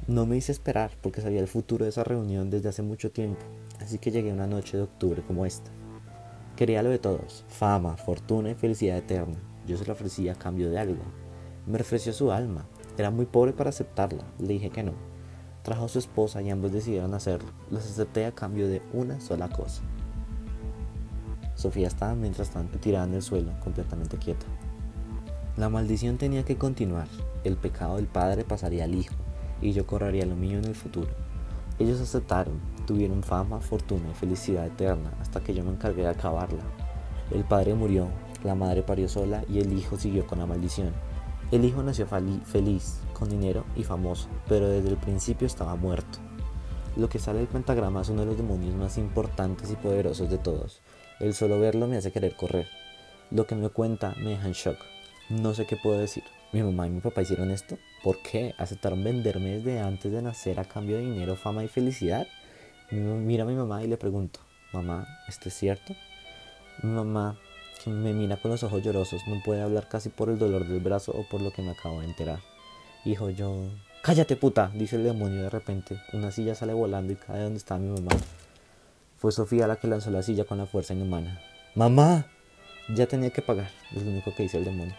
No 0.08 0.28
me 0.28 0.38
hice 0.38 0.52
esperar 0.52 0.92
porque 1.02 1.22
sabía 1.22 1.40
el 1.40 1.48
futuro 1.48 1.84
de 1.84 1.90
esa 1.90 2.04
reunión 2.04 2.52
desde 2.52 2.70
hace 2.70 2.84
mucho 2.84 3.12
tiempo, 3.12 3.44
así 3.82 3.98
que 3.98 4.12
llegué 4.12 4.32
una 4.32 4.46
noche 4.46 4.78
de 4.78 4.84
octubre 4.84 5.24
como 5.26 5.48
esta. 5.48 5.72
Quería 6.56 6.84
lo 6.84 6.90
de 6.90 7.00
todos, 7.00 7.44
fama, 7.48 7.98
fortuna 7.98 8.52
y 8.52 8.56
felicidad 8.56 8.98
eterna. 8.98 9.38
Yo 9.66 9.78
se 9.78 9.86
lo 9.86 9.94
ofrecía 9.94 10.34
a 10.34 10.36
cambio 10.36 10.70
de 10.70 10.80
algo. 10.80 11.04
Me 11.66 11.82
ofreció 11.82 12.14
su 12.14 12.32
alma. 12.32 12.68
Era 12.98 13.12
muy 13.12 13.26
pobre 13.26 13.52
para 13.52 13.72
aceptarla. 13.72 14.24
Le 14.40 14.54
dije 14.54 14.70
que 14.70 14.84
no. 14.84 14.94
Trajo 15.68 15.84
a 15.84 15.90
su 15.90 16.00
esposa 16.00 16.42
y 16.42 16.50
ambos 16.50 16.72
decidieron 16.72 17.14
hacerlo. 17.14 17.50
Los 17.70 17.84
acepté 17.84 18.26
a 18.26 18.32
cambio 18.32 18.70
de 18.70 18.82
una 18.94 19.20
sola 19.20 19.50
cosa. 19.50 19.82
Sofía 21.56 21.88
estaba 21.90 22.16
mientras 22.16 22.52
tanto 22.52 22.80
tirada 22.80 23.06
en 23.06 23.16
el 23.16 23.22
suelo, 23.22 23.52
completamente 23.60 24.16
quieta. 24.16 24.46
La 25.58 25.68
maldición 25.68 26.18
tenía 26.18 26.46
que 26.46 26.56
continuar. 26.56 27.10
El 27.44 27.58
pecado 27.58 27.98
del 27.98 28.08
padre 28.08 28.46
pasaría 28.46 28.86
al 28.86 28.96
hijo 28.96 29.14
y 29.62 29.74
yo 29.74 29.86
correría 29.86 30.26
lo 30.26 30.38
mío 30.38 30.58
en 30.58 30.64
el 30.64 30.76
futuro. 30.76 31.10
Ellos 31.80 32.00
aceptaron, 32.00 32.62
tuvieron 32.86 33.22
fama, 33.22 33.60
fortuna 33.60 34.12
y 34.12 34.16
felicidad 34.16 34.68
eterna 34.68 35.12
hasta 35.20 35.42
que 35.42 35.54
yo 35.54 35.66
me 35.66 35.72
encargué 35.72 36.04
de 36.04 36.12
acabarla. 36.12 36.64
El 37.30 37.44
padre 37.44 37.74
murió, 37.74 38.08
la 38.46 38.56
madre 38.56 38.84
parió 38.84 39.10
sola 39.10 39.44
y 39.50 39.60
el 39.60 39.78
hijo 39.78 39.98
siguió 39.98 40.26
con 40.28 40.40
la 40.40 40.46
maldición. 40.46 40.94
El 41.52 41.66
hijo 41.66 41.84
nació 41.84 42.08
feliz, 42.08 43.02
con 43.18 43.30
dinero 43.30 43.66
y 43.76 43.84
famoso, 43.84 44.30
pero 44.48 44.70
desde 44.70 44.90
el 44.90 44.98
principio 44.98 45.48
estaba 45.48 45.76
muerto. 45.76 46.20
Lo 46.96 47.10
que 47.10 47.20
sale 47.20 47.40
del 47.40 47.48
pentagrama 47.48 48.02
es 48.02 48.10
uno 48.10 48.22
de 48.22 48.28
los 48.28 48.38
demonios 48.38 48.76
más 48.76 48.98
importantes 48.98 49.72
y 49.72 49.76
poderosos 49.76 50.30
de 50.30 50.38
todos. 50.38 50.82
El 51.20 51.34
solo 51.34 51.60
verlo 51.60 51.88
me 51.88 51.98
hace 51.98 52.12
querer 52.12 52.36
correr. 52.36 52.68
Lo 53.32 53.48
que 53.48 53.56
me 53.56 53.70
cuenta 53.70 54.14
me 54.18 54.32
deja 54.32 54.48
en 54.48 54.54
shock. 54.54 54.78
No 55.30 55.54
sé 55.54 55.66
qué 55.66 55.78
puedo 55.78 56.00
decir. 56.00 56.24
¿Mi 56.54 56.64
mamá 56.64 56.88
y 56.88 56.92
mi 56.92 57.02
papá 57.02 57.22
hicieron 57.22 57.52
esto? 57.52 57.78
¿Por 58.04 58.22
qué? 58.22 58.54
¿Aceptaron 58.58 59.04
venderme 59.04 59.58
desde 59.58 59.80
antes 59.80 60.12
de 60.12 60.22
nacer 60.22 60.60
a 60.60 60.66
cambio 60.66 60.98
de 60.98 61.04
dinero, 61.04 61.36
fama 61.36 61.64
y 61.64 61.68
felicidad? 61.68 62.26
Mira 62.92 63.44
a 63.44 63.48
mi 63.48 63.56
mamá 63.56 63.84
y 63.84 63.88
le 63.88 63.98
pregunto, 63.98 64.40
mamá, 64.72 65.08
¿esto 65.28 65.50
es 65.50 65.56
cierto? 65.56 65.94
Mi 66.84 66.92
mamá 66.92 67.38
que 67.84 67.90
me 67.90 68.14
mira 68.14 68.38
con 68.38 68.52
los 68.52 68.64
ojos 68.64 68.82
llorosos, 68.82 69.22
no 69.28 69.42
puede 69.44 69.62
hablar 69.62 69.88
casi 69.88 70.10
por 70.10 70.30
el 70.30 70.40
dolor 70.40 70.68
del 70.68 70.80
brazo 70.80 71.12
o 71.12 71.28
por 71.28 71.42
lo 71.42 71.52
que 71.52 71.62
me 71.62 71.72
acabo 71.72 72.00
de 72.00 72.08
enterar. 72.08 72.40
Hijo, 73.08 73.30
yo... 73.30 73.70
Cállate 74.02 74.36
puta, 74.36 74.70
dice 74.74 74.98
el 74.98 75.06
demonio 75.06 75.44
de 75.44 75.50
repente. 75.50 75.98
Una 76.12 76.30
silla 76.30 76.56
sale 76.56 76.74
volando 76.74 77.14
y 77.14 77.16
cae 77.16 77.42
donde 77.42 77.58
está 77.58 77.78
mi 77.78 77.88
mamá. 77.88 78.12
Fue 79.16 79.32
Sofía 79.32 79.66
la 79.66 79.78
que 79.78 79.88
lanzó 79.88 80.12
la 80.12 80.24
silla 80.24 80.44
con 80.44 80.58
la 80.58 80.66
fuerza 80.66 80.94
inhumana. 80.94 81.40
¡Mamá! 81.74 82.28
Ya 82.94 83.08
tenía 83.08 83.30
que 83.30 83.42
pagar, 83.42 83.72
es 83.96 84.04
lo 84.04 84.12
único 84.12 84.36
que 84.36 84.44
dice 84.44 84.58
el 84.58 84.66
demonio. 84.66 84.94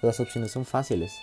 Las 0.00 0.20
opciones 0.20 0.52
son 0.52 0.64
fáciles. 0.64 1.18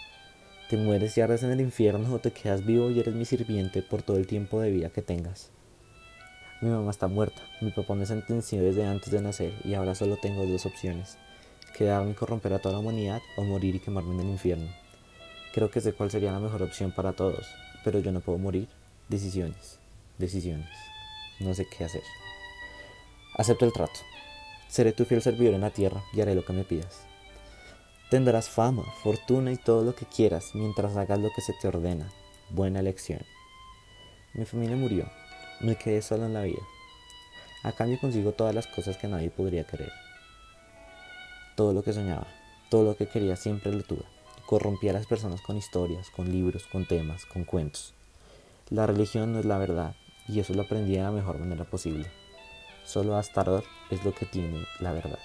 Te 0.70 0.76
mueres 0.76 1.18
y 1.18 1.22
ardes 1.22 1.44
en 1.44 1.52
el 1.52 1.62
infierno 1.62 2.14
o 2.14 2.20
te 2.20 2.32
quedas 2.32 2.66
vivo 2.66 2.92
y 2.92 3.00
eres 3.00 3.16
mi 3.16 3.24
sirviente 3.24 3.82
por 3.82 4.02
todo 4.02 4.18
el 4.18 4.28
tiempo 4.28 4.60
de 4.60 4.72
vida 4.72 4.90
que 4.90 5.02
tengas. 5.02 5.52
Mi 6.60 6.70
mamá 6.70 6.92
está 6.92 7.08
muerta, 7.08 7.42
mi 7.62 7.72
papá 7.72 7.96
me 7.96 8.06
sentenció 8.06 8.62
desde 8.62 8.86
antes 8.86 9.12
de 9.12 9.22
nacer 9.22 9.54
y 9.64 9.76
ahora 9.76 9.96
solo 9.96 10.18
tengo 10.22 10.46
dos 10.46 10.66
opciones. 10.66 11.18
Quedarme 11.78 12.12
y 12.12 12.16
corromper 12.16 12.52
a 12.52 12.60
toda 12.60 12.74
la 12.74 12.80
humanidad 12.80 13.22
o 13.38 13.46
morir 13.46 13.76
y 13.76 13.80
quemarme 13.80 14.16
en 14.16 14.20
el 14.20 14.28
infierno. 14.32 14.87
Creo 15.54 15.72
que 15.72 15.82
sé 15.82 15.94
cuál 15.94 16.12
sería 16.12 16.32
la 16.32 16.40
mejor 16.40 16.62
opción 16.62 16.92
para 16.92 17.14
todos, 17.14 17.48
pero 17.84 18.00
yo 18.00 18.12
no 18.12 18.20
puedo 18.20 18.38
morir. 18.38 18.68
Decisiones, 19.10 19.80
decisiones. 20.18 20.70
No 21.40 21.54
sé 21.54 21.68
qué 21.68 21.86
hacer. 21.86 22.04
Acepto 23.36 23.66
el 23.66 23.74
trato. 23.74 24.00
Seré 24.68 24.92
tu 24.92 25.06
fiel 25.06 25.22
servidor 25.22 25.54
en 25.54 25.62
la 25.62 25.70
tierra 25.70 26.04
y 26.14 26.22
haré 26.22 26.36
lo 26.36 26.44
que 26.44 26.54
me 26.54 26.64
pidas. 26.64 27.06
Tendrás 28.10 28.50
fama, 28.50 28.84
fortuna 29.04 29.52
y 29.52 29.58
todo 29.58 29.84
lo 29.84 29.96
que 29.96 30.06
quieras 30.06 30.52
mientras 30.54 30.96
hagas 30.98 31.20
lo 31.20 31.30
que 31.36 31.42
se 31.42 31.54
te 31.54 31.68
ordena. 31.68 32.10
Buena 32.50 32.80
elección. 32.80 33.22
Mi 34.34 34.46
familia 34.46 34.76
murió. 34.76 35.10
Me 35.62 35.76
quedé 35.76 36.02
solo 36.02 36.26
en 36.26 36.34
la 36.34 36.44
vida. 36.44 36.62
A 37.64 37.72
cambio 37.72 38.00
consigo 38.00 38.32
todas 38.32 38.54
las 38.54 38.68
cosas 38.68 38.98
que 38.98 39.08
nadie 39.08 39.30
podría 39.30 39.66
querer. 39.66 39.92
Todo 41.56 41.74
lo 41.74 41.84
que 41.84 41.94
soñaba, 41.94 42.28
todo 42.70 42.84
lo 42.84 42.96
que 42.96 43.08
quería 43.08 43.36
siempre 43.36 43.74
lo 43.74 43.84
tuve. 43.84 44.17
Corrompí 44.48 44.88
a 44.88 44.94
las 44.94 45.08
personas 45.08 45.42
con 45.42 45.58
historias, 45.58 46.10
con 46.10 46.32
libros, 46.32 46.68
con 46.72 46.86
temas, 46.86 47.26
con 47.26 47.44
cuentos. 47.44 47.94
La 48.70 48.88
religión 48.88 49.34
no 49.34 49.40
es 49.40 49.46
la 49.46 49.58
verdad, 49.58 49.94
y 50.30 50.40
eso 50.40 50.54
lo 50.54 50.62
aprendí 50.62 50.96
de 50.96 51.04
la 51.04 51.12
mejor 51.12 51.38
manera 51.38 51.66
posible. 51.66 52.10
Solo 52.86 53.18
Astaroth 53.18 53.66
es 53.92 54.06
lo 54.06 54.14
que 54.16 54.26
tiene 54.26 54.64
la 54.80 54.94
verdad. 54.94 55.20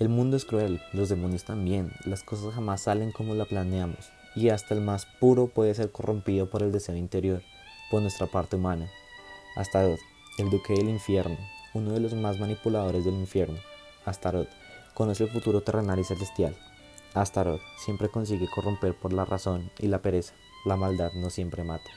El 0.00 0.08
mundo 0.08 0.36
es 0.36 0.44
cruel, 0.44 0.82
los 0.92 1.08
demonios 1.08 1.44
también, 1.44 1.92
las 2.06 2.24
cosas 2.24 2.52
jamás 2.52 2.80
salen 2.80 3.12
como 3.12 3.36
la 3.36 3.44
planeamos, 3.44 4.10
y 4.34 4.48
hasta 4.48 4.74
el 4.74 4.80
más 4.80 5.06
puro 5.20 5.46
puede 5.46 5.76
ser 5.76 5.92
corrompido 5.92 6.50
por 6.50 6.64
el 6.64 6.72
deseo 6.72 6.96
interior, 6.96 7.40
por 7.88 8.02
nuestra 8.02 8.26
parte 8.26 8.56
humana. 8.56 8.90
Astaroth, 9.54 10.00
el 10.38 10.50
duque 10.50 10.72
del 10.72 10.88
infierno, 10.88 11.38
uno 11.72 11.92
de 11.92 12.00
los 12.00 12.14
más 12.14 12.40
manipuladores 12.40 13.04
del 13.04 13.14
infierno. 13.14 13.60
Astaroth, 14.04 14.48
conoce 14.94 15.24
el 15.24 15.30
futuro 15.30 15.62
terrenal 15.62 15.98
y 15.98 16.04
celestial. 16.04 16.56
Astaroth 17.14 17.60
siempre 17.76 18.08
consigue 18.08 18.48
corromper 18.54 18.94
por 18.94 19.12
la 19.12 19.24
razón 19.24 19.70
y 19.78 19.88
la 19.88 20.02
pereza. 20.02 20.34
La 20.64 20.76
maldad 20.76 21.12
no 21.14 21.30
siempre 21.30 21.62
mata. 21.62 21.90